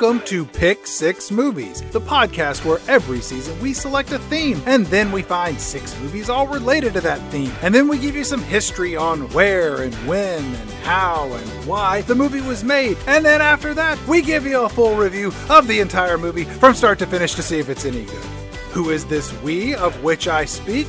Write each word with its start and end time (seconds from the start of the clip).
welcome 0.00 0.24
to 0.24 0.44
Pick 0.44 0.86
Six 0.86 1.32
Movies, 1.32 1.82
the 1.90 2.00
podcast 2.00 2.64
where 2.64 2.78
every 2.86 3.20
season 3.20 3.58
we 3.60 3.72
select 3.72 4.12
a 4.12 4.18
theme, 4.20 4.62
and 4.64 4.86
then 4.86 5.10
we 5.10 5.22
find 5.22 5.60
six 5.60 5.98
movies 6.00 6.30
all 6.30 6.46
related 6.46 6.92
to 6.92 7.00
that 7.00 7.20
theme, 7.32 7.52
and 7.62 7.74
then 7.74 7.88
we 7.88 7.98
give 7.98 8.14
you 8.14 8.22
some 8.22 8.42
history 8.42 8.94
on 8.94 9.28
where 9.30 9.82
and 9.82 9.94
when 10.06 10.44
and 10.44 10.70
how 10.84 11.32
and 11.32 11.48
why 11.66 12.02
the 12.02 12.14
movie 12.14 12.42
was 12.42 12.62
made, 12.62 12.96
and 13.08 13.24
then 13.24 13.40
after 13.40 13.74
that, 13.74 13.98
we 14.06 14.22
give 14.22 14.46
you 14.46 14.60
a 14.60 14.68
full 14.68 14.94
review 14.94 15.32
of 15.50 15.66
the 15.66 15.80
entire 15.80 16.18
movie 16.18 16.44
from 16.44 16.74
start 16.74 17.00
to 17.00 17.06
finish 17.06 17.34
to 17.34 17.42
see 17.42 17.58
if 17.58 17.68
it's 17.68 17.84
any 17.84 18.04
good. 18.04 18.24
Who 18.72 18.90
is 18.90 19.04
this 19.06 19.32
we 19.42 19.74
of 19.74 20.00
which 20.04 20.28
I 20.28 20.44
speak? 20.44 20.86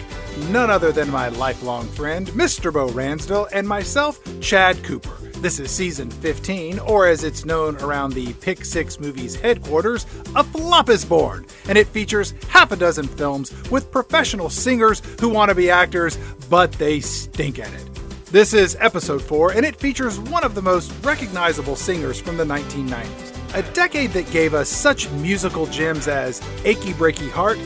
None 0.49 0.69
other 0.69 0.91
than 0.91 1.09
my 1.09 1.29
lifelong 1.29 1.87
friend, 1.87 2.27
Mr. 2.29 2.71
Bo 2.71 2.89
Ransdell, 2.89 3.47
and 3.53 3.67
myself, 3.67 4.21
Chad 4.39 4.83
Cooper. 4.83 5.28
This 5.41 5.57
is 5.57 5.71
season 5.71 6.11
15, 6.11 6.79
or 6.79 7.07
as 7.07 7.23
it's 7.23 7.45
known 7.45 7.77
around 7.77 8.11
the 8.11 8.33
Pick 8.33 8.65
Six 8.65 8.99
Movies 8.99 9.35
headquarters, 9.35 10.05
a 10.35 10.43
flop 10.43 10.89
is 10.89 11.05
born, 11.05 11.45
and 11.69 11.77
it 11.77 11.87
features 11.87 12.33
half 12.49 12.73
a 12.73 12.75
dozen 12.75 13.07
films 13.07 13.53
with 13.71 13.89
professional 13.89 14.49
singers 14.49 15.01
who 15.21 15.29
want 15.29 15.47
to 15.47 15.55
be 15.55 15.69
actors, 15.69 16.17
but 16.49 16.73
they 16.73 16.99
stink 16.99 17.57
at 17.57 17.71
it. 17.71 17.89
This 18.25 18.53
is 18.53 18.75
episode 18.81 19.21
4, 19.21 19.53
and 19.53 19.65
it 19.65 19.77
features 19.77 20.19
one 20.19 20.43
of 20.43 20.55
the 20.55 20.61
most 20.61 20.91
recognizable 21.05 21.77
singers 21.77 22.19
from 22.19 22.35
the 22.35 22.43
1990s. 22.43 23.55
A 23.55 23.63
decade 23.71 24.11
that 24.11 24.29
gave 24.31 24.53
us 24.53 24.67
such 24.67 25.09
musical 25.11 25.67
gems 25.67 26.09
as 26.09 26.41
Achy 26.65 26.91
Breaky 26.91 27.31
Heart, 27.31 27.59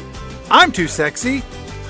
I'm 0.51 0.71
Too 0.71 0.87
Sexy, 0.87 1.41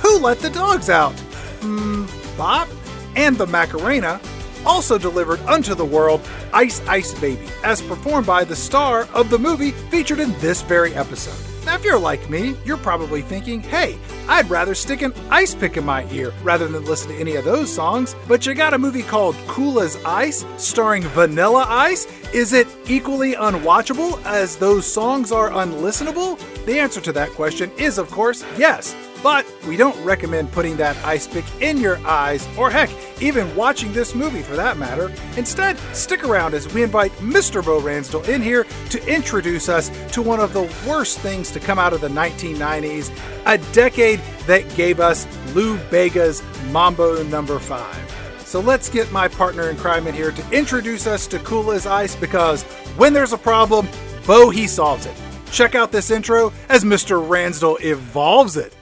Who 0.02 0.18
Let 0.20 0.40
the 0.40 0.50
Dogs 0.50 0.90
Out, 0.90 1.14
Mmm, 1.60 2.08
Bop, 2.38 2.70
and 3.18 3.38
The 3.38 3.48
Macarena, 3.48 4.22
also 4.66 4.98
delivered 4.98 5.40
unto 5.42 5.76
the 5.76 5.86
world 5.86 6.22
Ice 6.54 6.82
Ice 6.88 7.18
Baby, 7.20 7.48
as 7.64 7.82
performed 7.82 8.28
by 8.28 8.44
the 8.44 8.56
star 8.56 9.08
of 9.14 9.30
the 9.30 9.40
movie 9.40 9.72
featured 9.72 10.20
in 10.20 10.38
this 10.40 10.62
very 10.62 10.94
episode. 10.96 11.38
Now, 11.66 11.76
if 11.76 11.86
you're 11.86 11.98
like 11.98 12.30
me, 12.30 12.58
you're 12.66 12.76
probably 12.78 13.22
thinking, 13.22 13.62
hey, 13.62 13.98
I'd 14.28 14.50
rather 14.50 14.76
stick 14.76 15.02
an 15.02 15.14
ice 15.30 15.56
pick 15.56 15.78
in 15.78 15.86
my 15.86 16.06
ear 16.12 16.34
rather 16.44 16.68
than 16.68 16.84
listen 16.84 17.10
to 17.12 17.18
any 17.18 17.36
of 17.36 17.46
those 17.46 17.74
songs. 17.74 18.16
But 18.28 18.46
you 18.46 18.54
got 18.54 18.74
a 18.74 18.78
movie 18.78 19.02
called 19.02 19.36
Cool 19.48 19.80
as 19.80 19.96
Ice, 20.04 20.46
starring 20.58 21.04
Vanilla 21.04 21.66
Ice. 21.70 22.06
Is 22.34 22.52
it 22.52 22.68
equally 22.88 23.34
unwatchable 23.36 24.22
as 24.26 24.58
those 24.58 24.86
songs 24.86 25.32
are 25.32 25.52
unlistenable? 25.52 26.38
The 26.66 26.80
answer 26.80 27.00
to 27.00 27.14
that 27.14 27.30
question 27.30 27.72
is, 27.78 27.98
of 27.98 28.12
course, 28.12 28.44
yes. 28.58 28.94
But 29.24 29.48
we 29.66 29.78
don't 29.78 29.98
recommend 30.04 30.52
putting 30.52 30.76
that 30.78 30.98
ice 31.06 31.26
pick 31.26 31.46
in 31.62 31.78
your 31.78 31.98
eyes, 32.06 32.46
or 32.58 32.70
heck, 32.70 32.90
even 33.22 33.56
watching 33.56 33.94
this 33.94 34.14
movie 34.14 34.42
for 34.42 34.58
that 34.58 34.78
matter. 34.78 35.14
Instead, 35.38 35.80
stick 35.94 36.26
around 36.26 36.54
as 36.54 36.72
we 36.74 36.84
invite 36.84 37.14
Mr. 37.14 37.64
Bo 37.64 37.80
Ransdell 37.80 38.28
in 38.28 38.42
here 38.42 38.66
to 38.90 39.08
introduce 39.08 39.70
us 39.70 39.90
to 40.12 40.22
one 40.22 40.42
of 40.42 40.52
the 40.52 40.64
worst 40.86 41.20
things 41.20 41.52
to 41.52 41.62
come 41.62 41.80
out 41.80 41.94
of 41.94 42.02
the 42.02 42.10
1990s, 42.10 43.18
a 43.46 43.58
decade 43.72 44.20
that 44.46 44.68
gave 44.76 45.00
us 45.00 45.26
Lou 45.56 45.78
Bega's 45.90 46.44
Mambo 46.72 47.24
Number 47.24 47.60
5. 47.60 48.40
So 48.46 48.60
let's 48.60 48.90
get 48.90 49.10
my 49.14 49.30
partner 49.30 49.70
in 49.70 49.78
crime 49.78 50.06
in 50.06 50.14
here 50.14 50.32
to 50.32 50.52
introduce 50.52 51.08
us 51.08 51.28
to 51.28 51.40
Cool 51.40 51.72
as 51.72 51.88
Ice 51.88 52.16
because 52.16 52.64
when 52.98 53.14
there's 53.14 53.34
a 53.34 53.38
problem, 53.38 53.88
Bo 54.28 54.50
he 54.50 54.68
solves 54.68 55.06
it. 55.06 55.16
Check 55.50 55.76
out 55.76 55.94
this 55.94 56.12
intro 56.12 56.52
as 56.68 56.84
Mr. 56.84 57.26
Ransdell 57.26 57.82
evolves 57.82 58.58
it. 58.58 58.76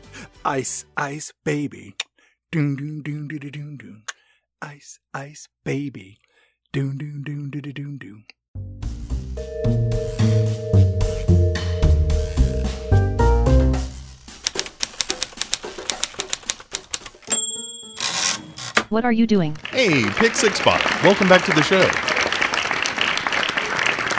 Ice, 0.43 0.85
ice, 0.97 1.31
baby. 1.45 1.95
Doon, 2.51 2.75
doon, 2.75 3.03
doon, 3.03 3.27
doon, 3.27 3.51
doon, 3.51 3.77
doon. 3.77 4.03
Ice, 4.63 4.97
ice, 5.13 5.47
baby. 5.63 6.17
Doon, 6.73 6.97
doon, 6.97 7.21
doon, 7.23 7.51
doon, 7.51 7.71
doon, 7.71 7.97
doon. 7.99 8.23
What 18.89 19.05
are 19.05 19.11
you 19.11 19.27
doing? 19.27 19.55
Hey, 19.69 20.09
Pick 20.17 20.33
Six 20.33 20.57
Spot. 20.57 20.81
Welcome 21.03 21.29
back 21.29 21.45
to 21.45 21.51
the 21.51 21.61
show. 21.61 21.85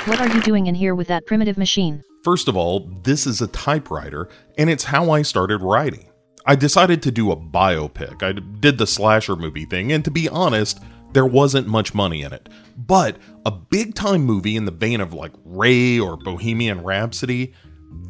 What 0.08 0.20
are 0.20 0.32
you 0.32 0.40
doing 0.42 0.68
in 0.68 0.76
here 0.76 0.94
with 0.94 1.08
that 1.08 1.26
primitive 1.26 1.58
machine? 1.58 2.04
First 2.22 2.46
of 2.46 2.56
all, 2.56 2.88
this 3.02 3.26
is 3.26 3.40
a 3.40 3.48
typewriter, 3.48 4.28
and 4.56 4.70
it's 4.70 4.84
how 4.84 5.10
I 5.10 5.22
started 5.22 5.62
writing. 5.62 6.11
I 6.44 6.56
decided 6.56 7.02
to 7.02 7.10
do 7.10 7.30
a 7.30 7.36
biopic. 7.36 8.22
I 8.22 8.32
did 8.32 8.78
the 8.78 8.86
slasher 8.86 9.36
movie 9.36 9.64
thing, 9.64 9.92
and 9.92 10.04
to 10.04 10.10
be 10.10 10.28
honest, 10.28 10.80
there 11.12 11.26
wasn't 11.26 11.68
much 11.68 11.94
money 11.94 12.22
in 12.22 12.32
it. 12.32 12.48
But 12.76 13.16
a 13.46 13.50
big 13.50 13.94
time 13.94 14.22
movie 14.22 14.56
in 14.56 14.64
the 14.64 14.72
vein 14.72 15.00
of 15.00 15.12
like 15.12 15.32
Ray 15.44 15.98
or 15.98 16.16
Bohemian 16.16 16.82
Rhapsody, 16.82 17.54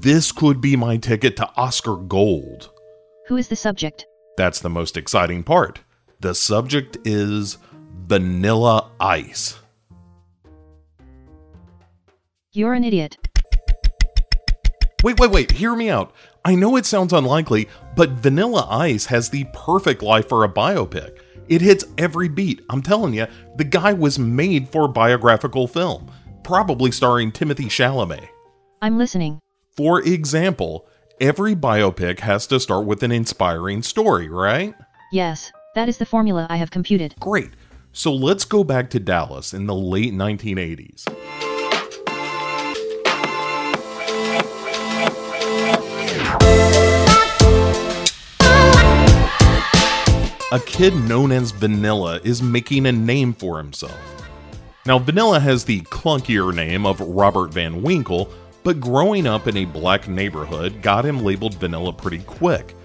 this 0.01 0.33
could 0.33 0.61
be 0.61 0.77
my 0.77 0.97
ticket 0.97 1.37
to 1.37 1.51
Oscar 1.57 1.97
Gold. 1.97 2.71
Who 3.27 3.37
is 3.37 3.49
the 3.49 3.57
subject? 3.57 4.07
That's 4.37 4.61
the 4.61 4.71
most 4.71 4.97
exciting 4.97 5.43
part. 5.43 5.81
The 6.21 6.35
subject 6.35 6.97
is 7.05 7.59
Vanilla 8.07 8.91
Ice. 9.01 9.59
You're 12.53 12.75
an 12.75 12.85
idiot. 12.85 13.17
Wait, 15.03 15.19
wait, 15.19 15.31
wait, 15.31 15.51
hear 15.51 15.75
me 15.75 15.91
out. 15.91 16.13
I 16.45 16.57
know 16.57 16.77
it 16.77 16.87
sounds 16.87 17.13
unlikely, 17.13 17.69
but 17.95 18.11
Vanilla 18.11 18.67
Ice 18.69 19.07
has 19.07 19.31
the 19.31 19.47
perfect 19.53 20.03
life 20.03 20.29
for 20.29 20.43
a 20.43 20.49
biopic. 20.49 21.19
It 21.49 21.61
hits 21.61 21.85
every 21.99 22.29
beat. 22.29 22.63
I'm 22.69 22.83
telling 22.83 23.15
you, 23.15 23.29
the 23.57 23.65
guy 23.65 23.93
was 23.93 24.19
made 24.19 24.69
for 24.69 24.87
a 24.87 24.89
biographical 24.89 25.69
film, 25.69 26.11
probably 26.43 26.91
starring 26.91 27.31
Timothée 27.31 27.67
Chalamet. 27.67 28.27
I'm 28.81 28.99
listening. 28.99 29.39
For 29.77 30.03
example, 30.03 30.89
every 31.21 31.55
biopic 31.55 32.19
has 32.21 32.49
to 32.49 32.59
start 32.59 32.87
with 32.87 33.05
an 33.05 33.13
inspiring 33.13 33.83
story, 33.83 34.29
right? 34.29 34.75
Yes, 35.13 35.53
that 35.77 35.89
is 35.89 35.99
the 35.99 36.07
formula 36.07 36.49
I 36.51 36.57
have 36.57 36.73
computed. 36.73 37.15
Great. 37.21 37.51
So 37.93 38.13
let's 38.13 38.45
go 38.45 38.65
back 38.65 38.91
to 38.91 38.99
Dallas 38.99 39.55
in 39.55 39.67
the 39.67 39.75
late 39.75 40.13
1980s. 40.13 41.52
A 50.53 50.61
kid 50.61 50.95
known 50.95 51.33
as 51.33 51.51
Vanilla 51.51 52.21
is 52.25 52.43
making 52.43 52.85
a 52.85 52.93
name 52.93 53.33
for 53.33 53.57
himself. 53.57 53.99
Now, 54.85 54.99
Vanilla 54.99 55.41
has 55.41 55.65
the 55.65 55.81
clunkier 55.81 56.55
name 56.55 56.85
of 56.85 57.01
Robert 57.01 57.55
Van 57.55 57.81
Winkle, 57.81 58.31
but 58.63 58.79
growing 58.79 59.27
up 59.27 59.47
in 59.47 59.57
a 59.57 59.65
black 59.65 60.09
neighborhood 60.09 60.83
got 60.83 61.07
him 61.07 61.25
labeled 61.25 61.55
Vanilla 61.55 61.91
pretty 61.91 62.19
quick. 62.19 62.77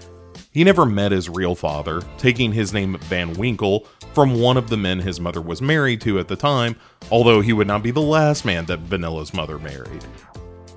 He 0.50 0.64
never 0.64 0.86
met 0.86 1.12
his 1.12 1.28
real 1.28 1.54
father, 1.54 2.00
taking 2.16 2.52
his 2.52 2.72
name 2.72 2.96
Van 3.00 3.34
Winkle 3.34 3.86
from 4.14 4.40
one 4.40 4.56
of 4.56 4.70
the 4.70 4.78
men 4.78 4.98
his 4.98 5.20
mother 5.20 5.42
was 5.42 5.60
married 5.60 6.00
to 6.00 6.18
at 6.18 6.26
the 6.26 6.36
time, 6.36 6.74
although 7.10 7.42
he 7.42 7.52
would 7.52 7.66
not 7.66 7.82
be 7.82 7.90
the 7.90 8.00
last 8.00 8.46
man 8.46 8.64
that 8.64 8.78
Vanilla's 8.78 9.34
mother 9.34 9.58
married. 9.58 10.06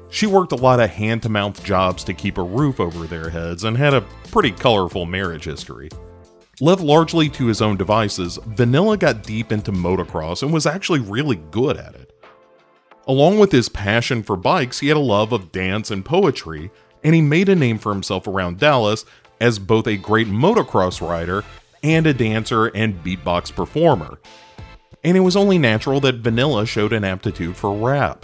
She 0.10 0.28
worked 0.28 0.52
a 0.52 0.58
lot 0.58 0.82
of 0.82 0.90
hand 0.90 1.24
to 1.24 1.30
mouth 1.30 1.64
jobs 1.64 2.04
to 2.04 2.14
keep 2.14 2.38
a 2.38 2.44
roof 2.44 2.82
over 2.82 3.08
their 3.08 3.30
heads 3.30 3.64
and 3.64 3.78
had 3.78 3.94
a 3.94 4.06
pretty 4.30 4.52
colorful 4.52 5.06
marriage 5.06 5.46
history. 5.46 5.88
Left 6.62 6.82
largely 6.82 7.28
to 7.30 7.48
his 7.48 7.60
own 7.60 7.76
devices, 7.76 8.38
Vanilla 8.46 8.96
got 8.96 9.24
deep 9.24 9.52
into 9.52 9.72
motocross 9.72 10.44
and 10.44 10.54
was 10.54 10.68
actually 10.68 11.00
really 11.00 11.38
good 11.50 11.76
at 11.76 11.96
it. 11.96 12.14
Along 13.08 13.40
with 13.40 13.52
his 13.52 13.68
passion 13.68 14.22
for 14.22 14.36
bikes, 14.36 14.80
he 14.80 14.88
had 14.88 14.96
a 14.96 15.00
love 15.00 15.32
of 15.32 15.52
dance 15.52 15.90
and 15.90 16.06
poetry, 16.06 16.70
and 17.04 17.16
he 17.16 17.22
made 17.22 17.50
a 17.50 17.56
name 17.56 17.80
for 17.80 17.92
himself 17.92 18.28
around 18.28 18.60
Dallas 18.60 19.06
as 19.40 19.58
both 19.58 19.88
a 19.88 19.98
great 19.98 20.28
motocross 20.28 21.02
rider 21.02 21.44
and 21.82 22.06
a 22.06 22.14
dancer 22.14 22.68
and 22.68 23.04
beatbox 23.04 23.52
performer. 23.52 24.20
And 25.04 25.18
it 25.18 25.22
was 25.22 25.36
only 25.36 25.58
natural 25.58 26.00
that 26.02 26.18
Vanilla 26.18 26.68
showed 26.68 26.94
an 26.94 27.04
aptitude 27.04 27.58
for 27.58 27.76
rap. 27.76 28.24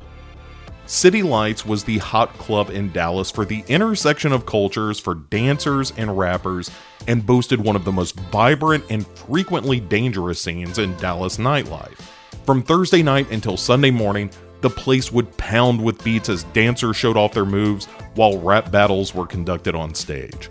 City 0.87 1.21
Lights 1.21 1.65
was 1.65 1.83
the 1.83 1.97
hot 1.97 2.31
club 2.37 2.69
in 2.69 2.93
Dallas 2.93 3.29
for 3.29 3.43
the 3.43 3.61
intersection 3.67 4.31
of 4.31 4.45
cultures 4.45 4.97
for 4.97 5.15
dancers 5.15 5.91
and 5.97 6.17
rappers 6.17 6.71
and 7.09 7.25
boasted 7.25 7.59
one 7.59 7.75
of 7.75 7.83
the 7.83 7.91
most 7.91 8.17
vibrant 8.31 8.85
and 8.89 9.05
frequently 9.05 9.81
dangerous 9.81 10.41
scenes 10.41 10.79
in 10.79 10.95
Dallas 10.95 11.35
nightlife. 11.37 11.99
From 12.45 12.63
Thursday 12.63 13.03
night 13.03 13.29
until 13.31 13.57
Sunday 13.57 13.91
morning, 13.91 14.31
the 14.61 14.69
place 14.69 15.11
would 15.11 15.35
pound 15.35 15.83
with 15.83 16.01
beats 16.05 16.29
as 16.29 16.45
dancers 16.45 16.95
showed 16.95 17.17
off 17.17 17.33
their 17.33 17.43
moves 17.43 17.83
while 18.15 18.39
rap 18.39 18.71
battles 18.71 19.13
were 19.13 19.27
conducted 19.27 19.75
on 19.75 19.93
stage. 19.93 20.49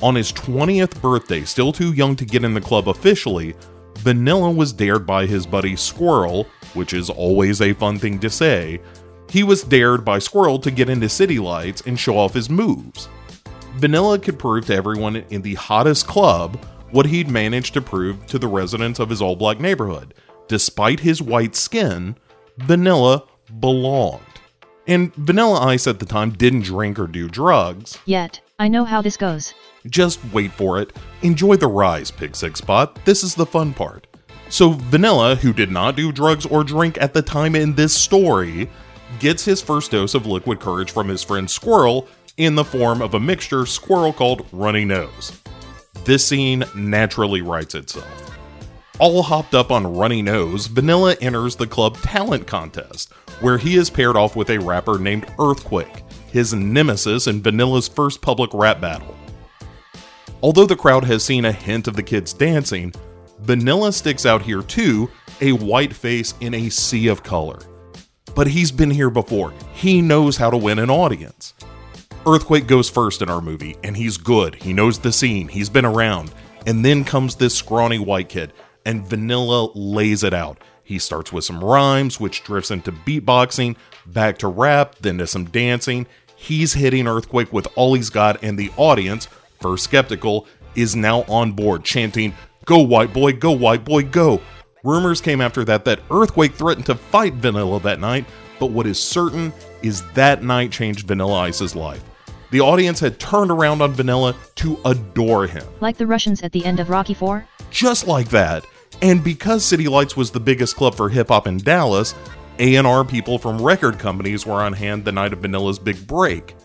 On 0.00 0.14
his 0.14 0.32
20th 0.32 1.02
birthday, 1.02 1.42
still 1.42 1.72
too 1.72 1.92
young 1.92 2.14
to 2.14 2.24
get 2.24 2.44
in 2.44 2.54
the 2.54 2.60
club 2.60 2.88
officially, 2.88 3.56
Vanilla 3.98 4.52
was 4.52 4.72
dared 4.72 5.04
by 5.04 5.26
his 5.26 5.44
buddy 5.44 5.74
Squirrel, 5.74 6.46
which 6.74 6.94
is 6.94 7.10
always 7.10 7.60
a 7.60 7.72
fun 7.72 7.98
thing 7.98 8.20
to 8.20 8.30
say. 8.30 8.80
He 9.30 9.44
was 9.44 9.62
dared 9.62 10.04
by 10.04 10.18
Squirrel 10.18 10.58
to 10.58 10.72
get 10.72 10.90
into 10.90 11.08
City 11.08 11.38
Lights 11.38 11.82
and 11.86 11.98
show 11.98 12.18
off 12.18 12.34
his 12.34 12.50
moves. 12.50 13.08
Vanilla 13.76 14.18
could 14.18 14.40
prove 14.40 14.66
to 14.66 14.74
everyone 14.74 15.16
in 15.30 15.42
the 15.42 15.54
hottest 15.54 16.08
club 16.08 16.62
what 16.90 17.06
he'd 17.06 17.30
managed 17.30 17.74
to 17.74 17.80
prove 17.80 18.26
to 18.26 18.40
the 18.40 18.48
residents 18.48 18.98
of 18.98 19.08
his 19.08 19.22
all 19.22 19.36
black 19.36 19.60
neighborhood. 19.60 20.14
Despite 20.48 20.98
his 20.98 21.22
white 21.22 21.54
skin, 21.54 22.16
Vanilla 22.58 23.22
belonged. 23.60 24.20
And 24.88 25.14
Vanilla 25.14 25.60
Ice 25.60 25.86
at 25.86 26.00
the 26.00 26.06
time 26.06 26.30
didn't 26.32 26.62
drink 26.62 26.98
or 26.98 27.06
do 27.06 27.28
drugs. 27.28 27.98
Yet, 28.06 28.40
I 28.58 28.66
know 28.66 28.84
how 28.84 29.00
this 29.00 29.16
goes. 29.16 29.54
Just 29.86 30.18
wait 30.32 30.50
for 30.50 30.80
it. 30.80 30.92
Enjoy 31.22 31.54
the 31.54 31.68
rise, 31.68 32.10
Pick 32.10 32.34
Six 32.34 32.58
Spot. 32.58 32.98
This 33.04 33.22
is 33.22 33.36
the 33.36 33.46
fun 33.46 33.74
part. 33.74 34.08
So, 34.48 34.70
Vanilla, 34.70 35.36
who 35.36 35.52
did 35.52 35.70
not 35.70 35.94
do 35.94 36.10
drugs 36.10 36.44
or 36.44 36.64
drink 36.64 37.00
at 37.00 37.14
the 37.14 37.22
time 37.22 37.54
in 37.54 37.76
this 37.76 37.94
story, 37.94 38.68
gets 39.20 39.44
his 39.44 39.62
first 39.62 39.92
dose 39.92 40.14
of 40.14 40.26
liquid 40.26 40.58
courage 40.58 40.90
from 40.90 41.08
his 41.08 41.22
friend 41.22 41.48
Squirrel 41.48 42.08
in 42.36 42.54
the 42.54 42.64
form 42.64 43.02
of 43.02 43.14
a 43.14 43.20
mixture 43.20 43.66
Squirrel 43.66 44.12
called 44.12 44.46
Runny 44.50 44.84
Nose. 44.84 45.40
This 46.04 46.26
scene 46.26 46.64
naturally 46.74 47.42
writes 47.42 47.74
itself. 47.74 48.26
All 48.98 49.22
hopped 49.22 49.54
up 49.54 49.70
on 49.70 49.96
Runny 49.96 50.22
Nose, 50.22 50.66
Vanilla 50.66 51.16
enters 51.20 51.56
the 51.56 51.66
club 51.66 51.96
talent 51.98 52.46
contest, 52.46 53.12
where 53.40 53.58
he 53.58 53.76
is 53.76 53.90
paired 53.90 54.16
off 54.16 54.36
with 54.36 54.50
a 54.50 54.58
rapper 54.58 54.98
named 54.98 55.26
Earthquake, 55.38 56.02
his 56.32 56.52
nemesis 56.52 57.26
in 57.26 57.42
Vanilla's 57.42 57.88
first 57.88 58.20
public 58.20 58.50
rap 58.52 58.80
battle. 58.80 59.16
Although 60.42 60.66
the 60.66 60.76
crowd 60.76 61.04
has 61.04 61.22
seen 61.22 61.44
a 61.44 61.52
hint 61.52 61.88
of 61.88 61.96
the 61.96 62.02
kids 62.02 62.32
dancing, 62.32 62.92
Vanilla 63.40 63.92
sticks 63.92 64.26
out 64.26 64.42
here 64.42 64.62
too, 64.62 65.10
a 65.40 65.52
white 65.52 65.94
face 65.94 66.34
in 66.40 66.54
a 66.54 66.68
sea 66.68 67.08
of 67.08 67.22
color. 67.22 67.58
But 68.34 68.48
he's 68.48 68.72
been 68.72 68.90
here 68.90 69.10
before. 69.10 69.52
He 69.72 70.00
knows 70.02 70.36
how 70.36 70.50
to 70.50 70.56
win 70.56 70.78
an 70.78 70.90
audience. 70.90 71.54
Earthquake 72.26 72.66
goes 72.66 72.90
first 72.90 73.22
in 73.22 73.30
our 73.30 73.40
movie, 73.40 73.76
and 73.82 73.96
he's 73.96 74.16
good. 74.16 74.54
He 74.56 74.72
knows 74.72 74.98
the 74.98 75.12
scene, 75.12 75.48
he's 75.48 75.70
been 75.70 75.84
around. 75.84 76.32
And 76.66 76.84
then 76.84 77.04
comes 77.04 77.36
this 77.36 77.54
scrawny 77.54 77.98
white 77.98 78.28
kid, 78.28 78.52
and 78.84 79.06
Vanilla 79.06 79.70
lays 79.74 80.22
it 80.22 80.34
out. 80.34 80.58
He 80.84 80.98
starts 80.98 81.32
with 81.32 81.44
some 81.44 81.62
rhymes, 81.62 82.20
which 82.20 82.44
drifts 82.44 82.70
into 82.70 82.92
beatboxing, 82.92 83.76
back 84.06 84.38
to 84.38 84.48
rap, 84.48 84.96
then 85.00 85.18
to 85.18 85.26
some 85.26 85.46
dancing. 85.46 86.06
He's 86.36 86.74
hitting 86.74 87.06
Earthquake 87.06 87.52
with 87.52 87.68
all 87.76 87.94
he's 87.94 88.10
got, 88.10 88.42
and 88.42 88.58
the 88.58 88.70
audience, 88.76 89.28
first 89.60 89.84
skeptical, 89.84 90.46
is 90.74 90.94
now 90.94 91.22
on 91.22 91.52
board, 91.52 91.84
chanting, 91.84 92.34
Go, 92.66 92.78
white 92.78 93.12
boy, 93.12 93.32
go, 93.32 93.50
white 93.50 93.84
boy, 93.84 94.04
go. 94.04 94.40
Rumors 94.82 95.20
came 95.20 95.42
after 95.42 95.62
that 95.66 95.84
that 95.84 96.00
Earthquake 96.10 96.54
threatened 96.54 96.86
to 96.86 96.94
fight 96.94 97.34
Vanilla 97.34 97.80
that 97.80 98.00
night, 98.00 98.24
but 98.58 98.70
what 98.70 98.86
is 98.86 98.98
certain 99.00 99.52
is 99.82 100.02
that 100.12 100.42
night 100.42 100.72
changed 100.72 101.06
Vanilla 101.06 101.40
Ice's 101.40 101.76
life. 101.76 102.02
The 102.50 102.60
audience 102.60 102.98
had 102.98 103.20
turned 103.20 103.50
around 103.50 103.82
on 103.82 103.92
Vanilla 103.92 104.34
to 104.56 104.80
adore 104.86 105.46
him. 105.46 105.64
Like 105.80 105.98
the 105.98 106.06
Russians 106.06 106.42
at 106.42 106.52
the 106.52 106.64
end 106.64 106.80
of 106.80 106.88
Rocky 106.88 107.12
4? 107.12 107.46
Just 107.70 108.06
like 108.08 108.30
that. 108.30 108.64
And 109.02 109.22
because 109.22 109.64
City 109.64 109.86
Lights 109.86 110.16
was 110.16 110.30
the 110.30 110.40
biggest 110.40 110.76
club 110.76 110.94
for 110.94 111.10
hip 111.10 111.28
hop 111.28 111.46
in 111.46 111.58
Dallas, 111.58 112.14
A&R 112.58 113.04
people 113.04 113.38
from 113.38 113.60
record 113.60 113.98
companies 113.98 114.46
were 114.46 114.62
on 114.62 114.72
hand 114.72 115.04
the 115.04 115.12
night 115.12 115.34
of 115.34 115.40
Vanilla's 115.40 115.78
big 115.78 116.06
break. 116.06 116.56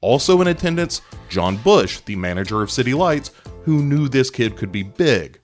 Also 0.00 0.40
in 0.40 0.46
attendance, 0.46 1.02
John 1.28 1.56
Bush, 1.56 1.98
the 2.00 2.14
manager 2.14 2.62
of 2.62 2.70
City 2.70 2.94
Lights, 2.94 3.32
who 3.64 3.82
knew 3.82 4.08
this 4.08 4.30
kid 4.30 4.56
could 4.56 4.70
be 4.70 4.84
big. 4.84 5.40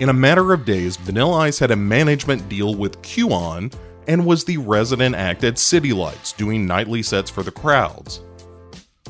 In 0.00 0.08
a 0.08 0.14
matter 0.14 0.54
of 0.54 0.64
days, 0.64 0.96
Vanilla 0.96 1.40
Ice 1.40 1.58
had 1.58 1.70
a 1.70 1.76
management 1.76 2.48
deal 2.48 2.74
with 2.74 3.02
Quon 3.02 3.70
and 4.08 4.24
was 4.24 4.44
the 4.44 4.56
resident 4.56 5.14
act 5.14 5.44
at 5.44 5.58
City 5.58 5.92
Lights, 5.92 6.32
doing 6.32 6.64
nightly 6.66 7.02
sets 7.02 7.28
for 7.28 7.42
the 7.42 7.50
crowds. 7.50 8.22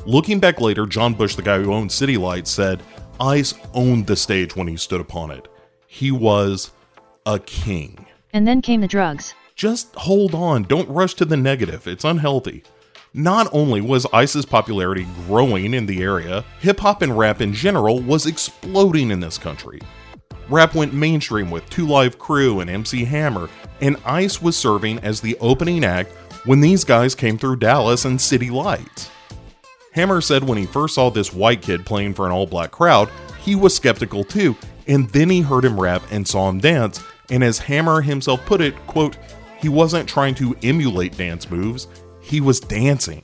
Looking 0.05 0.41
back 0.41 0.59
later, 0.59 0.85
John 0.85 1.13
Bush, 1.13 1.35
the 1.35 1.43
guy 1.43 1.61
who 1.61 1.71
owned 1.73 1.93
City 1.93 2.17
Lights, 2.17 2.51
said 2.51 2.83
Ice 3.21 3.53
owned 3.73 4.05
the 4.05 4.17
stage 4.17 4.57
when 4.57 4.67
he 4.67 4.75
stood 4.75 4.99
upon 4.99 5.31
it. 5.31 5.47
He 5.87 6.11
was 6.11 6.71
a 7.25 7.39
king. 7.39 8.05
And 8.33 8.45
then 8.45 8.61
came 8.61 8.81
the 8.81 8.87
drugs. 8.87 9.33
Just 9.55 9.95
hold 9.95 10.35
on, 10.35 10.63
don't 10.63 10.89
rush 10.89 11.13
to 11.13 11.25
the 11.25 11.37
negative, 11.37 11.87
it's 11.87 12.03
unhealthy. 12.03 12.63
Not 13.13 13.47
only 13.53 13.79
was 13.79 14.05
Ice's 14.11 14.45
popularity 14.45 15.07
growing 15.25 15.73
in 15.73 15.85
the 15.85 16.03
area, 16.03 16.43
hip 16.59 16.81
hop 16.81 17.01
and 17.01 17.17
rap 17.17 17.39
in 17.39 17.53
general 17.53 18.01
was 18.01 18.25
exploding 18.25 19.09
in 19.09 19.21
this 19.21 19.37
country. 19.37 19.79
Rap 20.51 20.75
went 20.75 20.93
mainstream 20.93 21.49
with 21.49 21.67
Two 21.69 21.87
Live 21.87 22.19
Crew 22.19 22.59
and 22.59 22.69
MC 22.69 23.05
Hammer, 23.05 23.49
and 23.79 23.95
Ice 24.03 24.41
was 24.41 24.57
serving 24.57 24.99
as 24.99 25.21
the 25.21 25.37
opening 25.39 25.85
act 25.85 26.11
when 26.43 26.59
these 26.59 26.83
guys 26.83 27.15
came 27.15 27.37
through 27.37 27.55
Dallas 27.55 28.03
and 28.03 28.19
City 28.19 28.49
Lights. 28.49 29.09
Hammer 29.93 30.19
said 30.19 30.43
when 30.43 30.57
he 30.57 30.65
first 30.65 30.95
saw 30.95 31.09
this 31.09 31.31
white 31.33 31.61
kid 31.61 31.85
playing 31.85 32.15
for 32.15 32.25
an 32.25 32.33
all 32.33 32.45
black 32.45 32.69
crowd, 32.69 33.09
he 33.39 33.55
was 33.55 33.73
skeptical 33.73 34.25
too, 34.25 34.57
and 34.87 35.09
then 35.11 35.29
he 35.29 35.39
heard 35.39 35.63
him 35.63 35.79
rap 35.79 36.03
and 36.11 36.27
saw 36.27 36.49
him 36.49 36.59
dance, 36.59 37.01
and 37.29 37.45
as 37.45 37.57
Hammer 37.57 38.01
himself 38.01 38.45
put 38.45 38.59
it, 38.59 38.75
quote, 38.87 39.17
he 39.61 39.69
wasn't 39.69 40.09
trying 40.09 40.35
to 40.35 40.53
emulate 40.63 41.15
dance 41.15 41.49
moves, 41.49 41.87
he 42.19 42.41
was 42.41 42.59
dancing. 42.59 43.23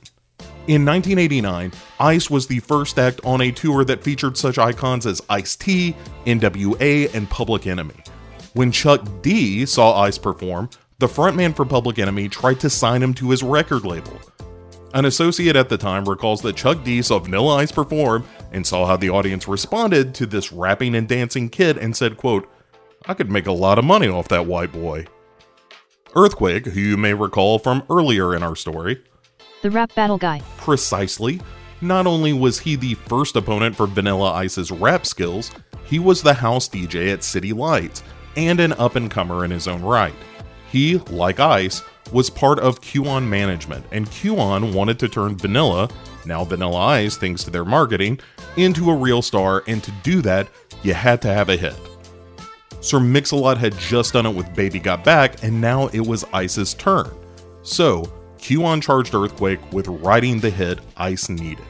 In 0.68 0.84
1989, 0.84 1.72
Ice 1.98 2.28
was 2.28 2.46
the 2.46 2.58
first 2.58 2.98
act 2.98 3.22
on 3.24 3.40
a 3.40 3.50
tour 3.50 3.86
that 3.86 4.04
featured 4.04 4.36
such 4.36 4.58
icons 4.58 5.06
as 5.06 5.22
Ice 5.30 5.56
T, 5.56 5.96
NWA, 6.26 7.14
and 7.14 7.30
Public 7.30 7.66
Enemy. 7.66 7.94
When 8.52 8.70
Chuck 8.70 9.02
D 9.22 9.64
saw 9.64 9.98
Ice 10.02 10.18
perform, 10.18 10.68
the 10.98 11.06
frontman 11.06 11.56
for 11.56 11.64
Public 11.64 11.98
Enemy 11.98 12.28
tried 12.28 12.60
to 12.60 12.68
sign 12.68 13.02
him 13.02 13.14
to 13.14 13.30
his 13.30 13.42
record 13.42 13.86
label. 13.86 14.20
An 14.92 15.06
associate 15.06 15.56
at 15.56 15.70
the 15.70 15.78
time 15.78 16.04
recalls 16.04 16.42
that 16.42 16.56
Chuck 16.56 16.84
D 16.84 17.00
saw 17.00 17.18
Vanilla 17.18 17.56
Ice 17.56 17.72
perform 17.72 18.26
and 18.52 18.66
saw 18.66 18.84
how 18.84 18.98
the 18.98 19.08
audience 19.08 19.48
responded 19.48 20.14
to 20.16 20.26
this 20.26 20.52
rapping 20.52 20.94
and 20.94 21.08
dancing 21.08 21.48
kid 21.48 21.78
and 21.78 21.96
said, 21.96 22.18
quote, 22.18 22.46
I 23.06 23.14
could 23.14 23.30
make 23.30 23.46
a 23.46 23.52
lot 23.52 23.78
of 23.78 23.86
money 23.86 24.08
off 24.08 24.28
that 24.28 24.44
white 24.44 24.72
boy. 24.72 25.06
Earthquake, 26.14 26.66
who 26.66 26.80
you 26.80 26.98
may 26.98 27.14
recall 27.14 27.58
from 27.58 27.84
earlier 27.88 28.34
in 28.34 28.42
our 28.42 28.54
story, 28.54 29.02
The 29.62 29.70
rap 29.70 29.94
battle 29.94 30.18
guy. 30.18 30.40
precisely, 30.56 31.40
not 31.80 32.06
only 32.06 32.32
was 32.32 32.58
he 32.58 32.76
the 32.76 32.94
first 32.94 33.36
opponent 33.36 33.74
for 33.74 33.86
Vanilla 33.86 34.32
Ice's 34.32 34.70
rap 34.70 35.06
skills, 35.06 35.50
he 35.84 35.98
was 35.98 36.22
the 36.22 36.34
house 36.34 36.68
DJ 36.68 37.12
at 37.12 37.24
City 37.24 37.52
Lights 37.52 38.02
and 38.36 38.60
an 38.60 38.72
up 38.74 38.96
and 38.96 39.10
comer 39.10 39.44
in 39.44 39.50
his 39.50 39.66
own 39.66 39.82
right. 39.82 40.14
He, 40.70 40.98
like 41.10 41.40
Ice, 41.40 41.82
was 42.12 42.30
part 42.30 42.58
of 42.58 42.80
Quon 42.80 43.28
management, 43.28 43.84
and 43.90 44.08
Quon 44.10 44.72
wanted 44.74 44.98
to 45.00 45.08
turn 45.08 45.36
Vanilla, 45.36 45.88
now 46.24 46.44
Vanilla 46.44 46.78
Ice 46.78 47.16
thanks 47.16 47.42
to 47.44 47.50
their 47.50 47.64
marketing, 47.64 48.20
into 48.56 48.90
a 48.90 48.94
real 48.94 49.22
star, 49.22 49.64
and 49.66 49.82
to 49.82 49.90
do 50.02 50.20
that, 50.22 50.48
you 50.82 50.94
had 50.94 51.20
to 51.22 51.28
have 51.28 51.48
a 51.48 51.56
hit. 51.56 51.74
Sir 52.80 53.00
Mix-a-Lot 53.00 53.58
had 53.58 53.76
just 53.78 54.12
done 54.12 54.26
it 54.26 54.34
with 54.34 54.54
Baby 54.54 54.78
Got 54.78 55.04
Back, 55.04 55.42
and 55.42 55.60
now 55.60 55.88
it 55.88 56.06
was 56.06 56.24
Ice's 56.32 56.74
turn. 56.74 57.10
So, 57.62 58.12
Quon 58.38 58.80
charged 58.80 59.14
Earthquake 59.14 59.60
with 59.72 59.88
writing 59.88 60.40
the 60.40 60.50
hit 60.50 60.78
Ice 60.96 61.28
needed. 61.28 61.64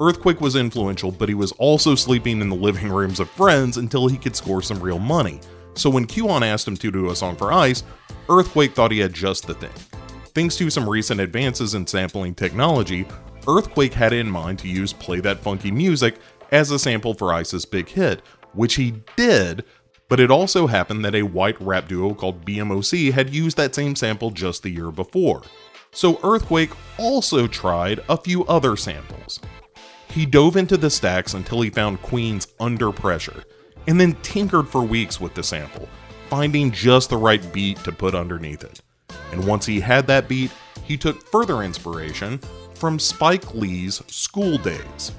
Earthquake 0.00 0.40
was 0.40 0.56
influential, 0.56 1.10
but 1.10 1.28
he 1.28 1.34
was 1.34 1.52
also 1.52 1.94
sleeping 1.94 2.40
in 2.40 2.48
the 2.48 2.56
living 2.56 2.88
rooms 2.88 3.20
of 3.20 3.30
friends 3.30 3.76
until 3.78 4.08
he 4.08 4.18
could 4.18 4.36
score 4.36 4.60
some 4.60 4.80
real 4.80 4.98
money. 4.98 5.40
So 5.74 5.88
when 5.88 6.06
Quon 6.06 6.42
asked 6.42 6.68
him 6.68 6.76
to 6.76 6.90
do 6.90 7.10
a 7.10 7.16
song 7.16 7.36
for 7.36 7.52
Ice, 7.52 7.82
Earthquake 8.28 8.74
thought 8.74 8.90
he 8.90 8.98
had 8.98 9.12
just 9.12 9.46
the 9.46 9.54
thing. 9.54 9.70
Thanks 10.34 10.56
to 10.56 10.68
some 10.68 10.88
recent 10.88 11.20
advances 11.20 11.74
in 11.74 11.86
sampling 11.86 12.34
technology, 12.34 13.06
Earthquake 13.48 13.94
had 13.94 14.12
in 14.12 14.28
mind 14.28 14.58
to 14.58 14.68
use 14.68 14.92
Play 14.92 15.20
That 15.20 15.38
Funky 15.38 15.70
Music 15.70 16.16
as 16.52 16.70
a 16.70 16.78
sample 16.78 17.14
for 17.14 17.32
Ice's 17.32 17.64
big 17.64 17.88
hit, 17.88 18.20
which 18.52 18.74
he 18.74 18.94
did, 19.16 19.64
but 20.08 20.20
it 20.20 20.30
also 20.30 20.66
happened 20.66 21.04
that 21.04 21.14
a 21.14 21.22
white 21.22 21.60
rap 21.60 21.88
duo 21.88 22.14
called 22.14 22.44
BMOC 22.44 23.12
had 23.12 23.34
used 23.34 23.56
that 23.56 23.74
same 23.74 23.96
sample 23.96 24.30
just 24.30 24.62
the 24.62 24.70
year 24.70 24.90
before. 24.90 25.42
So 25.92 26.20
Earthquake 26.22 26.70
also 26.98 27.46
tried 27.46 28.00
a 28.08 28.16
few 28.16 28.44
other 28.46 28.76
samples. 28.76 29.40
He 30.10 30.26
dove 30.26 30.56
into 30.56 30.76
the 30.76 30.90
stacks 30.90 31.34
until 31.34 31.60
he 31.60 31.70
found 31.70 32.02
Queen's 32.02 32.48
Under 32.60 32.92
Pressure, 32.92 33.44
and 33.86 34.00
then 34.00 34.14
tinkered 34.22 34.68
for 34.68 34.82
weeks 34.82 35.20
with 35.20 35.34
the 35.34 35.42
sample, 35.42 35.88
finding 36.28 36.70
just 36.70 37.10
the 37.10 37.16
right 37.16 37.52
beat 37.52 37.78
to 37.84 37.92
put 37.92 38.14
underneath 38.14 38.64
it. 38.64 38.80
And 39.32 39.46
once 39.46 39.66
he 39.66 39.80
had 39.80 40.06
that 40.06 40.28
beat, 40.28 40.52
he 40.84 40.96
took 40.96 41.26
further 41.30 41.62
inspiration 41.62 42.38
from 42.74 42.98
Spike 42.98 43.54
Lee's 43.54 44.02
School 44.06 44.58
Daze. 44.58 45.12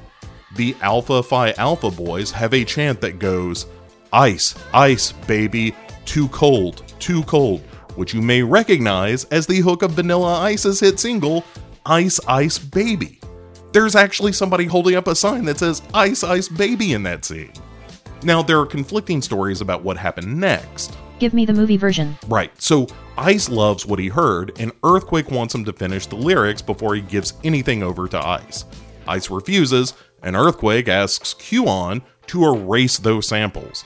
The 0.56 0.76
Alpha 0.82 1.22
Phi 1.22 1.52
Alpha 1.52 1.92
boys 1.92 2.32
have 2.32 2.54
a 2.54 2.64
chant 2.64 3.02
that 3.02 3.20
goes, 3.20 3.66
Ice, 4.14 4.56
ice, 4.74 5.12
baby, 5.12 5.76
too 6.06 6.30
cold, 6.30 6.84
too 7.00 7.24
cold, 7.24 7.62
which 7.96 8.14
you 8.14 8.22
may 8.22 8.42
recognize 8.42 9.26
as 9.26 9.46
the 9.46 9.60
hook 9.60 9.82
of 9.82 9.92
Vanilla 9.92 10.40
Ice's 10.40 10.80
hit 10.80 11.00
single, 11.00 11.44
Ice, 11.86 12.20
Ice, 12.28 12.58
Baby. 12.58 13.20
There's 13.74 13.96
actually 13.96 14.32
somebody 14.32 14.66
holding 14.66 14.96
up 14.96 15.08
a 15.08 15.16
sign 15.16 15.44
that 15.46 15.60
says 15.60 15.82
Ice, 15.94 16.24
Ice, 16.24 16.48
Baby 16.48 16.94
in 16.94 17.04
that 17.04 17.26
scene. 17.26 17.52
Now, 18.24 18.42
there 18.42 18.60
are 18.60 18.66
conflicting 18.66 19.22
stories 19.22 19.62
about 19.62 19.84
what 19.84 19.98
happened 19.98 20.40
next. 20.40 20.98
Give 21.20 21.34
me 21.34 21.46
the 21.46 21.54
movie 21.54 21.78
version. 21.78 22.18
Right, 22.28 22.52
so 22.62 22.88
Ice 23.18 23.50
loves 23.50 23.86
what 23.86 24.00
he 24.00 24.08
heard, 24.08 24.54
and 24.60 24.72
Earthquake 24.84 25.32
wants 25.32 25.54
him 25.54 25.66
to 25.66 25.74
finish 25.74 26.06
the 26.08 26.16
lyrics 26.16 26.62
before 26.62 26.96
he 26.96 27.02
gives 27.02 27.34
anything 27.44 27.84
over 27.84 28.08
to 28.08 28.26
Ice. 28.26 28.66
Ice 29.08 29.30
refuses, 29.30 29.94
and 30.24 30.36
Earthquake 30.36 30.88
asks 30.88 31.34
Quon 31.34 32.02
to 32.28 32.46
erase 32.46 32.98
those 32.98 33.28
samples. 33.28 33.86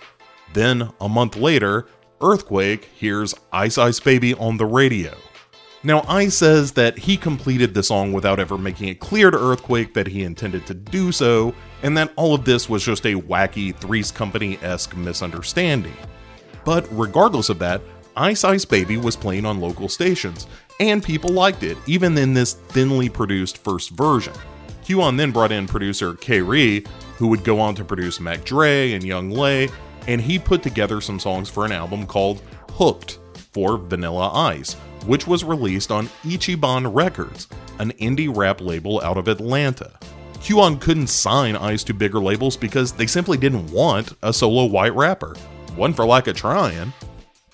Then, 0.54 0.92
a 1.00 1.08
month 1.08 1.36
later, 1.36 1.88
Earthquake 2.22 2.86
hears 2.86 3.34
Ice 3.52 3.78
Ice 3.78 4.00
Baby 4.00 4.34
on 4.36 4.58
the 4.58 4.66
radio. 4.66 5.14
Now, 5.84 6.06
Ice 6.08 6.36
says 6.36 6.74
that 6.74 7.00
he 7.00 7.18
completed 7.18 7.74
the 7.74 7.82
song 7.82 8.14
without 8.14 8.40
ever 8.40 8.58
making 8.58 8.90
it 8.90 9.00
clear 9.00 9.32
to 9.32 9.38
Earthquake 9.40 9.96
that 9.96 10.06
he 10.06 10.24
intended 10.24 10.68
to 10.68 10.76
do 10.76 11.12
so, 11.12 11.56
and 11.82 11.98
that 11.98 12.14
all 12.16 12.36
of 12.36 12.46
this 12.46 12.70
was 12.70 12.84
just 12.84 13.06
a 13.06 13.16
wacky 13.16 13.76
Three's 13.76 14.12
Company 14.12 14.60
esque 14.62 14.96
misunderstanding. 14.96 15.96
But 16.64 16.88
regardless 16.92 17.50
of 17.50 17.58
that, 17.60 17.82
Ice 18.16 18.44
Ice 18.44 18.66
Baby 18.66 18.98
was 18.98 19.16
playing 19.16 19.46
on 19.46 19.60
local 19.60 19.90
stations, 19.90 20.46
and 20.80 21.04
people 21.04 21.32
liked 21.32 21.64
it, 21.64 21.78
even 21.88 22.16
in 22.18 22.34
this 22.34 22.54
thinly 22.54 23.10
produced 23.10 23.64
first 23.64 23.90
version. 23.92 24.34
Quon 24.86 25.18
then 25.18 25.32
brought 25.32 25.52
in 25.52 25.66
producer 25.66 26.14
K. 26.16 26.40
who 27.18 27.28
would 27.28 27.44
go 27.44 27.60
on 27.60 27.74
to 27.76 27.84
produce 27.84 28.20
Mac 28.20 28.44
Dre 28.44 28.92
and 28.92 29.04
Young 29.04 29.32
Lay, 29.32 29.70
and 30.08 30.22
he 30.22 30.40
put 30.40 30.64
together 30.64 31.02
some 31.02 31.20
songs 31.20 31.50
for 31.50 31.66
an 31.66 31.72
album 31.72 32.06
called 32.06 32.42
Hooked 32.72 33.20
for 33.54 33.78
Vanilla 33.78 34.32
Ice, 34.34 34.74
which 35.06 35.28
was 35.28 35.44
released 35.44 35.92
on 35.92 36.08
Ichiban 36.24 36.94
Records, 36.94 37.48
an 37.80 37.92
indie 37.94 38.34
rap 38.36 38.62
label 38.62 39.02
out 39.02 39.18
of 39.18 39.28
Atlanta. 39.28 39.98
Quon 40.46 40.80
couldn't 40.80 41.08
sign 41.08 41.56
Ice 41.56 41.84
to 41.84 41.94
bigger 41.94 42.20
labels 42.20 42.58
because 42.58 42.92
they 42.92 43.08
simply 43.08 43.38
didn't 43.38 43.72
want 43.72 44.14
a 44.24 44.34
solo 44.34 44.66
white 44.66 44.96
rapper. 44.96 45.36
One 45.76 45.94
for 45.94 46.06
lack 46.06 46.28
of 46.28 46.36
trying. 46.36 46.94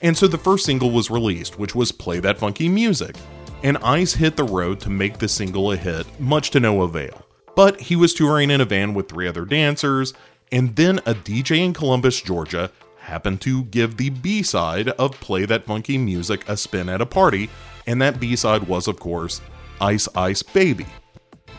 And 0.01 0.17
so 0.17 0.27
the 0.27 0.37
first 0.37 0.65
single 0.65 0.91
was 0.91 1.11
released, 1.11 1.59
which 1.59 1.75
was 1.75 1.91
Play 1.91 2.19
That 2.19 2.37
Funky 2.37 2.69
Music, 2.69 3.15
and 3.63 3.77
Ice 3.79 4.13
hit 4.13 4.35
the 4.35 4.43
road 4.43 4.79
to 4.81 4.89
make 4.89 5.17
the 5.17 5.27
single 5.27 5.71
a 5.71 5.77
hit, 5.77 6.05
much 6.19 6.51
to 6.51 6.59
no 6.59 6.83
avail. 6.83 7.25
But 7.55 7.81
he 7.81 7.95
was 7.95 8.13
touring 8.13 8.51
in 8.51 8.61
a 8.61 8.65
van 8.65 8.93
with 8.93 9.09
three 9.09 9.27
other 9.27 9.43
dancers, 9.43 10.13
and 10.51 10.75
then 10.75 10.99
a 10.99 11.13
DJ 11.13 11.59
in 11.65 11.73
Columbus, 11.73 12.21
Georgia, 12.21 12.71
happened 12.97 13.39
to 13.41 13.63
give 13.65 13.97
the 13.97 14.09
B 14.09 14.43
side 14.43 14.89
of 14.89 15.19
Play 15.19 15.45
That 15.45 15.65
Funky 15.65 15.97
Music 15.97 16.47
a 16.49 16.57
spin 16.57 16.89
at 16.89 17.01
a 17.01 17.05
party, 17.05 17.49
and 17.85 18.01
that 18.01 18.19
B 18.19 18.35
side 18.35 18.67
was, 18.67 18.87
of 18.87 18.99
course, 18.99 19.41
Ice 19.79 20.07
Ice 20.15 20.43
Baby. 20.43 20.85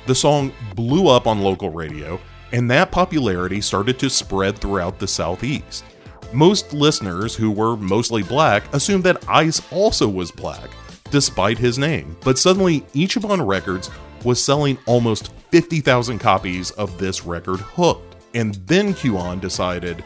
The 0.07 0.15
song 0.15 0.53
blew 0.75 1.09
up 1.09 1.27
on 1.27 1.43
local 1.43 1.71
radio, 1.71 2.21
and 2.53 2.71
that 2.71 2.91
popularity 2.91 3.61
started 3.61 3.99
to 3.99 4.11
spread 4.11 4.59
throughout 4.59 4.99
the 4.99 5.09
Southeast. 5.09 5.85
Most 6.33 6.73
listeners, 6.75 7.35
who 7.35 7.51
were 7.51 7.77
mostly 7.77 8.23
black, 8.23 8.73
assumed 8.75 9.05
that 9.05 9.27
Ice 9.29 9.63
also 9.71 10.09
was 10.09 10.31
black, 10.31 10.71
despite 11.11 11.57
his 11.57 11.79
name, 11.79 12.17
but 12.23 12.39
suddenly 12.39 12.83
Ichiban 12.95 13.47
Records 13.47 13.91
was 14.25 14.43
selling 14.43 14.77
almost 14.87 15.33
50,000 15.51 16.19
copies 16.19 16.71
of 16.73 16.99
this 16.99 17.25
record 17.25 17.61
hooked. 17.61 18.08
And 18.35 18.55
then 18.67 18.95
Quon 18.95 19.41
decided 19.41 20.05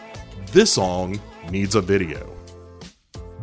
this 0.52 0.72
song 0.72 1.20
needs 1.50 1.74
a 1.74 1.80
video. 1.80 2.28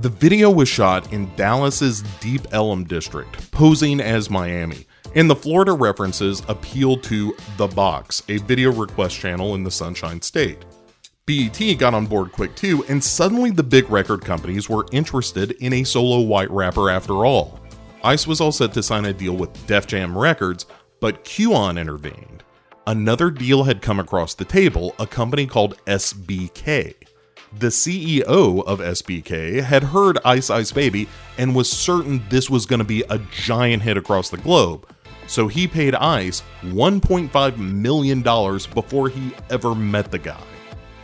The 0.01 0.09
video 0.09 0.49
was 0.49 0.69
shot 0.69 1.11
in 1.11 1.29
Dallas's 1.35 2.03
Deep 2.21 2.47
Ellum 2.51 2.85
district, 2.85 3.51
posing 3.51 3.99
as 3.99 4.29
Miami, 4.29 4.85
and 5.15 5.29
the 5.29 5.35
Florida 5.35 5.73
references 5.73 6.41
appealed 6.47 7.03
to 7.03 7.35
The 7.57 7.67
Box, 7.67 8.23
a 8.29 8.37
video 8.37 8.71
request 8.71 9.17
channel 9.17 9.55
in 9.55 9.63
the 9.63 9.71
Sunshine 9.71 10.21
State. 10.21 10.63
BET 11.25 11.77
got 11.77 11.93
on 11.93 12.05
board 12.05 12.31
quick 12.31 12.55
too, 12.55 12.85
and 12.85 13.03
suddenly 13.03 13.51
the 13.51 13.61
big 13.61 13.89
record 13.89 14.23
companies 14.23 14.69
were 14.69 14.87
interested 14.91 15.51
in 15.59 15.73
a 15.73 15.83
solo 15.83 16.21
white 16.21 16.49
rapper 16.49 16.89
after 16.89 17.25
all. 17.25 17.59
Ice 18.03 18.25
was 18.25 18.39
all 18.39 18.53
set 18.53 18.73
to 18.73 18.81
sign 18.81 19.05
a 19.05 19.13
deal 19.13 19.35
with 19.35 19.67
Def 19.67 19.85
Jam 19.85 20.17
Records, 20.17 20.65
but 21.01 21.27
Quon 21.27 21.77
intervened. 21.77 22.43
Another 22.89 23.29
deal 23.29 23.65
had 23.65 23.83
come 23.83 23.99
across 23.99 24.33
the 24.33 24.43
table, 24.43 24.95
a 24.97 25.05
company 25.05 25.45
called 25.45 25.77
SBK. 25.85 26.95
The 27.59 27.67
CEO 27.67 28.63
of 28.65 28.79
SBK 28.79 29.61
had 29.61 29.83
heard 29.83 30.17
Ice 30.25 30.49
Ice 30.49 30.71
Baby 30.71 31.07
and 31.37 31.53
was 31.53 31.69
certain 31.69 32.23
this 32.29 32.49
was 32.49 32.65
going 32.65 32.79
to 32.79 32.83
be 32.83 33.03
a 33.11 33.19
giant 33.31 33.83
hit 33.83 33.95
across 33.95 34.31
the 34.31 34.37
globe. 34.37 34.91
So 35.27 35.47
he 35.47 35.67
paid 35.67 35.93
Ice 35.93 36.41
$1.5 36.63 37.57
million 37.59 38.23
before 38.23 39.07
he 39.07 39.33
ever 39.51 39.75
met 39.75 40.09
the 40.09 40.17
guy. 40.17 40.41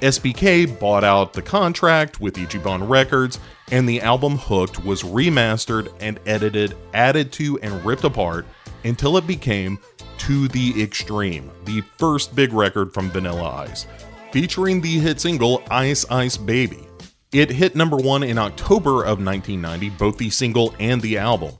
SBK 0.02 0.80
bought 0.80 1.04
out 1.04 1.34
the 1.34 1.44
contract 1.44 2.20
with 2.20 2.34
Ichiban 2.38 2.90
Records, 2.90 3.40
and 3.70 3.88
the 3.88 4.02
album 4.02 4.40
Hooked 4.40 4.84
was 4.84 5.04
remastered 5.04 5.94
and 6.00 6.20
edited, 6.26 6.76
added 6.96 7.32
to, 7.34 7.60
and 7.60 7.86
ripped 7.86 8.06
apart 8.06 8.48
until 8.84 9.18
it 9.18 9.28
became 9.28 9.80
To 10.20 10.48
the 10.48 10.82
Extreme, 10.82 11.52
the 11.66 11.82
first 11.98 12.36
big 12.36 12.52
record 12.52 12.94
from 12.94 13.12
Vanilla 13.12 13.68
Ice, 13.68 13.86
featuring 14.32 14.82
the 14.82 14.98
hit 14.98 15.22
single 15.22 15.62
Ice 15.70 16.04
Ice 16.10 16.36
Baby. 16.36 16.88
It 17.32 17.52
hit 17.52 17.76
number 17.76 17.98
one 17.98 18.24
in 18.24 18.38
October 18.38 19.04
of 19.04 19.24
1990, 19.24 19.90
both 19.92 20.18
the 20.18 20.30
single 20.30 20.74
and 20.80 21.02
the 21.02 21.18
album. 21.18 21.52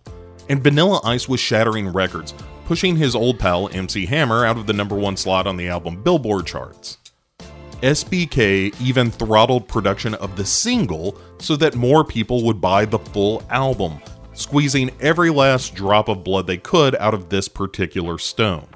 And 0.50 0.64
Vanilla 0.64 1.00
Ice 1.04 1.30
was 1.30 1.40
shattering 1.40 1.90
records, 1.90 2.34
pushing 2.66 2.96
his 2.96 3.14
old 3.14 3.38
pal 3.40 3.70
MC 3.70 4.06
Hammer 4.06 4.46
out 4.46 4.58
of 4.58 4.66
the 4.66 4.74
number 4.74 4.96
one 4.96 5.18
slot 5.18 5.46
on 5.46 5.58
the 5.58 5.68
album 5.68 6.02
Billboard 6.02 6.48
charts. 6.48 6.98
SBK 7.82 8.74
even 8.82 9.12
throttled 9.12 9.68
production 9.68 10.16
of 10.16 10.36
the 10.36 10.46
single 10.46 11.20
so 11.40 11.56
that 11.58 11.76
more 11.76 12.04
people 12.04 12.44
would 12.46 12.60
buy 12.60 12.86
the 12.86 12.98
full 12.98 13.44
album, 13.50 14.00
squeezing 14.36 14.92
every 15.00 15.30
last 15.30 15.74
drop 15.74 16.08
of 16.08 16.24
blood 16.24 16.46
they 16.46 16.58
could 16.58 16.96
out 16.96 17.14
of 17.14 17.30
this 17.30 17.48
particular 17.48 18.18
stone. 18.18 18.68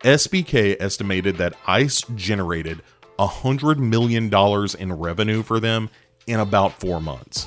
SBK 0.00 0.76
estimated 0.78 1.38
that 1.38 1.54
ICE 1.66 2.02
generated 2.14 2.82
$100 3.18 3.78
million 3.78 4.32
in 4.78 4.92
revenue 4.92 5.42
for 5.42 5.58
them 5.58 5.90
in 6.26 6.40
about 6.40 6.78
four 6.78 7.00
months. 7.00 7.46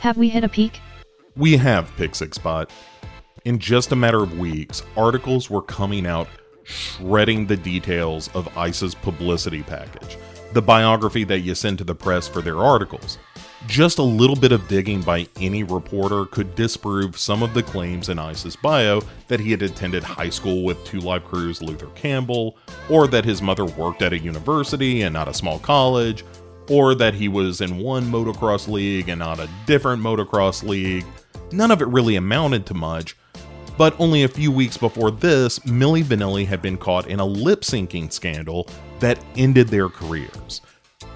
Have 0.00 0.16
we 0.16 0.28
hit 0.28 0.44
a 0.44 0.48
peak? 0.48 0.80
We 1.36 1.56
have, 1.56 1.90
Pixixbot. 1.96 2.70
In 3.44 3.58
just 3.58 3.92
a 3.92 3.96
matter 3.96 4.22
of 4.22 4.38
weeks, 4.38 4.82
articles 4.96 5.48
were 5.48 5.62
coming 5.62 6.06
out 6.06 6.28
shredding 6.64 7.46
the 7.46 7.56
details 7.56 8.28
of 8.34 8.56
ICE's 8.56 8.94
publicity 8.94 9.62
package, 9.62 10.18
the 10.52 10.62
biography 10.62 11.24
that 11.24 11.40
you 11.40 11.54
send 11.54 11.78
to 11.78 11.84
the 11.84 11.94
press 11.94 12.28
for 12.28 12.42
their 12.42 12.58
articles. 12.58 13.18
Just 13.68 13.98
a 13.98 14.02
little 14.02 14.34
bit 14.34 14.50
of 14.50 14.66
digging 14.66 15.02
by 15.02 15.28
any 15.38 15.62
reporter 15.62 16.24
could 16.24 16.54
disprove 16.54 17.18
some 17.18 17.42
of 17.42 17.52
the 17.52 17.62
claims 17.62 18.08
in 18.08 18.18
ICE's 18.18 18.56
bio 18.56 19.02
that 19.28 19.40
he 19.40 19.50
had 19.50 19.60
attended 19.60 20.02
high 20.02 20.30
school 20.30 20.64
with 20.64 20.82
Two 20.86 21.00
Live 21.00 21.26
Crew's 21.26 21.60
Luther 21.60 21.90
Campbell, 21.94 22.56
or 22.88 23.06
that 23.08 23.26
his 23.26 23.42
mother 23.42 23.66
worked 23.66 24.00
at 24.00 24.14
a 24.14 24.18
university 24.18 25.02
and 25.02 25.12
not 25.12 25.28
a 25.28 25.34
small 25.34 25.58
college, 25.58 26.24
or 26.70 26.94
that 26.94 27.12
he 27.12 27.28
was 27.28 27.60
in 27.60 27.76
one 27.76 28.10
motocross 28.10 28.68
league 28.68 29.10
and 29.10 29.18
not 29.18 29.38
a 29.38 29.50
different 29.66 30.02
motocross 30.02 30.66
league. 30.66 31.04
None 31.52 31.70
of 31.70 31.82
it 31.82 31.88
really 31.88 32.16
amounted 32.16 32.64
to 32.66 32.74
much, 32.74 33.18
but 33.76 33.94
only 34.00 34.22
a 34.22 34.28
few 34.28 34.50
weeks 34.50 34.78
before 34.78 35.10
this, 35.10 35.58
Milli 35.60 36.02
Vanilli 36.02 36.46
had 36.46 36.62
been 36.62 36.78
caught 36.78 37.06
in 37.06 37.20
a 37.20 37.26
lip 37.26 37.60
syncing 37.60 38.10
scandal 38.10 38.66
that 39.00 39.22
ended 39.36 39.68
their 39.68 39.90
careers 39.90 40.62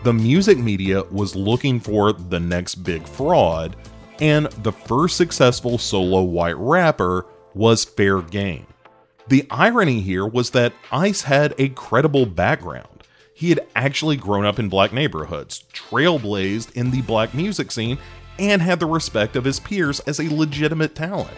the 0.02 0.12
music 0.12 0.59
media 0.59 1.04
was 1.04 1.37
looking 1.37 1.78
for 1.78 2.12
the 2.12 2.40
next 2.40 2.76
big 2.76 3.06
fraud, 3.06 3.76
and 4.21 4.47
the 4.62 4.73
first 4.73 5.16
successful 5.16 5.78
solo 5.78 6.23
white 6.23 6.56
rapper 6.56 7.26
was 7.54 7.85
Fair 7.85 8.21
Game. 8.21 8.66
The 9.28 9.47
irony 9.50 10.00
here 10.00 10.26
was 10.26 10.50
that 10.50 10.73
Ice 10.90 11.23
had 11.23 11.54
a 11.56 11.68
credible 11.71 12.26
background. 12.26 12.88
He 13.32 13.50
had 13.50 13.61
actually 13.76 14.16
grown 14.16 14.44
up 14.44 14.59
in 14.59 14.68
black 14.68 14.92
neighborhoods, 14.92 15.64
trailblazed 15.73 16.73
in 16.73 16.90
the 16.90 17.02
black 17.02 17.32
music 17.32 17.71
scene, 17.71 17.99
and 18.38 18.61
had 18.61 18.80
the 18.80 18.87
respect 18.87 19.37
of 19.37 19.44
his 19.44 19.61
peers 19.61 20.00
as 20.00 20.18
a 20.18 20.35
legitimate 20.35 20.94
talent. 20.97 21.30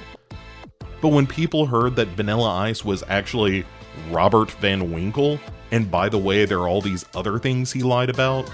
But 1.02 1.08
when 1.08 1.26
people 1.26 1.66
heard 1.66 1.96
that 1.96 2.08
Vanilla 2.08 2.48
Ice 2.48 2.82
was 2.82 3.04
actually 3.08 3.66
Robert 4.10 4.50
Van 4.52 4.90
Winkle, 4.90 5.38
and 5.74 5.90
by 5.90 6.08
the 6.08 6.18
way, 6.18 6.44
there 6.44 6.60
are 6.60 6.68
all 6.68 6.80
these 6.80 7.04
other 7.16 7.36
things 7.36 7.72
he 7.72 7.82
lied 7.82 8.08
about, 8.08 8.48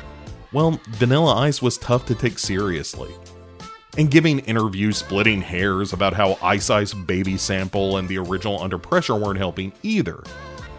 well, 0.54 0.80
Vanilla 0.88 1.36
Ice 1.36 1.60
was 1.60 1.76
tough 1.76 2.06
to 2.06 2.14
take 2.14 2.38
seriously. 2.38 3.12
And 3.98 4.10
giving 4.10 4.38
interviews 4.38 4.96
splitting 4.96 5.42
hairs 5.42 5.92
about 5.92 6.14
how 6.14 6.38
Ice 6.40 6.70
Ice 6.70 6.94
Baby 6.94 7.36
Sample 7.36 7.98
and 7.98 8.08
the 8.08 8.16
original 8.16 8.58
Under 8.62 8.78
Pressure 8.78 9.16
weren't 9.16 9.36
helping 9.36 9.70
either. 9.82 10.24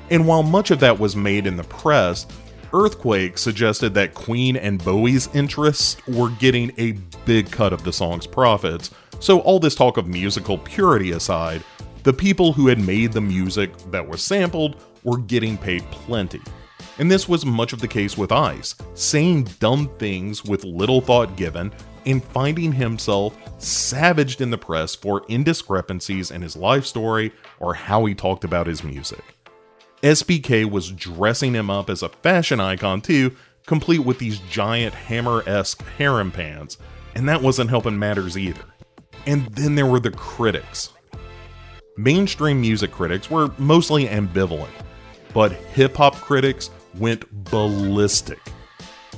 And 0.10 0.28
while 0.28 0.42
much 0.42 0.72
of 0.72 0.80
that 0.80 0.98
was 0.98 1.16
made 1.16 1.46
in 1.46 1.58
the 1.58 1.64
press, 1.66 2.26
Earthquake 2.74 3.38
suggested 3.38 3.94
that 3.94 4.16
Queen 4.16 4.58
and 4.58 4.84
Bowie's 4.84 5.30
interests 5.36 5.96
were 6.08 6.32
getting 6.32 6.72
a 6.80 6.94
big 7.24 7.52
cut 7.52 7.72
of 7.72 7.84
the 7.84 7.94
song's 7.94 8.26
profits, 8.26 8.90
so 9.20 9.42
all 9.42 9.60
this 9.60 9.76
talk 9.76 9.98
of 9.98 10.08
musical 10.08 10.58
purity 10.58 11.12
aside, 11.12 11.64
the 12.02 12.14
people 12.14 12.52
who 12.52 12.68
had 12.68 12.80
made 12.80 13.12
the 13.14 13.22
music 13.22 13.70
that 13.92 14.08
was 14.08 14.24
sampled 14.24 14.78
were 15.04 15.18
getting 15.18 15.58
paid 15.58 15.84
plenty. 15.92 16.42
And 16.98 17.10
this 17.10 17.28
was 17.28 17.46
much 17.46 17.74
of 17.74 17.80
the 17.80 17.88
case 17.88 18.18
with 18.18 18.32
Ice, 18.32 18.76
saying 18.94 19.46
dumb 19.60 19.90
things 19.98 20.44
with 20.44 20.64
little 20.64 21.02
thought 21.02 21.36
given 21.36 21.72
and 22.06 22.24
finding 22.24 22.72
himself 22.72 23.38
savaged 23.62 24.42
in 24.42 24.50
the 24.50 24.58
press 24.58 24.96
for 24.96 25.22
indiscrepancies 25.28 26.32
in 26.32 26.42
his 26.42 26.56
life 26.56 26.86
story 26.86 27.32
or 27.60 27.74
how 27.74 28.06
he 28.06 28.16
talked 28.16 28.44
about 28.44 28.68
his 28.68 28.84
music. 28.84 29.24
SBK 30.02 30.70
was 30.70 30.92
dressing 30.92 31.54
him 31.54 31.70
up 31.70 31.90
as 31.90 32.02
a 32.02 32.10
fashion 32.10 32.60
icon 32.60 33.02
too, 33.02 33.36
complete 33.68 34.00
with 34.00 34.18
these 34.18 34.40
giant 34.50 34.94
hammer 34.94 35.44
esque 35.48 35.84
harem 35.98 36.32
pants, 36.32 36.78
and 37.16 37.30
that 37.30 37.42
wasn't 37.42 37.70
helping 37.70 37.98
matters 37.98 38.38
either. 38.38 38.66
And 39.28 39.46
then 39.48 39.76
there 39.76 39.86
were 39.86 40.00
the 40.00 40.12
critics. 40.12 40.90
Mainstream 41.98 42.62
music 42.62 42.92
critics 42.92 43.30
were 43.30 43.54
mostly 43.60 44.08
ambivalent, 44.08 44.72
but 45.34 45.52
hip 45.52 45.96
hop 45.96 46.16
critics 46.16 46.70
went 46.98 47.32
ballistic. 47.46 48.40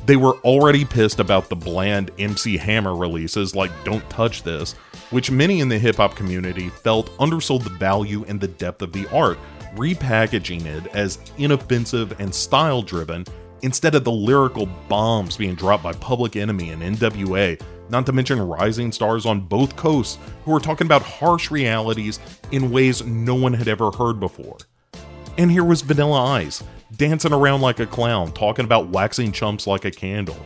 They 0.05 0.17
were 0.17 0.35
already 0.39 0.83
pissed 0.83 1.19
about 1.19 1.47
the 1.47 1.55
bland 1.55 2.11
MC 2.19 2.57
Hammer 2.57 2.95
releases 2.95 3.55
like 3.55 3.71
Don't 3.85 4.07
Touch 4.09 4.43
This, 4.43 4.73
which 5.11 5.31
many 5.31 5.61
in 5.61 5.69
the 5.69 5.79
hip 5.79 5.95
hop 5.95 6.15
community 6.15 6.69
felt 6.69 7.09
undersold 7.19 7.63
the 7.63 7.69
value 7.69 8.25
and 8.27 8.39
the 8.39 8.49
depth 8.49 8.81
of 8.81 8.91
the 8.91 9.07
art, 9.15 9.37
repackaging 9.75 10.65
it 10.65 10.87
as 10.87 11.19
inoffensive 11.37 12.19
and 12.19 12.35
style 12.35 12.81
driven 12.81 13.25
instead 13.61 13.95
of 13.95 14.03
the 14.03 14.11
lyrical 14.11 14.65
bombs 14.89 15.37
being 15.37 15.55
dropped 15.55 15.83
by 15.83 15.93
Public 15.93 16.35
Enemy 16.35 16.71
and 16.71 16.81
NWA, 16.81 17.59
not 17.89 18.05
to 18.05 18.11
mention 18.11 18.41
rising 18.41 18.91
stars 18.91 19.25
on 19.25 19.39
both 19.39 19.77
coasts 19.77 20.19
who 20.43 20.51
were 20.51 20.59
talking 20.59 20.85
about 20.85 21.01
harsh 21.01 21.49
realities 21.49 22.19
in 22.51 22.71
ways 22.71 23.05
no 23.05 23.35
one 23.35 23.53
had 23.53 23.69
ever 23.69 23.89
heard 23.91 24.19
before. 24.19 24.57
And 25.37 25.51
here 25.51 25.63
was 25.63 25.81
Vanilla 25.81 26.23
Ice, 26.33 26.63
dancing 26.95 27.33
around 27.33 27.61
like 27.61 27.79
a 27.79 27.87
clown, 27.87 28.31
talking 28.33 28.65
about 28.65 28.89
waxing 28.89 29.31
chumps 29.31 29.65
like 29.65 29.83
a 29.83 29.91
candle. 29.91 30.37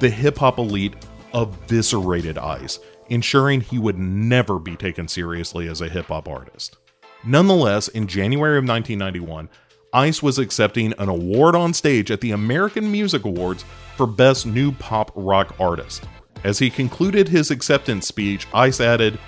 The 0.00 0.10
hip 0.10 0.38
hop 0.38 0.58
elite 0.58 0.94
eviscerated 1.32 2.38
Ice, 2.38 2.80
ensuring 3.08 3.60
he 3.60 3.78
would 3.78 3.98
never 3.98 4.58
be 4.58 4.74
taken 4.74 5.06
seriously 5.06 5.68
as 5.68 5.80
a 5.80 5.88
hip 5.88 6.06
hop 6.06 6.28
artist. 6.28 6.76
Nonetheless, 7.24 7.86
in 7.86 8.08
January 8.08 8.58
of 8.58 8.66
1991, 8.66 9.48
Ice 9.92 10.22
was 10.22 10.38
accepting 10.38 10.92
an 10.98 11.08
award 11.08 11.54
on 11.54 11.72
stage 11.72 12.10
at 12.10 12.20
the 12.20 12.32
American 12.32 12.90
Music 12.90 13.24
Awards 13.24 13.64
for 13.96 14.08
Best 14.08 14.44
New 14.44 14.72
Pop 14.72 15.12
Rock 15.14 15.54
Artist. 15.60 16.08
As 16.42 16.58
he 16.58 16.68
concluded 16.68 17.28
his 17.28 17.52
acceptance 17.52 18.08
speech, 18.08 18.48
Ice 18.52 18.80
added, 18.80 19.20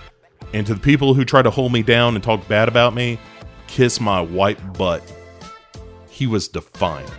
And 0.53 0.67
to 0.67 0.75
the 0.75 0.81
people 0.81 1.15
who 1.15 1.25
try 1.25 1.43
to 1.43 1.51
hold 1.51 1.73
me 1.73 1.85
down 1.85 2.17
and 2.17 2.25
talk 2.25 2.49
bad 2.49 2.67
about 2.67 2.95
me, 2.95 3.21
kiss 3.67 4.01
my 4.01 4.21
white 4.21 4.75
butt. 4.75 5.03
He 6.09 6.27
was 6.27 6.49
defiant. 6.49 7.13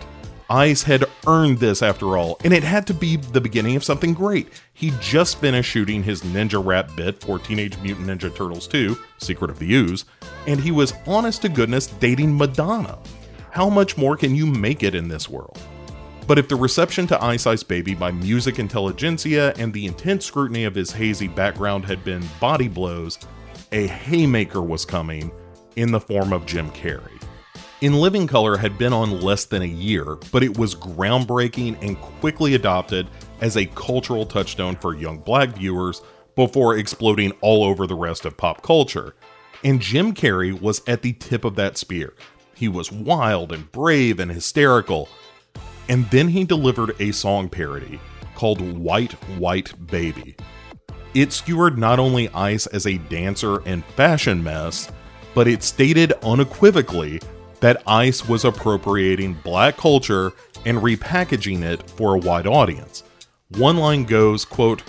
Ice 0.48 0.84
had 0.84 1.04
earned 1.26 1.58
this 1.58 1.82
after 1.82 2.16
all, 2.16 2.38
and 2.44 2.52
it 2.52 2.62
had 2.62 2.86
to 2.86 2.94
be 2.94 3.16
the 3.16 3.40
beginning 3.40 3.74
of 3.74 3.82
something 3.82 4.14
great. 4.14 4.48
He 4.74 4.92
just 5.00 5.38
finished 5.38 5.68
shooting 5.68 6.04
his 6.04 6.22
ninja 6.22 6.64
rap 6.64 6.94
bit 6.94 7.20
for 7.20 7.40
Teenage 7.40 7.76
Mutant 7.78 8.06
Ninja 8.06 8.32
Turtles 8.34 8.68
2, 8.68 8.96
Secret 9.18 9.50
of 9.50 9.58
the 9.58 9.74
Ooze, 9.74 10.04
and 10.46 10.60
he 10.60 10.70
was 10.70 10.94
honest 11.06 11.42
to 11.42 11.48
goodness 11.48 11.88
dating 11.88 12.36
Madonna. 12.36 12.96
How 13.50 13.68
much 13.68 13.96
more 13.96 14.16
can 14.16 14.36
you 14.36 14.46
make 14.46 14.84
it 14.84 14.94
in 14.94 15.08
this 15.08 15.28
world? 15.28 15.58
But 16.28 16.38
if 16.38 16.48
the 16.48 16.56
reception 16.56 17.06
to 17.08 17.24
Ice 17.24 17.46
Ice 17.46 17.62
Baby 17.62 17.94
by 17.94 18.12
music 18.12 18.58
intelligentsia 18.58 19.52
and 19.58 19.72
the 19.72 19.86
intense 19.86 20.26
scrutiny 20.26 20.64
of 20.64 20.74
his 20.74 20.92
hazy 20.92 21.28
background 21.28 21.84
had 21.84 22.04
been 22.04 22.24
body 22.40 22.68
blows, 22.68 23.18
a 23.72 23.88
haymaker 23.88 24.62
was 24.62 24.84
coming 24.84 25.32
in 25.76 25.92
the 25.92 26.00
form 26.00 26.32
of 26.32 26.46
Jim 26.46 26.70
Carrey. 26.72 27.22
In 27.82 27.94
Living 27.94 28.26
Color 28.26 28.56
had 28.56 28.78
been 28.78 28.94
on 28.94 29.20
less 29.20 29.44
than 29.44 29.62
a 29.62 29.66
year, 29.66 30.16
but 30.32 30.42
it 30.42 30.58
was 30.58 30.74
groundbreaking 30.74 31.76
and 31.82 32.00
quickly 32.00 32.54
adopted 32.54 33.06
as 33.42 33.56
a 33.56 33.66
cultural 33.66 34.24
touchstone 34.24 34.76
for 34.76 34.94
young 34.94 35.18
black 35.18 35.50
viewers 35.50 36.00
before 36.34 36.78
exploding 36.78 37.32
all 37.42 37.64
over 37.64 37.86
the 37.86 37.94
rest 37.94 38.24
of 38.24 38.36
pop 38.36 38.62
culture. 38.62 39.14
And 39.62 39.80
Jim 39.80 40.14
Carrey 40.14 40.58
was 40.58 40.82
at 40.86 41.02
the 41.02 41.12
tip 41.12 41.44
of 41.44 41.56
that 41.56 41.76
spear. 41.76 42.14
He 42.54 42.68
was 42.68 42.90
wild 42.90 43.52
and 43.52 43.70
brave 43.72 44.20
and 44.20 44.30
hysterical. 44.30 45.08
And 45.88 46.08
then 46.10 46.28
he 46.28 46.44
delivered 46.44 46.96
a 46.98 47.12
song 47.12 47.48
parody 47.50 48.00
called 48.34 48.60
White 48.60 49.12
White 49.38 49.86
Baby. 49.86 50.36
It 51.14 51.32
skewered 51.32 51.78
not 51.78 51.98
only 51.98 52.28
Ice 52.30 52.66
as 52.66 52.86
a 52.86 52.98
dancer 52.98 53.60
and 53.66 53.84
fashion 53.84 54.42
mess, 54.42 54.90
but 55.36 55.46
it 55.46 55.62
stated 55.62 56.14
unequivocally 56.22 57.20
that 57.60 57.82
ICE 57.86 58.26
was 58.26 58.46
appropriating 58.46 59.34
black 59.44 59.76
culture 59.76 60.32
and 60.64 60.78
repackaging 60.78 61.62
it 61.62 61.90
for 61.90 62.14
a 62.14 62.18
wide 62.18 62.46
audience. 62.46 63.02
One 63.50 63.76
line 63.76 64.04
goes, 64.04 64.46
quote, 64.46 64.82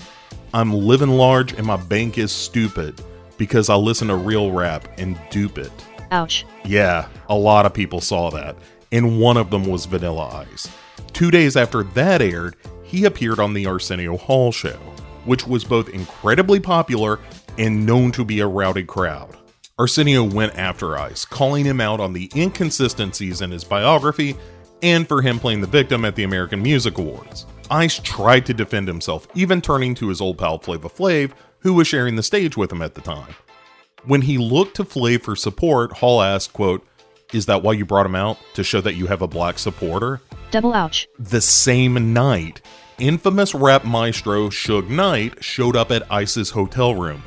I'm 0.54 0.72
living 0.72 1.10
large 1.10 1.52
and 1.52 1.68
my 1.68 1.76
bank 1.76 2.18
is 2.18 2.32
stupid 2.32 3.02
because 3.38 3.70
I 3.70 3.76
listen 3.76 4.08
to 4.08 4.16
real 4.16 4.54
rap 4.54 4.88
and 4.98 5.20
dupe 5.30 5.58
it. 5.58 5.72
Ouch. 6.12 6.46
Yeah, 6.64 7.10
a 7.28 7.36
lot 7.36 7.66
of 7.66 7.74
people 7.74 8.00
saw 8.00 8.30
that, 8.30 8.56
and 8.94 9.20
one 9.20 9.36
of 9.36 9.50
them 9.50 9.66
was 9.66 9.86
Vanilla 9.86 10.46
Ice. 10.50 10.70
Two 11.12 11.30
days 11.30 11.58
after 11.58 11.84
that 11.84 12.22
aired, 12.22 12.56
he 12.84 13.04
appeared 13.04 13.42
on 13.42 13.54
the 13.54 13.68
Arsenio 13.68 14.16
Hall 14.16 14.54
show, 14.54 14.80
which 15.26 15.46
was 15.46 15.66
both 15.66 15.90
incredibly 15.90 16.62
popular 16.62 17.20
and 17.58 17.86
known 17.86 18.14
to 18.14 18.24
be 18.24 18.40
a 18.40 18.48
rowdy 18.48 18.86
crowd. 18.86 19.37
Arsenio 19.80 20.24
went 20.24 20.58
after 20.58 20.98
Ice, 20.98 21.24
calling 21.24 21.64
him 21.64 21.80
out 21.80 22.00
on 22.00 22.12
the 22.12 22.32
inconsistencies 22.36 23.42
in 23.42 23.52
his 23.52 23.64
biography 23.64 24.36
and 24.82 25.08
for 25.08 25.22
him 25.22 25.38
playing 25.38 25.62
the 25.62 25.68
victim 25.68 26.04
at 26.04 26.16
the 26.16 26.24
American 26.24 26.64
Music 26.64 26.98
Awards. 26.98 27.46
Ice 27.70 28.00
tried 28.00 28.48
to 28.48 28.56
defend 28.56 28.88
himself, 28.88 29.28
even 29.36 29.62
turning 29.62 29.94
to 29.94 30.10
his 30.10 30.20
old 30.20 30.40
pal 30.40 30.58
Flava 30.58 30.90
Flav, 30.90 31.32
who 31.60 31.76
was 31.76 31.88
sharing 31.88 32.16
the 32.16 32.24
stage 32.24 32.58
with 32.58 32.72
him 32.72 32.82
at 32.82 32.96
the 32.96 33.02
time. 33.02 33.36
When 34.06 34.24
he 34.24 34.40
looked 34.40 34.78
to 34.78 34.84
Flav 34.84 35.22
for 35.22 35.36
support, 35.36 35.92
Hall 35.92 36.24
asked, 36.24 36.54
quote, 36.54 36.84
Is 37.32 37.46
that 37.46 37.62
why 37.62 37.74
you 37.74 37.86
brought 37.86 38.06
him 38.08 38.16
out? 38.16 38.40
To 38.56 38.64
show 38.64 38.82
that 38.82 38.96
you 38.96 39.06
have 39.06 39.22
a 39.22 39.28
black 39.28 39.60
supporter? 39.60 40.22
Double 40.50 40.74
ouch. 40.74 41.08
The 41.20 41.42
same 41.42 42.14
night, 42.14 42.62
infamous 42.98 43.54
rap 43.54 43.86
maestro 43.86 44.50
Suge 44.50 44.90
Knight 44.90 45.44
showed 45.44 45.76
up 45.76 45.92
at 45.92 46.12
Ice's 46.12 46.50
hotel 46.50 46.96
room, 46.96 47.22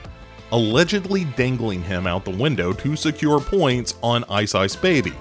allegedly 0.52 1.24
dangling 1.36 1.82
him 1.82 2.06
out 2.06 2.24
the 2.24 2.30
window 2.30 2.72
to 2.72 2.96
secure 2.96 3.40
points 3.40 3.94
on 4.02 4.24
Ice 4.28 4.54
Ice 4.54 4.76
Baby. 4.76 5.12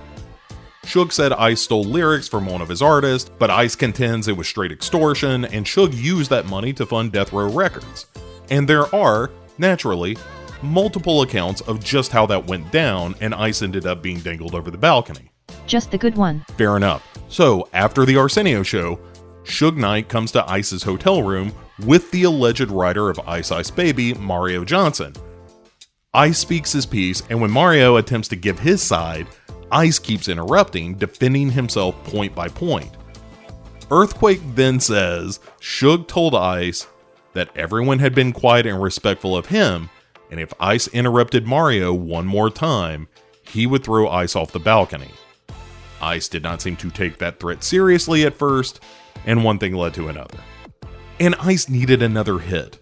Suge 0.85 1.11
said 1.11 1.33
Ice 1.33 1.61
stole 1.61 1.83
lyrics 1.83 2.27
from 2.27 2.45
one 2.47 2.61
of 2.61 2.69
his 2.69 2.81
artists, 2.81 3.29
but 3.37 3.51
Ice 3.51 3.75
contends 3.75 4.27
it 4.27 4.35
was 4.35 4.47
straight 4.47 4.71
extortion, 4.71 5.45
and 5.45 5.65
Suge 5.65 5.93
used 5.93 6.31
that 6.31 6.47
money 6.47 6.73
to 6.73 6.85
fund 6.85 7.11
Death 7.11 7.31
Row 7.31 7.49
Records. 7.49 8.07
And 8.49 8.67
there 8.67 8.93
are, 8.95 9.29
naturally, 9.59 10.17
multiple 10.63 11.21
accounts 11.21 11.61
of 11.61 11.83
just 11.83 12.11
how 12.11 12.25
that 12.25 12.47
went 12.47 12.71
down, 12.71 13.13
and 13.21 13.35
Ice 13.35 13.61
ended 13.61 13.85
up 13.85 14.01
being 14.01 14.19
dangled 14.19 14.55
over 14.55 14.71
the 14.71 14.77
balcony. 14.77 15.31
Just 15.67 15.91
the 15.91 15.97
good 15.97 16.15
one. 16.15 16.43
Fair 16.57 16.75
enough. 16.75 17.05
So, 17.29 17.69
after 17.73 18.05
the 18.05 18.17
Arsenio 18.17 18.63
show, 18.63 18.99
Suge 19.49 19.77
Knight 19.77 20.07
comes 20.07 20.31
to 20.31 20.49
Ice's 20.49 20.83
hotel 20.83 21.23
room 21.23 21.51
with 21.79 22.11
the 22.11 22.23
alleged 22.23 22.69
writer 22.69 23.09
of 23.09 23.19
Ice 23.27 23.51
Ice 23.51 23.71
Baby, 23.71 24.13
Mario 24.13 24.63
Johnson. 24.63 25.13
Ice 26.13 26.37
speaks 26.37 26.71
his 26.71 26.85
piece, 26.85 27.23
and 27.29 27.41
when 27.41 27.51
Mario 27.51 27.97
attempts 27.97 28.27
to 28.29 28.35
give 28.35 28.59
his 28.59 28.81
side, 28.81 29.27
Ice 29.71 29.97
keeps 29.97 30.29
interrupting, 30.29 30.95
defending 30.95 31.51
himself 31.51 32.01
point 32.03 32.35
by 32.35 32.47
point. 32.47 32.91
Earthquake 33.91 34.41
then 34.53 34.79
says 34.79 35.39
Suge 35.59 36.07
told 36.07 36.35
Ice 36.35 36.87
that 37.33 37.55
everyone 37.57 37.99
had 37.99 38.13
been 38.13 38.31
quiet 38.31 38.67
and 38.67 38.81
respectful 38.81 39.35
of 39.35 39.47
him, 39.47 39.89
and 40.29 40.39
if 40.39 40.53
Ice 40.59 40.87
interrupted 40.89 41.47
Mario 41.47 41.91
one 41.91 42.27
more 42.27 42.51
time, 42.51 43.07
he 43.43 43.65
would 43.65 43.83
throw 43.83 44.09
Ice 44.09 44.35
off 44.35 44.51
the 44.51 44.59
balcony. 44.59 45.11
Ice 46.01 46.29
did 46.29 46.43
not 46.43 46.61
seem 46.61 46.75
to 46.77 46.91
take 46.91 47.17
that 47.17 47.39
threat 47.39 47.63
seriously 47.63 48.25
at 48.25 48.37
first, 48.37 48.79
and 49.25 49.43
one 49.43 49.59
thing 49.59 49.73
led 49.73 49.93
to 49.95 50.07
another. 50.07 50.37
And 51.19 51.35
Ice 51.35 51.69
needed 51.69 52.01
another 52.01 52.39
hit. 52.39 52.79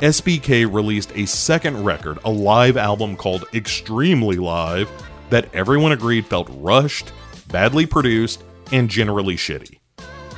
SBK 0.00 0.72
released 0.72 1.12
a 1.14 1.26
second 1.26 1.84
record, 1.84 2.18
a 2.24 2.30
live 2.30 2.76
album 2.76 3.16
called 3.16 3.44
Extremely 3.52 4.36
Live, 4.36 4.90
that 5.28 5.54
everyone 5.54 5.92
agreed 5.92 6.26
felt 6.26 6.48
rushed, 6.52 7.12
badly 7.48 7.86
produced, 7.86 8.42
and 8.72 8.88
generally 8.88 9.36
shitty. 9.36 9.78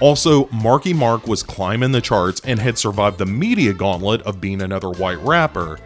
Also, 0.01 0.49
Marky 0.49 0.93
Mark 0.93 1.29
was 1.29 1.45
climbing 1.45 1.93
the 1.93 2.01
charts 2.01 2.41
and 2.45 2.59
had 2.59 2.77
survived 2.77 3.19
the 3.19 3.27
media 3.27 3.73
gauntlet 3.73 4.21
of 4.23 4.41
being 4.41 4.63
another 4.63 4.91
white 4.91 5.21
rapper, 5.21 5.79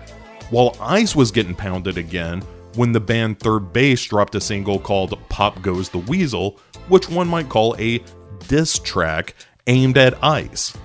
while 0.48 0.74
Ice 0.80 1.14
was 1.14 1.30
getting 1.30 1.54
pounded 1.54 1.98
again 1.98 2.40
when 2.76 2.92
the 2.92 3.00
band 3.00 3.38
3rd 3.40 3.74
Bass 3.74 4.04
dropped 4.04 4.34
a 4.34 4.40
single 4.40 4.78
called 4.78 5.18
Pop 5.28 5.60
Goes 5.60 5.90
the 5.90 5.98
Weasel, 5.98 6.58
which 6.88 7.10
one 7.10 7.28
might 7.28 7.48
call 7.48 7.76
a 7.78 8.02
diss 8.48 8.78
track 8.78 9.34
aimed 9.66 9.98
at 9.98 10.22
Ice. 10.22 10.76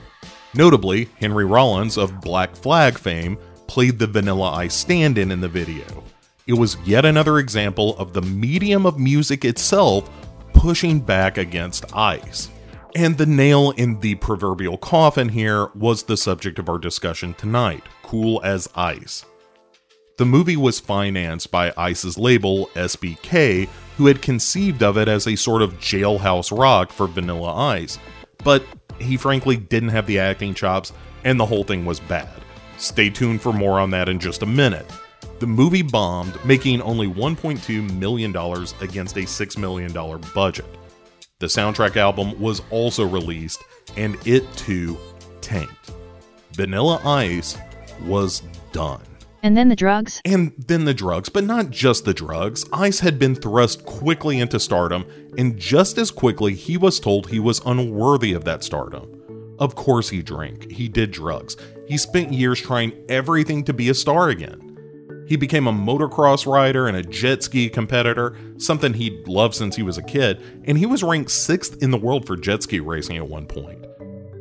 Notably, 0.53 1.09
Henry 1.19 1.45
Rollins 1.45 1.97
of 1.97 2.21
Black 2.21 2.55
Flag 2.55 2.97
fame 2.97 3.37
played 3.67 3.99
the 3.99 4.07
Vanilla 4.07 4.51
Ice 4.51 4.73
stand 4.73 5.17
in 5.17 5.31
in 5.31 5.39
the 5.39 5.47
video. 5.47 6.03
It 6.47 6.53
was 6.53 6.77
yet 6.83 7.05
another 7.05 7.39
example 7.39 7.97
of 7.97 8.13
the 8.13 8.21
medium 8.21 8.85
of 8.85 8.99
music 8.99 9.45
itself 9.45 10.09
pushing 10.53 10.99
back 10.99 11.37
against 11.37 11.95
Ice. 11.95 12.49
And 12.95 13.17
the 13.17 13.25
nail 13.25 13.71
in 13.71 13.99
the 14.01 14.15
proverbial 14.15 14.77
coffin 14.77 15.29
here 15.29 15.67
was 15.75 16.03
the 16.03 16.17
subject 16.17 16.59
of 16.59 16.67
our 16.67 16.77
discussion 16.77 17.33
tonight 17.35 17.83
Cool 18.03 18.41
as 18.43 18.67
Ice. 18.75 19.25
The 20.17 20.25
movie 20.25 20.57
was 20.57 20.79
financed 20.79 21.49
by 21.49 21.73
Ice's 21.77 22.17
label, 22.17 22.67
SBK, 22.75 23.69
who 23.97 24.07
had 24.07 24.21
conceived 24.21 24.83
of 24.83 24.97
it 24.97 25.07
as 25.07 25.27
a 25.27 25.35
sort 25.35 25.61
of 25.61 25.73
jailhouse 25.79 26.57
rock 26.57 26.91
for 26.91 27.07
Vanilla 27.07 27.53
Ice. 27.53 27.97
But 28.43 28.65
he 28.99 29.17
frankly 29.17 29.57
didn't 29.57 29.89
have 29.89 30.07
the 30.07 30.19
acting 30.19 30.53
chops, 30.53 30.93
and 31.23 31.39
the 31.39 31.45
whole 31.45 31.63
thing 31.63 31.85
was 31.85 31.99
bad. 31.99 32.29
Stay 32.77 33.09
tuned 33.09 33.41
for 33.41 33.53
more 33.53 33.79
on 33.79 33.91
that 33.91 34.09
in 34.09 34.19
just 34.19 34.41
a 34.41 34.47
minute. 34.47 34.89
The 35.39 35.47
movie 35.47 35.81
bombed, 35.81 36.43
making 36.45 36.81
only 36.81 37.07
$1.2 37.07 37.93
million 37.99 38.31
against 38.81 39.17
a 39.17 39.21
$6 39.21 39.57
million 39.57 39.91
budget. 40.33 40.65
The 41.39 41.47
soundtrack 41.47 41.97
album 41.97 42.39
was 42.39 42.61
also 42.69 43.07
released, 43.07 43.63
and 43.97 44.15
it 44.25 44.51
too 44.55 44.97
tanked. 45.41 45.91
Vanilla 46.53 47.01
Ice 47.03 47.57
was 48.03 48.43
done. 48.71 49.01
And 49.43 49.57
then 49.57 49.69
the 49.69 49.75
drugs? 49.75 50.21
And 50.23 50.53
then 50.57 50.85
the 50.85 50.93
drugs, 50.93 51.29
but 51.29 51.43
not 51.43 51.71
just 51.71 52.05
the 52.05 52.13
drugs. 52.13 52.63
Ice 52.71 52.99
had 52.99 53.17
been 53.17 53.33
thrust 53.33 53.85
quickly 53.85 54.39
into 54.39 54.59
stardom, 54.59 55.05
and 55.37 55.57
just 55.57 55.97
as 55.97 56.11
quickly 56.11 56.53
he 56.53 56.77
was 56.77 56.99
told 56.99 57.27
he 57.27 57.39
was 57.39 57.61
unworthy 57.65 58.33
of 58.33 58.43
that 58.45 58.63
stardom. 58.63 59.55
Of 59.57 59.75
course, 59.75 60.09
he 60.09 60.21
drank, 60.21 60.71
he 60.71 60.87
did 60.87 61.11
drugs, 61.11 61.57
he 61.87 61.97
spent 61.97 62.33
years 62.33 62.59
trying 62.59 62.93
everything 63.09 63.63
to 63.65 63.73
be 63.73 63.89
a 63.89 63.93
star 63.93 64.29
again. 64.29 64.67
He 65.27 65.35
became 65.35 65.67
a 65.67 65.73
motocross 65.73 66.51
rider 66.51 66.87
and 66.87 66.97
a 66.97 67.03
jet 67.03 67.43
ski 67.43 67.69
competitor, 67.69 68.37
something 68.57 68.93
he'd 68.93 69.27
loved 69.27 69.55
since 69.55 69.75
he 69.75 69.83
was 69.83 69.97
a 69.97 70.03
kid, 70.03 70.41
and 70.65 70.77
he 70.77 70.85
was 70.85 71.03
ranked 71.03 71.31
sixth 71.31 71.81
in 71.81 71.91
the 71.91 71.97
world 71.97 72.27
for 72.27 72.35
jet 72.35 72.63
ski 72.63 72.79
racing 72.79 73.17
at 73.17 73.27
one 73.27 73.45
point. 73.45 73.85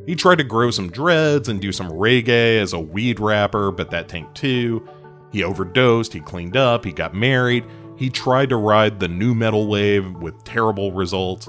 He 0.05 0.15
tried 0.15 0.39
to 0.39 0.43
grow 0.43 0.71
some 0.71 0.89
dreads 0.89 1.47
and 1.47 1.61
do 1.61 1.71
some 1.71 1.89
reggae 1.89 2.59
as 2.59 2.73
a 2.73 2.79
weed 2.79 3.19
rapper, 3.19 3.71
but 3.71 3.91
that 3.91 4.09
tanked 4.09 4.35
too. 4.35 4.87
He 5.31 5.43
overdosed, 5.43 6.13
he 6.13 6.19
cleaned 6.19 6.57
up, 6.57 6.83
he 6.83 6.91
got 6.91 7.13
married, 7.13 7.65
he 7.95 8.09
tried 8.09 8.49
to 8.49 8.57
ride 8.57 8.99
the 8.99 9.07
new 9.07 9.33
metal 9.33 9.67
wave 9.67 10.11
with 10.15 10.43
terrible 10.43 10.91
results. 10.91 11.47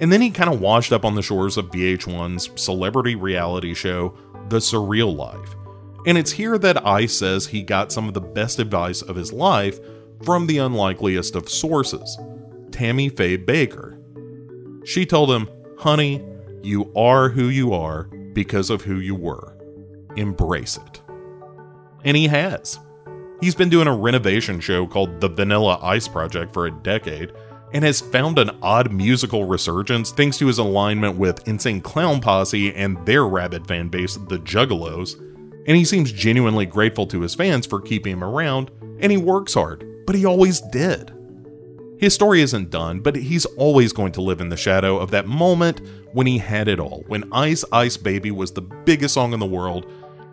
And 0.00 0.12
then 0.12 0.20
he 0.20 0.30
kind 0.30 0.52
of 0.52 0.60
washed 0.60 0.92
up 0.92 1.04
on 1.04 1.14
the 1.14 1.22
shores 1.22 1.56
of 1.56 1.70
VH1's 1.70 2.50
celebrity 2.60 3.14
reality 3.14 3.74
show, 3.74 4.14
The 4.48 4.58
Surreal 4.58 5.16
Life. 5.16 5.54
And 6.06 6.18
it's 6.18 6.32
here 6.32 6.58
that 6.58 6.86
I 6.86 7.06
says 7.06 7.46
he 7.46 7.62
got 7.62 7.92
some 7.92 8.08
of 8.08 8.14
the 8.14 8.20
best 8.20 8.58
advice 8.58 9.02
of 9.02 9.16
his 9.16 9.32
life 9.32 9.78
from 10.22 10.46
the 10.46 10.58
unlikeliest 10.58 11.34
of 11.36 11.48
sources 11.48 12.18
Tammy 12.70 13.08
Faye 13.08 13.38
Bakker. 13.38 13.96
She 14.86 15.06
told 15.06 15.30
him, 15.30 15.48
Honey, 15.78 16.22
you 16.64 16.92
are 16.96 17.28
who 17.28 17.48
you 17.48 17.72
are 17.72 18.04
because 18.32 18.70
of 18.70 18.82
who 18.82 18.96
you 18.96 19.14
were. 19.14 19.56
Embrace 20.16 20.76
it. 20.76 21.02
And 22.04 22.16
he 22.16 22.26
has. 22.26 22.78
He's 23.40 23.54
been 23.54 23.68
doing 23.68 23.88
a 23.88 23.96
renovation 23.96 24.60
show 24.60 24.86
called 24.86 25.20
The 25.20 25.28
Vanilla 25.28 25.78
Ice 25.82 26.08
Project 26.08 26.52
for 26.52 26.66
a 26.66 26.70
decade 26.70 27.32
and 27.72 27.84
has 27.84 28.00
found 28.00 28.38
an 28.38 28.56
odd 28.62 28.92
musical 28.92 29.44
resurgence 29.44 30.12
thanks 30.12 30.38
to 30.38 30.46
his 30.46 30.58
alignment 30.58 31.16
with 31.16 31.46
Insane 31.48 31.80
Clown 31.80 32.20
Posse 32.20 32.72
and 32.74 33.04
their 33.04 33.26
rabid 33.26 33.66
fan 33.66 33.88
base, 33.88 34.14
the 34.14 34.38
Juggalos. 34.38 35.18
And 35.66 35.76
he 35.76 35.84
seems 35.84 36.12
genuinely 36.12 36.66
grateful 36.66 37.06
to 37.08 37.20
his 37.20 37.34
fans 37.34 37.66
for 37.66 37.80
keeping 37.80 38.12
him 38.12 38.24
around, 38.24 38.70
and 39.00 39.10
he 39.10 39.18
works 39.18 39.54
hard, 39.54 39.84
but 40.06 40.14
he 40.14 40.24
always 40.24 40.60
did. 40.60 41.12
His 41.98 42.14
story 42.14 42.42
isn't 42.42 42.70
done, 42.70 43.00
but 43.00 43.16
he's 43.16 43.44
always 43.46 43.92
going 43.92 44.12
to 44.12 44.22
live 44.22 44.40
in 44.40 44.50
the 44.50 44.56
shadow 44.56 44.98
of 44.98 45.10
that 45.10 45.26
moment 45.26 45.80
when 46.14 46.28
he 46.28 46.38
had 46.38 46.68
it 46.68 46.78
all, 46.78 47.02
when 47.08 47.30
Ice 47.32 47.64
Ice 47.72 47.96
Baby 47.96 48.30
was 48.30 48.52
the 48.52 48.62
biggest 48.62 49.14
song 49.14 49.32
in 49.32 49.40
the 49.40 49.46
world, 49.46 49.90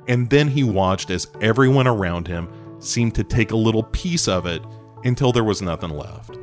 and 0.07 0.29
then 0.29 0.47
he 0.47 0.63
watched 0.63 1.09
as 1.09 1.27
everyone 1.41 1.87
around 1.87 2.27
him 2.27 2.47
seemed 2.79 3.15
to 3.15 3.23
take 3.23 3.51
a 3.51 3.57
little 3.57 3.83
piece 3.83 4.27
of 4.27 4.45
it 4.45 4.61
until 5.03 5.31
there 5.31 5.43
was 5.43 5.61
nothing 5.61 5.89
left. 5.89 6.37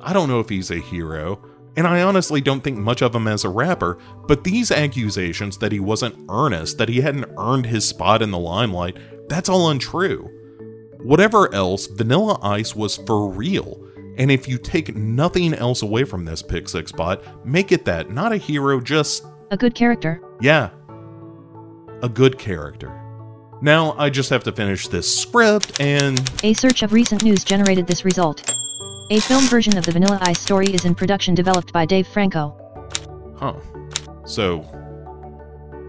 I 0.00 0.14
don't 0.14 0.30
know 0.30 0.40
if 0.40 0.48
he's 0.48 0.70
a 0.70 0.78
hero, 0.78 1.44
and 1.76 1.86
I 1.86 2.02
honestly 2.02 2.40
don't 2.40 2.64
think 2.64 2.78
much 2.78 3.02
of 3.02 3.14
him 3.14 3.28
as 3.28 3.44
a 3.44 3.50
rapper, 3.50 3.98
but 4.26 4.44
these 4.44 4.70
accusations 4.70 5.58
that 5.58 5.72
he 5.72 5.80
wasn't 5.80 6.18
earnest, 6.30 6.78
that 6.78 6.88
he 6.88 7.02
hadn't 7.02 7.30
earned 7.36 7.66
his 7.66 7.86
spot 7.86 8.22
in 8.22 8.30
the 8.30 8.38
limelight, 8.38 8.96
that's 9.28 9.50
all 9.50 9.68
untrue. 9.68 10.30
Whatever 11.02 11.54
else, 11.54 11.86
Vanilla 11.86 12.38
Ice 12.42 12.74
was 12.74 12.96
for 12.96 13.28
real. 13.28 13.81
And 14.18 14.30
if 14.30 14.46
you 14.46 14.58
take 14.58 14.94
nothing 14.94 15.54
else 15.54 15.82
away 15.82 16.04
from 16.04 16.24
this 16.24 16.42
Pick 16.42 16.68
Six 16.68 16.90
spot, 16.90 17.46
make 17.46 17.72
it 17.72 17.84
that. 17.86 18.10
Not 18.10 18.32
a 18.32 18.36
hero, 18.36 18.80
just. 18.80 19.24
A 19.50 19.56
good 19.56 19.74
character. 19.74 20.22
Yeah. 20.40 20.70
A 22.02 22.08
good 22.08 22.38
character. 22.38 22.98
Now 23.62 23.92
I 23.96 24.10
just 24.10 24.28
have 24.30 24.42
to 24.44 24.52
finish 24.52 24.88
this 24.88 25.08
script 25.20 25.80
and. 25.80 26.20
A 26.42 26.52
search 26.52 26.82
of 26.82 26.92
recent 26.92 27.22
news 27.22 27.44
generated 27.44 27.86
this 27.86 28.04
result. 28.04 28.54
A 29.10 29.20
film 29.20 29.44
version 29.44 29.76
of 29.78 29.86
the 29.86 29.92
Vanilla 29.92 30.18
Ice 30.22 30.40
story 30.40 30.68
is 30.68 30.84
in 30.84 30.94
production 30.94 31.34
developed 31.34 31.72
by 31.72 31.86
Dave 31.86 32.06
Franco. 32.06 32.56
Huh. 33.38 33.54
So. 34.24 34.66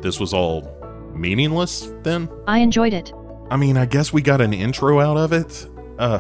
This 0.02 0.20
was 0.20 0.34
all 0.34 0.70
meaningless 1.16 1.92
then? 2.04 2.30
I 2.48 2.60
enjoyed 2.60 2.94
it. 2.94 3.14
I 3.50 3.58
mean, 3.58 3.78
I 3.78 3.86
guess 3.86 4.12
we 4.12 4.22
got 4.22 4.42
an 4.42 4.54
intro 4.54 5.00
out 5.00 5.18
of 5.18 5.34
it. 5.34 5.68
Uh. 5.98 6.20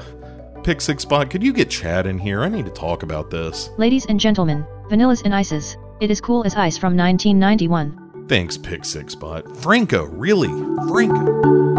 Pick 0.64 0.80
Six 0.80 1.04
Spot, 1.04 1.30
could 1.30 1.44
you 1.44 1.52
get 1.52 1.70
Chad 1.70 2.08
in 2.08 2.18
here? 2.18 2.42
I 2.42 2.48
need 2.48 2.64
to 2.64 2.72
talk 2.72 3.04
about 3.04 3.30
this. 3.30 3.70
Ladies 3.78 4.06
and 4.06 4.18
gentlemen, 4.18 4.66
Vanillas 4.90 5.22
and 5.26 5.36
Ices. 5.36 5.76
It 6.00 6.10
is 6.10 6.22
cool 6.22 6.46
as 6.46 6.56
ice 6.56 6.78
from 6.78 6.96
1991. 6.96 8.28
Thanks, 8.30 8.58
Pick 8.58 8.86
Six 8.86 9.12
Spot. 9.12 9.58
Franco, 9.58 10.06
really? 10.06 10.48
Franco. 10.88 11.74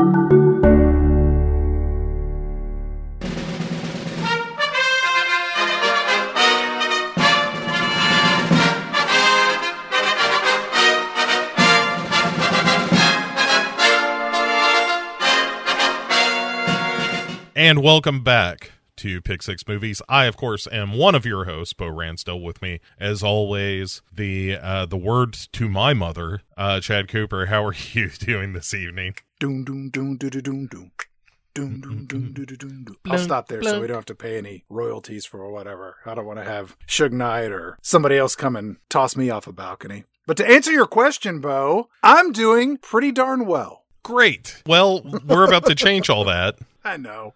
And 17.56 17.82
welcome 17.82 18.22
back 18.22 18.73
to 18.96 19.20
Pick 19.20 19.42
Six 19.42 19.66
Movies. 19.66 20.00
I, 20.08 20.24
of 20.26 20.36
course, 20.36 20.66
am 20.70 20.92
one 20.94 21.14
of 21.14 21.26
your 21.26 21.44
hosts, 21.44 21.72
Bo 21.72 21.86
Ransdell. 21.86 22.42
With 22.42 22.62
me, 22.62 22.80
as 22.98 23.22
always, 23.22 24.02
the 24.12 24.56
uh, 24.56 24.86
the 24.86 24.96
words 24.96 25.46
to 25.48 25.68
my 25.68 25.94
mother, 25.94 26.42
uh, 26.56 26.80
Chad 26.80 27.08
Cooper. 27.08 27.46
How 27.46 27.64
are 27.64 27.74
you 27.92 28.10
doing 28.10 28.52
this 28.52 28.74
evening? 28.74 29.16
Doom, 29.40 29.64
doom, 29.64 29.90
doom, 29.90 30.16
doom, 30.16 30.30
doom, 30.30 30.66
doom. 30.66 30.92
Doom, 31.54 31.80
doom, 31.80 32.06
doom, 32.06 32.32
doom, 32.32 32.46
doom, 32.46 32.56
doom, 32.58 32.84
doom. 32.84 32.96
I'll 33.08 33.18
stop 33.18 33.46
there 33.46 33.62
so 33.62 33.80
we 33.80 33.86
don't 33.86 33.94
have 33.94 34.04
to 34.06 34.14
pay 34.16 34.38
any 34.38 34.64
royalties 34.68 35.24
for 35.24 35.48
whatever. 35.52 35.98
I 36.04 36.14
don't 36.14 36.26
want 36.26 36.40
to 36.40 36.44
have 36.44 36.76
Suge 36.88 37.12
Knight 37.12 37.52
or 37.52 37.78
somebody 37.80 38.16
else 38.16 38.34
come 38.34 38.56
and 38.56 38.78
toss 38.88 39.16
me 39.16 39.30
off 39.30 39.46
a 39.46 39.52
balcony. 39.52 40.02
But 40.26 40.36
to 40.38 40.50
answer 40.50 40.72
your 40.72 40.86
question, 40.86 41.40
Bo, 41.40 41.88
I'm 42.02 42.32
doing 42.32 42.78
pretty 42.78 43.12
darn 43.12 43.46
well. 43.46 43.84
Great. 44.02 44.62
Well, 44.66 45.02
we're 45.24 45.46
about 45.46 45.66
to 45.66 45.76
change 45.76 46.10
all 46.10 46.24
that. 46.24 46.56
I 46.84 46.96
know. 46.96 47.34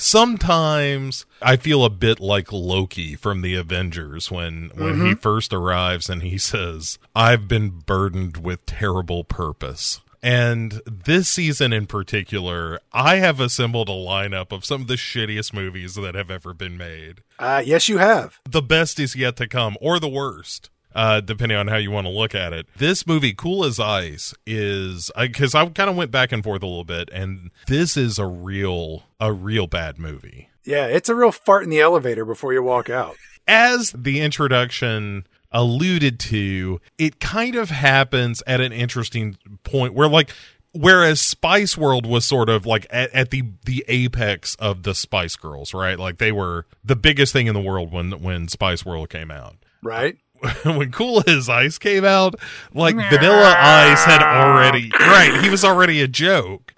Sometimes 0.00 1.26
I 1.42 1.56
feel 1.56 1.84
a 1.84 1.90
bit 1.90 2.20
like 2.20 2.50
Loki 2.50 3.16
from 3.16 3.42
the 3.42 3.54
Avengers 3.54 4.30
when 4.30 4.70
when 4.74 5.06
he 5.06 5.14
first 5.14 5.52
arrives 5.52 6.08
and 6.08 6.22
he 6.22 6.38
says, 6.38 6.98
"I've 7.14 7.46
been 7.46 7.80
burdened 7.84 8.38
with 8.38 8.64
terrible 8.64 9.24
purpose." 9.24 10.00
And 10.22 10.80
this 10.86 11.28
season 11.28 11.74
in 11.74 11.86
particular, 11.86 12.80
I 12.94 13.16
have 13.16 13.40
assembled 13.40 13.90
a 13.90 13.92
lineup 13.92 14.52
of 14.52 14.64
some 14.64 14.82
of 14.82 14.86
the 14.88 14.94
shittiest 14.94 15.52
movies 15.52 15.94
that 15.96 16.14
have 16.14 16.30
ever 16.30 16.54
been 16.54 16.78
made. 16.78 17.22
Uh, 17.38 17.62
yes, 17.64 17.88
you 17.88 17.98
have. 17.98 18.38
The 18.48 18.62
best 18.62 18.98
is 18.98 19.14
yet 19.14 19.36
to 19.36 19.46
come, 19.46 19.76
or 19.82 20.00
the 20.00 20.08
worst, 20.08 20.70
uh, 20.94 21.20
depending 21.20 21.58
on 21.58 21.68
how 21.68 21.76
you 21.76 21.90
want 21.90 22.06
to 22.06 22.12
look 22.12 22.34
at 22.34 22.52
it. 22.52 22.66
This 22.76 23.06
movie, 23.06 23.32
Cool 23.32 23.64
as 23.64 23.78
Ice, 23.78 24.34
is 24.46 25.10
because 25.18 25.54
I, 25.54 25.66
kind 25.68 25.90
of 25.90 25.96
went 25.96 26.10
back 26.10 26.32
and 26.32 26.42
forth 26.42 26.62
a 26.62 26.66
little 26.66 26.84
bit, 26.84 27.08
and 27.12 27.50
this 27.66 27.96
is 27.96 28.18
a 28.18 28.26
real, 28.26 29.04
a 29.18 29.32
real 29.32 29.66
bad 29.66 29.98
movie. 29.98 30.48
Yeah, 30.64 30.86
it's 30.86 31.08
a 31.08 31.14
real 31.14 31.32
fart 31.32 31.64
in 31.64 31.70
the 31.70 31.80
elevator 31.80 32.24
before 32.24 32.52
you 32.52 32.62
walk 32.62 32.90
out. 32.90 33.16
As 33.46 33.92
the 33.96 34.20
introduction 34.20 35.26
alluded 35.50 36.20
to, 36.20 36.80
it 36.98 37.20
kind 37.20 37.56
of 37.56 37.70
happens 37.70 38.42
at 38.46 38.60
an 38.60 38.72
interesting 38.72 39.36
point 39.64 39.94
where, 39.94 40.08
like, 40.08 40.30
whereas 40.72 41.20
Spice 41.20 41.76
World 41.76 42.06
was 42.06 42.24
sort 42.24 42.48
of 42.48 42.66
like 42.66 42.86
at, 42.90 43.10
at, 43.12 43.30
the 43.30 43.44
the 43.64 43.84
apex 43.88 44.54
of 44.56 44.82
the 44.82 44.94
Spice 44.94 45.36
Girls, 45.36 45.74
right? 45.74 45.98
Like 45.98 46.18
they 46.18 46.32
were 46.32 46.66
the 46.84 46.96
biggest 46.96 47.32
thing 47.32 47.46
in 47.46 47.54
the 47.54 47.60
world 47.60 47.92
when 47.92 48.12
when 48.22 48.48
Spice 48.48 48.84
World 48.84 49.10
came 49.10 49.30
out. 49.30 49.56
Right. 49.82 50.18
when 50.64 50.90
Cool 50.90 51.22
as 51.26 51.48
Ice 51.48 51.78
came 51.78 52.04
out, 52.04 52.34
like 52.72 52.94
Vanilla 52.94 53.54
Ice 53.58 54.04
had 54.04 54.22
already 54.22 54.90
right, 54.98 55.40
he 55.42 55.50
was 55.50 55.64
already 55.64 56.00
a 56.00 56.08
joke. 56.08 56.74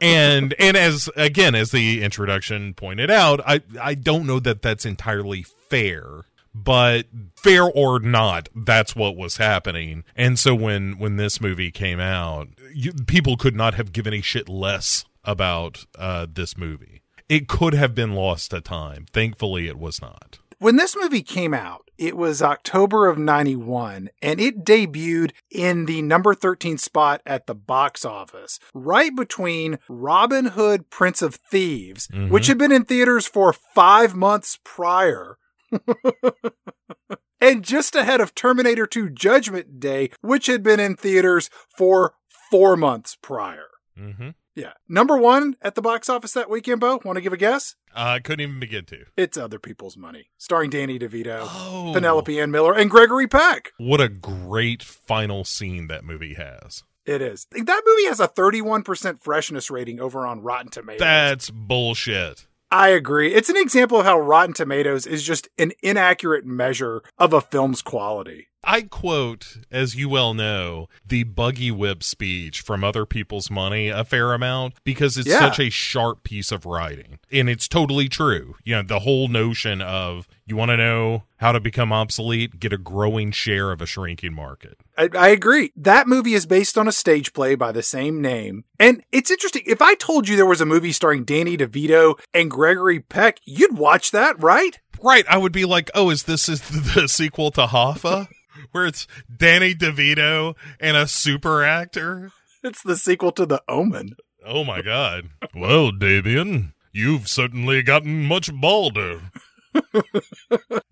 and 0.00 0.54
and 0.58 0.76
as 0.76 1.08
again 1.16 1.54
as 1.54 1.70
the 1.70 2.02
introduction 2.02 2.74
pointed 2.74 3.10
out, 3.10 3.40
I 3.46 3.62
I 3.80 3.94
don't 3.94 4.26
know 4.26 4.40
that 4.40 4.62
that's 4.62 4.84
entirely 4.84 5.42
fair 5.42 6.24
but 6.54 7.06
fair 7.36 7.64
or 7.64 8.00
not 8.00 8.48
that's 8.54 8.96
what 8.96 9.16
was 9.16 9.36
happening. 9.36 10.04
And 10.14 10.38
so 10.38 10.54
when 10.54 10.98
when 10.98 11.16
this 11.16 11.40
movie 11.40 11.70
came 11.70 12.00
out 12.00 12.48
you, 12.74 12.92
people 13.06 13.36
could 13.36 13.54
not 13.54 13.74
have 13.74 13.92
given 13.92 14.14
a 14.14 14.22
shit 14.22 14.48
less 14.48 15.04
about 15.24 15.84
uh, 15.98 16.26
this 16.32 16.56
movie. 16.56 17.02
It 17.28 17.48
could 17.48 17.74
have 17.74 17.94
been 17.94 18.12
lost 18.12 18.52
to 18.52 18.60
time. 18.60 19.06
Thankfully 19.12 19.68
it 19.68 19.78
was 19.78 20.00
not 20.00 20.38
When 20.58 20.76
this 20.76 20.96
movie 20.96 21.22
came 21.22 21.52
out, 21.52 21.82
it 21.98 22.16
was 22.16 22.40
October 22.42 23.08
of 23.08 23.18
91 23.18 24.08
and 24.22 24.40
it 24.40 24.64
debuted 24.64 25.32
in 25.50 25.84
the 25.86 26.00
number 26.02 26.34
13 26.34 26.78
spot 26.78 27.20
at 27.26 27.46
the 27.46 27.54
box 27.54 28.04
office, 28.04 28.58
right 28.74 29.14
between 29.14 29.78
Robin 29.88 30.46
Hood 30.46 30.88
Prince 30.90 31.20
of 31.22 31.34
Thieves, 31.34 32.08
Mhm. 32.08 32.30
which 32.30 32.46
had 32.46 32.56
been 32.58 32.72
in 32.72 32.84
theaters 32.84 33.26
for 33.26 33.52
5 33.52 34.14
months 34.14 34.58
prior. 34.64 35.36
and 37.40 37.62
just 37.62 37.94
ahead 37.94 38.20
of 38.20 38.34
Terminator 38.34 38.86
2 38.86 39.10
Judgment 39.10 39.78
Day, 39.78 40.10
which 40.22 40.46
had 40.46 40.62
been 40.62 40.80
in 40.80 40.96
theaters 40.96 41.50
for 41.76 42.14
4 42.50 42.76
months 42.76 43.16
prior. 43.20 43.66
Mm-hmm. 43.98 44.30
Yeah. 44.54 44.72
Number 44.88 45.18
1 45.18 45.56
at 45.60 45.74
the 45.74 45.82
box 45.82 46.08
office 46.08 46.32
that 46.32 46.48
weekend, 46.48 46.80
Bo, 46.80 47.00
want 47.04 47.16
to 47.16 47.20
give 47.22 47.32
a 47.34 47.36
guess? 47.36 47.74
Uh, 47.96 48.16
I 48.16 48.18
couldn't 48.20 48.42
even 48.42 48.60
begin 48.60 48.84
to. 48.86 49.04
It's 49.16 49.38
Other 49.38 49.58
People's 49.58 49.96
Money, 49.96 50.28
starring 50.36 50.68
Danny 50.68 50.98
DeVito, 50.98 51.38
Oh. 51.42 51.92
Penelope 51.94 52.38
Ann 52.38 52.50
Miller, 52.50 52.74
and 52.74 52.90
Gregory 52.90 53.26
Peck. 53.26 53.72
What 53.78 54.02
a 54.02 54.08
great 54.10 54.82
final 54.82 55.44
scene 55.44 55.86
that 55.86 56.04
movie 56.04 56.34
has. 56.34 56.84
It 57.06 57.22
is. 57.22 57.46
That 57.52 57.82
movie 57.86 58.04
has 58.06 58.20
a 58.20 58.28
31% 58.28 59.22
freshness 59.22 59.70
rating 59.70 59.98
over 60.00 60.26
on 60.26 60.42
Rotten 60.42 60.70
Tomatoes. 60.70 60.98
That's 61.00 61.50
bullshit. 61.50 62.46
I 62.70 62.88
agree. 62.88 63.32
It's 63.32 63.48
an 63.48 63.56
example 63.56 64.00
of 64.00 64.06
how 64.06 64.18
Rotten 64.18 64.52
Tomatoes 64.54 65.06
is 65.06 65.22
just 65.22 65.48
an 65.58 65.72
inaccurate 65.82 66.44
measure 66.44 67.02
of 67.18 67.32
a 67.32 67.40
film's 67.40 67.80
quality. 67.82 68.48
I 68.68 68.82
quote, 68.82 69.58
as 69.70 69.94
you 69.94 70.08
well 70.08 70.34
know, 70.34 70.88
the 71.06 71.22
buggy 71.22 71.70
whip 71.70 72.02
speech 72.02 72.60
from 72.62 72.82
Other 72.82 73.06
People's 73.06 73.48
Money 73.48 73.88
a 73.88 74.02
fair 74.04 74.32
amount 74.34 74.74
because 74.82 75.16
it's 75.16 75.28
Yeah. 75.28 75.38
such 75.38 75.60
a 75.60 75.70
sharp 75.70 76.24
piece 76.24 76.50
of 76.50 76.66
writing. 76.66 77.20
And 77.30 77.48
it's 77.48 77.68
totally 77.68 78.08
true. 78.08 78.56
You 78.64 78.74
know, 78.76 78.82
the 78.82 79.00
whole 79.00 79.28
notion 79.28 79.80
of 79.80 80.26
you 80.46 80.56
want 80.56 80.70
to 80.70 80.76
know 80.76 81.24
how 81.38 81.52
to 81.52 81.60
become 81.60 81.92
obsolete, 81.92 82.60
get 82.60 82.72
a 82.72 82.78
growing 82.78 83.32
share 83.32 83.72
of 83.72 83.82
a 83.82 83.86
shrinking 83.86 84.32
market. 84.32 84.78
I, 84.96 85.10
I 85.16 85.28
agree. 85.28 85.72
That 85.76 86.06
movie 86.06 86.34
is 86.34 86.46
based 86.46 86.78
on 86.78 86.86
a 86.86 86.92
stage 86.92 87.32
play 87.32 87.56
by 87.56 87.72
the 87.72 87.82
same 87.82 88.22
name. 88.22 88.64
And 88.78 89.02
it's 89.10 89.30
interesting. 89.30 89.62
If 89.66 89.82
I 89.82 89.94
told 89.94 90.28
you 90.28 90.36
there 90.36 90.46
was 90.46 90.60
a 90.60 90.66
movie 90.66 90.92
starring 90.92 91.24
Danny 91.24 91.56
DeVito 91.56 92.18
and 92.32 92.50
Gregory 92.50 93.00
Peck, 93.00 93.40
you'd 93.44 93.76
watch 93.76 94.12
that, 94.12 94.40
right? 94.40 94.78
Right. 95.02 95.24
I 95.28 95.36
would 95.36 95.52
be 95.52 95.64
like, 95.64 95.90
oh, 95.94 96.10
is 96.10 96.22
this 96.22 96.48
is 96.48 96.60
the 96.94 97.08
sequel 97.08 97.50
to 97.52 97.66
Hoffa? 97.66 98.28
Where 98.70 98.86
it's 98.86 99.06
Danny 99.34 99.74
DeVito 99.74 100.54
and 100.80 100.96
a 100.96 101.06
super 101.06 101.64
actor? 101.64 102.30
It's 102.62 102.82
the 102.82 102.96
sequel 102.96 103.32
to 103.32 103.46
The 103.46 103.62
Omen. 103.68 104.16
Oh 104.44 104.64
my 104.64 104.80
god. 104.80 105.28
Well, 105.54 105.90
Damien, 105.90 106.72
you've 106.92 107.28
certainly 107.28 107.82
gotten 107.82 108.24
much 108.24 108.52
balder. 108.52 109.20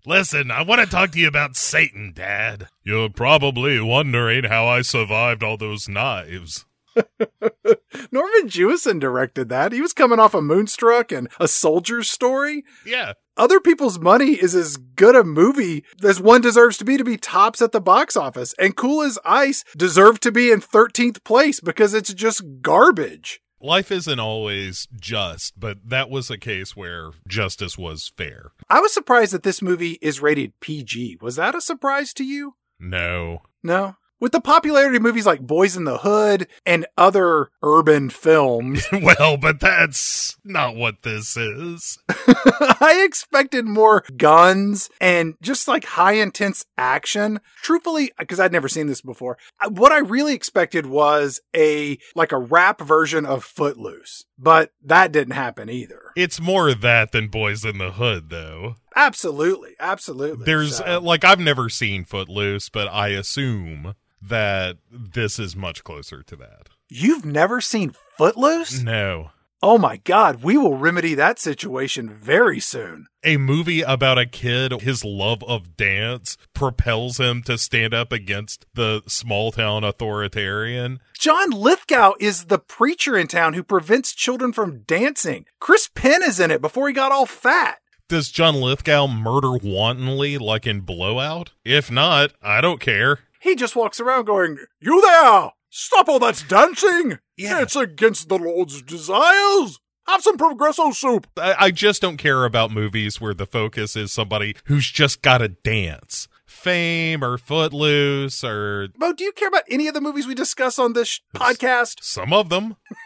Listen, 0.05 0.51
I 0.51 0.61
want 0.61 0.81
to 0.81 0.87
talk 0.87 1.11
to 1.11 1.19
you 1.19 1.27
about 1.27 1.55
Satan, 1.55 2.13
Dad. 2.13 2.67
You're 2.83 3.09
probably 3.09 3.79
wondering 3.79 4.45
how 4.45 4.67
I 4.67 4.81
survived 4.81 5.43
all 5.43 5.57
those 5.57 5.89
knives. 5.89 6.65
Norman 8.11 8.47
Jewison 8.47 8.99
directed 8.99 9.49
that. 9.49 9.71
He 9.71 9.81
was 9.81 9.93
coming 9.93 10.19
off 10.19 10.33
a 10.33 10.41
Moonstruck 10.41 11.11
and 11.11 11.27
a 11.39 11.47
Soldier's 11.47 12.09
Story. 12.09 12.63
Yeah. 12.85 13.13
Other 13.37 13.59
People's 13.59 13.99
Money 13.99 14.31
is 14.31 14.55
as 14.55 14.77
good 14.77 15.15
a 15.15 15.23
movie 15.23 15.83
as 16.03 16.21
one 16.21 16.41
deserves 16.41 16.77
to 16.77 16.85
be 16.85 16.97
to 16.97 17.03
be 17.03 17.17
tops 17.17 17.61
at 17.61 17.73
the 17.73 17.81
box 17.81 18.15
office. 18.15 18.53
And 18.57 18.77
Cool 18.77 19.01
as 19.01 19.19
Ice 19.25 19.63
deserved 19.75 20.23
to 20.23 20.31
be 20.31 20.51
in 20.51 20.61
13th 20.61 21.23
place 21.23 21.59
because 21.59 21.93
it's 21.93 22.13
just 22.13 22.43
garbage. 22.61 23.41
Life 23.65 23.91
isn't 23.91 24.19
always 24.19 24.87
just, 24.95 25.59
but 25.59 25.79
that 25.89 26.07
was 26.07 26.29
a 26.29 26.37
case 26.37 26.75
where 26.75 27.09
justice 27.27 27.79
was 27.79 28.11
fair. 28.15 28.51
I 28.69 28.79
was 28.79 28.93
surprised 28.93 29.33
that 29.33 29.41
this 29.41 29.59
movie 29.59 29.97
is 30.03 30.21
rated 30.21 30.59
PG. 30.59 31.17
Was 31.19 31.37
that 31.37 31.55
a 31.55 31.61
surprise 31.61 32.13
to 32.13 32.23
you? 32.23 32.53
No. 32.79 33.41
No. 33.63 33.95
With 34.19 34.31
the 34.31 34.39
popularity 34.39 34.95
of 34.95 35.03
movies 35.03 35.25
like 35.25 35.45
Boyz 35.45 35.75
n 35.75 35.83
the 35.83 35.97
Hood 35.97 36.47
and 36.65 36.85
other 36.97 37.49
urban 37.61 38.09
films, 38.09 38.85
well, 38.93 39.35
but 39.35 39.59
that's 39.59 40.37
not 40.43 40.75
what 40.75 41.01
this 41.03 41.35
is. 41.35 41.97
I 42.09 43.01
expected 43.05 43.65
more 43.65 44.05
guns 44.15 44.89
and 45.01 45.35
just 45.41 45.67
like 45.67 45.83
high 45.83 46.13
intense 46.13 46.65
action. 46.77 47.41
Truthfully, 47.61 48.11
because 48.17 48.39
I'd 48.39 48.53
never 48.53 48.69
seen 48.69 48.87
this 48.87 49.01
before, 49.01 49.37
what 49.69 49.91
I 49.91 49.97
really 49.99 50.33
expected 50.33 50.85
was 50.85 51.41
a 51.55 51.97
like 52.15 52.31
a 52.31 52.39
rap 52.39 52.79
version 52.79 53.25
of 53.25 53.43
Footloose, 53.43 54.23
but 54.39 54.71
that 54.81 55.11
didn't 55.11 55.33
happen 55.33 55.69
either. 55.69 56.01
It's 56.15 56.39
more 56.39 56.69
of 56.69 56.79
that 56.81 57.11
than 57.11 57.27
Boyz 57.29 57.65
n 57.65 57.79
the 57.79 57.91
Hood, 57.91 58.29
though. 58.29 58.75
Absolutely, 58.95 59.75
absolutely. 59.79 60.45
There's 60.45 60.77
So- 60.77 60.85
uh, 60.85 60.99
like 61.01 61.25
I've 61.25 61.39
never 61.39 61.67
seen 61.67 62.05
Footloose, 62.05 62.69
but 62.69 62.87
I 62.87 63.09
assume 63.09 63.93
that 64.21 64.77
this 64.91 65.39
is 65.39 65.55
much 65.55 65.83
closer 65.83 66.23
to 66.23 66.35
that. 66.37 66.69
you've 66.89 67.25
never 67.25 67.61
seen 67.61 67.93
Footloose? 68.17 68.81
No. 68.81 69.31
Oh 69.61 69.77
my 69.79 69.97
God, 69.97 70.43
we 70.43 70.57
will 70.57 70.77
remedy 70.77 71.15
that 71.15 71.39
situation 71.39 72.09
very 72.09 72.59
soon. 72.59 73.07
A 73.23 73.37
movie 73.37 73.81
about 73.81 74.19
a 74.19 74.25
kid, 74.27 74.71
his 74.81 75.03
love 75.03 75.43
of 75.45 75.75
dance 75.75 76.37
propels 76.53 77.19
him 77.19 77.41
to 77.43 77.57
stand 77.57 77.93
up 77.93 78.11
against 78.11 78.67
the 78.75 79.01
small 79.07 79.51
town 79.51 79.83
authoritarian. 79.83 80.99
John 81.17 81.49
Lithgow 81.49 82.13
is 82.19 82.45
the 82.45 82.59
preacher 82.59 83.17
in 83.17 83.25
town 83.27 83.53
who 83.55 83.63
prevents 83.63 84.13
children 84.13 84.53
from 84.53 84.81
dancing. 84.81 85.45
Chris 85.59 85.89
Penn 85.95 86.21
is 86.21 86.39
in 86.39 86.51
it 86.51 86.61
before 86.61 86.87
he 86.87 86.93
got 86.93 87.11
all 87.11 87.25
fat. 87.25 87.79
Does 88.07 88.29
John 88.29 88.55
Lithgow 88.61 89.07
murder 89.07 89.53
wantonly 89.53 90.37
like 90.37 90.67
in 90.67 90.81
Blowout? 90.81 91.53
If 91.63 91.89
not, 91.89 92.33
I 92.43 92.61
don't 92.61 92.79
care. 92.79 93.19
He 93.45 93.53
just 93.53 93.75
walks 93.75 93.99
around 93.99 94.25
going, 94.25 94.57
You 94.81 94.99
there! 95.01 95.51
Stop 95.69 96.09
all 96.09 96.17
that 96.17 96.43
dancing! 96.47 97.19
Yeah. 97.37 97.61
It's 97.61 97.75
against 97.75 98.27
the 98.27 98.39
Lord's 98.39 98.81
desires! 98.81 99.79
Have 100.07 100.23
some 100.23 100.35
progresso 100.35 100.89
soup! 100.89 101.27
I, 101.37 101.55
I 101.59 101.71
just 101.71 102.01
don't 102.01 102.17
care 102.17 102.45
about 102.45 102.71
movies 102.71 103.21
where 103.21 103.35
the 103.35 103.45
focus 103.45 103.95
is 103.95 104.11
somebody 104.11 104.55
who's 104.65 104.89
just 104.89 105.21
got 105.21 105.37
to 105.37 105.49
dance. 105.49 106.27
Fame 106.47 107.23
or 107.23 107.37
Footloose 107.37 108.43
or 108.43 108.87
Bo, 108.97 109.13
do 109.13 109.23
you 109.23 109.31
care 109.31 109.49
about 109.49 109.63
any 109.69 109.87
of 109.87 109.93
the 109.93 110.01
movies 110.01 110.25
we 110.25 110.33
discuss 110.33 110.79
on 110.79 110.93
this 110.93 111.07
sh- 111.07 111.19
podcast? 111.35 112.01
some 112.01 112.33
of 112.33 112.49
them. 112.49 112.77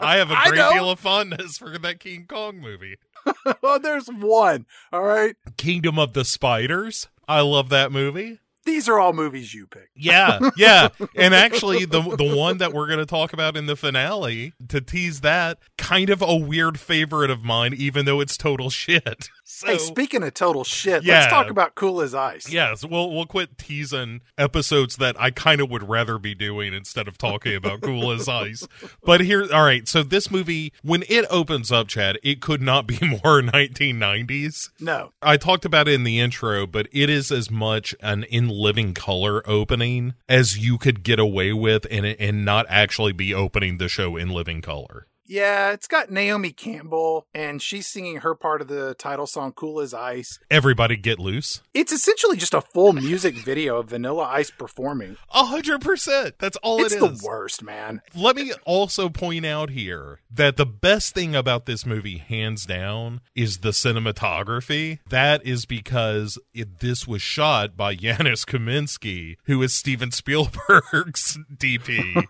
I 0.00 0.16
have 0.16 0.32
a 0.32 0.48
great 0.48 0.72
deal 0.72 0.90
of 0.90 0.98
fondness 0.98 1.58
for 1.58 1.78
that 1.78 2.00
King 2.00 2.26
Kong 2.26 2.58
movie. 2.58 2.96
well, 3.62 3.78
there's 3.78 4.08
one, 4.08 4.66
alright? 4.92 5.36
Kingdom 5.56 5.96
of 5.96 6.12
the 6.12 6.24
Spiders. 6.24 7.06
I 7.28 7.40
love 7.42 7.68
that 7.68 7.92
movie. 7.92 8.40
These 8.64 8.88
are 8.88 8.98
all 8.98 9.12
movies 9.12 9.52
you 9.54 9.66
pick. 9.66 9.90
Yeah, 9.94 10.38
yeah. 10.56 10.88
And 11.16 11.34
actually 11.34 11.84
the 11.84 12.00
the 12.00 12.34
one 12.36 12.58
that 12.58 12.72
we're 12.72 12.86
going 12.86 12.98
to 12.98 13.06
talk 13.06 13.32
about 13.32 13.56
in 13.56 13.66
the 13.66 13.76
finale 13.76 14.52
to 14.68 14.80
tease 14.80 15.20
that 15.20 15.58
kind 15.78 16.10
of 16.10 16.22
a 16.22 16.34
weird 16.36 16.80
favorite 16.80 17.30
of 17.30 17.44
mine 17.44 17.74
even 17.76 18.04
though 18.06 18.20
it's 18.20 18.36
total 18.36 18.70
shit. 18.70 19.28
So 19.46 19.66
hey, 19.68 19.78
speaking 19.78 20.22
of 20.24 20.32
total 20.34 20.64
shit, 20.64 21.04
Yeah. 21.04 21.20
let's 21.20 21.30
talk 21.30 21.48
about 21.50 21.74
Cool 21.76 22.00
as 22.00 22.12
Ice. 22.14 22.50
Yes, 22.50 22.82
we'll 22.84 23.12
we'll 23.12 23.26
quit 23.26 23.56
teasing 23.58 24.22
episodes 24.38 24.96
that 24.96 25.20
I 25.20 25.30
kind 25.30 25.60
of 25.60 25.70
would 25.70 25.86
rather 25.88 26.18
be 26.18 26.34
doing 26.34 26.72
instead 26.72 27.06
of 27.06 27.18
talking 27.18 27.54
about 27.54 27.82
Cool 27.82 28.10
as 28.10 28.26
Ice. 28.26 28.66
But 29.04 29.20
here, 29.20 29.46
all 29.52 29.62
right. 29.62 29.86
So 29.86 30.02
this 30.02 30.30
movie, 30.30 30.72
when 30.82 31.04
it 31.10 31.26
opens 31.30 31.70
up, 31.70 31.88
Chad, 31.88 32.18
it 32.24 32.40
could 32.40 32.62
not 32.62 32.86
be 32.86 32.98
more 33.22 33.42
1990s. 33.42 34.70
No. 34.80 35.12
I 35.22 35.36
talked 35.36 35.64
about 35.64 35.88
it 35.88 35.94
in 35.94 36.04
the 36.04 36.20
intro, 36.20 36.66
but 36.66 36.88
it 36.92 37.10
is 37.10 37.30
as 37.30 37.50
much 37.50 37.94
an 38.00 38.24
in 38.24 38.48
living 38.60 38.94
color 38.94 39.42
opening 39.48 40.14
as 40.28 40.58
you 40.58 40.78
could 40.78 41.02
get 41.02 41.18
away 41.18 41.52
with, 41.52 41.86
and 41.90 42.06
and 42.06 42.44
not 42.44 42.66
actually 42.68 43.12
be 43.12 43.34
opening 43.34 43.78
the 43.78 43.88
show 43.88 44.16
in 44.16 44.30
living 44.30 44.62
color. 44.62 45.06
Yeah, 45.26 45.72
it's 45.72 45.86
got 45.86 46.10
Naomi 46.10 46.50
Campbell, 46.50 47.26
and 47.34 47.62
she's 47.62 47.86
singing 47.86 48.18
her 48.18 48.34
part 48.34 48.60
of 48.60 48.68
the 48.68 48.94
title 48.94 49.26
song, 49.26 49.52
Cool 49.52 49.80
as 49.80 49.94
Ice. 49.94 50.38
Everybody 50.50 50.96
get 50.96 51.18
loose. 51.18 51.62
It's 51.72 51.92
essentially 51.92 52.36
just 52.36 52.52
a 52.52 52.60
full 52.60 52.92
music 52.92 53.34
video 53.36 53.78
of 53.78 53.88
Vanilla 53.88 54.24
Ice 54.24 54.50
performing. 54.50 55.16
A 55.32 55.44
hundred 55.46 55.80
percent. 55.80 56.34
That's 56.38 56.58
all 56.58 56.84
it's 56.84 56.94
it 56.94 57.00
the 57.00 57.20
worst, 57.24 57.62
man. 57.62 58.02
Let 58.14 58.36
me 58.36 58.52
also 58.66 59.08
point 59.08 59.46
out 59.46 59.70
here 59.70 60.20
that 60.30 60.56
the 60.56 60.66
best 60.66 61.14
thing 61.14 61.34
about 61.34 61.64
this 61.64 61.86
movie, 61.86 62.18
hands 62.18 62.66
down, 62.66 63.20
is 63.34 63.58
the 63.58 63.70
cinematography. 63.70 64.98
That 65.08 65.44
is 65.46 65.64
because 65.64 66.38
it, 66.52 66.80
this 66.80 67.06
was 67.06 67.22
shot 67.22 67.76
by 67.76 67.94
Janusz 68.04 68.44
Kaminski, 68.44 69.36
who 69.44 69.62
is 69.62 69.72
Steven 69.72 70.10
Spielberg's 70.12 71.38
DP. 71.56 72.24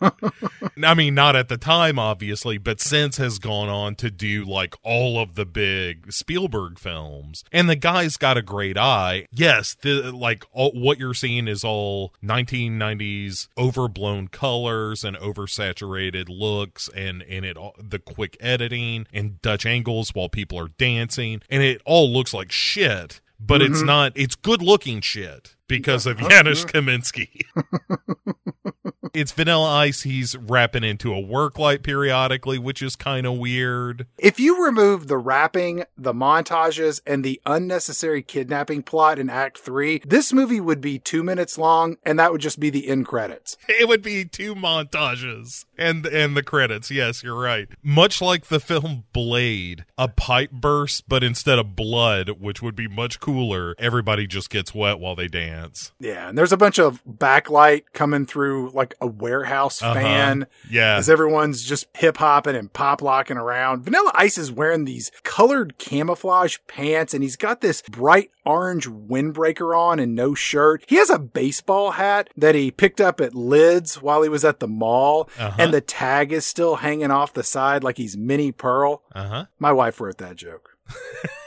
I 0.84 0.94
mean, 0.94 1.14
not 1.14 1.34
at 1.34 1.48
the 1.48 1.58
time, 1.58 1.98
obviously, 1.98 2.58
but 2.58 2.83
since 2.84 3.16
has 3.16 3.38
gone 3.38 3.68
on 3.68 3.94
to 3.96 4.10
do 4.10 4.44
like 4.44 4.74
all 4.82 5.18
of 5.18 5.34
the 5.34 5.46
big 5.46 6.12
Spielberg 6.12 6.78
films. 6.78 7.44
And 7.52 7.68
the 7.68 7.76
guy's 7.76 8.16
got 8.16 8.36
a 8.36 8.42
great 8.42 8.76
eye. 8.76 9.26
Yes, 9.32 9.74
the 9.80 10.12
like 10.12 10.44
all, 10.52 10.72
what 10.72 10.98
you're 10.98 11.14
seeing 11.14 11.48
is 11.48 11.64
all 11.64 12.14
1990s 12.22 13.48
overblown 13.56 14.28
colors 14.28 15.04
and 15.04 15.16
oversaturated 15.16 16.26
looks 16.28 16.88
and 16.94 17.22
and 17.22 17.44
it 17.44 17.56
all- 17.56 17.76
the 17.78 17.98
quick 17.98 18.36
editing 18.40 19.06
and 19.12 19.40
Dutch 19.42 19.66
angles 19.66 20.10
while 20.10 20.28
people 20.28 20.58
are 20.58 20.68
dancing 20.68 21.42
and 21.48 21.62
it 21.62 21.80
all 21.84 22.10
looks 22.12 22.34
like 22.34 22.52
shit. 22.52 23.20
But 23.40 23.62
it's 23.62 23.78
mm-hmm. 23.78 23.86
not. 23.86 24.12
It's 24.14 24.36
good 24.36 24.62
looking 24.62 25.00
shit 25.00 25.56
because 25.68 26.06
of 26.06 26.18
Janusz 26.18 26.64
Kaminski. 26.64 27.42
it's 29.14 29.32
Vanilla 29.32 29.70
Ice. 29.70 30.02
He's 30.02 30.36
rapping 30.36 30.84
into 30.84 31.12
a 31.12 31.20
work 31.20 31.58
light 31.58 31.82
periodically, 31.82 32.58
which 32.58 32.82
is 32.82 32.96
kind 32.96 33.26
of 33.26 33.38
weird. 33.38 34.06
If 34.18 34.40
you 34.40 34.64
remove 34.64 35.06
the 35.06 35.16
rapping, 35.16 35.84
the 35.96 36.12
montages, 36.12 37.00
and 37.06 37.24
the 37.24 37.40
unnecessary 37.46 38.22
kidnapping 38.22 38.82
plot 38.82 39.18
in 39.18 39.30
Act 39.30 39.58
3, 39.58 40.02
this 40.04 40.32
movie 40.32 40.60
would 40.60 40.80
be 40.80 40.98
two 40.98 41.22
minutes 41.22 41.56
long, 41.56 41.96
and 42.04 42.18
that 42.18 42.32
would 42.32 42.40
just 42.40 42.60
be 42.60 42.70
the 42.70 42.88
end 42.88 43.06
credits. 43.06 43.56
It 43.84 43.88
would 43.88 44.02
be 44.02 44.24
two 44.24 44.54
montages 44.54 45.64
and 45.76 46.06
and 46.06 46.36
the 46.36 46.42
credits. 46.42 46.90
Yes, 46.90 47.22
you're 47.22 47.38
right. 47.38 47.68
Much 47.82 48.22
like 48.22 48.46
the 48.46 48.60
film 48.60 49.04
Blade, 49.12 49.84
a 49.98 50.08
pipe 50.08 50.52
burst, 50.52 51.08
but 51.08 51.24
instead 51.24 51.58
of 51.58 51.76
blood, 51.76 52.40
which 52.40 52.62
would 52.62 52.76
be 52.76 52.88
much 52.88 53.20
cooler, 53.20 53.74
everybody 53.78 54.26
just 54.26 54.48
gets 54.48 54.74
wet 54.74 55.00
while 55.00 55.16
they 55.16 55.28
dance. 55.28 55.53
Yeah, 56.00 56.28
and 56.28 56.36
there's 56.38 56.52
a 56.52 56.56
bunch 56.56 56.78
of 56.78 57.02
backlight 57.04 57.84
coming 57.92 58.26
through 58.26 58.70
like 58.70 58.94
a 59.00 59.06
warehouse 59.06 59.82
Uh-huh. 59.82 59.94
fan 59.94 60.46
Yeah. 60.70 60.96
as 60.96 61.08
everyone's 61.08 61.62
just 61.64 61.86
hip 61.96 62.16
hopping 62.18 62.56
and 62.56 62.72
pop 62.72 63.02
locking 63.02 63.36
around. 63.36 63.84
Vanilla 63.84 64.10
Ice 64.14 64.38
is 64.38 64.50
wearing 64.52 64.84
these 64.84 65.10
colored 65.22 65.78
camouflage 65.78 66.58
pants 66.66 67.14
and 67.14 67.22
he's 67.22 67.36
got 67.36 67.60
this 67.60 67.82
bright 67.82 68.30
orange 68.44 68.86
windbreaker 68.88 69.76
on 69.76 69.98
and 69.98 70.14
no 70.14 70.34
shirt. 70.34 70.84
He 70.86 70.96
has 70.96 71.08
a 71.10 71.18
baseball 71.18 71.92
hat 71.92 72.28
that 72.36 72.54
he 72.54 72.70
picked 72.70 73.00
up 73.00 73.20
at 73.20 73.34
Lids 73.34 74.02
while 74.02 74.22
he 74.22 74.28
was 74.28 74.44
at 74.44 74.60
the 74.60 74.68
mall 74.68 75.28
Uh-huh. 75.38 75.56
and 75.58 75.72
the 75.72 75.80
tag 75.80 76.32
is 76.32 76.44
still 76.44 76.76
hanging 76.76 77.10
off 77.10 77.32
the 77.32 77.42
side 77.42 77.82
like 77.84 77.96
he's 77.96 78.16
Minnie 78.16 78.52
Pearl. 78.52 79.02
Uh 79.14 79.26
huh. 79.28 79.44
My 79.58 79.72
wife 79.72 80.00
wrote 80.00 80.18
that 80.18 80.36
joke. 80.36 80.70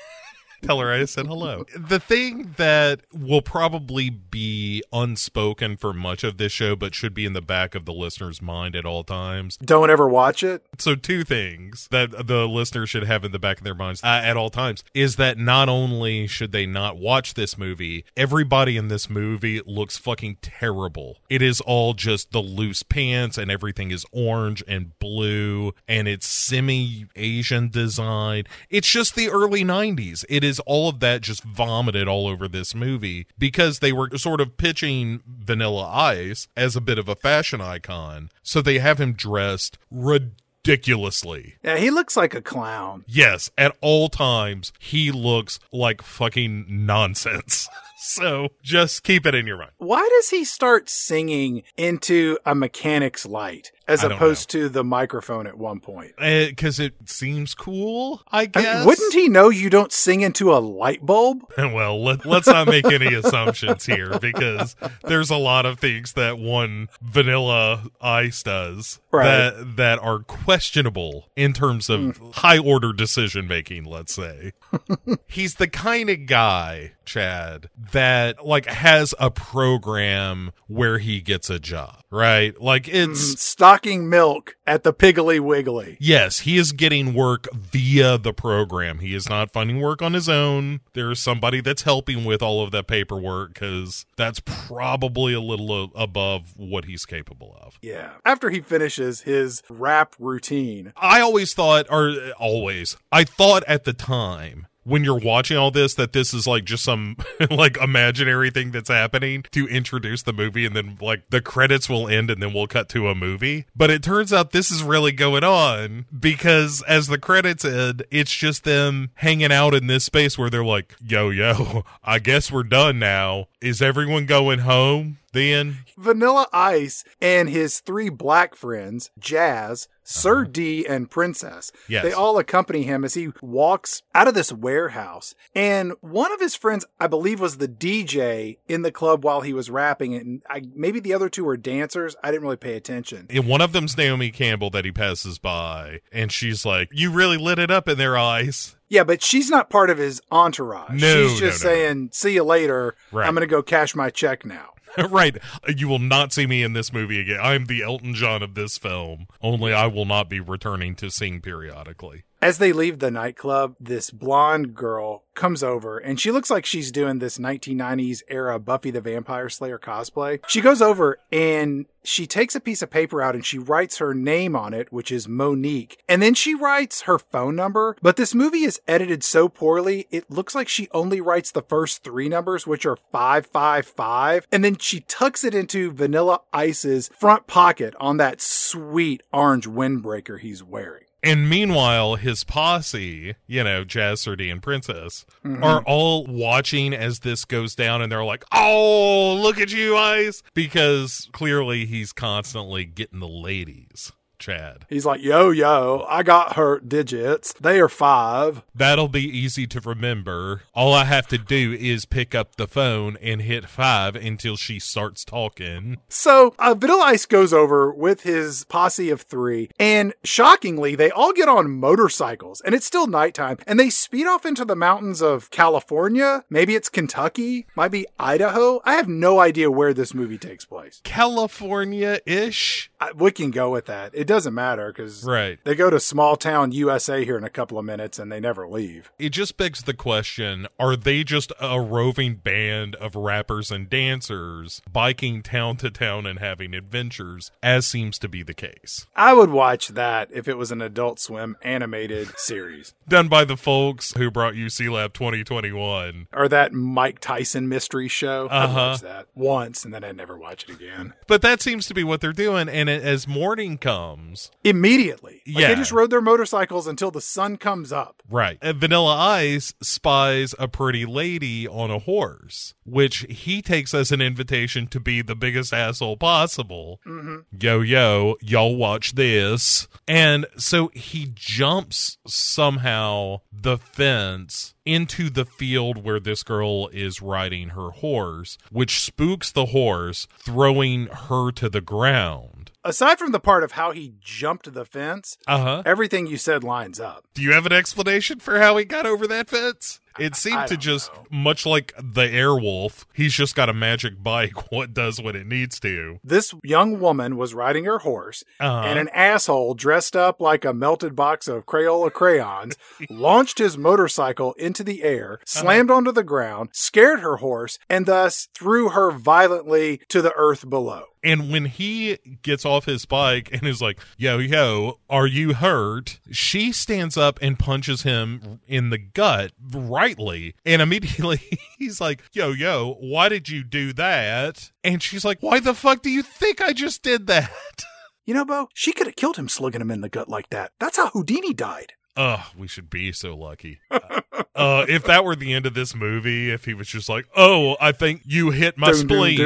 Tell 0.62 0.80
her 0.80 0.92
I 0.92 1.06
said 1.06 1.28
hello. 1.28 1.66
The 1.76 2.00
thing 2.00 2.56
that 2.58 3.02
will 3.14 3.42
probably 3.42 4.10
be 4.10 4.84
unspoken 4.92 5.78
for 5.78 5.94
much 5.94 6.24
of 6.24 6.38
this 6.38 6.52
show, 6.52 6.76
but 6.76 6.96
should 6.96 7.14
be 7.14 7.26
in 7.26 7.34
the 7.34 7.42
back 7.42 7.76
of 7.76 7.86
the 7.86 7.94
listener's 7.94 8.42
mind 8.42 8.76
at 8.76 8.86
all 8.86 9.04
times. 9.04 9.58
Don't 9.58 9.90
ever 9.90 10.08
watch 10.08 10.44
it. 10.44 10.64
So, 10.80 10.96
two 10.96 11.24
things 11.24 11.88
that 11.92 12.28
the 12.28 12.48
listener 12.48 12.88
should 12.88 13.04
have 13.04 13.24
in 13.24 13.32
the 13.32 13.40
back 13.40 13.60
of 13.60 13.64
their 13.64 13.76
minds 13.76 14.04
uh, 14.04 14.22
at 14.24 14.38
all 14.38 14.50
times 14.50 14.84
is 14.94 15.16
that 15.18 15.38
not 15.38 15.70
only 15.70 16.28
should 16.28 16.52
they 16.52 16.66
not 16.66 16.98
watch 16.98 17.36
this 17.36 17.58
movie, 17.58 18.06
everybody 18.16 18.78
in 18.78 18.88
this 18.88 19.10
movie 19.10 19.62
looks 19.66 19.98
fucking 19.98 20.38
terrible. 20.42 21.18
It 21.30 21.42
is 21.42 21.62
all 21.62 21.94
just 21.94 22.32
the 22.32 22.42
loose 22.42 22.84
pants, 22.84 23.38
and 23.38 23.52
everything 23.52 23.92
is 23.92 24.06
orange 24.12 24.64
and 24.68 24.98
blue, 25.00 25.74
and 25.88 26.08
it's 26.08 26.28
semi 26.28 27.06
Asian 27.16 27.70
design. 27.70 28.46
It's 28.70 28.90
just 28.90 29.16
the 29.16 29.30
early 29.30 29.64
90s. 29.64 30.26
It 30.30 30.44
is 30.48 30.60
all 30.62 30.90
of 30.90 31.00
that 31.02 31.22
just 31.22 31.44
vomited 31.44 32.08
all 32.08 32.28
over 32.28 32.48
this 32.48 32.74
movie 32.74 33.28
because 33.38 33.80
they 33.80 33.92
were 33.92 34.10
sort 34.18 34.42
of 34.42 34.58
pitching 34.58 35.22
Vanilla 35.28 35.88
Ice 35.88 36.48
as 36.56 36.76
a 36.76 36.82
bit 36.82 36.98
of 36.98 37.08
a 37.08 37.16
fashion 37.16 37.62
icon. 37.62 38.30
So 38.42 38.62
they 38.62 38.80
have 38.80 39.00
him 39.00 39.14
dressed 39.14 39.78
ridiculously. 39.92 41.56
Yeah, 41.64 41.78
he 41.78 41.92
looks 41.92 42.16
like 42.16 42.34
a 42.34 42.42
clown. 42.42 43.04
Yes, 43.08 43.52
at 43.58 43.76
all 43.82 44.10
times, 44.10 44.72
he 44.80 45.12
looks 45.12 45.60
like 45.72 46.02
fucking 46.02 46.66
nonsense. 46.70 47.68
so 48.00 48.50
just 48.64 49.04
keep 49.04 49.26
it 49.26 49.36
in 49.36 49.46
your 49.46 49.58
mind. 49.58 49.72
Why 49.78 50.08
does 50.16 50.30
he 50.30 50.46
start 50.46 50.90
singing 50.90 51.64
into 51.76 52.38
a 52.46 52.56
mechanic's 52.56 53.26
light 53.26 53.72
as 53.88 54.04
I 54.04 54.14
opposed 54.14 54.50
to 54.52 54.70
the 54.70 54.84
microphone 54.84 55.48
at 55.48 55.58
one 55.58 55.80
point? 55.80 56.14
Eh, 56.20 56.50
because 56.50 56.80
it 56.80 56.94
seems 57.06 57.54
cool, 57.54 58.22
I 58.32 58.42
I 58.42 58.46
guess. 58.46 58.78
mean, 58.78 58.86
wouldn't 58.86 59.14
he 59.14 59.30
know 59.30 59.50
you 59.50 59.70
don't 59.70 59.92
sing 59.92 60.22
into 60.22 60.54
a 60.54 60.60
light 60.60 61.06
bulb? 61.06 61.44
well, 61.58 62.04
let, 62.04 62.26
let's 62.26 62.48
not 62.48 62.68
make 62.68 62.86
any 62.86 63.14
assumptions 63.14 63.86
here 63.86 64.18
because 64.20 64.76
there's 65.06 65.30
a 65.30 65.38
lot 65.38 65.66
of 65.66 65.80
things 65.80 66.14
that 66.14 66.38
one 66.38 66.90
vanilla 67.02 67.84
ice 68.02 68.44
does 68.44 69.00
Right. 69.12 69.26
that 69.26 69.78
that 69.78 70.00
are 70.00 70.20
questionable 70.20 71.30
in 71.36 71.54
terms 71.54 71.90
of 71.90 72.18
hmm. 72.18 72.30
high 72.32 72.58
order 72.58 72.94
decision 72.94 73.48
making, 73.48 73.86
let's 73.86 74.14
say. 74.14 74.52
He's 75.28 75.56
the 75.56 75.68
kind 75.68 76.10
of 76.10 76.26
guy, 76.26 76.94
Chad, 77.06 77.70
that 77.94 78.46
like 78.46 78.66
has 78.66 79.16
a 79.20 79.32
program 79.32 80.52
where 80.68 80.98
he 80.98 81.22
gets 81.22 81.50
a 81.50 81.58
job, 81.60 82.04
right? 82.12 82.60
Like 82.62 82.88
it's 82.88 83.34
mm, 83.34 83.38
Stocking 83.78 84.10
milk 84.10 84.56
at 84.66 84.82
the 84.82 84.92
Piggly 84.92 85.40
Wiggly. 85.40 85.98
Yes, 86.00 86.40
he 86.40 86.58
is 86.58 86.72
getting 86.72 87.14
work 87.14 87.48
via 87.54 88.18
the 88.18 88.34
program. 88.34 88.98
He 88.98 89.14
is 89.14 89.30
not 89.30 89.54
finding 89.54 89.80
work 89.80 90.02
on 90.02 90.14
his 90.14 90.28
own. 90.28 90.80
There's 90.94 91.20
somebody 91.20 91.62
that's 91.62 91.84
helping 91.84 92.26
with 92.26 92.42
all 92.42 92.64
of 92.64 92.72
that 92.72 92.88
paperwork 92.88 93.54
because 93.54 94.08
that's 94.18 94.40
probably 94.40 95.34
a 95.36 95.40
little 95.40 95.92
above 95.94 96.54
what 96.58 96.86
he's 96.86 97.06
capable 97.06 97.56
of. 97.62 97.78
Yeah. 97.84 98.14
After 98.26 98.50
he 98.50 98.62
finishes 98.62 99.22
his 99.22 99.62
rap 99.70 100.16
routine, 100.18 100.92
I 100.98 101.22
always 101.22 101.54
thought, 101.54 101.86
or 101.92 102.16
always, 102.40 102.98
I 103.12 103.26
thought 103.26 103.64
at 103.68 103.84
the 103.84 103.94
time 103.94 104.66
when 104.88 105.04
you're 105.04 105.20
watching 105.20 105.58
all 105.58 105.70
this 105.70 105.94
that 105.96 106.14
this 106.14 106.34
is 106.34 106.48
like 106.48 106.64
just 106.64 106.84
some 106.84 107.18
like 107.52 107.78
imaginary 107.78 108.50
thing 108.50 108.72
that's 108.72 108.90
happening 108.90 109.44
to 109.52 109.68
introduce 109.68 110.24
the 110.24 110.34
movie 110.34 110.66
and 110.66 110.76
then 110.76 110.98
like 111.02 111.30
the 111.30 111.42
credits 111.42 111.90
will 111.90 112.08
end 112.08 112.32
and 112.32 112.42
then 112.42 112.54
we'll 112.54 112.68
cut 112.68 112.88
to 112.90 113.10
a 113.10 113.16
movie. 113.16 113.66
But 113.76 113.92
it 113.92 114.02
turns 114.02 114.32
out 114.32 114.52
this 114.52 114.72
is 114.72 114.84
really 114.84 115.12
going 115.12 115.44
on 115.44 116.06
because 116.18 116.82
as 116.84 117.08
the 117.08 117.18
credits 117.18 117.66
end, 117.66 118.04
it's 118.10 118.32
just 118.32 118.64
them 118.64 119.12
hanging 119.16 119.52
out 119.52 119.74
in 119.74 119.88
this 119.88 120.06
space 120.06 120.38
where 120.38 120.50
they're 120.50 120.64
like, 120.64 120.96
yo, 121.04 121.30
yo, 121.30 121.84
I 122.04 122.20
guess 122.20 122.52
we're 122.52 122.64
done 122.64 123.00
now. 123.00 123.48
Is 123.62 123.82
everyone 123.82 124.26
going 124.26 124.60
home 124.60 125.18
then? 125.34 125.80
Vanilla 125.98 126.48
Ice 126.54 127.04
and 127.22 127.50
his 127.50 127.80
three 127.80 128.10
black 128.10 128.56
friends, 128.56 129.12
Jazz, 129.20 129.88
Sir 130.04 130.46
D, 130.46 130.86
and 130.88 131.10
Princess, 131.12 131.70
Uh-huh. 131.74 131.86
Yes. 131.90 132.04
they 132.04 132.14
all 132.14 132.38
accompany 132.38 132.84
him 132.84 133.04
as 133.04 133.14
he 133.16 133.30
walks 133.42 134.04
out 134.16 134.28
of 134.28 134.34
this 134.34 134.54
warehouse. 134.54 135.36
And 135.54 135.94
one 136.02 136.32
of 136.32 136.40
his 136.40 136.56
friends, 136.56 136.86
I 137.00 137.08
believe, 137.08 137.40
was 137.42 137.58
the 137.58 137.68
DJ 137.68 138.58
in 138.70 138.84
the 138.84 138.92
club 138.92 139.26
while 139.26 139.42
he 139.42 139.52
was 139.54 139.70
rapping. 139.70 140.16
And 140.16 140.44
I, 140.50 140.64
maybe 140.74 141.00
the 141.02 141.14
other 141.14 141.28
two 141.30 141.44
were 141.44 141.58
dancers. 141.58 142.16
I 142.24 142.32
didn't 142.32 142.44
really 142.44 142.56
pay 142.56 142.76
attention. 142.76 143.28
And 143.30 143.48
one 143.48 143.60
of 143.62 143.74
them's 143.74 143.98
Naomi 143.98 144.32
Campbell 144.32 144.70
that 144.72 144.86
he 144.86 144.92
passes 144.92 145.40
by, 145.40 146.00
and 146.12 146.32
she's 146.32 146.66
like, 146.66 146.90
"You 146.94 147.12
really 147.12 147.38
lit 147.38 147.60
it 147.60 147.70
up 147.72 147.88
in 147.90 147.98
their 147.98 148.18
eyes." 148.18 148.76
Yeah, 148.90 149.04
but 149.04 149.22
she's 149.22 149.50
not 149.50 149.70
part 149.70 149.90
of 149.90 149.98
his 149.98 150.22
entourage. 150.32 151.02
No, 151.02 151.28
she's 151.28 151.40
just 151.40 151.64
no, 151.64 151.70
no. 151.70 151.76
saying, 151.76 152.10
"See 152.14 152.34
you 152.36 152.44
later. 152.44 152.96
Right. 153.12 153.28
I'm 153.28 153.34
going 153.34 153.42
to 153.46 153.52
go 153.54 153.62
cash 153.62 153.94
my 153.96 154.10
check 154.10 154.46
now." 154.46 154.70
right. 155.10 155.38
You 155.68 155.88
will 155.88 156.00
not 156.00 156.34
see 156.34 156.48
me 156.48 156.64
in 156.64 156.74
this 156.74 156.92
movie 156.94 157.20
again. 157.20 157.40
I'm 157.42 157.66
the 157.66 157.84
Elton 157.84 158.14
John 158.14 158.42
of 158.42 158.56
this 158.56 158.78
film. 158.78 159.28
Only 159.42 159.74
I 159.74 159.88
will 159.88 160.06
not 160.06 160.30
be 160.30 160.40
returning 160.40 160.96
to 160.96 161.10
sing 161.10 161.42
periodically. 161.42 162.24
As 162.40 162.60
they 162.60 162.72
leave 162.72 163.00
the 163.00 163.10
nightclub, 163.10 163.76
this 163.80 164.12
blonde 164.12 164.76
girl 164.76 165.24
comes 165.34 165.64
over 165.64 165.98
and 165.98 166.20
she 166.20 166.32
looks 166.32 166.52
like 166.52 166.66
she's 166.66 166.92
doing 166.92 167.18
this 167.18 167.40
1990s 167.40 168.22
era 168.28 168.60
Buffy 168.60 168.92
the 168.92 169.02
Vampire 169.02 169.50
Slayer 169.50 169.80
cosplay. 169.80 170.40
She 170.48 170.62
goes 170.62 170.80
over 170.80 171.18
and 171.32 171.88
she 172.04 172.28
takes 172.28 172.56
a 172.56 172.60
piece 172.60 172.84
of 172.84 172.92
paper 172.92 173.24
out 173.24 173.34
and 173.34 173.44
she 173.44 173.58
writes 173.58 173.98
her 173.98 174.14
name 174.14 174.56
on 174.56 174.74
it, 174.76 174.94
which 174.94 175.12
is 175.12 175.28
Monique. 175.28 176.04
And 176.08 176.22
then 176.22 176.36
she 176.36 176.54
writes 176.54 177.02
her 177.02 177.18
phone 177.18 177.56
number. 177.56 177.96
But 178.04 178.18
this 178.18 178.36
movie 178.36 178.64
is 178.64 178.82
edited 178.88 179.24
so 179.24 179.50
poorly, 179.50 180.08
it 180.12 180.30
looks 180.30 180.54
like 180.54 180.70
she 180.70 180.90
only 180.94 181.20
writes 181.20 181.52
the 181.52 181.64
first 181.64 182.04
three 182.04 182.30
numbers, 182.30 182.68
which 182.68 182.86
are 182.86 182.98
555. 183.12 184.48
And 184.52 184.64
then 184.64 184.78
she 184.78 185.00
tucks 185.02 185.44
it 185.44 185.56
into 185.56 185.92
Vanilla 185.92 186.42
Ice's 186.54 187.10
front 187.20 187.48
pocket 187.48 187.96
on 188.00 188.18
that 188.18 188.42
sweet 188.42 189.24
orange 189.34 189.68
windbreaker 189.68 190.40
he's 190.40 190.64
wearing. 190.64 191.07
And 191.24 191.50
meanwhile, 191.50 192.16
his 192.16 192.44
posse, 192.44 193.36
you 193.48 193.64
know, 193.64 193.84
Jazz, 193.84 194.22
Sardine, 194.22 194.52
and 194.52 194.64
Princess, 194.64 195.26
mm-hmm. 195.44 195.64
are 195.64 195.82
all 195.84 196.26
watching 196.26 196.94
as 196.94 197.20
this 197.20 197.44
goes 197.44 197.76
down, 197.76 198.02
and 198.02 198.12
they're 198.12 198.24
like, 198.24 198.46
"Oh, 198.52 199.36
look 199.42 199.60
at 199.60 199.72
you, 199.72 199.98
Ice!" 199.98 200.44
Because 200.54 201.28
clearly 201.32 201.86
he's 201.86 202.14
constantly 202.14 202.86
getting 202.86 203.20
the 203.20 203.28
ladies. 203.28 204.12
Chad. 204.40 204.86
He's 204.90 205.06
like, 205.06 205.22
yo, 205.22 205.50
yo, 205.50 206.06
I 206.08 206.24
got 206.24 206.56
her 206.56 206.80
digits. 206.80 207.54
They 207.54 207.80
are 207.80 207.90
five. 207.90 208.62
That'll 208.76 209.08
be 209.08 209.24
easy 209.24 209.68
to 209.68 209.80
remember. 209.82 210.62
All 210.74 210.94
I 210.94 211.06
have 211.06 211.28
to 211.28 211.38
do 211.38 211.74
is 211.74 212.06
pick 212.06 212.36
up 212.36 212.56
the 212.56 212.68
phone 212.68 213.18
and 213.22 213.42
hit 213.42 213.68
five 213.68 214.16
until 214.16 214.56
she 214.56 214.80
starts 214.80 215.26
talking. 215.26 215.98
So 216.10 216.54
uh, 216.60 216.76
Vanilla 216.76 217.06
Ice 217.06 217.26
goes 217.26 217.54
over 217.54 217.92
with 217.92 218.22
his 218.22 218.66
posse 218.66 219.10
of 219.10 219.22
three, 219.22 219.70
and 219.80 220.14
shockingly, 220.24 220.96
they 220.96 221.10
all 221.12 221.34
get 221.34 221.50
on 221.50 221.72
motorcycles, 221.72 222.62
and 222.62 222.76
it's 222.76 222.86
still 222.86 223.08
nighttime, 223.08 223.58
and 223.66 223.80
they 223.80 223.90
speed 223.90 224.28
off 224.28 224.46
into 224.46 224.66
the 224.66 224.76
mountains 224.76 225.22
of 225.22 225.50
California. 225.50 226.44
Maybe 226.50 226.76
it's 226.76 226.90
Kentucky, 226.90 227.66
might 227.76 227.92
be 227.92 228.06
Idaho. 228.20 228.82
I 228.86 228.94
have 228.94 229.08
no 229.08 229.40
idea 229.40 229.72
where 229.72 229.94
this 229.94 230.14
movie 230.14 230.38
takes 230.38 230.66
place. 230.66 231.02
California 231.04 232.20
ish. 232.26 232.90
We 233.16 233.32
can 233.32 233.52
go 233.52 233.70
with 233.70 233.86
that. 233.86 234.12
It 234.16 234.26
doesn't 234.26 234.54
matter 234.56 234.88
because 234.92 235.24
Right. 235.24 235.60
they 235.64 235.76
go 235.76 235.90
to 235.92 236.00
small 236.00 236.36
town 236.36 236.72
USA 236.72 237.24
here 237.24 237.38
in 237.38 237.44
a 237.44 237.50
couple 237.50 237.78
of 237.78 237.86
minutes, 237.86 238.18
and 238.18 238.32
they 238.32 238.40
never 238.40 238.68
leave. 238.68 239.12
It 239.20 239.30
just 239.30 239.56
begs 239.56 239.84
the 239.84 239.94
question 239.94 240.68
are 240.80 240.96
they 240.96 241.24
just 241.24 241.52
a 241.62 241.80
roving 241.80 242.36
band 242.36 242.96
of 242.96 243.16
rappers 243.16 243.70
and 243.72 243.88
dancers 243.90 244.82
biking 244.92 245.44
town 245.44 245.78
to 245.78 245.92
town 245.92 246.26
and 246.26 246.40
having 246.40 246.74
adventures, 246.74 247.52
as 247.62 247.86
seems 247.86 248.18
to 248.20 248.28
be 248.28 248.42
the 248.42 248.54
case? 248.56 249.06
I 249.16 249.34
would 249.34 249.50
watch 249.52 249.90
that 249.90 250.30
if 250.34 250.48
it 250.48 250.58
was 250.58 250.72
an 250.72 250.82
Adult 250.82 251.20
Swim 251.20 251.56
animated 251.62 252.30
series. 252.38 252.94
Done 253.08 253.28
by 253.28 253.46
the 253.46 253.58
folks 253.58 254.14
who 254.18 254.32
brought 254.32 254.56
you 254.56 254.66
Sealab 254.68 255.14
2021. 255.14 256.28
Or 256.34 256.48
that 256.50 256.74
Mike 256.74 257.20
Tyson 257.20 257.70
mystery 257.70 258.08
show. 258.08 258.48
I 258.50 258.64
Uh-huh. 258.64 258.74
watched 258.76 259.04
that 259.04 259.28
once 259.36 259.86
and 259.86 259.94
then 259.94 260.04
I 260.04 260.12
never 260.12 260.38
watch 260.38 260.64
it 260.68 260.72
again. 260.72 261.14
But 261.28 261.42
that 261.44 261.62
seems 261.62 261.88
to 261.88 261.94
be 261.94 262.04
what 262.04 262.22
they're 262.22 262.34
doing. 262.34 262.68
And 262.68 262.87
it- 262.90 263.04
as 263.04 263.28
morning 263.28 263.78
comes, 263.78 264.52
Immediately. 264.64 265.42
Like 265.48 265.58
Yeah. 265.62 265.68
they 265.70 265.76
just 265.76 265.92
rode 265.92 266.10
their 266.10 266.22
motorcycles 266.22 266.88
until 266.88 267.12
the 267.12 267.22
sun 267.22 267.58
comes 267.58 267.92
up. 267.92 268.22
Right. 268.30 268.58
And 268.62 268.78
Vanilla 268.80 269.16
Ice 269.16 269.74
spies 269.82 270.54
a 270.60 270.68
pretty 270.68 271.06
lady 271.06 271.68
on 271.68 271.90
a 271.92 272.00
horse, 272.00 272.74
which 272.86 273.26
he 273.30 273.62
takes 273.62 273.94
as 273.94 274.12
an 274.12 274.22
invitation 274.22 274.88
to 274.88 275.00
be 275.00 275.22
the 275.22 275.36
biggest 275.36 275.74
asshole 275.74 276.18
possible. 276.18 277.00
Mm-hmm. 277.06 277.38
Yo, 277.60 277.82
yo, 277.82 278.36
y'all 278.42 278.76
watch 278.76 279.14
this. 279.16 279.88
And 280.08 280.46
so 280.58 280.90
he 280.94 281.32
jumps 281.34 282.18
somehow 282.28 283.42
the 283.52 283.78
fence 283.78 284.74
into 284.88 285.30
the 285.30 285.46
field 285.46 286.04
where 286.04 286.20
this 286.20 286.44
girl 286.44 286.88
is 286.94 287.22
riding 287.22 287.70
her 287.70 287.92
horse, 287.92 288.58
which 288.72 289.00
spooks 289.02 289.52
the 289.52 289.68
horse, 289.68 290.28
throwing 290.40 291.08
her 291.08 291.52
to 291.52 291.70
the 291.70 291.82
ground. 291.82 292.72
Aside 292.84 293.20
from 293.20 293.34
the 293.34 293.40
part 293.40 293.64
of 293.64 293.74
how 293.74 293.92
he 293.92 294.14
jumped 294.22 294.72
the 294.74 294.86
fence, 294.86 295.38
Uh 295.46 295.60
huh. 295.60 295.84
everything 295.86 296.26
you 296.28 296.38
said 296.38 296.64
lines 296.64 297.00
up. 297.02 297.26
Do 297.34 297.42
you 297.42 297.52
have 297.52 297.66
an 297.66 297.74
explanation 297.74 298.40
for 298.40 298.60
how 298.60 298.78
he 298.78 298.86
got 298.86 299.06
over 299.06 299.28
that 299.28 299.50
fence? 299.50 300.00
It 300.20 300.36
seemed 300.44 300.68
to 300.68 300.78
just, 300.78 301.14
know. 301.14 301.26
much 301.30 301.66
like 301.66 301.94
the 301.98 302.28
Airwolf, 302.28 303.06
he's 303.14 303.34
just 303.34 303.56
got 303.56 303.70
a 303.70 303.74
magic 303.74 304.22
bike. 304.22 304.54
What 304.72 304.94
does 304.94 305.20
what 305.22 305.36
it 305.36 305.48
needs 305.48 305.80
to? 305.80 306.20
This 306.24 306.54
young 306.64 307.00
woman 307.00 307.38
was 307.38 307.54
riding 307.54 307.86
her 307.86 308.00
horse, 308.00 308.44
Uh-huh. 308.60 308.84
and 308.86 309.00
an 309.00 309.10
asshole 309.10 309.74
dressed 309.76 310.16
up 310.16 310.40
like 310.42 310.66
a 310.66 310.74
melted 310.74 311.16
box 311.16 311.48
of 311.48 311.66
Crayola 311.66 312.12
crayons 312.12 312.76
launched 313.10 313.60
his 313.60 313.78
motorcycle 313.78 314.54
into 314.54 314.84
the 314.84 315.04
air, 315.04 315.40
slammed 315.46 315.90
onto 315.90 316.12
the 316.12 316.24
ground, 316.24 316.70
scared 316.74 317.22
her 317.22 317.38
horse, 317.38 317.80
and 317.90 318.06
thus 318.06 318.50
threw 318.54 318.90
her 318.90 319.10
violently 319.12 320.02
to 320.10 320.22
the 320.22 320.34
earth 320.36 320.70
below. 320.70 321.04
And 321.28 321.52
when 321.52 321.66
he 321.66 322.18
gets 322.42 322.64
off 322.64 322.86
his 322.86 323.04
bike 323.04 323.50
and 323.52 323.68
is 323.68 323.82
like, 323.82 324.00
yo, 324.18 324.38
yo, 324.38 325.02
are 325.10 325.28
you 325.28 325.56
hurt? 325.56 326.22
She 326.32 326.72
stands 326.72 327.18
up 327.18 327.38
and 327.42 327.60
punches 327.60 328.04
him 328.04 328.62
in 328.66 328.92
the 328.92 328.98
gut 328.98 329.52
rightly. 329.62 330.56
And 330.66 330.82
immediately 330.82 331.42
he's 331.78 332.00
like, 332.00 332.24
yo, 332.32 332.52
yo, 332.52 332.96
why 333.02 333.28
did 333.28 333.50
you 333.50 333.66
do 333.66 333.92
that? 333.92 334.72
And 334.86 335.04
she's 335.04 335.26
like, 335.26 335.40
why 335.42 335.60
the 335.60 335.74
fuck 335.74 336.02
do 336.02 336.10
you 336.10 336.24
think 336.24 336.62
I 336.62 336.72
just 336.72 337.04
did 337.04 337.28
that? 337.28 337.52
You 338.26 338.34
know, 338.34 338.44
Bo, 338.44 338.68
she 338.74 338.92
could 338.92 339.08
have 339.08 339.16
killed 339.16 339.38
him 339.38 339.48
slugging 339.48 339.80
him 339.80 339.90
in 339.90 340.02
the 340.02 340.10
gut 340.10 340.28
like 340.28 340.50
that. 340.50 340.74
That's 340.82 340.98
how 340.98 341.12
Houdini 341.12 341.54
died 341.54 341.94
oh, 342.18 342.52
we 342.58 342.68
should 342.68 342.90
be 342.90 343.12
so 343.12 343.36
lucky. 343.36 343.80
uh, 343.92 344.86
if 344.90 345.04
that 345.06 345.24
were 345.24 345.36
the 345.36 345.54
end 345.54 345.66
of 345.66 345.74
this 345.74 345.96
movie, 345.96 346.52
if 346.52 346.66
he 346.66 346.74
was 346.74 346.88
just 346.88 347.08
like, 347.08 347.26
oh, 347.36 347.78
I 347.80 347.92
think 347.92 348.22
you 348.26 348.50
hit 348.52 348.78
my 348.78 348.88
spleen. 349.00 349.38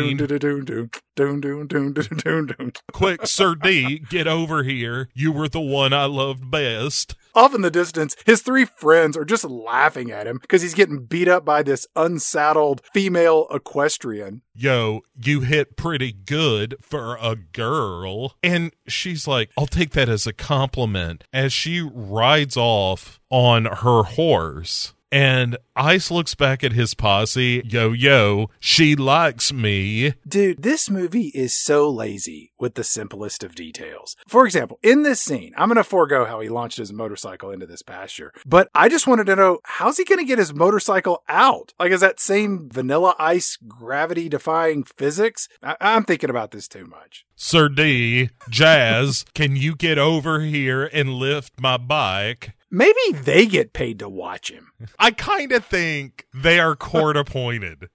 Quick, 2.94 3.28
Sir 3.28 3.56
D, 3.56 4.00
get 4.10 4.28
over 4.28 4.64
here. 4.64 5.10
You 5.14 5.32
were 5.32 5.50
the 5.50 5.62
one 5.62 5.94
I 5.94 6.06
loved 6.06 6.50
best. 6.50 7.16
Off 7.34 7.56
in 7.56 7.62
the 7.62 7.72
distance, 7.72 8.16
his 8.26 8.42
three 8.42 8.66
friends 8.66 9.16
are 9.16 9.26
just 9.26 9.44
laughing 9.46 10.12
at 10.12 10.28
him 10.28 10.40
because 10.42 10.62
he's 10.62 10.74
getting 10.74 11.06
beat 11.06 11.28
up 11.28 11.46
by 11.46 11.64
this 11.64 11.88
unsaddled 11.96 12.82
female 12.94 13.48
equestrian. 13.52 14.42
Yo, 14.54 15.02
you 15.16 15.42
hit 15.42 15.78
pretty 15.78 16.12
good 16.12 16.76
for 16.82 17.18
a 17.22 17.36
girl. 17.36 18.36
And 18.44 18.74
she's 18.88 19.28
like, 19.28 19.50
I'll 19.58 19.68
take 19.68 19.92
that 19.92 20.10
as 20.10 20.28
a 20.28 20.34
compliment 20.34 21.24
as 21.32 21.54
she 21.54 21.82
rides 21.82 22.58
off 22.58 23.20
on 23.30 23.66
her 23.66 24.04
horse. 24.04 24.94
And 25.12 25.58
Ice 25.76 26.10
looks 26.10 26.36
back 26.36 26.64
at 26.64 26.72
his 26.72 26.94
posse. 26.94 27.62
Yo, 27.66 27.92
yo, 27.92 28.50
she 28.62 28.96
likes 28.96 29.52
me. 29.52 30.14
Dude, 30.26 30.62
this 30.64 30.90
movie 30.90 31.28
is 31.36 31.54
so 31.54 31.90
lazy 31.90 32.54
with 32.58 32.76
the 32.76 32.84
simplest 32.84 33.44
of 33.44 33.54
details. 33.56 34.16
For 34.28 34.46
example, 34.46 34.80
in 34.82 35.04
this 35.04 35.20
scene, 35.20 35.54
I'm 35.58 35.68
going 35.68 35.76
to 35.76 35.84
forego 35.84 36.24
how 36.26 36.40
he 36.40 36.48
launched 36.48 36.78
his 36.78 36.94
motorcycle 36.94 37.52
into 37.52 37.66
this 37.66 37.82
pasture, 37.82 38.32
but 38.46 38.70
I 38.74 38.88
just 38.88 39.08
wanted 39.08 39.26
to 39.26 39.36
know 39.36 39.60
how's 39.66 39.98
he 39.98 40.06
going 40.06 40.20
to 40.20 40.26
get 40.26 40.38
his 40.40 40.54
motorcycle 40.54 41.24
out? 41.28 41.74
Like, 41.80 41.92
is 41.92 42.02
that 42.02 42.20
same 42.22 42.70
vanilla 42.72 43.16
ice 43.20 43.58
gravity 43.68 44.30
defying 44.30 44.84
physics? 44.84 45.50
I- 45.62 45.76
I'm 45.82 46.04
thinking 46.06 46.30
about 46.30 46.52
this 46.52 46.68
too 46.70 46.86
much. 46.86 47.26
Sir 47.36 47.68
D, 47.70 48.30
Jazz, 48.50 49.26
can 49.34 49.56
you 49.56 49.76
get 49.76 49.98
over 49.98 50.40
here 50.42 50.86
and 50.94 51.14
lift 51.16 51.60
my 51.60 51.76
bike? 51.78 52.52
Maybe 52.72 53.12
they 53.12 53.46
get 53.46 53.74
paid 53.74 54.00
to 54.00 54.08
watch 54.08 54.50
him. 54.50 54.72
I 54.98 55.12
kind 55.12 55.52
of 55.52 55.66
think 55.66 56.26
they 56.34 56.58
are 56.58 56.76
court 56.76 57.18
appointed. 57.18 57.90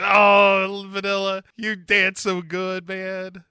Oh, 0.00 0.86
Vanilla, 0.88 1.44
you 1.56 1.76
dance 1.76 2.22
so 2.22 2.40
good, 2.40 2.88
man. 2.88 3.44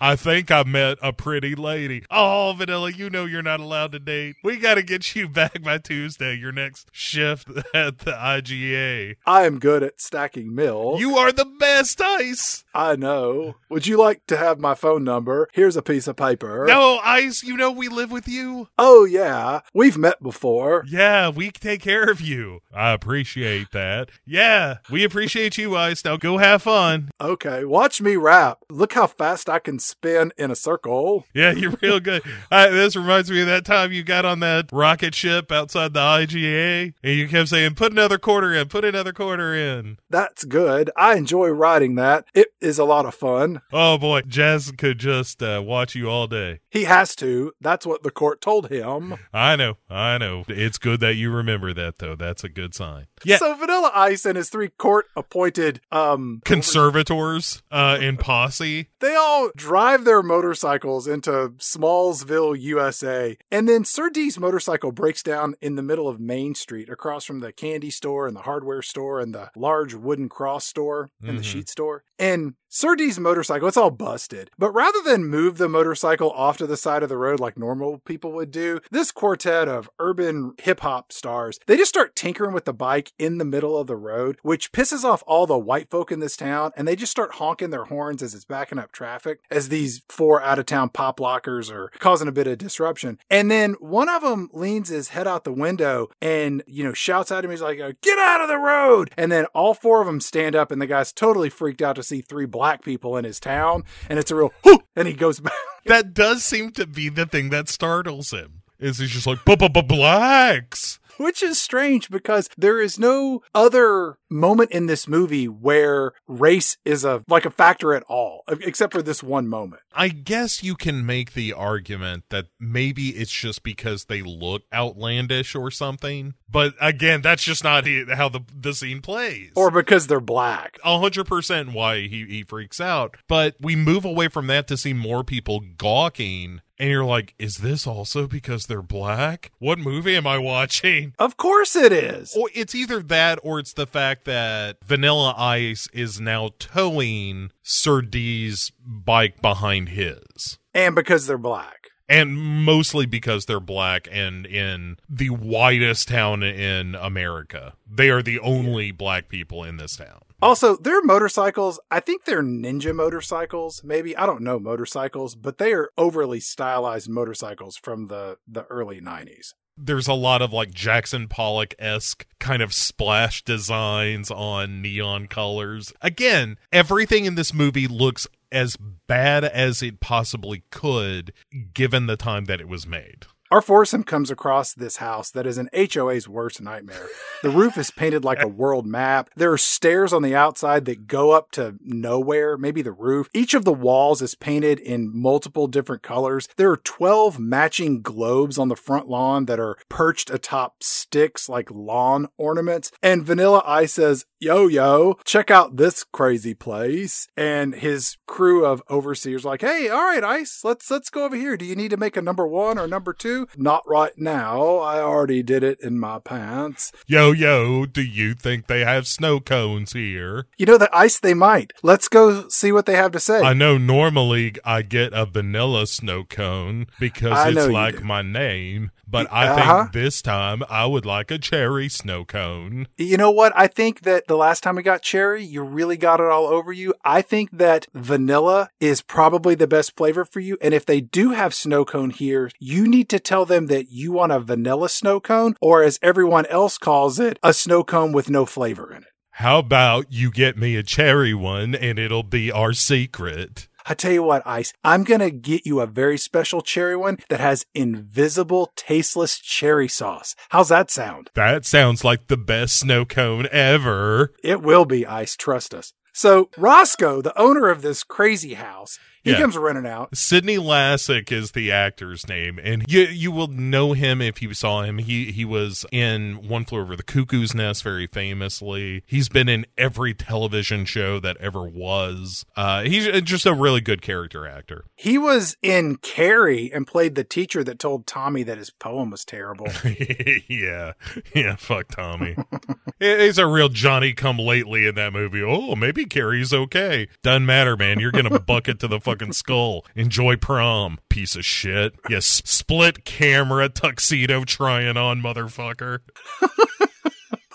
I 0.00 0.16
think 0.16 0.50
I 0.50 0.64
met 0.64 0.98
a 1.00 1.12
pretty 1.12 1.54
lady. 1.54 2.04
Oh, 2.10 2.54
Vanilla, 2.56 2.90
you 2.90 3.08
know 3.08 3.24
you're 3.24 3.42
not 3.42 3.60
allowed 3.60 3.92
to 3.92 3.98
date. 3.98 4.36
We 4.44 4.58
got 4.58 4.74
to 4.74 4.82
get 4.82 5.16
you 5.16 5.28
back 5.28 5.62
by 5.62 5.78
Tuesday, 5.78 6.34
your 6.34 6.52
next 6.52 6.88
shift 6.92 7.48
at 7.74 8.00
the 8.00 8.12
IGA. 8.12 9.16
I 9.26 9.46
am 9.46 9.58
good 9.58 9.82
at 9.82 10.00
stacking 10.00 10.54
mill. 10.54 10.96
You 10.98 11.16
are 11.16 11.32
the 11.32 11.46
best, 11.46 12.00
Ice. 12.00 12.64
I 12.74 12.96
know. 12.96 13.56
Would 13.70 13.86
you 13.86 13.96
like 13.96 14.26
to 14.26 14.36
have 14.36 14.60
my 14.60 14.74
phone 14.74 15.04
number? 15.04 15.48
Here's 15.52 15.76
a 15.76 15.82
piece 15.82 16.06
of 16.06 16.16
paper. 16.16 16.66
No, 16.66 17.00
Ice, 17.02 17.42
you 17.42 17.56
know 17.56 17.70
we 17.70 17.88
live 17.88 18.10
with 18.10 18.28
you. 18.28 18.68
Oh, 18.78 19.04
yeah. 19.06 19.60
We've 19.72 19.96
met 19.96 20.22
before. 20.22 20.84
Yeah, 20.86 21.30
we 21.30 21.50
take 21.50 21.80
care 21.80 22.10
of 22.10 22.20
you. 22.20 22.60
I 22.74 22.90
appreciate 22.90 23.72
that. 23.72 24.10
Yeah, 24.26 24.78
we 24.90 25.02
appreciate 25.02 25.56
you, 25.56 25.76
Ice. 25.76 26.04
Now 26.04 26.18
go 26.18 26.36
have 26.36 26.62
fun. 26.62 27.10
Okay, 27.20 27.64
watch 27.64 28.02
me 28.02 28.16
rap. 28.16 28.58
Look 28.68 28.92
how 28.92 29.06
fast 29.18 29.48
I 29.48 29.58
can 29.58 29.78
spin 29.78 30.32
in 30.38 30.50
a 30.50 30.56
circle. 30.56 31.26
Yeah, 31.34 31.50
you're 31.52 31.76
real 31.82 32.00
good. 32.00 32.22
This 32.50 32.96
reminds 32.96 33.30
me 33.30 33.40
of 33.40 33.46
that 33.48 33.64
time 33.64 33.92
you 33.92 34.02
got 34.04 34.24
on 34.24 34.40
that 34.40 34.70
rocket 34.72 35.14
ship 35.14 35.50
outside 35.50 35.92
the 35.92 36.00
IGA 36.00 36.94
and 37.02 37.16
you 37.16 37.28
kept 37.28 37.48
saying, 37.48 37.74
put 37.74 37.92
another 37.92 38.18
quarter 38.18 38.54
in, 38.54 38.68
put 38.68 38.84
another 38.84 39.12
quarter 39.12 39.54
in. 39.54 39.98
That's 40.08 40.44
good. 40.44 40.90
I 40.96 41.16
enjoy 41.16 41.48
riding 41.48 41.96
that. 41.96 42.24
It 42.34 42.48
is 42.60 42.78
a 42.78 42.84
lot 42.84 43.06
of 43.06 43.14
fun. 43.14 43.60
Oh 43.72 43.98
boy, 43.98 44.22
Jazz 44.22 44.72
could 44.78 44.98
just 44.98 45.42
uh, 45.42 45.62
watch 45.64 45.94
you 45.94 46.08
all 46.08 46.26
day. 46.26 46.60
He 46.70 46.84
has 46.84 47.16
to. 47.16 47.52
That's 47.60 47.86
what 47.86 48.02
the 48.02 48.10
court 48.10 48.40
told 48.40 48.68
him. 48.68 49.14
I 49.32 49.56
know, 49.56 49.78
I 49.88 50.18
know. 50.18 50.44
It's 50.48 50.76
good 50.78 51.00
that 51.00 51.14
you 51.14 51.30
remember 51.30 51.72
that, 51.72 51.98
though. 51.98 52.14
That's 52.14 52.44
a 52.44 52.48
good 52.48 52.74
sign. 52.74 53.06
Yeah. 53.24 53.38
So 53.38 53.54
Vanilla 53.54 53.90
Ice 53.94 54.24
and 54.26 54.36
his 54.36 54.50
three 54.50 54.68
court 54.68 55.06
appointed 55.16 55.80
um 55.90 56.42
Conservators 56.44 57.62
uh, 57.70 57.98
in 58.00 58.16
posse. 58.18 58.88
they 59.00 59.14
all 59.14 59.50
drive 59.56 60.04
their 60.04 60.22
motorcycles 60.22 61.06
into 61.06 61.50
Smallsville, 61.58 62.58
USA. 62.60 63.36
And 63.50 63.68
then 63.68 63.84
Sir 63.84 64.10
D's 64.10 64.38
motorcycle 64.38 64.92
breaks 64.92 65.22
down 65.22 65.54
in 65.60 65.74
the 65.76 65.82
middle 65.82 66.08
of 66.08 66.20
Main 66.20 66.54
Street 66.54 66.88
across 66.88 67.24
from 67.24 67.40
the 67.40 67.52
candy 67.52 67.90
store 67.90 68.26
and 68.26 68.36
the 68.36 68.42
hardware 68.42 68.82
store 68.82 69.20
and 69.20 69.34
the 69.34 69.50
large 69.56 69.94
wooden 69.94 70.28
cross 70.28 70.66
store 70.66 71.10
and 71.22 71.38
the 71.38 71.42
Mhm. 71.42 71.46
sheet 71.46 71.68
store. 71.68 72.04
And 72.18 72.54
Sir 72.70 72.96
D's 72.96 73.18
motorcycle, 73.18 73.66
it's 73.66 73.78
all 73.78 73.90
busted. 73.90 74.50
But 74.58 74.72
rather 74.72 75.00
than 75.02 75.24
move 75.24 75.56
the 75.56 75.70
motorcycle 75.70 76.30
off 76.32 76.58
to 76.58 76.66
the 76.66 76.76
side 76.76 77.02
of 77.02 77.08
the 77.08 77.16
road 77.16 77.40
like 77.40 77.56
normal 77.56 77.96
people 78.00 78.32
would 78.32 78.50
do, 78.50 78.80
this 78.90 79.10
quartet 79.10 79.68
of 79.68 79.88
urban 79.98 80.52
hip 80.60 80.80
hop 80.80 81.10
stars, 81.10 81.58
they 81.66 81.78
just 81.78 81.88
start 81.88 82.14
tinkering 82.14 82.52
with 82.52 82.66
the 82.66 82.74
bike 82.74 83.12
in 83.18 83.38
the 83.38 83.46
middle 83.46 83.78
of 83.78 83.86
the 83.86 83.96
road, 83.96 84.36
which 84.42 84.70
pisses 84.70 85.02
off 85.02 85.24
all 85.26 85.46
the 85.46 85.56
white 85.56 85.88
folk 85.88 86.12
in 86.12 86.20
this 86.20 86.36
town, 86.36 86.72
and 86.76 86.86
they 86.86 86.94
just 86.94 87.10
start 87.10 87.36
honking 87.36 87.70
their 87.70 87.86
horns 87.86 88.22
as 88.22 88.34
it's 88.34 88.44
backing 88.44 88.78
up 88.78 88.92
traffic, 88.92 89.40
as 89.50 89.70
these 89.70 90.02
four 90.06 90.42
out 90.42 90.58
of 90.58 90.66
town 90.66 90.90
pop 90.90 91.20
lockers 91.20 91.70
are 91.70 91.90
causing 91.98 92.28
a 92.28 92.32
bit 92.32 92.46
of 92.46 92.58
disruption. 92.58 93.18
And 93.30 93.50
then 93.50 93.76
one 93.80 94.10
of 94.10 94.20
them 94.20 94.50
leans 94.52 94.90
his 94.90 95.08
head 95.08 95.26
out 95.26 95.44
the 95.44 95.52
window 95.54 96.10
and, 96.20 96.62
you 96.66 96.84
know, 96.84 96.92
shouts 96.92 97.32
at 97.32 97.46
him. 97.46 97.50
He's 97.50 97.62
like, 97.62 97.78
get 97.78 98.18
out 98.18 98.42
of 98.42 98.48
the 98.48 98.58
road. 98.58 99.10
And 99.16 99.32
then 99.32 99.46
all 99.54 99.72
four 99.72 100.02
of 100.02 100.06
them 100.06 100.20
stand 100.20 100.54
up, 100.54 100.70
and 100.70 100.82
the 100.82 100.86
guy's 100.86 101.14
totally 101.14 101.48
freaked 101.48 101.80
out 101.80 101.96
to 101.96 102.02
see 102.02 102.20
three 102.20 102.44
black 102.58 102.82
people 102.82 103.16
in 103.16 103.24
his 103.24 103.38
town. 103.38 103.84
And 104.08 104.18
it's 104.18 104.32
a 104.32 104.34
real, 104.34 104.52
whoo, 104.64 104.80
and 104.96 105.06
he 105.06 105.14
goes 105.14 105.38
back. 105.38 105.52
That 105.86 106.12
does 106.12 106.44
seem 106.44 106.72
to 106.72 106.86
be 106.86 107.08
the 107.08 107.24
thing 107.24 107.48
that 107.48 107.66
startles 107.68 108.30
him. 108.30 108.60
Is 108.78 108.98
he's 108.98 109.10
just 109.10 109.26
like, 109.26 109.42
blacks. 109.46 111.00
which 111.16 111.42
is 111.42 111.58
strange 111.58 112.10
because 112.10 112.50
there 112.58 112.78
is 112.78 112.98
no 112.98 113.42
other 113.54 114.18
moment 114.28 114.70
in 114.70 114.86
this 114.86 115.08
movie 115.08 115.48
where 115.48 116.12
race 116.26 116.76
is 116.84 117.04
a 117.04 117.24
like 117.26 117.46
a 117.46 117.50
factor 117.50 117.94
at 117.94 118.02
all 118.04 118.44
except 118.60 118.92
for 118.92 119.02
this 119.02 119.22
one 119.22 119.48
moment 119.48 119.80
I 119.94 120.08
guess 120.08 120.62
you 120.62 120.76
can 120.76 121.04
make 121.04 121.32
the 121.32 121.52
argument 121.52 122.24
that 122.30 122.46
maybe 122.60 123.08
it's 123.08 123.32
just 123.32 123.64
because 123.64 124.04
they 124.04 124.22
look 124.22 124.62
outlandish 124.72 125.56
or 125.56 125.72
something. 125.72 126.34
But 126.50 126.74
again, 126.80 127.20
that's 127.22 127.42
just 127.44 127.62
not 127.62 127.86
how 128.10 128.28
the 128.28 128.40
the 128.54 128.72
scene 128.74 129.00
plays. 129.02 129.52
or 129.54 129.70
because 129.70 130.06
they're 130.06 130.20
black 130.20 130.78
a 130.84 130.98
hundred 130.98 131.24
percent 131.24 131.72
why 131.72 132.00
he, 132.08 132.24
he 132.24 132.42
freaks 132.42 132.80
out. 132.80 133.16
But 133.28 133.56
we 133.60 133.76
move 133.76 134.04
away 134.04 134.28
from 134.28 134.46
that 134.48 134.66
to 134.68 134.76
see 134.76 134.92
more 134.94 135.22
people 135.24 135.60
gawking, 135.76 136.60
and 136.78 136.88
you're 136.90 137.04
like, 137.04 137.34
is 137.38 137.56
this 137.58 137.86
also 137.86 138.26
because 138.26 138.66
they're 138.66 138.80
black? 138.82 139.52
What 139.58 139.78
movie 139.78 140.16
am 140.16 140.26
I 140.26 140.38
watching? 140.38 141.14
of 141.18 141.36
course 141.36 141.76
it 141.76 141.92
is 141.92 142.34
Or 142.38 142.48
it's 142.54 142.74
either 142.74 143.02
that 143.02 143.38
or 143.42 143.58
it's 143.58 143.72
the 143.74 143.86
fact 143.86 144.24
that 144.24 144.78
Vanilla 144.84 145.34
Ice 145.36 145.88
is 145.92 146.20
now 146.20 146.50
towing 146.58 147.50
Sir 147.62 148.00
D's 148.00 148.72
bike 148.86 149.42
behind 149.42 149.90
his. 149.90 150.58
and 150.72 150.94
because 150.94 151.26
they're 151.26 151.36
black 151.38 151.87
And 152.08 152.36
mostly 152.64 153.06
because 153.06 153.46
they're 153.46 153.60
black 153.60 154.08
and 154.10 154.46
in 154.46 154.96
the 155.08 155.28
whitest 155.28 156.08
town 156.08 156.42
in 156.42 156.94
America. 156.94 157.74
They 157.90 158.08
are 158.10 158.22
the 158.22 158.38
only 158.40 158.92
black 158.92 159.28
people 159.28 159.62
in 159.62 159.76
this 159.76 159.96
town. 159.96 160.22
Also, 160.40 160.76
their 160.76 161.02
motorcycles, 161.02 161.80
I 161.90 162.00
think 162.00 162.24
they're 162.24 162.42
ninja 162.42 162.94
motorcycles. 162.94 163.82
Maybe 163.82 164.16
I 164.16 164.24
don't 164.24 164.42
know 164.42 164.60
motorcycles, 164.60 165.34
but 165.34 165.58
they 165.58 165.72
are 165.72 165.90
overly 165.98 166.38
stylized 166.38 167.08
motorcycles 167.10 167.76
from 167.76 168.06
the 168.06 168.38
the 168.46 168.64
early 168.66 169.00
90s. 169.00 169.54
There's 169.76 170.08
a 170.08 170.14
lot 170.14 170.42
of 170.42 170.52
like 170.52 170.72
Jackson 170.72 171.28
Pollock 171.28 171.74
esque 171.78 172.26
kind 172.40 172.62
of 172.62 172.72
splash 172.72 173.44
designs 173.44 174.30
on 174.30 174.82
neon 174.82 175.26
colors. 175.26 175.92
Again, 176.02 176.56
everything 176.72 177.24
in 177.26 177.36
this 177.36 177.54
movie 177.54 177.86
looks 177.86 178.26
as 178.50 178.76
bad 179.06 179.44
as 179.44 179.82
it 179.82 180.00
possibly 180.00 180.62
could 180.70 181.32
given 181.74 182.06
the 182.06 182.16
time 182.16 182.46
that 182.46 182.60
it 182.60 182.68
was 182.68 182.86
made. 182.86 183.26
Our 183.50 183.62
foursome 183.62 184.04
comes 184.04 184.30
across 184.30 184.74
this 184.74 184.98
house 184.98 185.30
that 185.30 185.46
is 185.46 185.56
an 185.56 185.70
HOA's 185.74 186.28
worst 186.28 186.60
nightmare. 186.60 187.06
The 187.42 187.48
roof 187.48 187.78
is 187.78 187.90
painted 187.90 188.22
like 188.22 188.42
a 188.42 188.48
world 188.48 188.84
map. 188.84 189.30
There 189.36 189.50
are 189.50 189.58
stairs 189.58 190.12
on 190.12 190.20
the 190.20 190.34
outside 190.34 190.84
that 190.84 191.06
go 191.06 191.30
up 191.30 191.50
to 191.52 191.76
nowhere, 191.80 192.58
maybe 192.58 192.82
the 192.82 192.92
roof. 192.92 193.30
Each 193.32 193.54
of 193.54 193.64
the 193.64 193.72
walls 193.72 194.20
is 194.20 194.34
painted 194.34 194.78
in 194.78 195.16
multiple 195.18 195.66
different 195.66 196.02
colors. 196.02 196.46
There 196.58 196.70
are 196.70 196.76
12 196.76 197.38
matching 197.38 198.02
globes 198.02 198.58
on 198.58 198.68
the 198.68 198.76
front 198.76 199.08
lawn 199.08 199.46
that 199.46 199.58
are 199.58 199.78
perched 199.88 200.28
atop 200.28 200.82
sticks 200.82 201.48
like 201.48 201.70
lawn 201.70 202.28
ornaments. 202.36 202.92
And 203.02 203.24
Vanilla 203.24 203.62
Ice 203.64 203.94
says, 203.94 204.26
Yo, 204.40 204.66
yo, 204.66 205.16
check 205.24 205.50
out 205.50 205.76
this 205.76 206.04
crazy 206.04 206.54
place. 206.54 207.26
And 207.36 207.74
his 207.74 208.18
crew 208.26 208.64
of 208.64 208.82
overseers 208.90 209.44
like, 209.44 209.62
Hey, 209.62 209.88
all 209.88 210.04
right, 210.04 210.22
Ice, 210.22 210.60
let's 210.64 210.90
let's 210.90 211.08
go 211.08 211.24
over 211.24 211.34
here. 211.34 211.56
Do 211.56 211.64
you 211.64 211.74
need 211.74 211.90
to 211.90 211.96
make 211.96 212.16
a 212.16 212.22
number 212.22 212.46
one 212.46 212.78
or 212.78 212.86
number 212.86 213.12
two? 213.12 213.37
Not 213.56 213.82
right 213.86 214.16
now. 214.16 214.76
I 214.78 215.00
already 215.00 215.42
did 215.42 215.62
it 215.62 215.80
in 215.80 215.98
my 215.98 216.18
pants. 216.18 216.92
Yo, 217.06 217.32
yo, 217.32 217.86
do 217.86 218.02
you 218.02 218.34
think 218.34 218.66
they 218.66 218.80
have 218.84 219.06
snow 219.06 219.40
cones 219.40 219.92
here? 219.92 220.46
You 220.56 220.66
know, 220.66 220.78
the 220.78 220.94
ice 220.96 221.18
they 221.20 221.34
might. 221.34 221.72
Let's 221.82 222.08
go 222.08 222.48
see 222.48 222.72
what 222.72 222.86
they 222.86 222.94
have 222.96 223.12
to 223.12 223.20
say. 223.20 223.40
I 223.42 223.54
know 223.54 223.78
normally 223.78 224.54
I 224.64 224.82
get 224.82 225.12
a 225.12 225.26
vanilla 225.26 225.86
snow 225.86 226.24
cone 226.24 226.86
because 226.98 227.38
I 227.38 227.50
it's 227.50 227.68
like 227.68 228.02
my 228.02 228.22
name, 228.22 228.90
but 229.06 229.26
I 229.32 229.48
Uh-huh. 229.48 229.82
think 229.82 229.92
this 229.92 230.20
time 230.22 230.62
I 230.68 230.86
would 230.86 231.06
like 231.06 231.30
a 231.30 231.38
cherry 231.38 231.88
snow 231.88 232.24
cone. 232.24 232.88
You 232.96 233.16
know 233.16 233.30
what? 233.30 233.52
I 233.56 233.66
think 233.66 234.02
that 234.02 234.26
the 234.26 234.36
last 234.36 234.62
time 234.62 234.76
we 234.76 234.82
got 234.82 235.02
cherry, 235.02 235.44
you 235.44 235.62
really 235.62 235.96
got 235.96 236.20
it 236.20 236.26
all 236.26 236.46
over 236.46 236.72
you. 236.72 236.94
I 237.04 237.22
think 237.22 237.50
that 237.52 237.86
vanilla 237.94 238.70
is 238.80 239.00
probably 239.02 239.54
the 239.54 239.66
best 239.66 239.96
flavor 239.96 240.24
for 240.24 240.40
you. 240.40 240.56
And 240.60 240.74
if 240.74 240.84
they 240.86 241.00
do 241.00 241.30
have 241.30 241.54
snow 241.54 241.84
cone 241.84 242.10
here, 242.10 242.50
you 242.58 242.86
need 242.88 243.08
to 243.10 243.18
tell 243.28 243.44
them 243.44 243.66
that 243.66 243.90
you 243.90 244.10
want 244.12 244.32
a 244.32 244.40
vanilla 244.40 244.88
snow 244.88 245.20
cone, 245.20 245.54
or 245.60 245.82
as 245.82 245.98
everyone 246.00 246.46
else 246.46 246.78
calls 246.78 247.20
it, 247.20 247.38
a 247.42 247.52
snow 247.52 247.84
cone 247.84 248.10
with 248.10 248.30
no 248.30 248.46
flavor 248.46 248.90
in 248.90 249.02
it. 249.02 249.08
How 249.32 249.58
about 249.58 250.06
you 250.10 250.30
get 250.32 250.56
me 250.56 250.74
a 250.74 250.82
cherry 250.82 251.34
one 251.34 251.74
and 251.74 251.98
it'll 251.98 252.24
be 252.24 252.50
our 252.50 252.72
secret? 252.72 253.68
I 253.86 253.94
tell 253.94 254.12
you 254.12 254.22
what, 254.22 254.46
Ice, 254.46 254.72
I'm 254.82 255.04
going 255.04 255.20
to 255.20 255.30
get 255.30 255.64
you 255.64 255.80
a 255.80 255.86
very 255.86 256.18
special 256.18 256.60
cherry 256.60 256.96
one 256.96 257.18
that 257.28 257.40
has 257.40 257.64
invisible, 257.74 258.72
tasteless 258.76 259.38
cherry 259.38 259.88
sauce. 259.88 260.34
How's 260.48 260.68
that 260.70 260.90
sound? 260.90 261.30
That 261.34 261.64
sounds 261.64 262.04
like 262.04 262.26
the 262.26 262.36
best 262.36 262.80
snow 262.80 263.04
cone 263.04 263.46
ever. 263.52 264.34
It 264.42 264.60
will 264.60 264.84
be 264.84 265.06
ice, 265.06 265.36
trust 265.36 265.72
us. 265.72 265.92
So 266.12 266.50
Roscoe, 266.56 267.22
the 267.22 267.38
owner 267.40 267.68
of 267.68 267.80
this 267.80 268.02
crazy 268.02 268.54
house, 268.54 268.98
he 269.24 269.30
Yeah. 269.32 269.38
comes 269.38 269.56
running 269.56 269.86
out. 269.86 270.16
Sydney 270.16 270.56
Lassick 270.56 271.30
is 271.32 271.52
the 271.52 271.70
actor's 271.72 272.28
name, 272.28 272.58
and 272.62 272.84
you 272.88 273.02
you 273.02 273.30
will 273.32 273.48
know 273.48 273.92
him 273.92 274.20
if 274.20 274.40
you 274.42 274.54
saw 274.54 274.82
him. 274.82 274.98
He 274.98 275.32
he 275.32 275.44
was 275.44 275.84
in 275.92 276.46
One 276.48 276.64
Flew 276.64 276.80
Over 276.80 276.96
the 276.96 277.02
Cuckoo's 277.02 277.54
Nest 277.54 277.82
very 277.82 278.06
famously. 278.06 279.02
He's 279.06 279.28
been 279.28 279.48
in 279.48 279.66
every 279.76 280.14
television 280.14 280.84
show 280.84 281.18
that 281.20 281.36
ever 281.38 281.62
was. 281.68 282.44
Uh, 282.56 282.82
he's 282.82 283.06
just 283.22 283.46
a 283.46 283.54
really 283.54 283.80
good 283.80 284.02
character 284.02 284.46
actor. 284.46 284.84
He 284.96 285.18
was 285.18 285.56
in 285.62 285.96
Carrie 285.96 286.70
and 286.72 286.86
played 286.86 287.14
the 287.14 287.24
teacher 287.24 287.64
that 287.64 287.78
told 287.78 288.06
Tommy 288.06 288.42
that 288.44 288.58
his 288.58 288.70
poem 288.70 289.10
was 289.10 289.24
terrible. 289.24 289.66
yeah, 290.48 290.92
yeah. 291.34 291.56
Fuck 291.56 291.88
Tommy. 291.88 292.36
He's 293.00 293.38
a 293.38 293.46
real 293.46 293.68
Johnny 293.68 294.12
Come 294.12 294.38
Lately 294.38 294.86
in 294.86 294.94
that 294.96 295.12
movie. 295.12 295.42
Oh, 295.42 295.76
maybe 295.76 296.04
Carrie's 296.04 296.52
okay. 296.52 297.08
Doesn't 297.22 297.46
matter, 297.46 297.76
man. 297.76 298.00
You're 298.00 298.10
gonna 298.10 298.38
bucket 298.40 298.80
to 298.80 298.88
the 298.88 299.00
fucking 299.08 299.32
skull. 299.32 299.84
Enjoy 299.94 300.36
prom, 300.36 300.98
piece 301.08 301.34
of 301.36 301.44
shit. 301.44 301.94
Yes, 302.10 302.42
split 302.44 303.04
camera 303.04 303.68
tuxedo 303.68 304.44
trying 304.44 304.96
on, 304.96 305.22
motherfucker. 305.22 306.00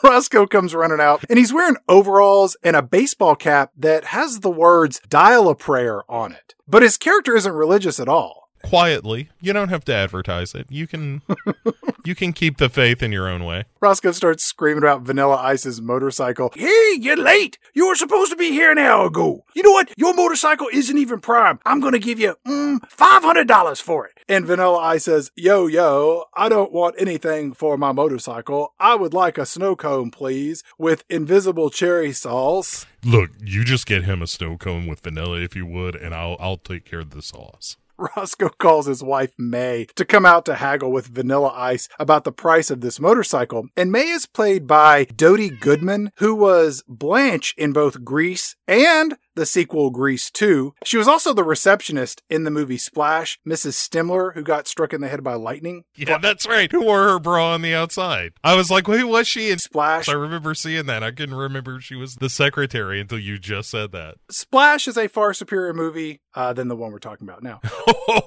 Roscoe 0.03 0.47
comes 0.47 0.75
running 0.75 0.99
out 0.99 1.23
and 1.29 1.39
he's 1.39 1.53
wearing 1.53 1.77
overalls 1.87 2.57
and 2.61 2.75
a 2.75 2.81
baseball 2.81 3.35
cap 3.35 3.71
that 3.77 4.05
has 4.05 4.41
the 4.41 4.51
words 4.51 4.99
dial 5.07 5.47
a 5.47 5.55
prayer 5.55 6.03
on 6.11 6.33
it. 6.33 6.55
But 6.67 6.83
his 6.83 6.97
character 6.97 7.35
isn't 7.35 7.53
religious 7.53 7.99
at 7.99 8.09
all. 8.09 8.42
Quietly, 8.63 9.29
you 9.41 9.53
don't 9.53 9.69
have 9.69 9.85
to 9.85 9.93
advertise 9.93 10.55
it. 10.55 10.67
You 10.69 10.87
can, 10.87 11.21
you 12.05 12.15
can 12.15 12.33
keep 12.33 12.57
the 12.57 12.69
faith 12.69 13.03
in 13.03 13.11
your 13.11 13.27
own 13.27 13.43
way. 13.43 13.65
Roscoe 13.81 14.13
starts 14.13 14.43
screaming 14.43 14.83
about 14.83 15.01
Vanilla 15.01 15.35
Ice's 15.35 15.81
motorcycle. 15.81 16.51
Hey, 16.55 16.97
you're 16.99 17.17
late. 17.17 17.59
You 17.73 17.87
were 17.87 17.95
supposed 17.95 18.31
to 18.31 18.37
be 18.37 18.51
here 18.51 18.71
an 18.71 18.77
hour 18.77 19.07
ago. 19.07 19.43
You 19.53 19.63
know 19.63 19.71
what? 19.71 19.93
Your 19.97 20.13
motorcycle 20.13 20.69
isn't 20.71 20.97
even 20.97 21.19
prime. 21.19 21.59
I'm 21.65 21.81
going 21.81 21.93
to 21.93 21.99
give 21.99 22.19
you 22.19 22.35
mm, 22.47 22.79
$500 22.79 23.81
for 23.81 24.07
it. 24.07 24.13
And 24.29 24.45
Vanilla 24.45 24.77
Ice 24.79 25.03
says, 25.03 25.31
Yo, 25.35 25.67
yo, 25.67 26.23
I 26.33 26.47
don't 26.47 26.71
want 26.71 26.95
anything 26.97 27.53
for 27.53 27.77
my 27.77 27.91
motorcycle. 27.91 28.73
I 28.79 28.95
would 28.95 29.13
like 29.13 29.37
a 29.37 29.45
snow 29.45 29.75
cone, 29.75 30.09
please, 30.09 30.63
with 30.77 31.03
invisible 31.09 31.69
cherry 31.69 32.13
sauce. 32.13 32.85
Look, 33.03 33.31
you 33.43 33.65
just 33.65 33.85
get 33.85 34.05
him 34.05 34.21
a 34.21 34.27
snow 34.27 34.57
cone 34.57 34.87
with 34.87 35.01
vanilla 35.01 35.41
if 35.41 35.55
you 35.55 35.65
would, 35.65 35.95
and 35.95 36.15
I'll 36.15 36.37
I'll 36.39 36.57
take 36.57 36.85
care 36.85 36.99
of 36.99 37.09
the 37.09 37.21
sauce. 37.21 37.75
Roscoe 38.15 38.49
calls 38.49 38.87
his 38.87 39.01
wife 39.01 39.31
May 39.37 39.87
to 39.95 40.03
come 40.03 40.25
out 40.25 40.45
to 40.45 40.55
haggle 40.55 40.91
with 40.91 41.07
Vanilla 41.07 41.53
Ice 41.55 41.87
about 41.99 42.23
the 42.23 42.31
price 42.31 42.69
of 42.69 42.81
this 42.81 42.99
motorcycle. 42.99 43.67
And 43.77 43.91
May 43.91 44.09
is 44.09 44.25
played 44.25 44.67
by 44.67 45.05
Dody 45.05 45.49
Goodman, 45.49 46.11
who 46.17 46.35
was 46.35 46.83
Blanche 46.87 47.53
in 47.57 47.71
both 47.71 48.03
Grease 48.03 48.55
and 48.67 49.15
the 49.35 49.45
sequel 49.45 49.89
Grease 49.89 50.29
2. 50.31 50.75
She 50.83 50.97
was 50.97 51.07
also 51.07 51.33
the 51.33 51.43
receptionist 51.43 52.21
in 52.29 52.43
the 52.43 52.51
movie 52.51 52.77
Splash, 52.77 53.39
Mrs. 53.47 53.73
Stimler, 53.73 54.33
who 54.33 54.43
got 54.43 54.67
struck 54.67 54.93
in 54.93 55.01
the 55.01 55.07
head 55.07 55.23
by 55.23 55.33
lightning. 55.35 55.83
Yeah, 55.95 56.17
that's 56.17 56.47
right. 56.47 56.71
Who 56.71 56.83
wore 56.83 57.03
her 57.03 57.19
bra 57.19 57.53
on 57.53 57.61
the 57.61 57.73
outside? 57.73 58.33
I 58.43 58.55
was 58.55 58.69
like, 58.69 58.87
who 58.87 59.07
was 59.07 59.27
she 59.27 59.49
in 59.49 59.59
Splash. 59.59 60.09
I 60.09 60.13
remember 60.13 60.53
seeing 60.53 60.85
that. 60.87 61.03
I 61.03 61.11
couldn't 61.11 61.35
remember 61.35 61.79
she 61.79 61.95
was 61.95 62.15
the 62.15 62.29
secretary 62.29 62.99
until 62.99 63.19
you 63.19 63.37
just 63.37 63.69
said 63.69 63.91
that. 63.91 64.15
Splash 64.29 64.87
is 64.87 64.97
a 64.97 65.07
far 65.07 65.33
superior 65.33 65.73
movie 65.73 66.21
uh, 66.35 66.53
than 66.53 66.67
the 66.67 66.75
one 66.75 66.91
we're 66.91 66.99
talking 66.99 67.27
about 67.27 67.43
now. 67.43 67.61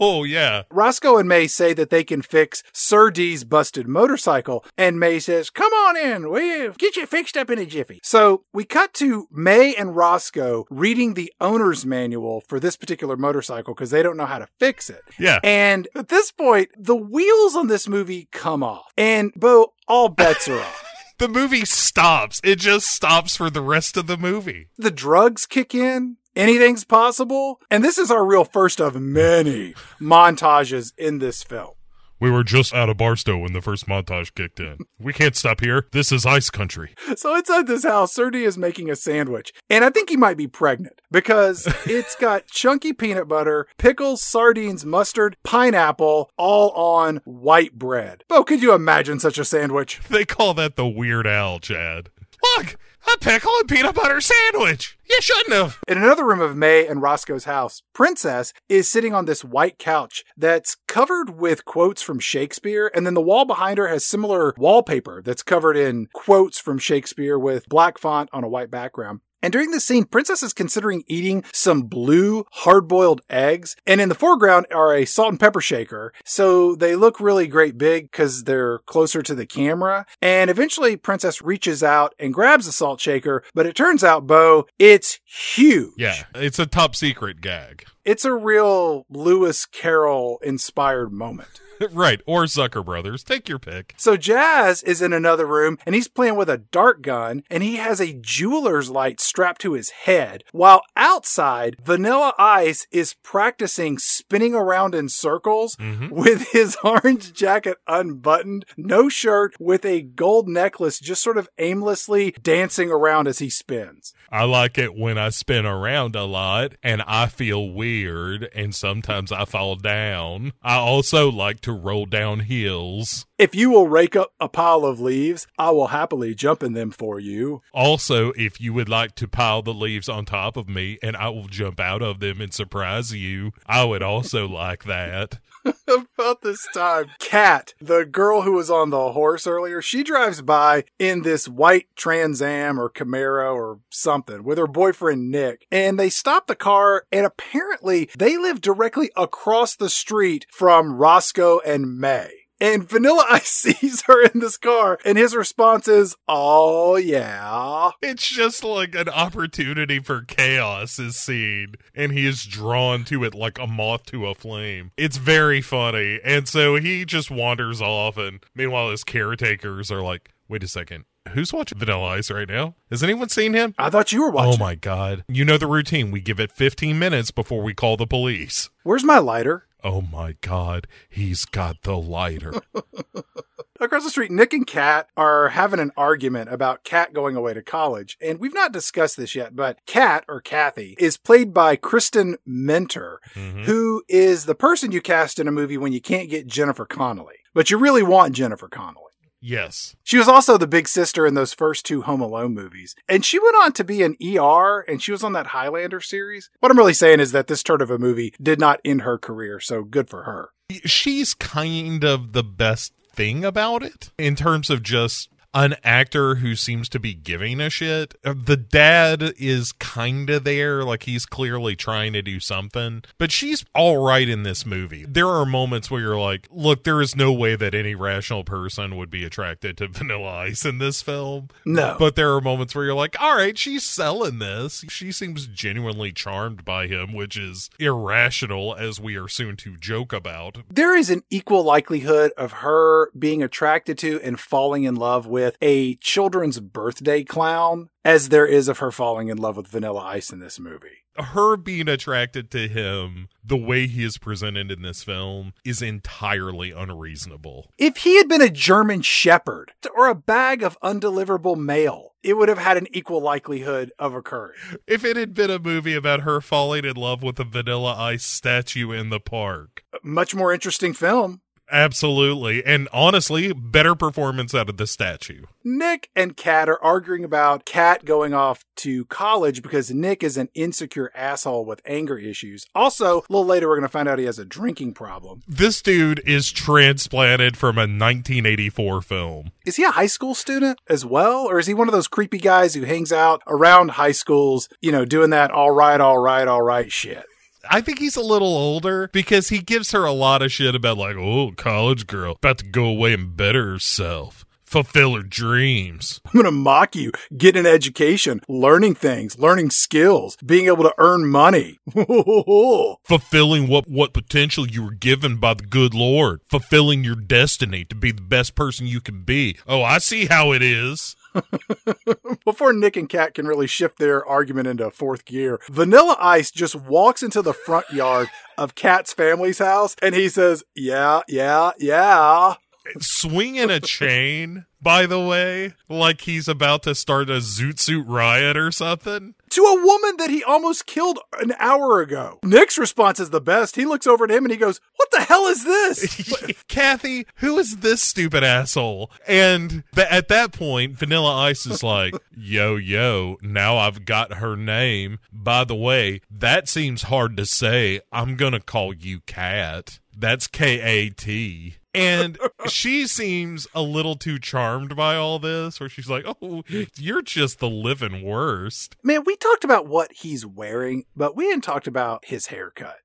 Oh, 0.00 0.24
yeah. 0.24 0.62
Roscoe 0.70 1.18
and 1.18 1.28
May 1.28 1.46
say 1.46 1.74
that 1.74 1.90
they 1.90 2.02
can 2.02 2.22
fix 2.22 2.62
Sir 2.72 3.10
D's 3.10 3.44
busted 3.44 3.86
motorcycle, 3.86 4.64
and 4.78 4.98
May 4.98 5.18
says, 5.18 5.50
Come 5.50 5.70
on 5.72 5.98
in, 5.98 6.30
we'll 6.30 6.72
get 6.72 6.96
you 6.96 7.04
fixed 7.04 7.36
up 7.36 7.50
in 7.50 7.58
a 7.58 7.66
jiffy. 7.66 8.00
So 8.02 8.44
we 8.54 8.64
cut 8.64 8.94
to 8.94 9.28
May 9.30 9.74
and 9.74 9.94
Roscoe 9.94 10.64
reading 10.70 10.95
the 11.14 11.32
owner's 11.40 11.84
manual 11.84 12.40
for 12.40 12.58
this 12.58 12.76
particular 12.76 13.16
motorcycle 13.16 13.74
because 13.74 13.90
they 13.90 14.02
don't 14.02 14.16
know 14.16 14.26
how 14.26 14.38
to 14.38 14.48
fix 14.58 14.88
it. 14.88 15.02
Yeah. 15.18 15.38
And 15.44 15.88
at 15.94 16.08
this 16.08 16.32
point, 16.32 16.70
the 16.76 16.96
wheels 16.96 17.54
on 17.54 17.66
this 17.66 17.86
movie 17.86 18.28
come 18.32 18.62
off. 18.62 18.92
And 18.96 19.32
Bo, 19.34 19.74
all 19.86 20.08
bets 20.08 20.48
are 20.48 20.58
off. 20.58 20.82
The 21.18 21.28
movie 21.28 21.64
stops. 21.64 22.42
It 22.44 22.56
just 22.58 22.88
stops 22.88 23.36
for 23.36 23.48
the 23.48 23.62
rest 23.62 23.96
of 23.96 24.06
the 24.06 24.18
movie. 24.18 24.68
The 24.76 24.90
drugs 24.90 25.46
kick 25.46 25.74
in. 25.74 26.18
Anything's 26.36 26.84
possible. 26.84 27.58
And 27.70 27.82
this 27.82 27.96
is 27.96 28.10
our 28.10 28.22
real 28.22 28.44
first 28.44 28.82
of 28.82 29.00
many 29.00 29.72
montages 29.98 30.92
in 30.98 31.18
this 31.18 31.42
film. 31.42 31.72
We 32.18 32.30
were 32.30 32.44
just 32.44 32.72
out 32.72 32.88
of 32.88 32.96
Barstow 32.96 33.36
when 33.36 33.52
the 33.52 33.60
first 33.60 33.86
montage 33.86 34.34
kicked 34.34 34.58
in. 34.58 34.78
We 34.98 35.12
can't 35.12 35.36
stop 35.36 35.60
here. 35.60 35.86
This 35.92 36.10
is 36.10 36.24
ice 36.24 36.48
country. 36.48 36.94
So 37.16 37.34
inside 37.34 37.66
this 37.66 37.84
house, 37.84 38.14
Sir 38.14 38.30
is 38.30 38.56
making 38.56 38.90
a 38.90 38.96
sandwich. 38.96 39.52
And 39.68 39.84
I 39.84 39.90
think 39.90 40.08
he 40.08 40.16
might 40.16 40.36
be 40.36 40.46
pregnant 40.46 41.00
because 41.10 41.66
it's 41.86 42.16
got 42.16 42.46
chunky 42.46 42.92
peanut 42.92 43.28
butter, 43.28 43.66
pickles, 43.78 44.22
sardines, 44.22 44.84
mustard, 44.84 45.36
pineapple, 45.44 46.30
all 46.36 46.70
on 46.70 47.20
white 47.24 47.74
bread. 47.74 48.24
Bo, 48.28 48.44
could 48.44 48.62
you 48.62 48.72
imagine 48.72 49.20
such 49.20 49.38
a 49.38 49.44
sandwich? 49.44 50.00
They 50.08 50.24
call 50.24 50.54
that 50.54 50.76
the 50.76 50.88
Weird 50.88 51.26
Al, 51.26 51.58
Chad. 51.58 52.10
Look, 52.56 52.76
a 53.12 53.18
pickle 53.18 53.52
and 53.60 53.68
peanut 53.68 53.94
butter 53.94 54.20
sandwich. 54.20 54.98
You 55.08 55.20
shouldn't 55.20 55.54
have. 55.54 55.78
In 55.86 55.98
another 55.98 56.26
room 56.26 56.40
of 56.40 56.56
May 56.56 56.86
and 56.86 57.00
Roscoe's 57.00 57.44
house, 57.44 57.82
Princess 57.92 58.52
is 58.68 58.88
sitting 58.88 59.14
on 59.14 59.24
this 59.24 59.44
white 59.44 59.78
couch 59.78 60.24
that's 60.36 60.76
covered 60.88 61.38
with 61.38 61.64
quotes 61.64 62.02
from 62.02 62.18
Shakespeare, 62.18 62.90
and 62.94 63.06
then 63.06 63.14
the 63.14 63.22
wall 63.22 63.44
behind 63.44 63.78
her 63.78 63.88
has 63.88 64.04
similar 64.04 64.54
wallpaper 64.58 65.22
that's 65.22 65.42
covered 65.42 65.76
in 65.76 66.08
quotes 66.12 66.58
from 66.58 66.78
Shakespeare 66.78 67.38
with 67.38 67.68
black 67.68 67.98
font 67.98 68.28
on 68.32 68.42
a 68.42 68.48
white 68.48 68.70
background. 68.70 69.20
And 69.42 69.52
during 69.52 69.70
this 69.70 69.84
scene, 69.84 70.04
Princess 70.04 70.42
is 70.42 70.52
considering 70.52 71.04
eating 71.06 71.44
some 71.52 71.82
blue 71.82 72.44
hard 72.52 72.88
boiled 72.88 73.20
eggs. 73.28 73.76
And 73.86 74.00
in 74.00 74.08
the 74.08 74.14
foreground 74.14 74.66
are 74.74 74.94
a 74.94 75.04
salt 75.04 75.30
and 75.30 75.40
pepper 75.40 75.60
shaker. 75.60 76.12
So 76.24 76.74
they 76.74 76.96
look 76.96 77.20
really 77.20 77.46
great 77.46 77.78
big 77.78 78.10
because 78.10 78.44
they're 78.44 78.78
closer 78.80 79.22
to 79.22 79.34
the 79.34 79.46
camera. 79.46 80.06
And 80.20 80.50
eventually 80.50 80.96
Princess 80.96 81.42
reaches 81.42 81.82
out 81.82 82.14
and 82.18 82.34
grabs 82.34 82.66
the 82.66 82.72
salt 82.72 83.00
shaker. 83.00 83.42
But 83.54 83.66
it 83.66 83.76
turns 83.76 84.02
out, 84.02 84.26
Bo, 84.26 84.66
it's 84.78 85.20
huge. 85.24 85.94
Yeah, 85.96 86.24
it's 86.34 86.58
a 86.58 86.66
top 86.66 86.96
secret 86.96 87.40
gag. 87.40 87.86
It's 88.06 88.24
a 88.24 88.32
real 88.32 89.04
Lewis 89.10 89.66
Carroll 89.66 90.38
inspired 90.40 91.12
moment. 91.12 91.60
right, 91.90 92.20
or 92.24 92.44
Zucker 92.44 92.84
Brothers. 92.84 93.24
Take 93.24 93.48
your 93.48 93.58
pick. 93.58 93.94
So 93.96 94.16
Jazz 94.16 94.82
is 94.84 95.02
in 95.02 95.12
another 95.12 95.44
room 95.44 95.76
and 95.84 95.94
he's 95.94 96.06
playing 96.06 96.36
with 96.36 96.48
a 96.48 96.58
dart 96.58 97.02
gun 97.02 97.42
and 97.50 97.64
he 97.64 97.76
has 97.76 98.00
a 98.00 98.14
jeweler's 98.14 98.90
light 98.90 99.20
strapped 99.20 99.60
to 99.62 99.72
his 99.72 99.90
head. 99.90 100.44
While 100.52 100.82
outside, 100.94 101.76
Vanilla 101.84 102.32
Ice 102.38 102.86
is 102.92 103.14
practicing 103.24 103.98
spinning 103.98 104.54
around 104.54 104.94
in 104.94 105.08
circles 105.08 105.74
mm-hmm. 105.74 106.08
with 106.10 106.52
his 106.52 106.76
orange 106.84 107.32
jacket 107.32 107.78
unbuttoned, 107.88 108.66
no 108.76 109.08
shirt, 109.08 109.56
with 109.58 109.84
a 109.84 110.02
gold 110.02 110.48
necklace 110.48 111.00
just 111.00 111.22
sort 111.22 111.38
of 111.38 111.48
aimlessly 111.58 112.34
dancing 112.40 112.90
around 112.90 113.26
as 113.26 113.40
he 113.40 113.50
spins. 113.50 114.14
I 114.30 114.44
like 114.44 114.78
it 114.78 114.96
when 114.96 115.18
I 115.18 115.30
spin 115.30 115.66
around 115.66 116.14
a 116.14 116.24
lot 116.24 116.74
and 116.84 117.02
I 117.02 117.26
feel 117.26 117.72
weird 117.72 117.95
and 118.04 118.74
sometimes 118.74 119.32
I 119.32 119.44
fall 119.44 119.76
down. 119.76 120.52
I 120.62 120.76
also 120.76 121.30
like 121.30 121.60
to 121.62 121.72
roll 121.72 122.06
down 122.06 122.40
hills. 122.40 123.26
If 123.38 123.54
you 123.54 123.70
will 123.70 123.88
rake 123.88 124.16
up 124.16 124.32
a 124.40 124.48
pile 124.48 124.84
of 124.84 125.00
leaves, 125.00 125.46
I 125.58 125.70
will 125.70 125.88
happily 125.88 126.34
jump 126.34 126.62
in 126.62 126.72
them 126.72 126.90
for 126.90 127.20
you. 127.20 127.62
Also, 127.72 128.32
if 128.32 128.60
you 128.60 128.72
would 128.72 128.88
like 128.88 129.14
to 129.16 129.28
pile 129.28 129.62
the 129.62 129.74
leaves 129.74 130.08
on 130.08 130.24
top 130.24 130.56
of 130.56 130.68
me 130.68 130.98
and 131.02 131.16
I 131.16 131.28
will 131.28 131.48
jump 131.48 131.78
out 131.80 132.02
of 132.02 132.20
them 132.20 132.40
and 132.40 132.52
surprise 132.52 133.14
you, 133.14 133.52
I 133.66 133.84
would 133.84 134.02
also 134.02 134.48
like 134.48 134.84
that. 134.84 135.38
About 135.88 136.42
this 136.42 136.66
time, 136.74 137.06
Kat, 137.18 137.74
the 137.80 138.04
girl 138.04 138.42
who 138.42 138.52
was 138.52 138.70
on 138.70 138.90
the 138.90 139.12
horse 139.12 139.46
earlier, 139.46 139.82
she 139.82 140.02
drives 140.02 140.42
by 140.42 140.84
in 140.98 141.22
this 141.22 141.48
white 141.48 141.86
Trans 141.96 142.40
Am 142.40 142.78
or 142.80 142.90
Camaro 142.90 143.54
or 143.54 143.80
something 143.90 144.44
with 144.44 144.58
her 144.58 144.66
boyfriend 144.66 145.30
Nick. 145.30 145.66
And 145.70 145.98
they 145.98 146.10
stop 146.10 146.46
the 146.46 146.54
car, 146.54 147.04
and 147.10 147.26
apparently 147.26 148.08
they 148.16 148.36
live 148.36 148.60
directly 148.60 149.10
across 149.16 149.74
the 149.74 149.90
street 149.90 150.46
from 150.50 150.94
Roscoe 150.94 151.60
and 151.60 151.98
May. 151.98 152.35
And 152.60 152.88
Vanilla 152.88 153.26
Ice 153.30 153.48
sees 153.48 154.02
her 154.02 154.22
in 154.22 154.40
this 154.40 154.56
car, 154.56 154.98
and 155.04 155.18
his 155.18 155.34
response 155.34 155.88
is, 155.88 156.16
Oh, 156.28 156.96
yeah. 156.96 157.90
It's 158.02 158.28
just 158.28 158.64
like 158.64 158.94
an 158.94 159.08
opportunity 159.08 160.00
for 160.00 160.22
chaos 160.22 160.98
is 160.98 161.16
seen, 161.16 161.74
and 161.94 162.12
he 162.12 162.26
is 162.26 162.44
drawn 162.44 163.04
to 163.04 163.24
it 163.24 163.34
like 163.34 163.58
a 163.58 163.66
moth 163.66 164.04
to 164.06 164.26
a 164.26 164.34
flame. 164.34 164.92
It's 164.96 165.16
very 165.18 165.60
funny. 165.60 166.20
And 166.24 166.48
so 166.48 166.76
he 166.76 167.04
just 167.04 167.30
wanders 167.30 167.80
off, 167.82 168.16
and 168.16 168.40
meanwhile, 168.54 168.90
his 168.90 169.04
caretakers 169.04 169.90
are 169.90 170.02
like, 170.02 170.30
wait 170.48 170.62
a 170.62 170.68
second. 170.68 171.04
Who's 171.32 171.52
watching 171.52 171.78
Vanilla 171.78 172.04
Ice 172.10 172.30
right 172.30 172.48
now? 172.48 172.76
Has 172.88 173.02
anyone 173.02 173.28
seen 173.28 173.52
him? 173.52 173.74
I 173.78 173.90
thought 173.90 174.12
you 174.12 174.22
were 174.22 174.28
oh 174.28 174.32
watching. 174.32 174.62
Oh 174.62 174.64
my 174.64 174.76
god. 174.76 175.24
You 175.28 175.44
know 175.44 175.58
the 175.58 175.66
routine. 175.66 176.12
We 176.12 176.20
give 176.20 176.38
it 176.38 176.52
15 176.52 176.98
minutes 176.98 177.32
before 177.32 177.62
we 177.62 177.74
call 177.74 177.96
the 177.96 178.06
police. 178.06 178.70
Where's 178.84 179.02
my 179.02 179.18
lighter? 179.18 179.65
Oh 179.82 180.00
my 180.00 180.36
god. 180.40 180.86
He's 181.08 181.44
got 181.44 181.82
the 181.82 181.96
lighter. 181.96 182.54
Across 183.80 184.04
the 184.04 184.10
street, 184.10 184.30
Nick 184.30 184.54
and 184.54 184.66
Kat 184.66 185.08
are 185.18 185.50
having 185.50 185.80
an 185.80 185.92
argument 185.98 186.50
about 186.50 186.82
Kat 186.82 187.12
going 187.12 187.36
away 187.36 187.52
to 187.52 187.62
college. 187.62 188.16
And 188.22 188.40
we've 188.40 188.54
not 188.54 188.72
discussed 188.72 189.18
this 189.18 189.34
yet, 189.34 189.54
but 189.54 189.78
Kat, 189.86 190.24
or 190.28 190.40
Kathy, 190.40 190.96
is 190.98 191.18
played 191.18 191.52
by 191.52 191.76
Kristin 191.76 192.36
Minter, 192.46 193.20
mm-hmm. 193.34 193.64
who 193.64 194.02
is 194.08 194.46
the 194.46 194.54
person 194.54 194.92
you 194.92 195.02
cast 195.02 195.38
in 195.38 195.46
a 195.46 195.52
movie 195.52 195.76
when 195.76 195.92
you 195.92 196.00
can't 196.00 196.30
get 196.30 196.46
Jennifer 196.46 196.86
Connelly. 196.86 197.36
But 197.52 197.70
you 197.70 197.76
really 197.76 198.02
want 198.02 198.34
Jennifer 198.34 198.68
Connelly. 198.68 199.05
Yes. 199.46 199.96
She 200.04 200.18
was 200.18 200.28
also 200.28 200.58
the 200.58 200.66
big 200.66 200.88
sister 200.88 201.26
in 201.26 201.34
those 201.34 201.54
first 201.54 201.86
two 201.86 202.02
Home 202.02 202.20
Alone 202.20 202.54
movies. 202.54 202.94
And 203.08 203.24
she 203.24 203.38
went 203.38 203.56
on 203.62 203.72
to 203.72 203.84
be 203.84 204.02
an 204.02 204.16
ER 204.22 204.80
and 204.80 205.02
she 205.02 205.12
was 205.12 205.22
on 205.22 205.32
that 205.34 205.48
Highlander 205.48 206.00
series. 206.00 206.50
What 206.60 206.70
I'm 206.70 206.78
really 206.78 206.94
saying 206.94 207.20
is 207.20 207.32
that 207.32 207.46
this 207.46 207.62
turd 207.62 207.82
of 207.82 207.90
a 207.90 207.98
movie 207.98 208.34
did 208.42 208.60
not 208.60 208.80
end 208.84 209.02
her 209.02 209.18
career, 209.18 209.60
so 209.60 209.82
good 209.82 210.10
for 210.10 210.24
her. 210.24 210.50
she's 210.84 211.34
kind 211.34 212.04
of 212.04 212.32
the 212.32 212.44
best 212.44 212.92
thing 213.12 213.44
about 213.44 213.82
it 213.82 214.10
in 214.18 214.36
terms 214.36 214.68
of 214.68 214.82
just 214.82 215.30
an 215.56 215.74
actor 215.82 216.36
who 216.36 216.54
seems 216.54 216.86
to 216.90 217.00
be 217.00 217.14
giving 217.14 217.60
a 217.62 217.70
shit. 217.70 218.14
The 218.22 218.58
dad 218.58 219.32
is 219.38 219.72
kind 219.72 220.28
of 220.28 220.44
there, 220.44 220.84
like 220.84 221.04
he's 221.04 221.24
clearly 221.24 221.74
trying 221.74 222.12
to 222.12 222.20
do 222.20 222.40
something, 222.40 223.02
but 223.16 223.32
she's 223.32 223.64
all 223.74 224.04
right 224.06 224.28
in 224.28 224.42
this 224.42 224.66
movie. 224.66 225.06
There 225.08 225.28
are 225.28 225.46
moments 225.46 225.90
where 225.90 226.02
you're 226.02 226.20
like, 226.20 226.46
look, 226.50 226.84
there 226.84 227.00
is 227.00 227.16
no 227.16 227.32
way 227.32 227.56
that 227.56 227.74
any 227.74 227.94
rational 227.94 228.44
person 228.44 228.96
would 228.96 229.08
be 229.10 229.24
attracted 229.24 229.78
to 229.78 229.88
Vanilla 229.96 230.28
Ice 230.40 230.66
in 230.66 230.76
this 230.76 231.00
film. 231.00 231.48
No. 231.64 231.96
But 231.98 232.16
there 232.16 232.34
are 232.34 232.42
moments 232.42 232.74
where 232.74 232.84
you're 232.84 232.94
like, 232.94 233.16
all 233.18 233.36
right, 233.36 233.56
she's 233.56 233.82
selling 233.82 234.38
this. 234.38 234.84
She 234.90 235.10
seems 235.10 235.46
genuinely 235.46 236.12
charmed 236.12 236.66
by 236.66 236.86
him, 236.86 237.14
which 237.14 237.38
is 237.38 237.70
irrational, 237.78 238.74
as 238.76 239.00
we 239.00 239.16
are 239.16 239.28
soon 239.28 239.56
to 239.56 239.78
joke 239.78 240.12
about. 240.12 240.58
there 240.70 240.94
is 240.94 241.08
an 241.08 241.22
equal 241.30 241.62
likelihood 241.62 242.32
of 242.36 242.52
her 242.52 243.10
being 243.18 243.42
attracted 243.42 243.96
to 243.96 244.20
and 244.22 244.38
falling 244.38 244.84
in 244.84 244.94
love 244.96 245.26
with 245.26 245.45
a 245.60 245.94
children's 245.96 246.60
birthday 246.60 247.24
clown 247.24 247.88
as 248.04 248.28
there 248.28 248.46
is 248.46 248.68
of 248.68 248.78
her 248.78 248.92
falling 248.92 249.28
in 249.28 249.36
love 249.36 249.56
with 249.56 249.66
Vanilla 249.68 250.00
Ice 250.00 250.30
in 250.30 250.38
this 250.38 250.60
movie. 250.60 251.04
her 251.18 251.56
being 251.56 251.88
attracted 251.88 252.50
to 252.50 252.68
him 252.68 253.28
the 253.42 253.56
way 253.56 253.86
he 253.86 254.04
is 254.04 254.18
presented 254.18 254.70
in 254.70 254.82
this 254.82 255.02
film 255.02 255.52
is 255.64 255.80
entirely 255.80 256.70
unreasonable. 256.72 257.72
If 257.78 257.98
he 257.98 258.16
had 258.18 258.28
been 258.28 258.42
a 258.42 258.50
German 258.50 259.00
shepherd 259.02 259.72
or 259.96 260.08
a 260.08 260.14
bag 260.14 260.62
of 260.62 260.78
undeliverable 260.82 261.56
mail, 261.56 262.14
it 262.22 262.34
would 262.36 262.48
have 262.48 262.58
had 262.58 262.76
an 262.76 262.86
equal 262.92 263.20
likelihood 263.20 263.92
of 263.98 264.14
occurring. 264.14 264.58
If 264.86 265.04
it 265.04 265.16
had 265.16 265.32
been 265.32 265.50
a 265.50 265.58
movie 265.58 265.94
about 265.94 266.20
her 266.20 266.40
falling 266.40 266.84
in 266.84 266.96
love 266.96 267.22
with 267.22 267.40
a 267.40 267.44
vanilla 267.44 267.94
ice 267.96 268.24
statue 268.24 268.90
in 268.92 269.10
the 269.10 269.20
park, 269.20 269.84
Much 270.02 270.34
more 270.34 270.52
interesting 270.52 270.92
film. 270.92 271.40
Absolutely. 271.70 272.64
And 272.64 272.88
honestly, 272.92 273.52
better 273.52 273.94
performance 273.94 274.54
out 274.54 274.68
of 274.68 274.76
the 274.76 274.86
statue. 274.86 275.42
Nick 275.64 276.10
and 276.14 276.36
Kat 276.36 276.68
are 276.68 276.82
arguing 276.82 277.24
about 277.24 277.64
Kat 277.64 278.04
going 278.04 278.32
off 278.32 278.64
to 278.76 279.04
college 279.06 279.62
because 279.62 279.90
Nick 279.90 280.22
is 280.22 280.36
an 280.36 280.48
insecure 280.54 281.10
asshole 281.14 281.64
with 281.64 281.80
anger 281.84 282.18
issues. 282.18 282.66
Also, 282.74 283.18
a 283.18 283.32
little 283.32 283.44
later, 283.44 283.68
we're 283.68 283.76
going 283.76 283.82
to 283.82 283.88
find 283.88 284.08
out 284.08 284.18
he 284.18 284.26
has 284.26 284.38
a 284.38 284.44
drinking 284.44 284.94
problem. 284.94 285.42
This 285.48 285.82
dude 285.82 286.22
is 286.24 286.52
transplanted 286.52 287.56
from 287.56 287.78
a 287.78 287.82
1984 287.82 289.02
film. 289.02 289.50
Is 289.64 289.76
he 289.76 289.84
a 289.84 289.90
high 289.90 290.06
school 290.06 290.34
student 290.34 290.78
as 290.88 291.04
well? 291.04 291.46
Or 291.46 291.58
is 291.58 291.66
he 291.66 291.74
one 291.74 291.88
of 291.88 291.92
those 291.92 292.08
creepy 292.08 292.38
guys 292.38 292.74
who 292.74 292.84
hangs 292.84 293.12
out 293.12 293.42
around 293.46 293.92
high 293.92 294.12
schools, 294.12 294.68
you 294.80 294.92
know, 294.92 295.04
doing 295.04 295.30
that 295.30 295.50
all 295.50 295.72
right, 295.72 296.00
all 296.00 296.18
right, 296.18 296.46
all 296.46 296.62
right 296.62 296.92
shit? 296.92 297.24
I 297.70 297.80
think 297.80 297.98
he's 297.98 298.16
a 298.16 298.22
little 298.22 298.56
older 298.56 299.08
because 299.12 299.48
he 299.48 299.58
gives 299.58 299.92
her 299.92 300.04
a 300.04 300.12
lot 300.12 300.42
of 300.42 300.52
shit 300.52 300.74
about 300.74 300.98
like, 300.98 301.16
oh, 301.16 301.52
college 301.56 302.06
girl 302.06 302.32
about 302.32 302.58
to 302.58 302.64
go 302.66 302.84
away 302.84 303.14
and 303.14 303.36
better 303.36 303.70
herself. 303.70 304.44
Fulfill 304.66 305.14
her 305.14 305.22
dreams. 305.22 306.20
I'm 306.26 306.32
going 306.32 306.44
to 306.44 306.50
mock 306.50 306.96
you. 306.96 307.12
Get 307.36 307.56
an 307.56 307.66
education, 307.66 308.40
learning 308.48 308.96
things, 308.96 309.38
learning 309.38 309.70
skills, 309.70 310.36
being 310.44 310.66
able 310.66 310.82
to 310.82 310.94
earn 310.98 311.28
money. 311.28 311.78
Fulfilling 313.04 313.68
what, 313.68 313.88
what 313.88 314.12
potential 314.12 314.66
you 314.66 314.82
were 314.82 314.90
given 314.90 315.36
by 315.36 315.54
the 315.54 315.62
good 315.62 315.94
Lord. 315.94 316.40
Fulfilling 316.50 317.04
your 317.04 317.14
destiny 317.14 317.84
to 317.84 317.94
be 317.94 318.10
the 318.10 318.22
best 318.22 318.56
person 318.56 318.88
you 318.88 319.00
can 319.00 319.22
be. 319.22 319.56
Oh, 319.68 319.84
I 319.84 319.98
see 319.98 320.26
how 320.26 320.50
it 320.52 320.62
is. 320.62 321.14
Before 322.44 322.72
Nick 322.72 322.96
and 322.96 323.08
Kat 323.08 323.34
can 323.34 323.46
really 323.46 323.66
shift 323.66 323.98
their 323.98 324.24
argument 324.24 324.68
into 324.68 324.90
fourth 324.90 325.24
gear, 325.24 325.60
Vanilla 325.70 326.16
Ice 326.20 326.50
just 326.50 326.74
walks 326.74 327.22
into 327.22 327.42
the 327.42 327.52
front 327.52 327.90
yard 327.90 328.28
of 328.56 328.74
Kat's 328.74 329.12
family's 329.12 329.58
house 329.58 329.96
and 330.02 330.14
he 330.14 330.28
says, 330.28 330.64
Yeah, 330.74 331.22
yeah, 331.28 331.72
yeah. 331.78 332.54
Swinging 333.00 333.70
a 333.70 333.80
chain, 333.80 334.64
by 334.80 335.06
the 335.06 335.20
way, 335.20 335.74
like 335.88 336.20
he's 336.22 336.46
about 336.46 336.84
to 336.84 336.94
start 336.94 337.28
a 337.28 337.38
zoot 337.38 337.80
suit 337.80 338.06
riot 338.06 338.56
or 338.56 338.70
something. 338.70 339.34
To 339.56 339.62
a 339.62 339.82
woman 339.86 340.18
that 340.18 340.28
he 340.28 340.44
almost 340.44 340.84
killed 340.84 341.18
an 341.40 341.54
hour 341.58 342.02
ago. 342.02 342.40
Nick's 342.42 342.76
response 342.76 343.18
is 343.18 343.30
the 343.30 343.40
best. 343.40 343.76
He 343.76 343.86
looks 343.86 344.06
over 344.06 344.24
at 344.26 344.30
him 344.30 344.44
and 344.44 344.52
he 344.52 344.58
goes, 344.58 344.82
What 344.96 345.10
the 345.12 345.22
hell 345.22 345.46
is 345.46 345.64
this? 345.64 346.62
Kathy, 346.68 347.26
who 347.36 347.56
is 347.58 347.78
this 347.78 348.02
stupid 348.02 348.44
asshole? 348.44 349.10
And 349.26 349.82
th- 349.94 350.08
at 350.10 350.28
that 350.28 350.52
point, 350.52 350.98
Vanilla 350.98 351.34
Ice 351.36 351.64
is 351.64 351.82
like, 351.82 352.14
Yo, 352.36 352.76
yo, 352.76 353.38
now 353.40 353.78
I've 353.78 354.04
got 354.04 354.34
her 354.34 354.56
name. 354.56 355.20
By 355.32 355.64
the 355.64 355.74
way, 355.74 356.20
that 356.30 356.68
seems 356.68 357.04
hard 357.04 357.34
to 357.38 357.46
say. 357.46 358.02
I'm 358.12 358.36
going 358.36 358.52
to 358.52 358.60
call 358.60 358.92
you 358.92 359.20
Kat. 359.20 360.00
That's 360.16 360.46
K 360.46 360.80
A 360.80 361.10
T. 361.10 361.76
And 361.94 362.38
she 362.68 363.06
seems 363.06 363.66
a 363.74 363.82
little 363.82 364.16
too 364.16 364.38
charmed 364.38 364.96
by 364.96 365.16
all 365.16 365.38
this, 365.38 365.80
where 365.80 365.88
she's 365.88 366.08
like, 366.08 366.24
Oh, 366.26 366.62
you're 366.96 367.22
just 367.22 367.58
the 367.58 367.70
living 367.70 368.22
worst. 368.22 368.96
Man, 369.02 369.24
we 369.24 369.36
talked 369.36 369.64
about 369.64 369.86
what 369.86 370.12
he's 370.12 370.44
wearing, 370.46 371.04
but 371.14 371.36
we 371.36 371.46
hadn't 371.46 371.62
talked 371.62 371.86
about 371.86 372.24
his 372.26 372.46
haircut. 372.46 372.96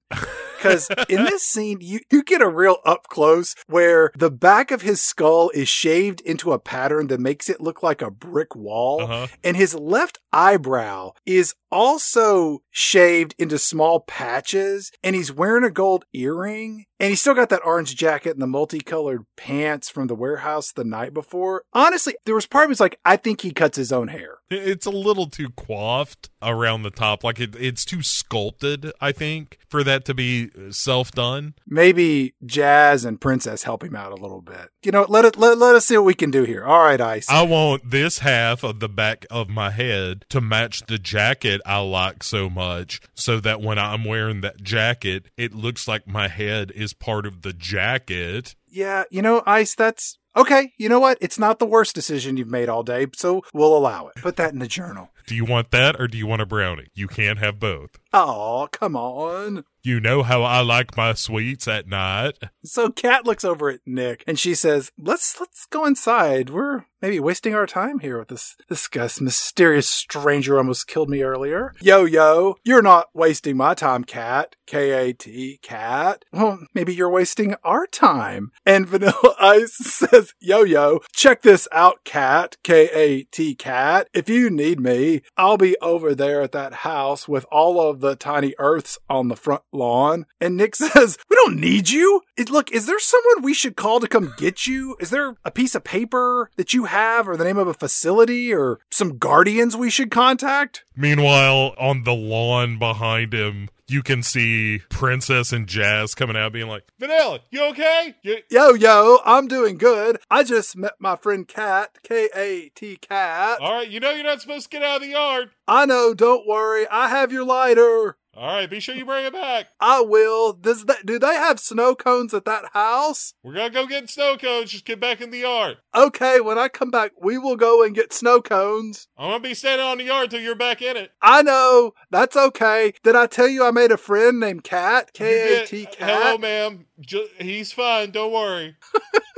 Because 0.57 0.89
in 1.09 1.23
this 1.25 1.43
scene, 1.43 1.79
you, 1.81 2.01
you 2.11 2.23
get 2.23 2.41
a 2.41 2.49
real 2.49 2.77
up 2.85 3.07
close 3.07 3.55
where 3.67 4.11
the 4.15 4.31
back 4.31 4.71
of 4.71 4.81
his 4.81 5.01
skull 5.01 5.49
is 5.53 5.69
shaved 5.69 6.21
into 6.21 6.51
a 6.51 6.59
pattern 6.59 7.07
that 7.07 7.19
makes 7.19 7.49
it 7.49 7.61
look 7.61 7.81
like 7.81 8.01
a 8.01 8.11
brick 8.11 8.55
wall. 8.55 9.01
Uh-huh. 9.01 9.27
And 9.43 9.55
his 9.55 9.73
left 9.73 10.19
eyebrow 10.33 11.11
is 11.25 11.55
also 11.71 12.59
shaved 12.69 13.35
into 13.37 13.57
small 13.57 14.01
patches. 14.01 14.91
And 15.03 15.15
he's 15.15 15.31
wearing 15.31 15.63
a 15.63 15.71
gold 15.71 16.05
earring. 16.13 16.85
And 16.99 17.09
he's 17.09 17.21
still 17.21 17.33
got 17.33 17.49
that 17.49 17.65
orange 17.65 17.95
jacket 17.95 18.33
and 18.33 18.41
the 18.41 18.47
multicolored 18.47 19.25
pants 19.35 19.89
from 19.89 20.05
the 20.05 20.13
warehouse 20.13 20.71
the 20.71 20.83
night 20.83 21.15
before. 21.15 21.63
Honestly, 21.73 22.15
there 22.25 22.35
was 22.35 22.45
part 22.45 22.65
of 22.65 22.69
me 22.69 22.73
was 22.73 22.79
like, 22.79 22.99
I 23.03 23.17
think 23.17 23.41
he 23.41 23.51
cuts 23.51 23.75
his 23.75 23.91
own 23.91 24.09
hair. 24.09 24.37
It's 24.51 24.85
a 24.85 24.91
little 24.91 25.27
too 25.27 25.49
coiffed 25.49 26.29
around 26.43 26.83
the 26.83 26.91
top. 26.91 27.23
Like 27.23 27.39
it, 27.39 27.55
it's 27.55 27.85
too 27.85 28.03
sculpted, 28.03 28.91
I 28.99 29.13
think, 29.13 29.57
for 29.67 29.83
that 29.83 30.05
to 30.05 30.13
be 30.13 30.49
self 30.71 31.11
done. 31.11 31.55
Maybe 31.65 32.35
Jazz 32.45 33.05
and 33.05 33.19
Princess 33.19 33.63
help 33.63 33.83
him 33.83 33.95
out 33.95 34.11
a 34.11 34.21
little 34.21 34.41
bit. 34.41 34.69
You 34.83 34.91
know, 34.91 35.05
let 35.07 35.25
it 35.25 35.37
let, 35.37 35.57
let 35.57 35.75
us 35.75 35.85
see 35.85 35.97
what 35.97 36.05
we 36.05 36.13
can 36.13 36.31
do 36.31 36.43
here. 36.43 36.65
All 36.65 36.83
right, 36.83 36.99
Ice. 36.99 37.29
I 37.29 37.43
want 37.43 37.89
this 37.89 38.19
half 38.19 38.63
of 38.63 38.79
the 38.79 38.89
back 38.89 39.25
of 39.31 39.49
my 39.49 39.71
head 39.71 40.25
to 40.29 40.41
match 40.41 40.85
the 40.87 40.99
jacket 40.99 41.60
I 41.65 41.79
like 41.79 42.23
so 42.23 42.49
much 42.49 43.01
so 43.13 43.39
that 43.39 43.61
when 43.61 43.77
I'm 43.79 44.05
wearing 44.05 44.41
that 44.41 44.61
jacket, 44.61 45.25
it 45.37 45.53
looks 45.53 45.87
like 45.87 46.07
my 46.07 46.27
head 46.27 46.71
is 46.71 46.93
part 46.93 47.25
of 47.25 47.41
the 47.41 47.53
jacket. 47.53 48.55
yeah, 48.69 49.03
you 49.11 49.21
know, 49.21 49.43
Ice, 49.45 49.75
that's 49.75 50.17
okay. 50.35 50.71
You 50.77 50.89
know 50.89 50.99
what? 50.99 51.17
It's 51.21 51.37
not 51.39 51.59
the 51.59 51.65
worst 51.65 51.93
decision 51.95 52.37
you've 52.37 52.47
made 52.49 52.69
all 52.69 52.83
day, 52.83 53.07
so 53.15 53.41
we'll 53.53 53.75
allow 53.75 54.07
it. 54.07 54.15
Put 54.21 54.37
that 54.37 54.53
in 54.53 54.59
the 54.59 54.67
journal. 54.67 55.09
Do 55.27 55.35
you 55.35 55.45
want 55.45 55.71
that 55.71 55.99
or 55.99 56.07
do 56.07 56.17
you 56.17 56.25
want 56.27 56.41
a 56.41 56.45
brownie? 56.45 56.87
You 56.93 57.07
can't 57.07 57.39
have 57.39 57.59
both. 57.59 57.91
Oh, 58.11 58.67
come 58.71 58.95
on. 58.95 59.63
You 59.83 59.99
know 59.99 60.23
how 60.23 60.43
I 60.43 60.61
like 60.61 60.97
my 60.97 61.13
sweets 61.13 61.67
at 61.67 61.87
night. 61.87 62.37
So 62.63 62.89
Kat 62.89 63.25
looks 63.25 63.43
over 63.43 63.69
at 63.69 63.79
Nick 63.85 64.23
and 64.27 64.37
she 64.39 64.55
says, 64.55 64.91
"Let's 64.97 65.39
let's 65.39 65.65
go 65.67 65.85
inside. 65.85 66.49
We're 66.49 66.85
maybe 67.01 67.19
wasting 67.19 67.55
our 67.55 67.65
time 67.65 67.99
here 67.99 68.19
with 68.19 68.27
this 68.27 68.55
this 68.69 68.87
guy's 68.87 69.19
mysterious 69.19 69.89
stranger 69.89 70.57
almost 70.57 70.87
killed 70.87 71.09
me 71.09 71.23
earlier. 71.23 71.73
Yo 71.81 72.05
yo, 72.05 72.55
you're 72.63 72.81
not 72.81 73.09
wasting 73.13 73.57
my 73.57 73.73
time, 73.73 74.03
Kat. 74.03 74.55
K 74.71 74.91
A 74.91 75.13
T 75.13 75.59
Kat. 75.61 76.23
Well, 76.31 76.59
maybe 76.73 76.95
you're 76.95 77.09
wasting 77.09 77.55
our 77.63 77.85
time." 77.85 78.51
And 78.65 78.87
Vanilla 78.87 79.35
Ice 79.39 79.73
says, 79.73 80.33
"Yo 80.39 80.63
yo, 80.63 81.01
check 81.11 81.41
this 81.41 81.67
out, 81.73 82.05
Kat. 82.05 82.55
K 82.63 82.89
A 82.93 83.23
T 83.23 83.53
Kat. 83.55 84.07
If 84.13 84.29
you 84.29 84.49
need 84.49 84.79
me, 84.79 85.23
I'll 85.35 85.57
be 85.57 85.75
over 85.81 86.15
there 86.15 86.41
at 86.41 86.53
that 86.53 86.73
house 86.73 87.27
with 87.27 87.45
all 87.51 87.81
of 87.81 87.99
the 87.99 88.15
tiny 88.15 88.53
earths 88.59 88.97
on 89.09 89.27
the 89.27 89.35
front 89.35 89.63
lawn." 89.73 90.25
And 90.39 90.55
Nick 90.55 90.75
says, 90.77 91.17
"We 91.29 91.35
don't 91.35 91.59
need 91.59 91.89
you. 91.89 92.21
It, 92.37 92.49
look, 92.49 92.71
is 92.71 92.85
there 92.85 92.99
someone 92.99 93.43
we 93.43 93.53
should 93.53 93.75
call 93.75 93.99
to 93.99 94.07
come 94.07 94.33
get 94.37 94.67
you? 94.67 94.95
Is 95.01 95.09
there 95.09 95.35
a 95.43 95.51
piece 95.51 95.75
of 95.75 95.83
paper 95.83 96.49
that 96.55 96.73
you 96.73 96.85
have, 96.91 97.27
or 97.27 97.35
the 97.35 97.43
name 97.43 97.57
of 97.57 97.67
a 97.67 97.73
facility, 97.73 98.53
or 98.53 98.79
some 98.91 99.17
guardians 99.17 99.75
we 99.75 99.89
should 99.89 100.11
contact?" 100.11 100.83
Meanwhile, 100.95 101.73
on 101.77 102.03
the 102.03 102.13
lawn 102.13 102.77
behind 102.77 103.33
him, 103.33 103.69
you 103.87 104.01
can 104.01 104.23
see 104.23 104.79
Princess 104.89 105.51
and 105.51 105.67
Jazz 105.67 106.15
coming 106.15 106.37
out 106.37 106.53
being 106.53 106.67
like, 106.67 106.83
Vanilla, 106.97 107.39
you 107.49 107.61
okay? 107.65 108.15
You, 108.21 108.37
Yo 108.49 108.73
yo, 108.73 109.19
I'm 109.25 109.47
doing 109.47 109.77
good. 109.77 110.19
I 110.29 110.43
just 110.43 110.77
met 110.77 110.93
my 110.99 111.17
friend 111.17 111.45
Kat, 111.47 111.97
K 112.03 112.29
A 112.33 112.69
T 112.69 112.71
K 112.71 112.85
A 112.85 112.95
T 112.95 112.97
Kat. 112.97 113.59
All 113.59 113.73
right, 113.73 113.89
you 113.89 113.99
know 113.99 114.11
you're 114.11 114.23
not 114.23 114.41
supposed 114.41 114.71
to 114.71 114.77
get 114.77 114.85
out 114.85 114.97
of 114.97 115.01
the 115.01 115.09
yard. 115.09 115.49
I 115.67 115.85
know. 115.85 116.13
Don't 116.13 116.47
worry. 116.47 116.87
I 116.89 117.09
have 117.09 117.31
your 117.31 117.43
lighter. 117.43 118.17
All 118.33 118.47
right, 118.47 118.69
be 118.69 118.79
sure 118.79 118.95
you 118.95 119.03
bring 119.05 119.25
it 119.25 119.33
back. 119.33 119.67
I 119.81 119.99
will. 119.99 120.53
Does 120.53 120.85
that? 120.85 121.05
Do 121.05 121.19
they 121.19 121.33
have 121.33 121.59
snow 121.59 121.95
cones 121.95 122.33
at 122.33 122.45
that 122.45 122.69
house? 122.71 123.33
We're 123.43 123.53
gonna 123.55 123.69
go 123.69 123.85
get 123.85 124.09
snow 124.09 124.37
cones. 124.37 124.71
Just 124.71 124.85
get 124.85 125.01
back 125.01 125.19
in 125.19 125.31
the 125.31 125.39
yard. 125.39 125.79
Okay, 125.93 126.39
when 126.39 126.57
I 126.57 126.69
come 126.69 126.89
back, 126.91 127.11
we 127.21 127.37
will 127.37 127.57
go 127.57 127.83
and 127.83 127.93
get 127.93 128.13
snow 128.13 128.41
cones. 128.41 129.09
I'm 129.17 129.31
gonna 129.31 129.41
be 129.43 129.53
standing 129.53 129.85
on 129.85 129.97
the 129.97 130.05
yard 130.05 130.31
till 130.31 130.39
you're 130.39 130.55
back 130.55 130.81
in 130.81 130.95
it. 130.95 131.11
I 131.21 131.41
know. 131.41 131.93
That's 132.09 132.37
okay. 132.37 132.93
Did 133.03 133.17
I 133.17 133.27
tell 133.27 133.49
you 133.49 133.65
I 133.65 133.71
made 133.71 133.91
a 133.91 133.97
friend 133.97 134.39
named 134.39 134.63
Kat? 134.63 135.11
You 135.13 135.25
K 135.25 135.57
A 135.63 135.65
T 135.65 135.85
did- 135.85 135.95
Hello, 135.95 136.31
Kat. 136.37 136.39
ma'am. 136.39 136.85
Ju- 137.01 137.27
he's 137.37 137.73
fine. 137.73 138.11
Don't 138.11 138.31
worry. 138.31 138.77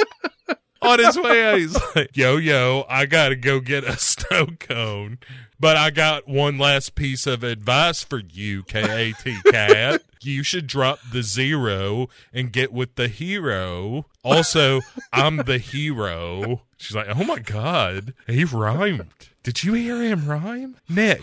on 0.84 1.00
his 1.00 1.18
way 1.18 1.44
out, 1.44 1.58
he's 1.58 1.78
like, 1.96 2.16
"Yo, 2.16 2.38
yo, 2.38 2.86
I 2.90 3.06
gotta 3.06 3.36
go 3.36 3.60
get 3.60 3.84
a 3.86 3.98
snow 3.98 4.48
cone." 4.60 5.18
But 5.60 5.78
I 5.78 5.92
got 5.92 6.28
one 6.28 6.58
last 6.58 6.96
piece 6.96 7.26
of 7.28 7.44
advice 7.44 8.04
for 8.04 8.20
you, 8.20 8.64
K 8.64 8.82
A 8.82 9.14
T 9.14 9.38
Kat. 9.52 10.02
You 10.22 10.44
should 10.44 10.68
drop 10.68 11.00
the 11.12 11.22
zero 11.22 12.08
and 12.34 12.52
get 12.52 12.72
with 12.72 12.96
the 12.96 13.08
hero. 13.08 14.06
Also, 14.24 14.82
I'm 15.14 15.38
the 15.38 15.58
hero. 15.58 16.62
She's 16.78 16.96
like, 16.96 17.08
oh 17.10 17.24
my 17.24 17.40
God, 17.40 18.14
he 18.28 18.44
rhymed. 18.46 19.12
Did 19.44 19.64
you 19.64 19.74
hear 19.74 20.02
him 20.02 20.28
rhyme? 20.28 20.78
Nick, 20.88 21.22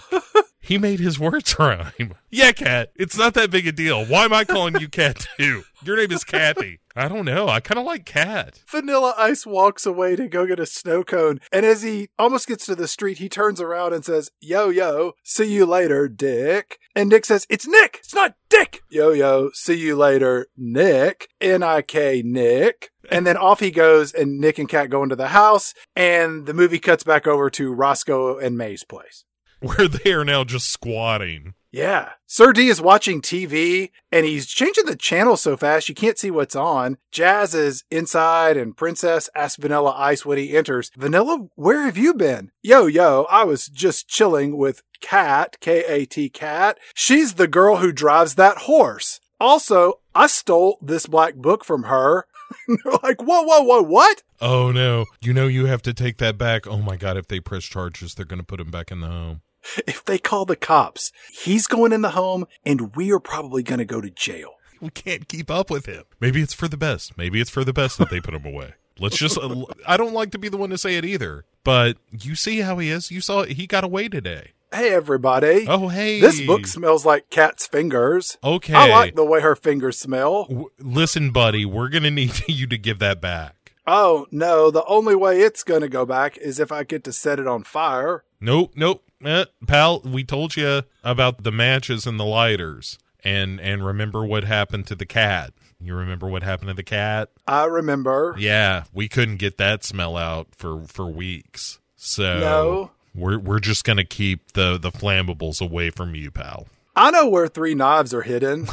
he 0.61 0.79
made 0.79 1.01
his 1.01 1.19
words 1.19 1.57
rhyme. 1.59 2.15
Yeah, 2.31 2.53
Kat, 2.53 2.93
it's 2.95 3.19
not 3.19 3.35
that 3.35 3.51
big 3.51 3.67
a 3.67 3.73
deal. 3.73 4.05
Why 4.05 4.25
am 4.25 4.33
I 4.33 4.45
calling 4.45 4.79
you 4.81 4.89
Kat 4.89 5.27
too? 5.37 5.63
Your 5.83 5.97
name 5.97 6.13
is 6.13 6.25
Kathy. 6.25 6.81
I 6.95 7.09
don't 7.09 7.25
know. 7.25 7.49
I 7.49 7.61
kind 7.61 7.79
of 7.79 7.87
like 7.87 8.05
Kat. 8.05 8.61
Vanilla 8.69 9.15
Ice 9.17 9.47
walks 9.47 9.87
away 9.87 10.17
to 10.17 10.29
go 10.29 10.47
get 10.47 10.61
a 10.61 10.67
snow 10.67 11.03
cone, 11.03 11.41
and 11.53 11.65
as 11.65 11.83
he 11.83 12.09
almost 12.19 12.47
gets 12.47 12.67
to 12.67 12.75
the 12.75 12.89
street, 12.89 13.19
he 13.19 13.29
turns 13.29 13.61
around 13.61 13.95
and 13.95 14.05
says, 14.05 14.31
Yo, 14.41 14.69
yo, 14.69 15.13
see 15.25 15.53
you 15.53 15.65
later, 15.67 16.09
Dick. 16.09 16.79
And 16.95 17.09
Nick 17.09 17.25
says, 17.25 17.47
It's 17.49 17.67
Nick! 17.67 17.99
It's 18.01 18.15
not 18.15 18.35
Dick! 18.49 18.81
Yo, 18.91 19.11
yo, 19.11 19.51
see 19.55 19.75
you 19.75 19.97
later, 19.97 20.49
Nick. 20.57 21.29
N 21.41 21.63
I 21.63 21.83
K, 21.83 22.23
Nick. 22.25 22.91
And 23.11 23.27
then 23.27 23.37
off 23.37 23.61
he 23.61 23.71
goes, 23.71 24.13
and 24.13 24.39
Nick 24.39 24.59
and 24.59 24.69
Kat 24.69 24.91
go 24.91 25.03
into 25.03 25.17
the 25.17 25.29
house, 25.29 25.75
and 25.97 26.47
the 26.47 26.55
movie 26.55 26.79
cuts 26.79 27.03
back 27.03 27.27
over 27.27 27.49
to 27.51 27.73
Roscoe 27.73 28.39
and 28.39 28.59
May's 28.59 28.85
place. 28.85 29.25
Where 29.77 29.89
they 29.89 30.13
are 30.13 30.25
now 30.25 30.45
just 30.45 30.69
squatting. 30.69 31.55
Yeah. 31.73 32.13
Sir 32.27 32.53
D 32.53 32.69
is 32.69 32.81
watching 32.81 33.21
TV 33.23 33.91
and 34.11 34.27
he's 34.27 34.47
changing 34.47 34.87
the 34.87 34.97
channel 34.97 35.37
so 35.37 35.57
fast 35.57 35.89
you 35.89 35.95
can't 35.95 36.19
see 36.19 36.31
what's 36.31 36.57
on. 36.57 36.97
Jazz 37.13 37.55
is 37.55 37.85
inside 37.91 38.57
and 38.57 38.77
Princess 38.77 39.29
asks 39.37 39.57
Vanilla 39.57 39.95
Ice 39.97 40.25
when 40.27 40.39
he 40.39 40.57
enters, 40.57 40.91
Vanilla, 40.97 41.49
where 41.55 41.83
have 41.83 41.97
you 41.97 42.15
been? 42.15 42.51
Yo, 42.63 42.87
yo, 42.87 43.27
I 43.31 43.45
was 43.45 43.67
just 43.67 44.09
chilling 44.09 44.57
with 44.57 44.83
Kat, 45.01 45.59
K 45.61 45.85
A 45.87 46.07
T 46.07 46.29
Kat. 46.29 46.79
She's 46.95 47.35
the 47.35 47.49
girl 47.49 47.77
who 47.77 47.93
drives 47.93 48.35
that 48.35 48.59
horse. 48.59 49.21
Also, 49.39 50.01
I 50.15 50.27
stole 50.27 50.79
this 50.83 51.07
black 51.07 51.35
book 51.37 51.65
from 51.65 51.85
her. 51.85 52.27
They're 52.69 52.95
like, 53.03 53.23
whoa, 53.23 53.43
whoa, 53.43 53.63
whoa, 53.63 53.83
what? 53.83 54.23
Oh 54.41 54.73
no. 54.73 55.05
You 55.21 55.33
know 55.33 55.47
you 55.47 55.67
have 55.67 55.83
to 55.83 55.95
take 55.95 56.17
that 56.19 56.37
back. 56.37 56.67
Oh 56.67 56.79
my 56.79 56.97
god, 56.97 57.17
if 57.17 57.29
they 57.29 57.39
press 57.39 57.65
charges, 57.65 58.15
they're 58.15 58.25
going 58.25 58.41
to 58.41 58.47
put 58.47 58.61
him 58.61 58.71
back 58.71 58.91
in 58.91 59.01
the 59.01 59.07
home. 59.07 59.43
If 59.87 60.05
they 60.05 60.19
call 60.19 60.45
the 60.45 60.57
cops, 60.57 61.13
he's 61.33 61.67
going 61.67 61.93
in 61.93 62.03
the 62.03 62.11
home 62.11 62.47
and 62.65 62.95
we 62.97 63.13
are 63.13 63.21
probably 63.21 63.63
going 63.63 63.79
to 63.79 63.85
go 63.85 64.01
to 64.01 64.11
jail. 64.11 64.55
We 64.81 64.91
can't 64.91 65.29
keep 65.29 65.51
up 65.51 65.71
with 65.71 65.87
him. 65.87 66.05
Maybe 66.21 66.41
it's 66.41 66.55
for 66.55 66.67
the 66.69 66.77
best. 66.79 67.19
Maybe 67.19 67.41
it's 67.41 67.51
for 67.51 67.65
the 67.65 67.73
best 67.73 67.99
that 67.99 68.09
they 68.11 68.21
put 68.21 68.35
him 68.35 68.47
away. 68.47 68.75
Let's 68.99 69.19
just 69.19 69.39
I 69.87 69.97
don't 69.97 70.15
like 70.15 70.31
to 70.33 70.39
be 70.39 70.49
the 70.49 70.57
one 70.57 70.71
to 70.71 70.79
say 70.79 70.97
it 70.97 71.05
either, 71.05 71.45
but 71.65 71.99
you 72.11 72.35
see 72.35 72.61
how 72.61 72.79
he 72.79 72.91
is. 72.91 73.11
You 73.11 73.21
saw 73.21 73.45
he 73.45 73.67
got 73.67 73.85
away 73.85 74.09
today. 74.09 74.53
Hey, 74.73 74.91
everybody. 74.95 75.67
Oh, 75.69 75.89
hey. 75.89 76.21
This 76.21 76.41
book 76.47 76.65
smells 76.65 77.05
like 77.05 77.29
Kat's 77.29 77.67
fingers. 77.67 78.39
Okay. 78.45 78.73
I 78.73 78.89
like 78.89 79.17
the 79.17 79.25
way 79.25 79.41
her 79.41 79.57
fingers 79.57 79.99
smell. 79.99 80.45
W- 80.45 80.71
Listen, 80.79 81.33
buddy, 81.33 81.65
we're 81.65 81.89
going 81.89 82.05
to 82.05 82.11
need 82.11 82.41
you 82.49 82.69
to 82.69 82.79
give 82.79 83.01
that 83.01 83.21
back. 83.21 83.57
Oh, 83.87 84.27
no. 84.31 84.71
The 84.71 84.85
only 84.85 85.15
way 85.15 85.41
it's 85.41 85.63
going 85.65 85.81
to 85.83 85.89
go 85.89 86.05
back 86.07 86.37
is 86.39 86.61
if 86.61 86.71
I 86.71 86.85
get 86.85 87.03
to 87.05 87.13
set 87.13 87.39
it 87.39 87.47
on 87.47 87.65
fire. 87.65 88.25
Nope, 88.41 88.73
nope. 88.77 89.03
Eh, 89.25 89.45
pal, 89.67 90.01
we 90.01 90.25
told 90.25 90.57
you 90.57 90.83
about 91.05 91.43
the 91.45 91.53
matches 91.53 92.07
and 92.07 92.19
the 92.19 92.25
lighters. 92.25 92.99
And 93.23 93.61
and 93.61 93.85
remember 93.85 94.25
what 94.25 94.45
happened 94.45 94.87
to 94.87 94.95
the 94.95 95.05
cat. 95.05 95.53
You 95.79 95.95
remember 95.95 96.27
what 96.27 96.43
happened 96.43 96.69
to 96.69 96.75
the 96.75 96.83
cat? 96.83 97.29
I 97.47 97.65
remember. 97.65 98.35
Yeah, 98.39 98.85
we 98.95 99.09
couldn't 99.09 99.37
get 99.37 99.59
that 99.59 99.85
smell 99.85 100.17
out 100.17 100.49
for 100.57 100.85
for 100.87 101.07
weeks. 101.07 101.81
So 101.97 102.39
No. 102.41 102.91
we're 103.15 103.39
we're 103.39 103.61
just 103.61 103.85
going 103.85 103.99
to 103.99 104.05
keep 104.05 104.53
the 104.53 104.79
the 104.79 104.91
flammables 104.91 105.61
away 105.61 105.91
from 105.91 106.15
you, 106.15 106.31
pal. 106.31 106.67
I 106.97 107.11
know 107.11 107.29
where 107.29 107.47
three 107.47 107.75
knives 107.75 108.15
are 108.15 108.23
hidden. 108.23 108.69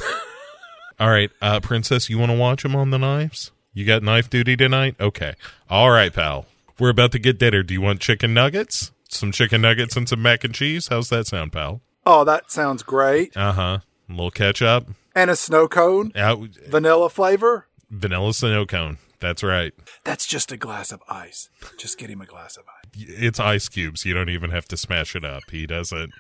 All 0.99 1.09
right, 1.09 1.29
uh, 1.41 1.59
Princess, 1.59 2.09
you 2.09 2.17
want 2.17 2.31
to 2.31 2.37
watch 2.37 2.63
them 2.63 2.75
on 2.75 2.89
the 2.89 2.97
knives? 2.97 3.51
You 3.77 3.85
got 3.85 4.01
knife 4.01 4.27
duty 4.27 4.57
tonight? 4.57 4.95
Okay. 4.99 5.35
All 5.69 5.91
right, 5.91 6.11
pal. 6.11 6.47
We're 6.79 6.89
about 6.89 7.11
to 7.11 7.19
get 7.19 7.37
dinner. 7.37 7.61
Do 7.61 7.75
you 7.75 7.81
want 7.81 7.99
chicken 7.99 8.33
nuggets? 8.33 8.91
Some 9.07 9.31
chicken 9.31 9.61
nuggets 9.61 9.95
and 9.95 10.09
some 10.09 10.19
mac 10.19 10.43
and 10.43 10.51
cheese? 10.51 10.87
How's 10.87 11.09
that 11.09 11.27
sound, 11.27 11.51
pal? 11.53 11.81
oh, 12.03 12.23
that 12.23 12.51
sounds 12.51 12.81
great. 12.81 13.37
Uh 13.37 13.51
huh. 13.51 13.77
A 14.09 14.11
little 14.11 14.31
ketchup. 14.31 14.87
And 15.13 15.29
a 15.29 15.35
snow 15.35 15.67
cone, 15.67 16.11
Out 16.15 16.39
vanilla 16.67 17.07
flavor. 17.11 17.67
vanilla 17.91 18.33
snow 18.33 18.65
cone. 18.65 18.97
That's 19.19 19.43
right. 19.43 19.73
That's 20.03 20.25
just 20.25 20.51
a 20.51 20.57
glass 20.57 20.91
of 20.91 21.03
ice. 21.07 21.49
Just 21.77 21.99
get 21.99 22.09
him 22.09 22.21
a 22.21 22.25
glass 22.25 22.57
of 22.57 22.63
ice. 22.67 23.05
It's 23.07 23.39
ice 23.39 23.69
cubes. 23.69 24.05
You 24.05 24.15
don't 24.15 24.29
even 24.29 24.49
have 24.49 24.65
to 24.69 24.77
smash 24.77 25.15
it 25.15 25.23
up. 25.23 25.43
He 25.51 25.67
doesn't. 25.67 26.13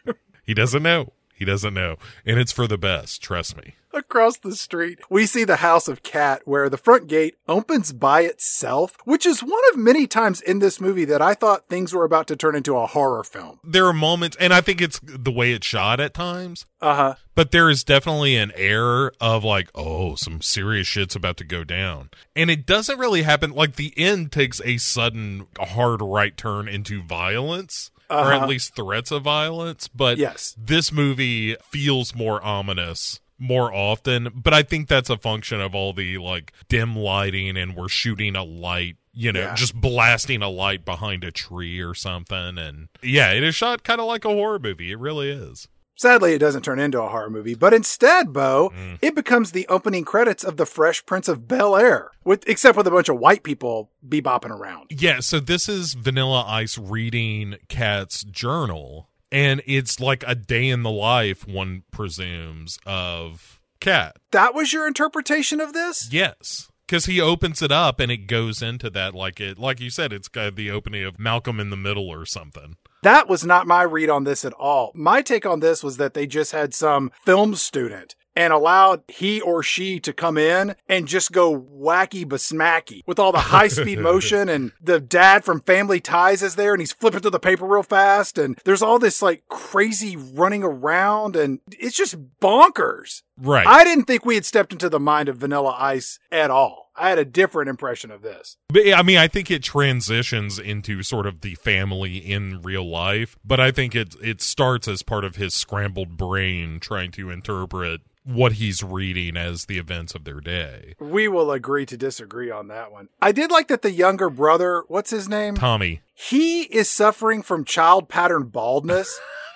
He 0.43 0.53
doesn't 0.53 0.83
know. 0.83 1.11
He 1.37 1.45
doesn't 1.45 1.73
know. 1.73 1.97
And 2.25 2.39
it's 2.39 2.51
for 2.51 2.67
the 2.67 2.77
best. 2.77 3.21
Trust 3.21 3.55
me. 3.57 3.75
Across 3.93 4.39
the 4.39 4.55
street, 4.55 4.99
we 5.09 5.25
see 5.25 5.43
the 5.43 5.57
house 5.57 5.87
of 5.87 6.03
Kat 6.03 6.41
where 6.45 6.69
the 6.69 6.77
front 6.77 7.07
gate 7.07 7.35
opens 7.47 7.93
by 7.93 8.21
itself, 8.21 8.97
which 9.05 9.25
is 9.25 9.41
one 9.41 9.61
of 9.71 9.77
many 9.79 10.07
times 10.07 10.41
in 10.41 10.59
this 10.59 10.81
movie 10.81 11.05
that 11.05 11.21
I 11.21 11.33
thought 11.33 11.69
things 11.69 11.93
were 11.93 12.03
about 12.03 12.27
to 12.27 12.35
turn 12.35 12.55
into 12.55 12.75
a 12.75 12.85
horror 12.85 13.23
film. 13.23 13.59
There 13.63 13.85
are 13.85 13.93
moments, 13.93 14.35
and 14.39 14.53
I 14.53 14.61
think 14.61 14.81
it's 14.81 14.99
the 15.03 15.31
way 15.31 15.53
it's 15.53 15.65
shot 15.65 15.99
at 15.99 16.13
times. 16.13 16.65
Uh 16.81 16.95
huh. 16.95 17.15
But 17.33 17.51
there 17.51 17.69
is 17.69 17.83
definitely 17.83 18.35
an 18.35 18.51
air 18.55 19.11
of 19.21 19.43
like, 19.43 19.69
oh, 19.73 20.15
some 20.15 20.41
serious 20.41 20.87
shit's 20.87 21.15
about 21.15 21.37
to 21.37 21.43
go 21.43 21.63
down. 21.63 22.09
And 22.35 22.49
it 22.49 22.65
doesn't 22.65 22.99
really 22.99 23.23
happen. 23.23 23.51
Like 23.51 23.75
the 23.75 23.93
end 23.95 24.31
takes 24.31 24.59
a 24.65 24.77
sudden 24.77 25.47
hard 25.59 26.01
right 26.01 26.35
turn 26.35 26.67
into 26.67 27.03
violence. 27.03 27.91
Or 28.09 28.17
Uh-huh. 28.33 28.43
at 28.43 28.49
least 28.49 28.75
threats 28.75 29.11
of 29.11 29.23
violence. 29.23 29.87
But 29.87 30.17
Yes. 30.17 30.55
this 30.57 30.91
movie 30.91 31.55
feels 31.69 32.15
more 32.15 32.41
ominous 32.43 33.19
more 33.39 33.71
often. 33.71 34.29
But 34.33 34.53
I 34.53 34.63
think 34.63 34.87
that's 34.87 35.11
a 35.11 35.17
function 35.17 35.61
of 35.61 35.75
all 35.75 35.93
the 35.93 36.17
like 36.17 36.51
dim 36.69 36.95
lighting 36.95 37.55
and 37.55 37.75
we're 37.75 37.87
shooting 37.89 38.35
a 38.35 38.43
light, 38.43 38.95
you 39.13 39.31
know, 39.31 39.41
Yeah. 39.41 39.53
just 39.55 39.75
blasting 39.75 40.41
a 40.41 40.49
light 40.49 40.83
behind 40.83 41.23
a 41.23 41.29
tree 41.31 41.79
or 41.79 41.93
something. 41.93 42.57
And 42.57 42.87
yeah, 43.03 43.31
it 43.33 43.43
is 43.43 43.55
shot 43.55 43.83
kind 43.83 44.01
of 44.01 44.07
like 44.07 44.25
a 44.25 44.29
horror 44.29 44.57
movie. 44.57 44.91
It 44.91 44.97
really 44.97 45.29
is. 45.29 45.67
Sadly, 45.97 46.33
it 46.33 46.37
doesn't 46.39 46.61
turn 46.61 46.77
into 46.79 47.01
a 47.01 47.09
horror 47.09 47.29
movie, 47.29 47.55
but 47.55 47.73
instead, 47.73 48.31
Bo, 48.31 48.71
Mm. 48.75 48.99
it 49.01 49.15
becomes 49.15 49.51
the 49.51 49.67
opening 49.67 50.05
credits 50.05 50.43
of 50.43 50.55
The 50.57 50.65
Fresh 50.67 51.05
Prince 51.07 51.27
of 51.27 51.47
Bel 51.47 51.75
Air, 51.75 52.11
with 52.23 52.47
except 52.47 52.77
with 52.77 52.85
a 52.85 52.91
bunch 52.91 53.09
of 53.09 53.17
white 53.17 53.41
people 53.43 53.89
bebopping 54.07 54.51
around. 54.51 54.91
Yeah, 54.91 55.19
so 55.21 55.39
this 55.39 55.67
is 55.67 55.93
Vanilla 55.95 56.45
Ice 56.47 56.77
reading 56.77 57.55
Kat's 57.67 58.23
journal, 58.23 59.09
and 59.31 59.63
it's 59.65 59.99
like 59.99 60.23
a 60.27 60.35
day 60.35 60.69
in 60.69 60.83
the 60.83 60.91
life, 60.91 61.47
one 61.47 61.81
presumes, 61.91 62.77
of 62.85 63.59
Kat. 63.79 64.17
That 64.31 64.53
was 64.53 64.71
your 64.73 64.85
interpretation 64.87 65.59
of 65.59 65.73
this? 65.73 66.09
Yes. 66.11 66.69
Because 66.87 67.05
he 67.05 67.19
opens 67.19 67.61
it 67.61 67.71
up 67.71 67.99
and 67.99 68.09
it 68.09 68.27
goes 68.27 68.61
into 68.61 68.89
that 68.91 69.13
like 69.13 69.41
it 69.41 69.57
like 69.59 69.81
you 69.81 69.89
said, 69.89 70.13
it's 70.13 70.29
got 70.29 70.55
the 70.55 70.71
opening 70.71 71.03
of 71.03 71.19
Malcolm 71.19 71.59
in 71.59 71.69
the 71.69 71.75
Middle 71.75 72.09
or 72.09 72.25
something. 72.25 72.77
That 73.03 73.27
was 73.27 73.45
not 73.45 73.67
my 73.67 73.83
read 73.83 74.09
on 74.09 74.23
this 74.23 74.45
at 74.45 74.53
all. 74.53 74.91
My 74.95 75.21
take 75.21 75.45
on 75.45 75.59
this 75.59 75.83
was 75.83 75.97
that 75.97 76.13
they 76.13 76.25
just 76.25 76.51
had 76.51 76.73
some 76.73 77.11
film 77.25 77.55
student 77.55 78.15
and 78.37 78.53
allowed 78.53 79.01
he 79.07 79.41
or 79.41 79.63
she 79.63 79.99
to 79.99 80.13
come 80.13 80.37
in 80.37 80.75
and 80.87 81.07
just 81.07 81.31
go 81.31 81.59
wacky 81.59 82.23
basmacky 82.23 83.01
with 83.07 83.17
all 83.17 83.31
the 83.31 83.39
high 83.39 83.67
speed 83.67 83.97
motion 84.11 84.47
and 84.47 84.71
the 84.79 84.99
dad 84.99 85.43
from 85.43 85.59
Family 85.61 85.99
Ties 85.99 86.43
is 86.43 86.55
there 86.55 86.71
and 86.73 86.79
he's 86.79 86.91
flipping 86.91 87.21
through 87.21 87.31
the 87.31 87.39
paper 87.39 87.65
real 87.65 87.81
fast 87.81 88.37
and 88.37 88.55
there's 88.63 88.83
all 88.83 88.99
this 88.99 89.23
like 89.23 89.47
crazy 89.49 90.15
running 90.15 90.63
around 90.63 91.35
and 91.35 91.59
it's 91.79 91.97
just 91.97 92.15
bonkers. 92.39 93.23
Right. 93.39 93.65
I 93.65 93.83
didn't 93.83 94.05
think 94.05 94.23
we 94.23 94.35
had 94.35 94.45
stepped 94.45 94.71
into 94.71 94.87
the 94.87 94.99
mind 94.99 95.29
of 95.29 95.37
Vanilla 95.37 95.75
Ice 95.79 96.19
at 96.31 96.51
all. 96.51 96.86
I 96.97 97.09
had 97.09 97.19
a 97.19 97.25
different 97.25 97.69
impression 97.69 98.11
of 98.11 98.21
this. 98.21 98.57
But 98.69 98.93
I 98.93 99.03
mean, 99.03 99.17
I 99.17 99.27
think 99.27 99.51
it 99.51 99.63
transitions 99.63 100.59
into 100.59 101.03
sort 101.03 101.25
of 101.25 101.41
the 101.41 101.55
family 101.55 102.17
in 102.17 102.61
real 102.61 102.87
life, 102.89 103.37
but 103.45 103.59
I 103.59 103.71
think 103.71 103.95
it 103.95 104.15
it 104.21 104.41
starts 104.41 104.87
as 104.87 105.03
part 105.03 105.23
of 105.23 105.35
his 105.35 105.53
scrambled 105.53 106.17
brain 106.17 106.79
trying 106.79 107.11
to 107.11 107.29
interpret 107.29 108.01
what 108.27 108.53
he's 108.53 108.83
reading 108.83 109.37
as 109.37 109.65
the 109.65 109.77
events 109.77 110.13
of 110.13 110.25
their 110.25 110.41
day. 110.41 110.95
We 110.99 111.29
will 111.29 111.51
agree 111.51 111.85
to 111.85 111.95
disagree 111.95 112.51
on 112.51 112.67
that 112.67 112.91
one. 112.91 113.07
I 113.21 113.31
did 113.31 113.51
like 113.51 113.69
that 113.69 113.81
the 113.83 113.91
younger 113.91 114.29
brother, 114.29 114.83
what's 114.89 115.11
his 115.11 115.29
name? 115.29 115.55
Tommy, 115.55 116.01
He 116.13 116.63
is 116.63 116.89
suffering 116.89 117.41
from 117.41 117.63
child 117.63 118.09
pattern 118.09 118.43
baldness 118.43 119.17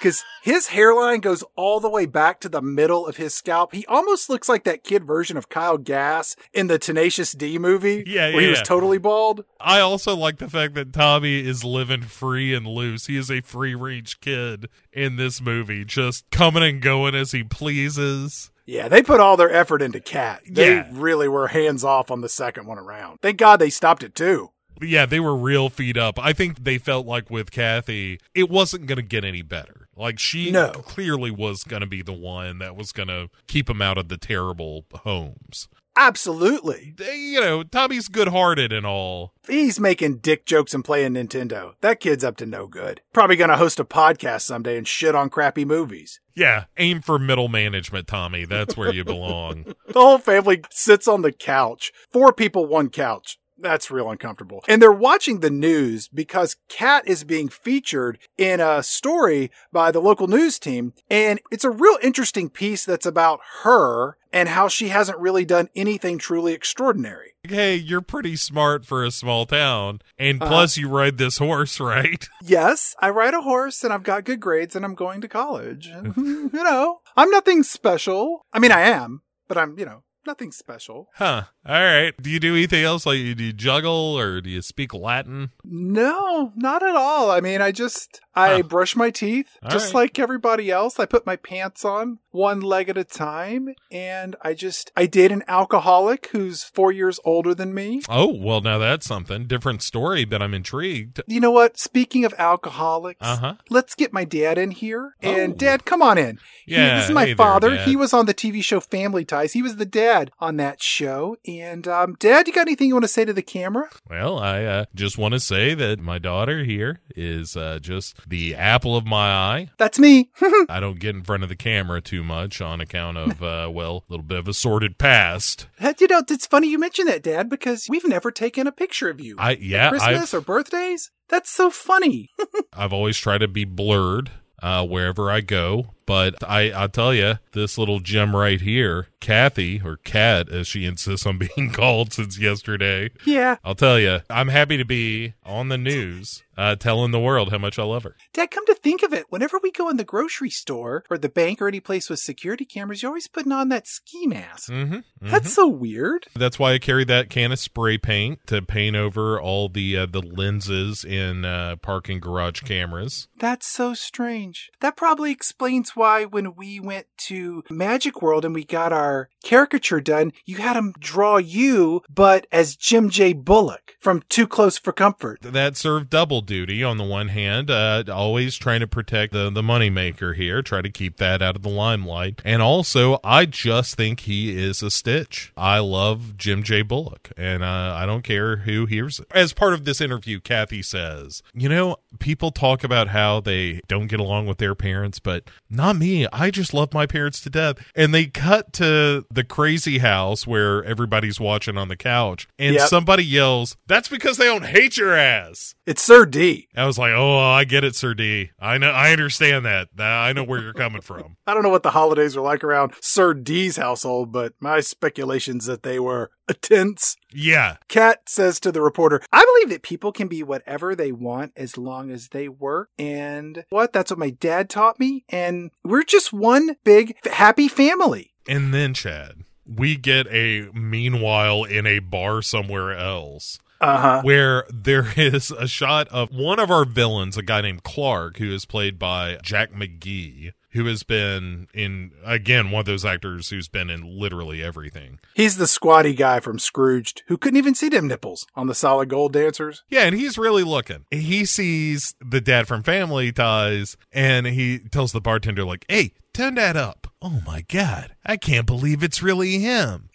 because 0.00 0.24
his 0.42 0.68
hairline 0.68 1.20
goes 1.20 1.44
all 1.56 1.78
the 1.78 1.88
way 1.90 2.06
back 2.06 2.40
to 2.40 2.48
the 2.48 2.62
middle 2.62 3.06
of 3.06 3.18
his 3.18 3.34
scalp. 3.34 3.74
He 3.74 3.84
almost 3.86 4.30
looks 4.30 4.48
like 4.48 4.64
that 4.64 4.82
kid 4.82 5.04
version 5.06 5.36
of 5.36 5.48
Kyle 5.50 5.76
Gass 5.78 6.34
in 6.54 6.66
the 6.68 6.78
Tenacious 6.78 7.32
D 7.32 7.58
movie 7.58 8.02
Yeah, 8.06 8.30
where 8.32 8.40
he 8.40 8.46
yeah, 8.46 8.50
was 8.50 8.58
yeah. 8.60 8.64
totally 8.64 8.98
bald. 8.98 9.44
I 9.60 9.80
also 9.80 10.16
like 10.16 10.38
the 10.38 10.48
fact 10.48 10.74
that 10.74 10.92
Tommy 10.92 11.40
is 11.46 11.62
living 11.62 12.02
free 12.02 12.54
and 12.54 12.66
loose. 12.66 13.06
He 13.06 13.16
is 13.16 13.30
a 13.30 13.42
free 13.42 13.74
range 13.74 14.20
kid 14.20 14.68
in 14.92 15.16
this 15.16 15.40
movie, 15.40 15.84
just 15.84 16.28
coming 16.30 16.62
and 16.62 16.80
going 16.80 17.14
as 17.14 17.32
he 17.32 17.44
pleases. 17.44 18.50
Yeah, 18.66 18.88
they 18.88 19.02
put 19.02 19.20
all 19.20 19.36
their 19.36 19.50
effort 19.52 19.82
into 19.82 20.00
Kat. 20.00 20.42
They 20.48 20.76
Yeah. 20.76 20.88
really 20.92 21.28
were 21.28 21.48
hands 21.48 21.84
off 21.84 22.10
on 22.10 22.20
the 22.20 22.28
second 22.28 22.66
one 22.66 22.78
around. 22.78 23.18
Thank 23.20 23.36
God 23.38 23.56
they 23.58 23.70
stopped 23.70 24.02
it 24.02 24.14
too. 24.14 24.50
Yeah, 24.82 25.06
they 25.06 25.20
were 25.20 25.36
real 25.36 25.68
feed 25.68 25.98
up. 25.98 26.18
I 26.18 26.32
think 26.32 26.64
they 26.64 26.78
felt 26.78 27.06
like 27.06 27.30
with 27.30 27.50
Kathy, 27.50 28.20
it 28.34 28.48
wasn't 28.50 28.86
going 28.86 28.96
to 28.96 29.02
get 29.02 29.24
any 29.24 29.42
better. 29.42 29.88
Like 29.96 30.18
she 30.18 30.50
No. 30.50 30.70
clearly 30.70 31.30
was 31.30 31.64
going 31.64 31.80
to 31.80 31.86
be 31.86 32.02
the 32.02 32.12
one 32.12 32.58
that 32.58 32.76
was 32.76 32.92
going 32.92 33.08
to 33.08 33.28
keep 33.46 33.68
him 33.68 33.82
out 33.82 33.98
of 33.98 34.08
the 34.08 34.16
terrible 34.16 34.86
homes. 34.94 35.68
Absolutely. 35.96 36.94
You 36.98 37.40
know, 37.40 37.62
Tommy's 37.62 38.08
good-hearted 38.08 38.72
and 38.72 38.86
all. 38.86 39.34
He's 39.46 39.78
making 39.78 40.18
dick 40.18 40.46
jokes 40.46 40.72
and 40.72 40.84
playing 40.84 41.12
Nintendo. 41.12 41.74
That 41.82 42.00
kid's 42.00 42.24
up 42.24 42.36
to 42.38 42.46
no 42.46 42.66
good. 42.66 43.02
Probably 43.12 43.36
gonna 43.36 43.56
host 43.56 43.78
a 43.80 43.84
podcast 43.84 44.42
someday 44.42 44.78
and 44.78 44.88
shit 44.88 45.14
on 45.14 45.28
crappy 45.28 45.64
movies. 45.66 46.20
Yeah, 46.34 46.64
aim 46.78 47.02
for 47.02 47.18
middle 47.18 47.48
management, 47.48 48.06
Tommy. 48.06 48.46
That's 48.46 48.76
where 48.76 48.94
you 48.94 49.04
belong. 49.04 49.74
The 49.88 49.98
whole 50.00 50.18
family 50.18 50.62
sits 50.70 51.08
on 51.08 51.22
the 51.22 51.32
couch. 51.32 51.90
Four 52.12 52.32
people, 52.32 52.64
one 52.64 52.90
couch. 52.90 53.38
That's 53.60 53.90
real 53.90 54.10
uncomfortable. 54.10 54.64
And 54.68 54.80
they're 54.80 54.90
watching 54.92 55.40
the 55.40 55.50
news 55.50 56.08
because 56.08 56.56
Kat 56.68 57.06
is 57.06 57.24
being 57.24 57.48
featured 57.48 58.18
in 58.38 58.60
a 58.60 58.82
story 58.82 59.50
by 59.72 59.90
the 59.90 60.00
local 60.00 60.26
news 60.28 60.58
team. 60.58 60.92
And 61.10 61.40
it's 61.50 61.64
a 61.64 61.70
real 61.70 61.98
interesting 62.02 62.48
piece 62.48 62.84
that's 62.84 63.06
about 63.06 63.40
her 63.62 64.16
and 64.32 64.48
how 64.48 64.68
she 64.68 64.88
hasn't 64.88 65.18
really 65.18 65.44
done 65.44 65.68
anything 65.74 66.16
truly 66.18 66.52
extraordinary. 66.52 67.34
Hey, 67.42 67.74
you're 67.74 68.00
pretty 68.00 68.36
smart 68.36 68.84
for 68.86 69.04
a 69.04 69.10
small 69.10 69.44
town. 69.46 70.00
And 70.18 70.40
Uh-huh. 70.40 70.50
plus, 70.50 70.76
you 70.76 70.88
ride 70.88 71.18
this 71.18 71.38
horse, 71.38 71.80
right? 71.94 72.28
Yes, 72.42 72.94
I 73.00 73.10
ride 73.10 73.34
a 73.34 73.42
horse 73.42 73.82
and 73.84 73.92
I've 73.92 74.02
got 74.04 74.24
good 74.24 74.40
grades 74.40 74.76
and 74.76 74.84
I'm 74.84 74.94
going 74.94 75.20
to 75.22 75.28
college. 75.28 75.88
And, 75.92 76.14
you 76.52 76.62
know, 76.64 77.00
I'm 77.16 77.30
nothing 77.30 77.62
special. 77.62 78.46
I 78.52 78.58
mean, 78.58 78.72
I 78.72 78.82
am, 78.82 79.22
but 79.48 79.58
I'm, 79.58 79.78
you 79.78 79.84
know, 79.84 80.02
nothing 80.26 80.52
special. 80.52 81.08
Huh. 81.16 81.44
All 81.66 81.74
right. 81.74 82.14
Do 82.20 82.30
you 82.30 82.40
do 82.40 82.54
anything 82.54 82.84
else? 82.84 83.04
Like, 83.04 83.18
do 83.18 83.44
you 83.44 83.52
juggle 83.52 84.18
or 84.18 84.40
do 84.40 84.48
you 84.48 84.62
speak 84.62 84.94
Latin? 84.94 85.50
No, 85.62 86.52
not 86.56 86.82
at 86.82 86.96
all. 86.96 87.30
I 87.30 87.40
mean, 87.40 87.60
I 87.60 87.70
just 87.70 88.20
I 88.34 88.56
Huh. 88.56 88.62
brush 88.62 88.94
my 88.96 89.10
teeth 89.10 89.48
All 89.62 89.70
just 89.70 89.92
right. 89.92 90.02
like 90.02 90.18
everybody 90.18 90.70
else. 90.70 90.98
I 91.00 91.04
put 91.04 91.26
my 91.26 91.36
pants 91.36 91.84
on 91.84 92.18
one 92.30 92.60
leg 92.60 92.88
at 92.88 92.96
a 92.96 93.02
time 93.04 93.74
and 93.90 94.36
I 94.40 94.54
just 94.54 94.90
I 94.96 95.06
date 95.06 95.32
an 95.32 95.42
alcoholic 95.48 96.28
who's 96.28 96.62
4 96.62 96.92
years 96.92 97.18
older 97.24 97.54
than 97.54 97.74
me. 97.74 98.02
Oh, 98.08 98.32
well, 98.32 98.60
now 98.62 98.78
that's 98.78 99.06
something. 99.06 99.46
Different 99.46 99.82
story, 99.82 100.24
but 100.24 100.40
I'm 100.40 100.54
intrigued. 100.54 101.20
You 101.26 101.40
know 101.40 101.50
what? 101.50 101.78
Speaking 101.78 102.24
of 102.24 102.32
alcoholics, 102.38 103.18
Uh 103.20 103.36
huh. 103.36 103.54
let's 103.68 103.94
get 103.94 104.12
my 104.12 104.24
dad 104.24 104.56
in 104.58 104.70
here. 104.70 105.14
And 105.20 105.52
Oh. 105.54 105.56
dad, 105.56 105.84
come 105.84 106.00
on 106.00 106.16
in. 106.16 106.38
He- 106.64 106.74
Yeah, 106.76 106.96
this 107.00 107.08
is 107.08 107.14
my 107.14 107.26
hey 107.26 107.34
father. 107.34 107.70
Dad. 107.76 107.88
he 107.88 107.96
was 107.96 108.14
on 108.14 108.26
the 108.26 108.34
TV 108.34 108.62
show 108.62 108.80
Family 108.80 109.24
Ties. 109.24 109.52
He 109.52 109.60
was 109.62 109.76
the 109.76 109.84
dad 109.84 110.30
on 110.40 110.56
that 110.56 110.80
show. 110.82 111.36
And 111.58 111.88
um, 111.88 112.16
Dad, 112.20 112.46
you 112.46 112.52
got 112.52 112.62
anything 112.62 112.88
you 112.88 112.94
want 112.94 113.04
to 113.04 113.08
say 113.08 113.24
to 113.24 113.32
the 113.32 113.42
camera? 113.42 113.88
Well, 114.08 114.38
I 114.38 114.64
uh, 114.64 114.84
just 114.94 115.18
want 115.18 115.32
to 115.34 115.40
say 115.40 115.74
that 115.74 115.98
my 115.98 116.18
daughter 116.18 116.62
here 116.64 117.00
is 117.16 117.56
uh, 117.56 117.78
just 117.80 118.28
the 118.28 118.54
apple 118.54 118.96
of 118.96 119.06
my 119.06 119.32
eye. 119.32 119.70
That's 119.78 119.98
me. 119.98 120.30
I 120.68 120.78
don't 120.80 121.00
get 121.00 121.16
in 121.16 121.24
front 121.24 121.42
of 121.42 121.48
the 121.48 121.56
camera 121.56 122.00
too 122.00 122.22
much 122.22 122.60
on 122.60 122.80
account 122.80 123.16
of, 123.16 123.42
uh, 123.42 123.70
well, 123.72 124.04
a 124.08 124.12
little 124.12 124.24
bit 124.24 124.38
of 124.38 124.46
a 124.46 124.54
sordid 124.54 124.98
past. 124.98 125.66
you 125.98 126.06
know, 126.06 126.22
it's 126.28 126.46
funny 126.46 126.68
you 126.68 126.78
mention 126.78 127.06
that, 127.06 127.22
Dad, 127.22 127.48
because 127.48 127.86
we've 127.88 128.06
never 128.06 128.30
taken 128.30 128.66
a 128.66 128.72
picture 128.72 129.08
of 129.08 129.20
you. 129.20 129.36
I 129.38 129.52
yeah, 129.52 129.88
Christmas 129.88 130.34
I've 130.34 130.38
or 130.38 130.42
birthdays. 130.42 131.10
That's 131.28 131.50
so 131.50 131.70
funny. 131.70 132.28
I've 132.72 132.92
always 132.92 133.16
tried 133.16 133.38
to 133.38 133.48
be 133.48 133.64
blurred 133.64 134.30
uh, 134.62 134.86
wherever 134.86 135.30
I 135.30 135.40
go. 135.40 135.94
But 136.10 136.42
I, 136.42 136.72
I'll 136.72 136.88
tell 136.88 137.14
you, 137.14 137.38
this 137.52 137.78
little 137.78 138.00
gem 138.00 138.34
right 138.34 138.60
here, 138.60 139.06
Kathy, 139.20 139.80
or 139.84 139.98
Kat, 139.98 140.48
as 140.50 140.66
she 140.66 140.84
insists 140.84 141.24
on 141.24 141.38
being 141.56 141.70
called 141.70 142.12
since 142.12 142.36
yesterday, 142.36 143.10
yeah. 143.24 143.58
I'll 143.64 143.76
tell 143.76 144.00
you, 144.00 144.18
I'm 144.28 144.48
happy 144.48 144.76
to 144.76 144.84
be 144.84 145.34
on 145.44 145.68
the 145.68 145.78
news 145.78 146.42
uh, 146.60 146.76
telling 146.76 147.10
the 147.10 147.18
world 147.18 147.50
how 147.50 147.56
much 147.56 147.78
I 147.78 147.84
love 147.84 148.02
her. 148.02 148.16
Dad, 148.34 148.50
come 148.50 148.66
to 148.66 148.74
think 148.74 149.02
of 149.02 149.14
it, 149.14 149.26
whenever 149.30 149.58
we 149.62 149.70
go 149.70 149.88
in 149.88 149.96
the 149.96 150.04
grocery 150.04 150.50
store 150.50 151.04
or 151.08 151.16
the 151.16 151.30
bank 151.30 151.62
or 151.62 151.68
any 151.68 151.80
place 151.80 152.10
with 152.10 152.18
security 152.18 152.66
cameras, 152.66 153.02
you're 153.02 153.10
always 153.10 153.28
putting 153.28 153.52
on 153.52 153.70
that 153.70 153.86
ski 153.86 154.26
mask. 154.26 154.70
Mm-hmm, 154.70 154.98
That's 155.22 155.54
so 155.54 155.66
weird. 155.68 156.26
That's 156.34 156.58
why 156.58 156.74
I 156.74 156.78
carry 156.78 157.04
that 157.04 157.30
can 157.30 157.50
of 157.52 157.58
spray 157.58 157.96
paint 157.96 158.40
to 158.48 158.60
paint 158.60 158.94
over 158.94 159.40
all 159.40 159.70
the 159.70 159.96
uh, 159.96 160.06
the 160.06 160.20
lenses 160.20 161.02
in 161.02 161.46
uh, 161.46 161.76
parking 161.76 162.20
garage 162.20 162.60
cameras. 162.60 163.28
That's 163.38 163.66
so 163.66 163.94
strange. 163.94 164.70
That 164.80 164.96
probably 164.96 165.32
explains 165.32 165.96
why 165.96 165.99
when 166.00 166.54
we 166.54 166.80
went 166.80 167.06
to 167.18 167.62
Magic 167.68 168.22
World 168.22 168.46
and 168.46 168.54
we 168.54 168.64
got 168.64 168.90
our 168.90 169.28
caricature 169.44 170.00
done, 170.00 170.32
you 170.46 170.56
had 170.56 170.74
him 170.74 170.94
draw 170.98 171.36
you, 171.36 172.02
but 172.08 172.46
as 172.50 172.74
Jim 172.74 173.10
J. 173.10 173.34
Bullock 173.34 173.96
from 174.00 174.22
Too 174.30 174.46
Close 174.46 174.78
for 174.78 174.92
Comfort. 174.92 175.40
That 175.42 175.76
served 175.76 176.08
double 176.08 176.40
duty. 176.40 176.82
On 176.82 176.96
the 176.96 177.04
one 177.04 177.28
hand, 177.28 177.70
uh, 177.70 178.04
always 178.10 178.56
trying 178.56 178.80
to 178.80 178.86
protect 178.86 179.34
the 179.34 179.50
the 179.50 179.60
moneymaker 179.60 180.34
here, 180.34 180.62
try 180.62 180.80
to 180.80 180.88
keep 180.88 181.18
that 181.18 181.42
out 181.42 181.56
of 181.56 181.62
the 181.62 181.68
limelight, 181.68 182.40
and 182.46 182.62
also 182.62 183.18
I 183.22 183.44
just 183.44 183.96
think 183.96 184.20
he 184.20 184.56
is 184.56 184.82
a 184.82 184.90
Stitch. 184.90 185.52
I 185.56 185.80
love 185.80 186.38
Jim 186.38 186.62
J. 186.62 186.80
Bullock, 186.80 187.30
and 187.36 187.62
uh, 187.62 187.94
I 187.94 188.06
don't 188.06 188.22
care 188.22 188.56
who 188.56 188.86
hears 188.86 189.20
it. 189.20 189.26
As 189.32 189.52
part 189.52 189.74
of 189.74 189.84
this 189.84 190.00
interview, 190.00 190.40
Kathy 190.40 190.82
says, 190.82 191.42
"You 191.52 191.68
know, 191.68 191.96
people 192.18 192.50
talk 192.50 192.84
about 192.84 193.08
how 193.08 193.40
they 193.40 193.80
don't 193.86 194.06
get 194.06 194.20
along 194.20 194.46
with 194.46 194.58
their 194.58 194.74
parents, 194.74 195.18
but 195.18 195.44
not 195.68 195.89
me. 195.98 196.26
I 196.32 196.50
just 196.50 196.72
love 196.74 196.92
my 196.94 197.06
parents 197.06 197.40
to 197.42 197.50
death." 197.50 197.76
And 197.94 198.14
they 198.14 198.26
cut 198.26 198.72
to 198.74 199.24
the 199.30 199.44
crazy 199.44 199.98
house 199.98 200.46
where 200.46 200.84
everybody's 200.84 201.40
watching 201.40 201.76
on 201.76 201.88
the 201.88 201.96
couch, 201.96 202.46
and 202.58 202.74
Yep. 202.74 202.88
somebody 202.88 203.24
yells, 203.24 203.76
"That's 203.86 204.08
because 204.08 204.36
they 204.36 204.44
don't 204.46 204.66
hate 204.66 204.96
your 204.96 205.14
ass." 205.14 205.74
It's 205.86 206.02
Sir 206.02 206.24
D. 206.26 206.68
I 206.76 206.86
was 206.86 206.98
like, 206.98 207.12
"Oh, 207.14 207.38
I 207.38 207.64
get 207.64 207.82
it, 207.84 207.96
Sir 207.96 208.14
D. 208.14 208.50
I 208.60 208.78
know, 208.78 208.90
I 208.90 209.10
understand 209.12 209.64
that. 209.66 209.88
I 209.98 210.32
know 210.32 210.44
where 210.44 210.60
you're 210.60 210.72
coming 210.72 211.00
from." 211.02 211.36
I 211.46 211.54
don't 211.54 211.62
know 211.62 211.68
what 211.68 211.82
the 211.82 211.90
holidays 211.90 212.36
are 212.36 212.40
like 212.42 212.62
around 212.62 212.92
Sir 213.00 213.34
D's 213.34 213.76
household, 213.76 214.32
but 214.32 214.52
my 214.60 214.80
speculations 214.80 215.66
that 215.66 215.82
they 215.82 215.98
were 215.98 216.30
tense. 216.54 217.16
Yeah, 217.32 217.76
Kat 217.88 218.22
says 218.28 218.58
to 218.60 218.72
the 218.72 218.82
reporter, 218.82 219.20
I 219.32 219.44
believe 219.44 219.70
that 219.70 219.82
people 219.82 220.12
can 220.12 220.28
be 220.28 220.42
whatever 220.42 220.94
they 220.94 221.12
want 221.12 221.52
as 221.56 221.76
long 221.78 222.10
as 222.10 222.28
they 222.28 222.48
work. 222.48 222.90
And 222.98 223.64
what? 223.70 223.92
That's 223.92 224.10
what 224.10 224.18
my 224.18 224.30
dad 224.30 224.68
taught 224.70 224.98
me. 224.98 225.24
And 225.28 225.70
we're 225.84 226.02
just 226.04 226.32
one 226.32 226.76
big 226.84 227.16
happy 227.26 227.68
family. 227.68 228.32
and 228.48 228.72
then 228.74 228.94
Chad, 228.94 229.44
we 229.66 229.96
get 229.96 230.26
a 230.28 230.68
meanwhile 230.74 231.64
in 231.64 231.86
a 231.86 231.98
bar 232.00 232.42
somewhere 232.42 232.92
else. 232.96 233.58
Uh 233.82 233.96
huh. 233.98 234.20
where 234.22 234.66
there 234.70 235.06
is 235.16 235.50
a 235.50 235.66
shot 235.66 236.06
of 236.08 236.28
one 236.30 236.58
of 236.58 236.70
our 236.70 236.84
villains, 236.84 237.38
a 237.38 237.42
guy 237.42 237.62
named 237.62 237.82
Clark, 237.82 238.36
who 238.36 238.52
is 238.52 238.66
played 238.66 238.98
by 238.98 239.38
Jack 239.42 239.72
McGee, 239.72 240.52
who 240.72 240.84
has 240.86 241.02
been 241.02 241.68
in, 241.74 242.12
again, 242.24 242.70
one 242.70 242.80
of 242.80 242.86
those 242.86 243.04
actors 243.04 243.50
who's 243.50 243.68
been 243.68 243.90
in 243.90 244.18
literally 244.18 244.62
everything. 244.62 245.18
He's 245.34 245.56
the 245.56 245.66
squatty 245.66 246.14
guy 246.14 246.40
from 246.40 246.58
Scrooged 246.58 247.22
who 247.26 247.36
couldn't 247.36 247.58
even 247.58 247.74
see 247.74 247.88
them 247.88 248.08
nipples 248.08 248.46
on 248.54 248.66
the 248.66 248.74
solid 248.74 249.08
gold 249.08 249.32
dancers. 249.32 249.82
Yeah, 249.88 250.02
and 250.02 250.14
he's 250.14 250.38
really 250.38 250.64
looking. 250.64 251.04
He 251.10 251.44
sees 251.44 252.14
the 252.20 252.40
dad 252.40 252.68
from 252.68 252.82
Family 252.82 253.32
Ties, 253.32 253.96
and 254.12 254.46
he 254.46 254.78
tells 254.78 255.12
the 255.12 255.20
bartender, 255.20 255.64
like, 255.64 255.84
hey, 255.88 256.12
turn 256.40 256.54
that 256.54 256.74
up. 256.74 257.06
Oh 257.20 257.42
my 257.44 257.60
God, 257.68 258.14
I 258.24 258.38
can't 258.38 258.66
believe 258.66 259.02
it's 259.02 259.22
really 259.22 259.58
him. 259.58 260.08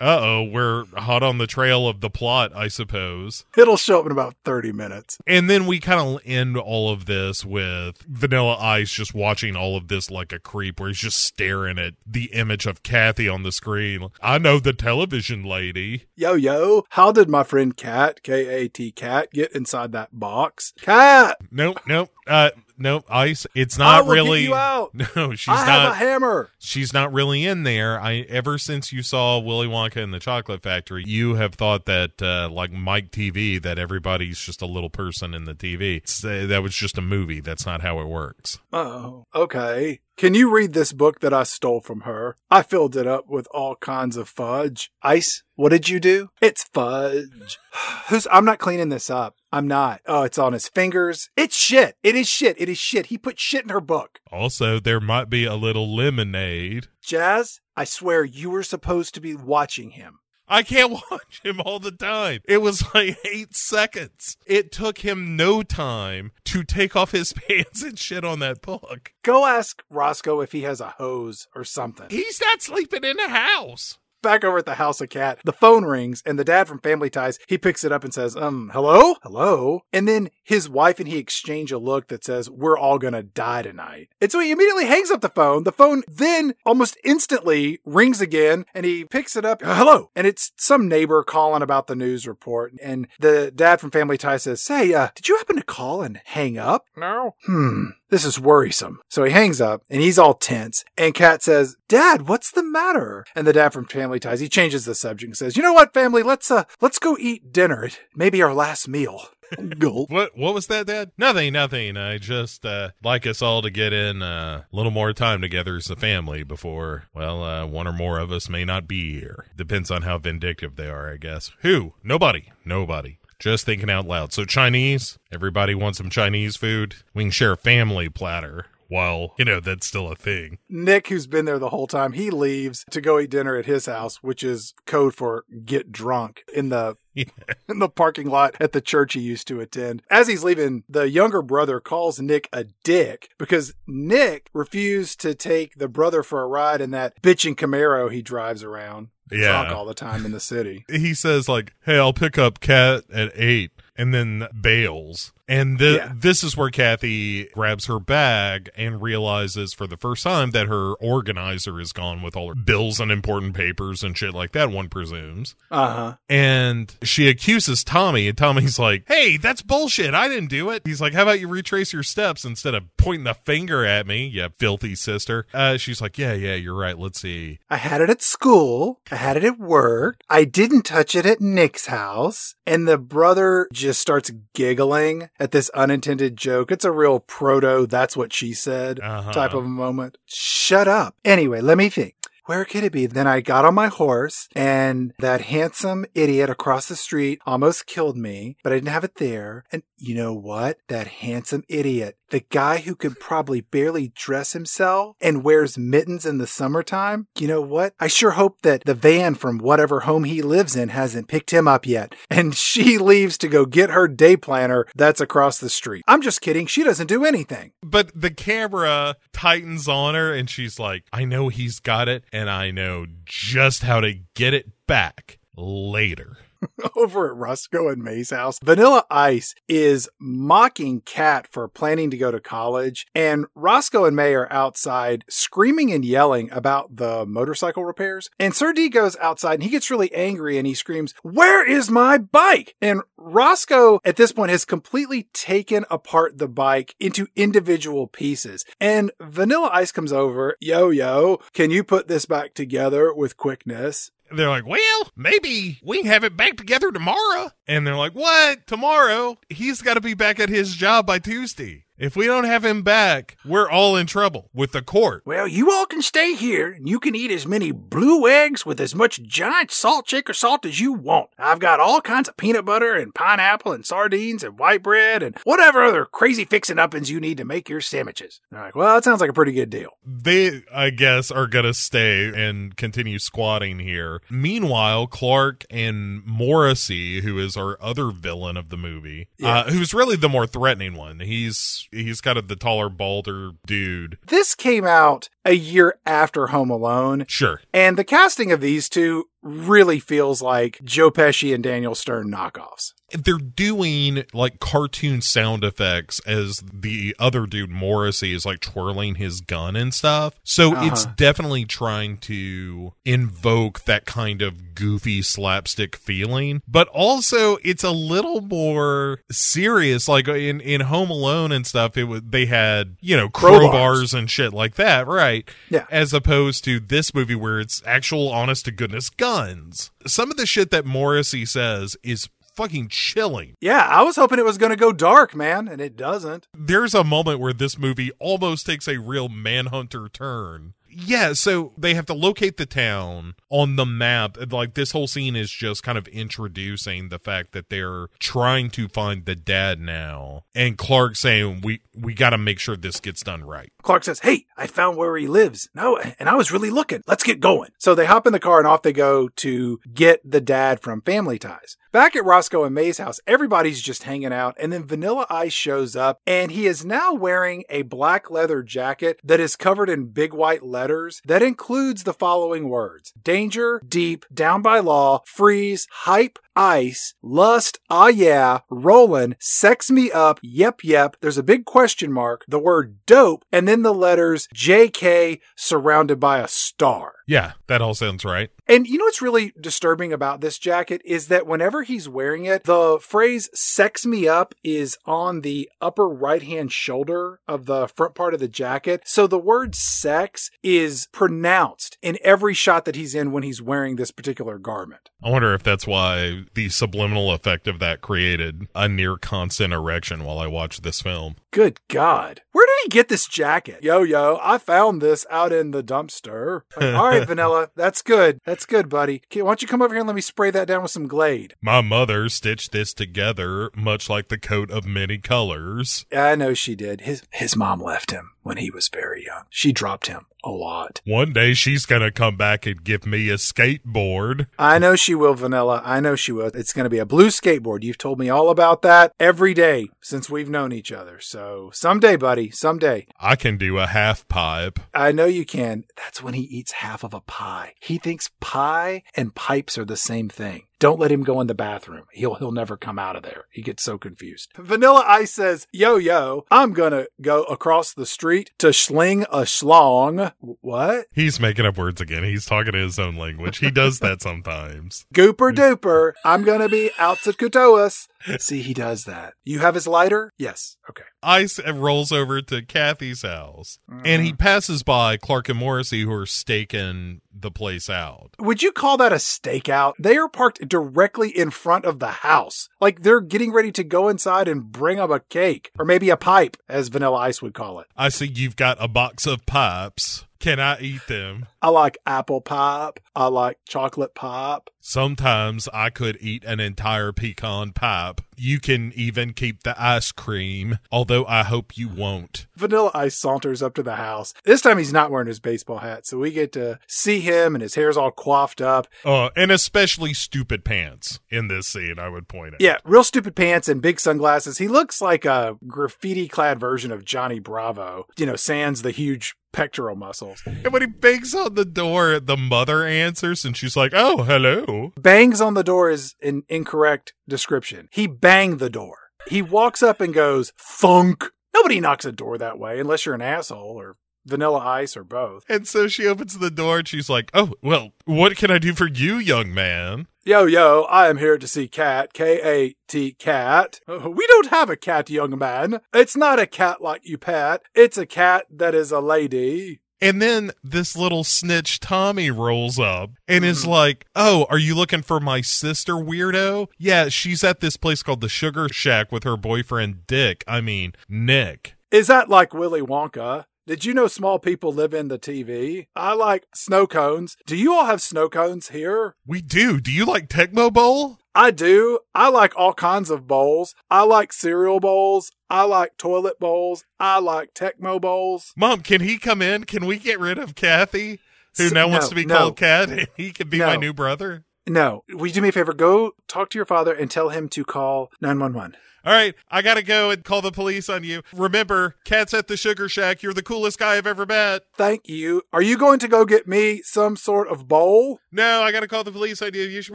Uh 0.00 0.20
oh, 0.20 0.42
we're 0.52 0.84
hot 0.96 1.24
on 1.24 1.38
the 1.38 1.48
trail 1.48 1.88
of 1.88 2.00
the 2.00 2.10
plot, 2.10 2.52
I 2.54 2.68
suppose. 2.68 3.44
It'll 3.56 3.76
show 3.76 3.98
up 3.98 4.06
in 4.06 4.12
about 4.12 4.36
30 4.44 4.70
minutes. 4.70 5.18
And 5.26 5.50
then 5.50 5.66
we 5.66 5.80
kind 5.80 6.00
of 6.00 6.20
end 6.24 6.56
all 6.56 6.92
of 6.92 7.06
this 7.06 7.44
with 7.44 7.98
Vanilla 8.02 8.56
Ice 8.56 8.92
just 8.92 9.14
watching 9.14 9.56
all 9.56 9.76
of 9.76 9.88
this 9.88 10.12
like 10.12 10.32
a 10.32 10.38
creep, 10.38 10.78
where 10.78 10.90
he's 10.90 10.98
just 10.98 11.24
staring 11.24 11.78
at 11.78 11.94
the 12.06 12.26
image 12.26 12.66
of 12.66 12.82
Kathy 12.84 13.28
on 13.28 13.42
the 13.42 13.52
screen. 13.52 14.10
I 14.20 14.38
know 14.38 14.60
the 14.60 14.72
television 14.72 15.42
lady. 15.42 16.04
Yo, 16.14 16.34
yo, 16.34 16.84
how 16.90 17.10
did 17.10 17.28
my 17.28 17.42
friend 17.42 17.76
Kat, 17.76 18.22
K 18.22 18.62
A 18.62 18.68
T 18.68 18.92
Kat, 18.92 19.32
get 19.32 19.52
inside 19.52 19.90
that 19.92 20.10
box? 20.12 20.72
Kat! 20.80 21.36
Nope, 21.50 21.80
nope, 21.86 22.10
uh, 22.28 22.50
nope. 22.78 23.04
Ice. 23.08 23.46
It's 23.54 23.78
not 23.78 24.06
really. 24.06 24.42
you 24.44 24.54
out. 24.54 24.92
No, 25.16 25.34
she's 25.34 25.48
I 25.48 25.66
not. 25.66 25.66
have 25.66 25.92
a 25.92 25.94
hammer. 25.94 26.50
she's 26.58 26.92
not 26.92 27.12
really 27.12 27.44
in 27.44 27.62
there. 27.62 28.00
I 28.00 28.20
ever 28.28 28.58
since 28.58 28.92
you 28.92 29.02
saw 29.02 29.38
Willy 29.38 29.66
Wonka 29.68 30.02
and 30.02 30.12
the 30.12 30.18
Chocolate 30.18 30.62
Factory, 30.62 31.04
you 31.06 31.34
have 31.34 31.54
thought 31.54 31.84
that 31.86 32.20
uh, 32.22 32.48
like 32.50 32.72
Mike 32.72 33.10
TV, 33.10 33.60
that 33.62 33.78
everybody's 33.78 34.38
just 34.38 34.62
a 34.62 34.66
little 34.66 34.90
person 34.90 35.34
in 35.34 35.44
the 35.44 35.54
TV. 35.54 36.02
Uh, 36.24 36.46
that 36.46 36.62
was 36.62 36.74
just 36.74 36.98
a 36.98 37.02
movie. 37.02 37.40
That's 37.40 37.66
not 37.66 37.82
how 37.82 38.00
it 38.00 38.06
works. 38.06 38.58
Oh, 38.72 39.24
okay. 39.34 40.00
Can 40.16 40.34
you 40.34 40.48
read 40.54 40.74
this 40.74 40.92
book 40.92 41.20
that 41.20 41.34
I 41.34 41.42
stole 41.42 41.80
from 41.80 42.02
her? 42.02 42.36
I 42.50 42.62
filled 42.62 42.96
it 42.96 43.06
up 43.06 43.28
with 43.28 43.48
all 43.52 43.74
kinds 43.76 44.16
of 44.16 44.28
fudge. 44.28 44.92
Ice, 45.02 45.42
what 45.56 45.70
did 45.70 45.88
you 45.88 45.98
do? 45.98 46.28
It's 46.40 46.62
fudge. 46.62 47.58
Who's, 48.08 48.26
I'm 48.30 48.44
not 48.44 48.58
cleaning 48.60 48.90
this 48.90 49.10
up. 49.10 49.36
I'm 49.54 49.68
not. 49.68 50.00
Oh, 50.04 50.24
it's 50.24 50.36
on 50.36 50.52
his 50.52 50.66
fingers. 50.66 51.30
It's 51.36 51.54
shit. 51.56 51.96
It 52.02 52.16
is 52.16 52.26
shit. 52.26 52.60
It 52.60 52.68
is 52.68 52.76
shit. 52.76 53.06
He 53.06 53.16
put 53.16 53.38
shit 53.38 53.62
in 53.62 53.68
her 53.68 53.80
book. 53.80 54.18
Also, 54.32 54.80
there 54.80 54.98
might 54.98 55.30
be 55.30 55.44
a 55.44 55.54
little 55.54 55.94
lemonade. 55.94 56.88
Jazz, 57.00 57.60
I 57.76 57.84
swear 57.84 58.24
you 58.24 58.50
were 58.50 58.64
supposed 58.64 59.14
to 59.14 59.20
be 59.20 59.36
watching 59.36 59.90
him. 59.90 60.18
I 60.48 60.64
can't 60.64 60.90
watch 61.10 61.40
him 61.44 61.60
all 61.60 61.78
the 61.78 61.92
time. 61.92 62.40
It 62.46 62.62
was 62.62 62.82
like 62.96 63.16
eight 63.24 63.54
seconds. 63.54 64.36
It 64.44 64.72
took 64.72 64.98
him 64.98 65.36
no 65.36 65.62
time 65.62 66.32
to 66.46 66.64
take 66.64 66.96
off 66.96 67.12
his 67.12 67.32
pants 67.48 67.80
and 67.80 67.96
shit 67.96 68.24
on 68.24 68.40
that 68.40 68.60
book. 68.60 69.12
Go 69.22 69.46
ask 69.46 69.84
Roscoe 69.88 70.40
if 70.40 70.50
he 70.50 70.62
has 70.62 70.80
a 70.80 70.94
hose 70.98 71.46
or 71.54 71.62
something. 71.62 72.08
He's 72.10 72.40
not 72.40 72.60
sleeping 72.60 73.04
in 73.04 73.18
the 73.18 73.28
house. 73.28 73.98
Back 74.24 74.42
over 74.42 74.58
at 74.58 74.66
the 74.66 74.74
house 74.74 75.00
of 75.00 75.08
cat. 75.08 75.38
the 75.44 75.52
phone 75.52 75.84
rings 75.84 76.22
and 76.26 76.38
the 76.38 76.44
dad 76.44 76.66
from 76.66 76.80
Family 76.80 77.10
Ties, 77.10 77.38
he 77.46 77.56
picks 77.56 77.84
it 77.84 77.92
up 77.92 78.02
and 78.02 78.12
says, 78.12 78.36
um, 78.36 78.70
hello? 78.72 79.14
Hello? 79.22 79.82
And 79.92 80.08
then 80.08 80.30
his 80.42 80.68
wife 80.68 80.98
and 80.98 81.06
he 81.06 81.18
exchange 81.18 81.70
a 81.70 81.78
look 81.78 82.08
that 82.08 82.24
says, 82.24 82.50
we're 82.50 82.78
all 82.78 82.98
gonna 82.98 83.22
die 83.22 83.62
tonight. 83.62 84.08
And 84.20 84.32
so 84.32 84.40
he 84.40 84.50
immediately 84.50 84.86
hangs 84.86 85.10
up 85.10 85.20
the 85.20 85.28
phone. 85.28 85.64
The 85.64 85.72
phone 85.72 86.02
then 86.08 86.54
almost 86.66 86.96
instantly 87.04 87.78
rings 87.84 88.20
again 88.20 88.64
and 88.74 88.84
he 88.84 89.04
picks 89.04 89.36
it 89.36 89.44
up. 89.44 89.62
Hello. 89.62 90.10
And 90.16 90.26
it's 90.26 90.52
some 90.56 90.88
neighbor 90.88 91.22
calling 91.22 91.62
about 91.62 91.86
the 91.86 91.94
news 91.96 92.26
report. 92.26 92.72
And 92.82 93.06
the 93.20 93.52
dad 93.54 93.80
from 93.80 93.90
Family 93.90 94.18
Ties 94.18 94.42
says, 94.44 94.62
say, 94.62 94.92
uh, 94.92 95.08
did 95.14 95.28
you 95.28 95.36
happen 95.36 95.56
to 95.56 95.62
call 95.62 96.02
and 96.02 96.20
hang 96.24 96.58
up? 96.58 96.86
No. 96.96 97.34
Hmm. 97.46 97.90
This 98.14 98.24
is 98.24 98.38
worrisome. 98.38 99.00
So 99.10 99.24
he 99.24 99.32
hangs 99.32 99.60
up 99.60 99.82
and 99.90 100.00
he's 100.00 100.20
all 100.20 100.34
tense. 100.34 100.84
And 100.96 101.12
Kat 101.12 101.42
says, 101.42 101.76
Dad, 101.88 102.28
what's 102.28 102.52
the 102.52 102.62
matter? 102.62 103.24
And 103.34 103.44
the 103.44 103.52
dad 103.52 103.72
from 103.72 103.86
Family 103.86 104.20
Ties, 104.20 104.38
he 104.38 104.48
changes 104.48 104.84
the 104.84 104.94
subject 104.94 105.30
and 105.30 105.36
says, 105.36 105.56
You 105.56 105.64
know 105.64 105.72
what, 105.72 105.92
family? 105.92 106.22
Let's 106.22 106.48
uh 106.48 106.62
let's 106.80 107.00
go 107.00 107.16
eat 107.18 107.52
dinner. 107.52 107.86
It 107.86 107.98
may 108.14 108.30
be 108.30 108.40
our 108.40 108.54
last 108.54 108.86
meal. 108.86 109.20
Gulp. 109.80 110.10
What 110.10 110.38
what 110.38 110.54
was 110.54 110.68
that, 110.68 110.86
Dad? 110.86 111.10
Nothing, 111.18 111.54
nothing. 111.54 111.96
I 111.96 112.18
just 112.18 112.64
uh, 112.64 112.90
like 113.02 113.26
us 113.26 113.42
all 113.42 113.62
to 113.62 113.70
get 113.70 113.92
in 113.92 114.22
uh, 114.22 114.62
a 114.72 114.76
little 114.76 114.92
more 114.92 115.12
time 115.12 115.40
together 115.40 115.74
as 115.74 115.90
a 115.90 115.96
family 115.96 116.44
before, 116.44 117.06
well, 117.16 117.42
uh, 117.42 117.66
one 117.66 117.88
or 117.88 117.92
more 117.92 118.20
of 118.20 118.30
us 118.30 118.48
may 118.48 118.64
not 118.64 118.86
be 118.86 119.18
here. 119.18 119.46
Depends 119.56 119.90
on 119.90 120.02
how 120.02 120.18
vindictive 120.18 120.76
they 120.76 120.86
are, 120.88 121.12
I 121.12 121.16
guess. 121.16 121.50
Who? 121.62 121.94
Nobody. 122.04 122.52
Nobody. 122.64 123.18
Just 123.38 123.66
thinking 123.66 123.90
out 123.90 124.06
loud. 124.06 124.32
So 124.32 124.44
Chinese. 124.44 125.18
Everybody 125.32 125.74
wants 125.74 125.98
some 125.98 126.10
Chinese 126.10 126.56
food. 126.56 126.96
We 127.14 127.24
can 127.24 127.30
share 127.30 127.52
a 127.52 127.56
family 127.56 128.08
platter. 128.08 128.66
While 128.86 129.34
you 129.38 129.46
know 129.46 129.60
that's 129.60 129.86
still 129.86 130.12
a 130.12 130.14
thing. 130.14 130.58
Nick, 130.68 131.08
who's 131.08 131.26
been 131.26 131.46
there 131.46 131.58
the 131.58 131.70
whole 131.70 131.86
time, 131.86 132.12
he 132.12 132.30
leaves 132.30 132.84
to 132.90 133.00
go 133.00 133.18
eat 133.18 133.30
dinner 133.30 133.56
at 133.56 133.64
his 133.64 133.86
house, 133.86 134.22
which 134.22 134.44
is 134.44 134.74
code 134.86 135.14
for 135.14 135.46
get 135.64 135.90
drunk 135.90 136.44
in 136.54 136.68
the 136.68 136.96
Yeah. 137.14 137.24
in 137.68 137.78
the 137.78 137.88
parking 137.88 138.28
lot 138.28 138.56
at 138.60 138.72
the 138.72 138.80
church 138.82 139.14
he 139.14 139.20
used 139.20 139.48
to 139.48 139.60
attend. 139.60 140.02
As 140.10 140.28
he's 140.28 140.44
leaving, 140.44 140.82
the 140.88 141.08
younger 141.08 141.42
brother 141.42 141.80
calls 141.80 142.20
Nick 142.20 142.48
a 142.52 142.64
dick 142.84 143.30
because 143.38 143.72
Nick 143.86 144.50
refused 144.52 145.18
to 145.20 145.34
take 145.34 145.76
the 145.76 145.88
brother 145.88 146.22
for 146.22 146.42
a 146.42 146.46
ride 146.48 146.80
in 146.80 146.90
that 146.90 147.20
bitchin' 147.22 147.54
Camaro 147.56 148.12
he 148.12 148.20
drives 148.20 148.62
around 148.62 149.08
Yeah. 149.40 149.72
all 149.72 149.84
the 149.84 149.94
time 149.94 150.24
in 150.24 150.32
the 150.32 150.40
city. 150.40 150.84
he 150.88 151.14
says 151.14 151.48
like, 151.48 151.72
"Hey, 151.84 151.98
I'll 151.98 152.12
pick 152.12 152.38
up 152.38 152.60
Kat 152.60 153.04
at 153.12 153.32
8 153.34 153.70
and 153.96 154.12
then 154.14 154.46
bails. 154.60 155.32
And 155.46 155.78
th- 155.78 155.98
Yeah. 155.98 156.12
this 156.14 156.42
is 156.42 156.56
where 156.56 156.70
Kathy 156.70 157.44
grabs 157.52 157.86
her 157.86 157.98
bag 158.00 158.70
and 158.76 159.02
realizes 159.02 159.74
for 159.74 159.86
the 159.86 159.96
first 159.96 160.22
time 160.24 160.52
that 160.52 160.68
her 160.68 160.94
organizer 160.94 161.80
is 161.80 161.92
gone 161.92 162.22
with 162.22 162.34
all 162.36 162.48
her 162.48 162.54
bills 162.54 162.98
and 163.00 163.12
important 163.12 163.54
papers 163.54 164.02
and 164.02 164.16
shit 164.16 164.32
like 164.32 164.52
that, 164.52 164.70
one 164.70 164.88
presumes. 164.88 165.54
Uh 165.70 165.90
huh. 165.94 166.14
And 166.28 166.94
she 167.02 167.28
accuses 167.28 167.84
Tommy, 167.84 168.26
and 168.28 168.38
Tommy's 168.38 168.78
like, 168.78 169.04
Hey, 169.06 169.36
that's 169.36 169.60
bullshit. 169.62 170.14
I 170.14 170.28
didn't 170.28 170.48
do 170.50 170.70
it. 170.70 170.82
He's 170.86 171.00
like, 171.00 171.12
How 171.12 171.22
about 171.22 171.40
you 171.40 171.48
retrace 171.48 171.92
your 171.92 172.02
steps 172.02 172.44
instead 172.44 172.74
of 172.74 172.84
pointing 172.96 173.24
the 173.24 173.34
finger 173.34 173.84
at 173.84 174.06
me, 174.06 174.26
you 174.26 174.48
filthy 174.58 174.94
sister? 174.94 175.46
Uh, 175.52 175.76
she's 175.76 176.00
like, 176.00 176.16
Yeah, 176.16 176.32
yeah, 176.32 176.54
you're 176.54 176.74
right. 176.74 176.98
Let's 176.98 177.20
see. 177.20 177.58
I 177.68 177.76
had 177.76 178.00
it 178.00 178.08
at 178.10 178.22
school. 178.22 179.00
I 179.10 179.16
had 179.16 179.36
it 179.36 179.44
at 179.44 179.58
work. 179.58 180.20
I 180.30 180.44
didn't 180.44 180.82
touch 180.82 181.14
it 181.14 181.26
at 181.26 181.40
Nick's 181.40 181.86
house. 181.86 182.54
And 182.66 182.88
the 182.88 182.96
brother 182.98 183.68
just 183.72 184.00
starts 184.00 184.30
giggling 184.54 185.28
at 185.38 185.50
this 185.50 185.68
unintended 185.70 186.36
joke. 186.36 186.70
It's 186.70 186.84
a 186.84 186.92
real 186.92 187.20
proto, 187.20 187.86
that's 187.86 188.16
what 188.16 188.32
she 188.32 188.52
said 188.52 189.00
Uh-huh. 189.00 189.32
type 189.32 189.54
of 189.54 189.64
a 189.64 189.68
moment. 189.68 190.18
Shut 190.26 190.88
up. 190.88 191.16
Anyway, 191.24 191.60
let 191.60 191.78
me 191.78 191.88
think. 191.88 192.14
Where 192.46 192.66
could 192.66 192.84
it 192.84 192.92
be? 192.92 193.06
Then 193.06 193.26
I 193.26 193.40
got 193.40 193.64
on 193.64 193.72
my 193.74 193.86
horse 193.88 194.48
and 194.54 195.14
that 195.18 195.40
handsome 195.40 196.04
idiot 196.14 196.50
across 196.50 196.88
the 196.88 196.94
street 196.96 197.40
almost 197.46 197.86
killed 197.86 198.18
me, 198.18 198.58
but 198.62 198.70
I 198.70 198.76
didn't 198.76 198.90
have 198.90 199.02
it 199.04 199.14
there. 199.14 199.64
And 199.72 199.82
you 199.96 200.14
know 200.14 200.34
what? 200.34 200.76
That 200.88 201.06
handsome 201.06 201.64
idiot, 201.70 202.18
the 202.30 202.44
guy 202.50 202.78
who 202.78 202.94
could 202.94 203.20
probably 203.20 203.60
barely 203.60 204.12
dress 204.14 204.52
himself 204.52 205.16
and 205.20 205.44
wears 205.44 205.78
mittens 205.78 206.26
in 206.26 206.38
the 206.38 206.46
summertime. 206.46 207.26
You 207.38 207.48
know 207.48 207.60
what? 207.60 207.94
I 208.00 208.06
sure 208.06 208.32
hope 208.32 208.62
that 208.62 208.84
the 208.84 208.94
van 208.94 209.34
from 209.34 209.58
whatever 209.58 210.00
home 210.00 210.24
he 210.24 210.42
lives 210.42 210.76
in 210.76 210.88
hasn't 210.88 211.28
picked 211.28 211.52
him 211.52 211.68
up 211.68 211.86
yet. 211.86 212.14
And 212.34 212.56
she 212.56 212.98
leaves 212.98 213.38
to 213.38 213.48
go 213.48 213.64
get 213.64 213.90
her 213.90 214.08
day 214.08 214.36
planner 214.36 214.86
that's 214.96 215.20
across 215.20 215.58
the 215.58 215.70
street. 215.70 216.02
I'm 216.08 216.20
just 216.20 216.40
kidding. 216.40 216.66
She 216.66 216.82
doesn't 216.82 217.06
do 217.06 217.24
anything. 217.24 217.70
But 217.80 218.10
the 218.12 218.32
camera 218.32 219.14
tightens 219.32 219.86
on 219.86 220.16
her, 220.16 220.34
and 220.34 220.50
she's 220.50 220.80
like, 220.80 221.04
I 221.12 221.24
know 221.24 221.48
he's 221.48 221.78
got 221.78 222.08
it, 222.08 222.24
and 222.32 222.50
I 222.50 222.72
know 222.72 223.06
just 223.24 223.84
how 223.84 224.00
to 224.00 224.14
get 224.34 224.52
it 224.52 224.66
back 224.88 225.38
later. 225.56 226.38
over 226.96 227.28
at 227.28 227.36
Roscoe 227.36 227.88
and 227.88 228.02
May's 228.02 228.30
house. 228.30 228.58
Vanilla 228.62 229.04
Ice 229.10 229.54
is 229.68 230.08
mocking 230.18 231.00
Kat 231.00 231.46
for 231.50 231.68
planning 231.68 232.10
to 232.10 232.16
go 232.16 232.30
to 232.30 232.40
college, 232.40 233.06
and 233.14 233.46
Roscoe 233.54 234.04
and 234.04 234.16
May 234.16 234.34
are 234.34 234.52
outside 234.52 235.24
screaming 235.28 235.92
and 235.92 236.04
yelling 236.04 236.50
about 236.52 236.96
the 236.96 237.26
motorcycle 237.26 237.84
repairs. 237.84 238.30
And 238.38 238.54
Sir 238.54 238.72
D 238.72 238.88
goes 238.88 239.16
outside 239.20 239.54
and 239.54 239.62
he 239.62 239.70
gets 239.70 239.90
really 239.90 240.12
angry 240.14 240.58
and 240.58 240.66
he 240.66 240.74
screams, 240.74 241.14
Where 241.22 241.68
is 241.68 241.90
my 241.90 242.18
bike? 242.18 242.74
And 242.80 243.02
Roscoe 243.16 244.00
at 244.04 244.16
this 244.16 244.32
point 244.32 244.50
has 244.50 244.64
completely 244.64 245.24
taken 245.32 245.84
apart 245.90 246.38
the 246.38 246.48
bike 246.48 246.94
into 247.00 247.26
individual 247.36 248.06
pieces. 248.06 248.64
And 248.80 249.10
Vanilla 249.20 249.70
Ice 249.72 249.92
comes 249.92 250.12
over, 250.12 250.56
Yo, 250.60 250.90
yo, 250.90 251.38
can 251.52 251.70
you 251.70 251.84
put 251.84 252.08
this 252.08 252.26
back 252.26 252.54
together 252.54 253.12
with 253.12 253.36
quickness? 253.36 254.10
They're 254.30 254.48
like, 254.48 254.66
well, 254.66 255.10
maybe 255.16 255.78
we 255.82 255.98
can 255.98 256.06
have 256.06 256.24
it 256.24 256.36
back 256.36 256.56
together 256.56 256.90
tomorrow. 256.90 257.50
And 257.66 257.86
they're 257.86 257.96
like, 257.96 258.14
what? 258.14 258.66
Tomorrow? 258.66 259.38
He's 259.48 259.82
got 259.82 259.94
to 259.94 260.00
be 260.00 260.14
back 260.14 260.40
at 260.40 260.48
his 260.48 260.74
job 260.74 261.06
by 261.06 261.18
Tuesday. 261.18 261.84
If 261.96 262.16
we 262.16 262.26
don't 262.26 262.44
have 262.44 262.64
him 262.64 262.82
back, 262.82 263.36
we're 263.44 263.70
all 263.70 263.96
in 263.96 264.06
trouble 264.06 264.50
with 264.52 264.72
the 264.72 264.82
court. 264.82 265.22
Well, 265.24 265.46
you 265.46 265.70
all 265.70 265.86
can 265.86 266.02
stay 266.02 266.34
here 266.34 266.72
and 266.72 266.88
you 266.88 266.98
can 266.98 267.14
eat 267.14 267.30
as 267.30 267.46
many 267.46 267.70
blue 267.70 268.26
eggs 268.26 268.66
with 268.66 268.80
as 268.80 268.94
much 268.96 269.22
giant 269.22 269.70
salt 269.70 270.08
shaker 270.08 270.32
salt 270.32 270.66
as 270.66 270.80
you 270.80 270.92
want. 270.92 271.30
I've 271.38 271.60
got 271.60 271.78
all 271.78 272.00
kinds 272.00 272.28
of 272.28 272.36
peanut 272.36 272.64
butter 272.64 272.94
and 272.94 273.14
pineapple 273.14 273.72
and 273.72 273.86
sardines 273.86 274.42
and 274.42 274.58
white 274.58 274.82
bread 274.82 275.22
and 275.22 275.38
whatever 275.44 275.84
other 275.84 276.04
crazy 276.04 276.44
fixin' 276.44 276.78
uppins 276.78 277.10
you 277.10 277.20
need 277.20 277.36
to 277.38 277.44
make 277.44 277.68
your 277.68 277.80
sandwiches. 277.80 278.40
They're 278.50 278.60
like, 278.62 278.74
well, 278.74 278.94
that 278.94 279.04
sounds 279.04 279.20
like 279.20 279.30
a 279.30 279.34
pretty 279.34 279.52
good 279.52 279.70
deal. 279.70 279.90
They, 280.04 280.62
I 280.74 280.90
guess, 280.90 281.30
are 281.30 281.46
going 281.46 281.64
to 281.64 281.74
stay 281.74 282.26
and 282.34 282.76
continue 282.76 283.20
squatting 283.20 283.78
here. 283.78 284.20
Meanwhile, 284.28 285.06
Clark 285.06 285.64
and 285.70 286.24
Morrissey, 286.26 287.20
who 287.20 287.38
is 287.38 287.56
our 287.56 287.76
other 287.80 288.10
villain 288.10 288.56
of 288.56 288.68
the 288.70 288.76
movie, 288.76 289.28
Yeah. 289.38 289.58
uh, 289.60 289.70
who's 289.70 289.94
really 289.94 290.16
the 290.16 290.28
more 290.28 290.46
threatening 290.46 290.94
one. 290.94 291.20
He's 291.20 291.83
he's 291.94 292.20
kind 292.20 292.38
of 292.38 292.48
the 292.48 292.56
taller, 292.56 292.88
balder 292.88 293.52
dude. 293.66 294.18
This 294.26 294.54
came 294.54 294.84
out 294.84 295.28
a 295.44 295.52
year 295.54 295.98
after 296.06 296.48
Home 296.48 296.70
Alone, 296.70 297.24
Sure. 297.28 297.60
and 297.72 297.96
the 297.98 298.04
casting 298.04 298.50
of 298.52 298.60
these 298.60 298.88
two 298.88 299.24
really 299.42 299.98
feels 300.00 300.40
like 300.40 300.78
Joe 300.82 301.10
Pesci 301.10 301.54
and 301.54 301.62
Daniel 301.62 301.94
Stern 301.94 302.30
knockoffs. 302.32 302.92
they're 303.12 303.36
doing 303.38 304.24
like 304.32 304.58
cartoon 304.58 305.20
sound 305.20 305.62
effects 305.62 306.18
as 306.26 306.64
the 306.72 307.14
other 307.18 307.46
dude 307.46 307.70
Morrissey 307.70 308.32
is 308.32 308.44
like 308.46 308.58
twirling 308.58 309.16
his 309.16 309.40
gun 309.42 309.76
and 309.76 309.94
stuff. 309.94 310.40
So 310.42 310.72
it's 310.82 311.04
Uh-huh. 311.04 311.14
definitely 311.16 311.64
trying 311.66 312.16
to 312.22 312.94
invoke 313.04 313.84
that 313.84 314.04
kind 314.06 314.42
of 314.42 314.74
goofy 314.74 315.22
slapstick 315.22 315.94
feeling, 315.94 316.60
but 316.66 316.88
also 316.88 317.58
it's 317.62 317.84
a 317.84 317.92
little 317.92 318.40
more 318.40 319.20
serious. 319.30 320.08
Like 320.08 320.26
in 320.26 320.60
in 320.60 320.80
Home 320.80 321.10
Alone 321.10 321.52
and 321.52 321.66
stuff, 321.66 321.96
it 321.96 322.04
was 322.04 322.22
they 322.28 322.46
had 322.46 322.96
you 323.00 323.16
know 323.16 323.28
Crowbars. 323.28 323.70
crowbars 323.70 324.14
and 324.18 324.28
shit 324.30 324.52
like 324.52 324.74
that, 324.76 325.06
right? 325.06 325.33
Yeah. 325.70 325.86
As 325.90 326.12
opposed 326.12 326.64
to 326.64 326.80
this 326.80 327.14
movie 327.14 327.34
where 327.34 327.60
it's 327.60 327.82
actual 327.86 328.28
honest 328.28 328.64
to 328.66 328.70
goodness 328.70 329.10
guns. 329.10 329.90
Some 330.06 330.30
of 330.30 330.36
the 330.36 330.46
shit 330.46 330.70
that 330.70 330.86
Morrissey 330.86 331.44
says 331.46 331.96
is 332.02 332.28
fucking 332.54 332.88
chilling. 332.88 333.54
Yeah, 333.60 333.86
I 333.88 334.02
was 334.02 334.16
hoping 334.16 334.38
it 334.38 334.44
was 334.44 334.58
going 334.58 334.70
to 334.70 334.76
go 334.76 334.92
dark, 334.92 335.34
man, 335.34 335.68
and 335.68 335.80
it 335.80 335.96
doesn't. 335.96 336.46
There's 336.54 336.94
a 336.94 337.04
moment 337.04 337.40
where 337.40 337.52
this 337.52 337.78
movie 337.78 338.12
almost 338.18 338.66
takes 338.66 338.86
a 338.88 338.98
real 338.98 339.28
manhunter 339.28 340.08
turn. 340.08 340.74
Yeah, 340.96 341.32
so 341.32 341.72
they 341.76 341.94
have 341.94 342.06
to 342.06 342.14
locate 342.14 342.56
the 342.56 342.66
town 342.66 343.34
on 343.50 343.76
the 343.76 343.86
map. 343.86 344.36
Like 344.50 344.74
this 344.74 344.92
whole 344.92 345.06
scene 345.06 345.36
is 345.36 345.50
just 345.50 345.82
kind 345.82 345.98
of 345.98 346.06
introducing 346.08 347.08
the 347.08 347.18
fact 347.18 347.52
that 347.52 347.68
they're 347.68 348.08
trying 348.18 348.70
to 348.70 348.88
find 348.88 349.24
the 349.24 349.34
dad 349.34 349.80
now, 349.80 350.44
and 350.54 350.78
Clark 350.78 351.16
saying 351.16 351.60
we 351.62 351.80
we 351.94 352.14
got 352.14 352.30
to 352.30 352.38
make 352.38 352.58
sure 352.58 352.76
this 352.76 353.00
gets 353.00 353.22
done 353.22 353.44
right. 353.44 353.70
Clark 353.82 354.04
says, 354.04 354.20
Hey, 354.20 354.46
I 354.56 354.66
found 354.66 354.96
where 354.96 355.16
he 355.16 355.26
lives. 355.26 355.68
No, 355.74 355.98
and 356.18 356.28
I 356.28 356.34
was 356.34 356.52
really 356.52 356.70
looking. 356.70 357.02
Let's 357.06 357.22
get 357.22 357.40
going. 357.40 357.70
So 357.78 357.94
they 357.94 358.06
hop 358.06 358.26
in 358.26 358.32
the 358.32 358.40
car 358.40 358.58
and 358.58 358.66
off 358.66 358.82
they 358.82 358.92
go 358.92 359.28
to 359.28 359.80
get 359.92 360.20
the 360.28 360.40
dad 360.40 360.80
from 360.80 361.02
Family 361.02 361.38
Ties. 361.38 361.76
Back 361.94 362.16
at 362.16 362.24
Roscoe 362.24 362.64
and 362.64 362.74
May's 362.74 362.98
house, 362.98 363.20
everybody's 363.24 363.80
just 363.80 364.02
hanging 364.02 364.32
out, 364.32 364.56
and 364.58 364.72
then 364.72 364.84
Vanilla 364.84 365.26
Ice 365.30 365.52
shows 365.52 365.94
up, 365.94 366.18
and 366.26 366.50
he 366.50 366.66
is 366.66 366.84
now 366.84 367.14
wearing 367.14 367.62
a 367.70 367.82
black 367.82 368.32
leather 368.32 368.64
jacket 368.64 369.20
that 369.22 369.38
is 369.38 369.54
covered 369.54 369.88
in 369.88 370.06
big 370.06 370.34
white 370.34 370.64
letters 370.64 371.22
that 371.24 371.40
includes 371.40 372.02
the 372.02 372.12
following 372.12 372.68
words 372.68 373.12
Danger, 373.22 373.80
Deep, 373.86 374.26
Down 374.34 374.60
by 374.60 374.80
Law, 374.80 375.22
Freeze, 375.24 375.86
Hype, 375.88 376.40
Ice, 376.56 377.14
Lust, 377.22 377.78
Ah 377.88 378.08
Yeah, 378.08 378.62
Rollin', 378.68 379.36
Sex 379.38 379.88
Me 379.88 380.10
Up, 380.10 380.40
Yep 380.42 380.82
Yep. 380.82 381.18
There's 381.20 381.38
a 381.38 381.44
big 381.44 381.64
question 381.64 382.12
mark, 382.12 382.44
the 382.48 382.58
word 382.58 383.06
dope, 383.06 383.44
and 383.52 383.68
then 383.68 383.82
the 383.82 383.94
letters 383.94 384.48
JK 384.52 385.38
surrounded 385.54 386.18
by 386.18 386.40
a 386.40 386.48
star. 386.48 387.13
Yeah, 387.26 387.52
that 387.66 387.80
all 387.80 387.94
sounds 387.94 388.24
right. 388.24 388.50
And 388.66 388.86
you 388.86 388.98
know 388.98 389.04
what's 389.04 389.22
really 389.22 389.52
disturbing 389.60 390.12
about 390.12 390.40
this 390.40 390.58
jacket 390.58 391.02
is 391.04 391.28
that 391.28 391.46
whenever 391.46 391.82
he's 391.82 392.08
wearing 392.08 392.44
it, 392.44 392.64
the 392.64 392.98
phrase 393.00 393.48
sex 393.54 394.04
me 394.04 394.28
up 394.28 394.54
is 394.62 394.98
on 395.06 395.40
the 395.40 395.70
upper 395.80 396.08
right 396.08 396.42
hand 396.42 396.72
shoulder 396.72 397.40
of 397.48 397.66
the 397.66 397.88
front 397.88 398.14
part 398.14 398.34
of 398.34 398.40
the 398.40 398.48
jacket. 398.48 399.02
So 399.06 399.26
the 399.26 399.38
word 399.38 399.74
sex 399.74 400.50
is 400.62 401.08
pronounced 401.12 401.98
in 402.02 402.18
every 402.22 402.54
shot 402.54 402.84
that 402.84 402.96
he's 402.96 403.14
in 403.14 403.32
when 403.32 403.42
he's 403.42 403.62
wearing 403.62 403.96
this 403.96 404.10
particular 404.10 404.58
garment. 404.58 405.10
I 405.22 405.30
wonder 405.30 405.54
if 405.54 405.62
that's 405.62 405.86
why 405.86 406.44
the 406.54 406.68
subliminal 406.68 407.32
effect 407.32 407.66
of 407.66 407.78
that 407.78 408.02
created 408.02 408.68
a 408.74 408.88
near 408.88 409.16
constant 409.16 409.72
erection 409.72 410.24
while 410.24 410.38
I 410.38 410.46
watched 410.46 410.82
this 410.82 411.00
film. 411.00 411.36
Good 411.50 411.80
God. 411.88 412.42
Where 412.52 412.66
did 412.66 412.84
he 412.84 412.88
get 412.90 413.08
this 413.08 413.26
jacket? 413.26 413.82
Yo, 413.82 414.02
yo, 414.02 414.38
I 414.42 414.58
found 414.58 415.00
this 415.00 415.24
out 415.30 415.52
in 415.52 415.70
the 415.70 415.82
dumpster. 415.82 416.62
Like, 416.76 416.94
All 416.94 417.08
right, 417.08 417.13
Vanilla, 417.26 417.70
that's 417.74 418.02
good. 418.02 418.40
That's 418.44 418.66
good, 418.66 418.88
buddy. 418.88 419.22
Okay, 419.26 419.42
why 419.42 419.50
don't 419.50 419.62
you 419.62 419.68
come 419.68 419.82
over 419.82 419.94
here 419.94 420.00
and 420.00 420.06
let 420.08 420.16
me 420.16 420.20
spray 420.20 420.50
that 420.50 420.68
down 420.68 420.82
with 420.82 420.90
some 420.90 421.08
Glade? 421.08 421.54
My 421.62 421.80
mother 421.80 422.28
stitched 422.28 422.72
this 422.72 422.92
together 422.94 423.70
much 423.74 424.10
like 424.10 424.28
the 424.28 424.38
coat 424.38 424.70
of 424.70 424.86
many 424.86 425.18
colors. 425.18 426.06
I 426.12 426.34
know 426.34 426.54
she 426.54 426.74
did. 426.74 427.02
His 427.02 427.22
his 427.30 427.56
mom 427.56 427.80
left 427.80 428.10
him 428.10 428.33
when 428.44 428.58
he 428.58 428.70
was 428.70 428.88
very 428.88 429.24
young. 429.26 429.44
She 429.50 429.72
dropped 429.72 430.06
him 430.06 430.26
a 430.44 430.50
lot. 430.50 431.00
One 431.04 431.32
day 431.32 431.54
she's 431.54 431.86
gonna 431.86 432.12
come 432.12 432.36
back 432.36 432.66
and 432.66 432.84
give 432.84 433.06
me 433.06 433.30
a 433.30 433.34
skateboard. 433.34 434.46
I 434.58 434.78
know 434.78 434.94
she 434.94 435.14
will, 435.14 435.34
Vanilla. 435.34 435.82
I 435.84 436.00
know 436.00 436.14
she 436.14 436.30
will. 436.30 436.46
It's 436.46 436.72
going 436.72 436.84
to 436.84 436.90
be 436.90 436.98
a 436.98 437.06
blue 437.06 437.28
skateboard. 437.28 437.82
You've 437.82 437.98
told 437.98 438.18
me 438.18 438.28
all 438.28 438.50
about 438.50 438.82
that 438.82 439.12
every 439.18 439.54
day 439.54 439.88
since 440.00 440.28
we've 440.30 440.50
known 440.50 440.72
each 440.72 440.92
other. 440.92 441.18
So 441.20 441.70
someday, 441.72 442.16
buddy, 442.16 442.50
someday. 442.50 443.06
I 443.18 443.36
can 443.36 443.56
do 443.56 443.78
a 443.78 443.86
half 443.86 444.28
pipe. 444.28 444.78
I 444.92 445.12
know 445.12 445.26
you 445.26 445.44
can. 445.44 445.84
That's 445.96 446.22
when 446.22 446.34
he 446.34 446.42
eats 446.42 446.72
half 446.72 447.02
of 447.02 447.14
a 447.14 447.20
pie. 447.20 447.74
He 447.80 447.98
thinks 447.98 448.30
pie 448.40 449.02
and 449.16 449.34
pipes 449.34 449.78
are 449.78 449.84
the 449.84 449.96
same 449.96 450.28
thing. 450.28 450.64
Don't 450.78 450.98
let 450.98 451.12
him 451.12 451.22
go 451.22 451.40
in 451.40 451.46
the 451.46 451.54
bathroom. 451.54 452.04
He'll 452.12 452.34
he'll 452.34 452.52
never 452.52 452.76
come 452.76 452.98
out 452.98 453.16
of 453.16 453.22
there. 453.22 453.44
He 453.50 453.62
gets 453.62 453.82
so 453.82 453.96
confused. 453.98 454.52
Vanilla 454.56 455.04
Ice 455.06 455.32
says, 455.32 455.66
"Yo 455.72 455.96
yo, 455.96 456.44
I'm 456.50 456.72
gonna 456.72 457.06
go 457.20 457.44
across 457.44 457.92
the 457.94 458.06
street 458.06 458.50
to 458.58 458.72
sling 458.72 459.22
a 459.24 459.42
schlong." 459.42 460.32
What? 460.40 461.06
He's 461.12 461.40
making 461.40 461.66
up 461.66 461.78
words 461.78 462.00
again. 462.00 462.24
He's 462.24 462.46
talking 462.46 462.74
in 462.74 462.80
his 462.80 462.98
own 462.98 463.16
language. 463.16 463.58
He 463.58 463.70
does 463.70 464.00
that 464.00 464.20
sometimes. 464.22 465.06
Gooper 465.14 465.54
duper. 465.54 466.12
I'm 466.24 466.42
gonna 466.44 466.68
be 466.68 466.90
out 466.98 467.18
to 467.24 467.32
Kutoas. 467.32 468.08
See, 468.38 468.62
he 468.62 468.74
does 468.74 469.04
that. 469.04 469.34
You 469.44 469.58
have 469.60 469.74
his 469.74 469.86
lighter? 469.86 470.32
Yes. 470.38 470.76
Okay. 470.88 471.04
Ice 471.24 471.58
rolls 471.66 472.12
over 472.12 472.42
to 472.42 472.62
Kathy's 472.62 473.22
house 473.22 473.78
and 474.04 474.22
he 474.22 474.32
mm. 474.32 474.38
passes 474.38 474.82
by 474.82 475.16
Clark 475.16 475.48
and 475.48 475.58
Morrissey 475.58 476.02
who 476.02 476.12
are 476.12 476.26
staking 476.26 477.20
the 477.32 477.50
place 477.50 477.90
out. 477.90 478.30
Would 478.38 478.62
you 478.62 478.72
call 478.72 478.96
that 478.98 479.12
a 479.12 479.16
stakeout? 479.16 479.94
They 479.98 480.16
are 480.16 480.28
parked 480.28 480.66
directly 480.68 481.30
in 481.30 481.50
front 481.50 481.84
of 481.84 481.98
the 481.98 482.08
house. 482.08 482.68
Like 482.80 483.02
they're 483.02 483.20
getting 483.20 483.52
ready 483.52 483.72
to 483.72 483.84
go 483.84 484.08
inside 484.08 484.48
and 484.48 484.70
bring 484.70 484.98
up 484.98 485.10
a 485.10 485.20
cake 485.20 485.70
or 485.78 485.84
maybe 485.84 486.10
a 486.10 486.16
pipe, 486.16 486.56
as 486.68 486.88
Vanilla 486.88 487.18
Ice 487.18 487.42
would 487.42 487.54
call 487.54 487.80
it. 487.80 487.86
I 487.96 488.08
see 488.08 488.26
you've 488.26 488.56
got 488.56 488.76
a 488.80 488.88
box 488.88 489.26
of 489.26 489.46
pipes. 489.46 490.24
Can 490.38 490.60
I 490.60 490.78
eat 490.80 491.06
them? 491.08 491.46
I 491.62 491.68
like 491.70 491.96
apple 492.06 492.40
pop. 492.40 493.00
I 493.16 493.28
like 493.28 493.58
chocolate 493.66 494.14
pop. 494.14 494.68
Sometimes 494.80 495.68
I 495.72 495.88
could 495.88 496.18
eat 496.20 496.44
an 496.44 496.60
entire 496.60 497.12
pecan 497.12 497.72
pop. 497.72 498.20
You 498.36 498.60
can 498.60 498.92
even 498.94 499.32
keep 499.32 499.62
the 499.62 499.74
ice 499.82 500.12
cream, 500.12 500.78
although 500.92 501.24
I 501.24 501.44
hope 501.44 501.78
you 501.78 501.88
won't. 501.88 502.46
Vanilla 502.56 502.90
Ice 502.92 503.16
saunters 503.16 503.62
up 503.62 503.74
to 503.74 503.82
the 503.82 503.94
house. 503.94 504.34
This 504.44 504.60
time 504.60 504.76
he's 504.76 504.92
not 504.92 505.10
wearing 505.10 505.28
his 505.28 505.40
baseball 505.40 505.78
hat, 505.78 506.06
so 506.06 506.18
we 506.18 506.32
get 506.32 506.52
to 506.52 506.78
see 506.86 507.20
him 507.20 507.54
and 507.54 507.62
his 507.62 507.76
hair's 507.76 507.96
all 507.96 508.10
coiffed 508.10 508.60
up. 508.60 508.86
Uh, 509.04 509.30
and 509.36 509.50
especially 509.50 510.12
stupid 510.12 510.64
pants 510.64 511.20
in 511.30 511.48
this 511.48 511.68
scene, 511.68 511.98
I 511.98 512.08
would 512.08 512.28
point 512.28 512.54
out. 512.54 512.60
Yeah, 512.60 512.76
real 512.84 513.04
stupid 513.04 513.34
pants 513.36 513.68
and 513.68 513.80
big 513.80 513.98
sunglasses. 514.00 514.58
He 514.58 514.68
looks 514.68 515.00
like 515.00 515.24
a 515.24 515.56
graffiti 515.66 516.28
clad 516.28 516.60
version 516.60 516.90
of 516.90 517.04
Johnny 517.04 517.38
Bravo. 517.38 518.06
You 518.18 518.26
know, 518.26 518.36
sans 518.36 518.82
the 518.82 518.90
huge 518.90 519.34
pectoral 519.54 519.96
muscles. 519.96 520.42
And 520.44 520.72
when 520.72 520.82
he 520.82 520.88
bangs 520.88 521.34
on 521.34 521.54
the 521.54 521.64
door, 521.64 522.20
the 522.20 522.36
mother 522.36 522.84
answers 522.84 523.44
and 523.44 523.56
she's 523.56 523.76
like, 523.76 523.92
oh, 523.94 524.24
hello. 524.24 524.92
Bangs 524.98 525.40
on 525.40 525.54
the 525.54 525.64
door 525.64 525.88
is 525.88 526.14
an 526.20 526.42
incorrect 526.48 527.14
description. 527.26 527.88
He 527.92 528.06
banged 528.06 528.58
the 528.58 528.68
door. 528.68 528.98
He 529.28 529.40
walks 529.40 529.82
up 529.82 530.00
and 530.00 530.12
goes, 530.12 530.52
thunk. 530.58 531.30
Nobody 531.54 531.80
knocks 531.80 532.04
a 532.04 532.12
door 532.12 532.36
that 532.36 532.58
way 532.58 532.80
unless 532.80 533.06
you're 533.06 533.14
an 533.14 533.22
asshole 533.22 533.80
or 533.80 533.96
vanilla 534.26 534.58
ice 534.58 534.96
or 534.96 535.04
both. 535.04 535.44
And 535.48 535.66
so 535.68 535.86
she 535.86 536.06
opens 536.06 536.38
the 536.38 536.50
door 536.50 536.78
and 536.78 536.88
she's 536.88 537.08
like, 537.08 537.30
oh, 537.32 537.54
well, 537.62 537.92
what 538.04 538.36
can 538.36 538.50
I 538.50 538.58
do 538.58 538.74
for 538.74 538.88
you, 538.88 539.16
young 539.16 539.54
man? 539.54 540.08
Yo, 540.26 540.46
yo, 540.46 540.84
I 540.84 541.08
am 541.08 541.18
here 541.18 541.36
to 541.36 541.46
see 541.46 541.68
Kat, 541.68 542.14
K 542.14 542.40
A 542.42 542.74
T 542.88 543.12
Kat. 543.12 543.80
We 543.86 544.26
don't 544.26 544.46
have 544.46 544.70
a 544.70 544.76
cat, 544.76 545.10
young 545.10 545.38
man. 545.38 545.82
It's 545.92 546.16
not 546.16 546.38
a 546.38 546.46
cat 546.46 546.80
like 546.80 547.02
you 547.04 547.18
pet. 547.18 547.60
It's 547.74 547.98
a 547.98 548.06
cat 548.06 548.46
that 548.50 548.74
is 548.74 548.90
a 548.90 549.00
lady. 549.00 549.80
And 550.00 550.22
then 550.22 550.52
this 550.62 550.96
little 550.96 551.24
snitch 551.24 551.78
Tommy 551.78 552.30
rolls 552.30 552.78
up 552.78 553.10
and 553.28 553.44
is 553.44 553.62
mm-hmm. 553.62 553.70
like, 553.70 554.06
Oh, 554.16 554.46
are 554.48 554.56
you 554.56 554.74
looking 554.74 555.02
for 555.02 555.20
my 555.20 555.42
sister, 555.42 555.92
weirdo? 555.92 556.68
Yeah, 556.78 557.10
she's 557.10 557.44
at 557.44 557.60
this 557.60 557.76
place 557.76 558.02
called 558.02 558.22
the 558.22 558.30
Sugar 558.30 558.70
Shack 558.70 559.12
with 559.12 559.24
her 559.24 559.36
boyfriend, 559.36 560.06
Dick. 560.06 560.42
I 560.48 560.62
mean, 560.62 560.94
Nick. 561.06 561.74
Is 561.90 562.06
that 562.06 562.30
like 562.30 562.54
Willy 562.54 562.80
Wonka? 562.80 563.44
Did 563.66 563.86
you 563.86 563.94
know 563.94 564.08
small 564.08 564.38
people 564.38 564.74
live 564.74 564.92
in 564.92 565.08
the 565.08 565.18
TV? 565.18 565.86
I 565.96 566.12
like 566.12 566.44
snow 566.54 566.86
cones. 566.86 567.38
Do 567.46 567.56
you 567.56 567.72
all 567.72 567.86
have 567.86 568.02
snow 568.02 568.28
cones 568.28 568.68
here? 568.68 569.16
We 569.26 569.40
do. 569.40 569.80
Do 569.80 569.90
you 569.90 570.04
like 570.04 570.28
Tecmo 570.28 570.70
Bowl? 570.70 571.16
I 571.34 571.50
do. 571.50 572.00
I 572.14 572.28
like 572.28 572.52
all 572.58 572.74
kinds 572.74 573.08
of 573.08 573.26
bowls. 573.26 573.74
I 573.90 574.02
like 574.02 574.34
cereal 574.34 574.80
bowls. 574.80 575.32
I 575.48 575.62
like 575.62 575.96
toilet 575.96 576.38
bowls. 576.38 576.84
I 577.00 577.20
like 577.20 577.54
Tecmo 577.54 577.98
bowls. 577.98 578.52
Mom, 578.54 578.82
can 578.82 579.00
he 579.00 579.16
come 579.16 579.40
in? 579.40 579.64
Can 579.64 579.86
we 579.86 579.98
get 579.98 580.20
rid 580.20 580.36
of 580.36 580.54
Kathy, 580.54 581.20
who 581.56 581.70
now 581.70 581.88
wants 581.88 582.10
to 582.10 582.14
be 582.14 582.26
no. 582.26 582.36
called 582.36 582.56
Kat? 582.58 583.08
He 583.16 583.32
can 583.32 583.48
be 583.48 583.60
my 583.60 583.76
new 583.76 583.94
brother. 583.94 584.44
No, 584.66 585.04
will 585.08 585.26
you 585.26 585.32
do 585.32 585.40
me 585.40 585.48
a 585.48 585.52
favor? 585.52 585.72
Go 585.72 586.12
talk 586.28 586.50
to 586.50 586.58
your 586.58 586.66
father 586.66 586.92
and 586.92 587.10
tell 587.10 587.30
him 587.30 587.48
to 587.48 587.64
call 587.64 588.10
911. 588.20 588.76
All 589.04 589.12
right, 589.12 589.34
I 589.50 589.60
gotta 589.60 589.82
go 589.82 590.10
and 590.10 590.24
call 590.24 590.40
the 590.40 590.50
police 590.50 590.88
on 590.88 591.04
you. 591.04 591.22
Remember, 591.34 591.96
Kat's 592.04 592.32
at 592.32 592.48
the 592.48 592.56
Sugar 592.56 592.88
Shack. 592.88 593.22
You're 593.22 593.34
the 593.34 593.42
coolest 593.42 593.78
guy 593.78 593.96
I've 593.96 594.06
ever 594.06 594.24
met. 594.24 594.62
Thank 594.76 595.08
you. 595.08 595.42
Are 595.52 595.60
you 595.62 595.76
going 595.76 595.98
to 595.98 596.08
go 596.08 596.24
get 596.24 596.48
me 596.48 596.80
some 596.82 597.16
sort 597.16 597.48
of 597.48 597.68
bowl? 597.68 598.20
No, 598.32 598.62
I 598.62 598.72
gotta 598.72 598.88
call 598.88 599.04
the 599.04 599.12
police 599.12 599.42
on 599.42 599.52
you. 599.52 599.62
You 599.62 599.82
should 599.82 599.94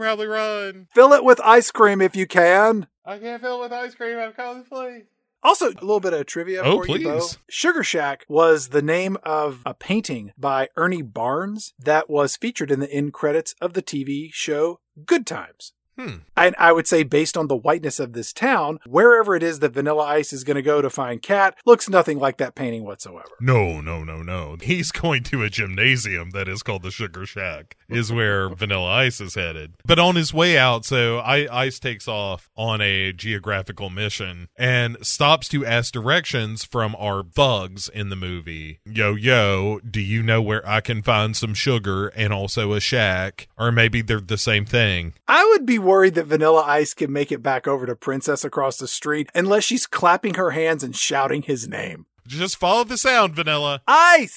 probably 0.00 0.26
run. 0.26 0.86
Fill 0.94 1.12
it 1.12 1.24
with 1.24 1.40
ice 1.40 1.70
cream 1.72 2.00
if 2.00 2.14
you 2.14 2.26
can. 2.26 2.86
I 3.04 3.18
can't 3.18 3.42
fill 3.42 3.58
it 3.58 3.62
with 3.62 3.72
ice 3.72 3.94
cream. 3.94 4.16
I'm 4.18 4.32
calling 4.32 4.62
the 4.62 4.68
police. 4.68 5.04
Also, 5.42 5.70
a 5.70 5.80
little 5.80 6.00
bit 6.00 6.12
of 6.12 6.26
trivia 6.26 6.62
Oh, 6.62 6.84
for 6.84 6.98
you, 6.98 7.08
Bo. 7.08 7.26
Sugar 7.48 7.82
Shack 7.82 8.26
was 8.28 8.68
the 8.68 8.82
name 8.82 9.16
of 9.22 9.62
a 9.64 9.72
painting 9.72 10.32
by 10.36 10.68
Ernie 10.76 11.00
Barnes 11.02 11.72
that 11.78 12.10
was 12.10 12.36
featured 12.36 12.70
in 12.70 12.78
the 12.78 12.92
end 12.92 13.14
credits 13.14 13.54
of 13.60 13.72
the 13.72 13.82
TV 13.82 14.28
show 14.32 14.80
Good 15.06 15.26
Times. 15.26 15.72
Hmm. 16.00 16.16
And 16.34 16.54
I 16.58 16.72
would 16.72 16.86
say, 16.86 17.02
based 17.02 17.36
on 17.36 17.48
the 17.48 17.56
whiteness 17.56 18.00
of 18.00 18.14
this 18.14 18.32
town, 18.32 18.78
wherever 18.86 19.36
it 19.36 19.42
is 19.42 19.58
that 19.58 19.74
Vanilla 19.74 20.04
Ice 20.04 20.32
is 20.32 20.44
going 20.44 20.54
to 20.54 20.62
go 20.62 20.80
to 20.80 20.88
find 20.88 21.20
Kat 21.20 21.54
looks 21.66 21.90
nothing 21.90 22.18
like 22.18 22.38
that 22.38 22.54
painting 22.54 22.84
whatsoever. 22.84 23.28
No, 23.38 23.82
no, 23.82 24.02
no, 24.02 24.22
no. 24.22 24.56
He's 24.62 24.90
going 24.92 25.24
to 25.24 25.42
a 25.42 25.50
gymnasium 25.50 26.30
that 26.30 26.48
is 26.48 26.62
called 26.62 26.82
the 26.82 26.90
Sugar 26.90 27.26
Shack, 27.26 27.76
is 27.90 28.10
where 28.10 28.48
Vanilla 28.54 28.90
Ice 28.90 29.20
is 29.20 29.34
headed. 29.34 29.74
But 29.84 29.98
on 29.98 30.16
his 30.16 30.32
way 30.32 30.56
out, 30.56 30.86
so 30.86 31.18
I, 31.18 31.46
Ice 31.54 31.78
takes 31.78 32.08
off 32.08 32.48
on 32.56 32.80
a 32.80 33.12
geographical 33.12 33.90
mission 33.90 34.48
and 34.56 34.96
stops 35.04 35.48
to 35.48 35.66
ask 35.66 35.92
directions 35.92 36.64
from 36.64 36.96
our 36.98 37.24
thugs 37.24 37.90
in 37.90 38.08
the 38.08 38.16
movie. 38.16 38.80
Yo, 38.86 39.14
yo, 39.14 39.80
do 39.80 40.00
you 40.00 40.22
know 40.22 40.40
where 40.40 40.66
I 40.66 40.80
can 40.80 41.02
find 41.02 41.36
some 41.36 41.52
sugar 41.52 42.08
and 42.08 42.32
also 42.32 42.72
a 42.72 42.80
shack? 42.80 43.48
Or 43.58 43.70
maybe 43.70 44.00
they're 44.00 44.20
the 44.20 44.38
same 44.38 44.64
thing. 44.64 45.12
I 45.28 45.44
would 45.50 45.66
be 45.66 45.78
worried 45.90 46.14
that 46.14 46.26
Vanilla 46.26 46.62
Ice 46.62 46.94
can 46.94 47.12
make 47.12 47.32
it 47.32 47.42
back 47.42 47.66
over 47.66 47.84
to 47.84 47.96
Princess 47.96 48.44
across 48.44 48.76
the 48.76 48.86
street 48.86 49.28
unless 49.34 49.64
she's 49.64 49.88
clapping 49.88 50.34
her 50.34 50.52
hands 50.52 50.84
and 50.84 50.94
shouting 50.94 51.42
his 51.42 51.66
name. 51.66 52.06
Just 52.28 52.58
follow 52.58 52.84
the 52.84 52.96
sound, 52.96 53.34
Vanilla. 53.34 53.82
Ice! 53.88 54.36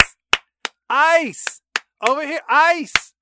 Ice! 0.89 1.61
Over 2.01 2.25
here, 2.25 2.41
ice! 2.49 3.13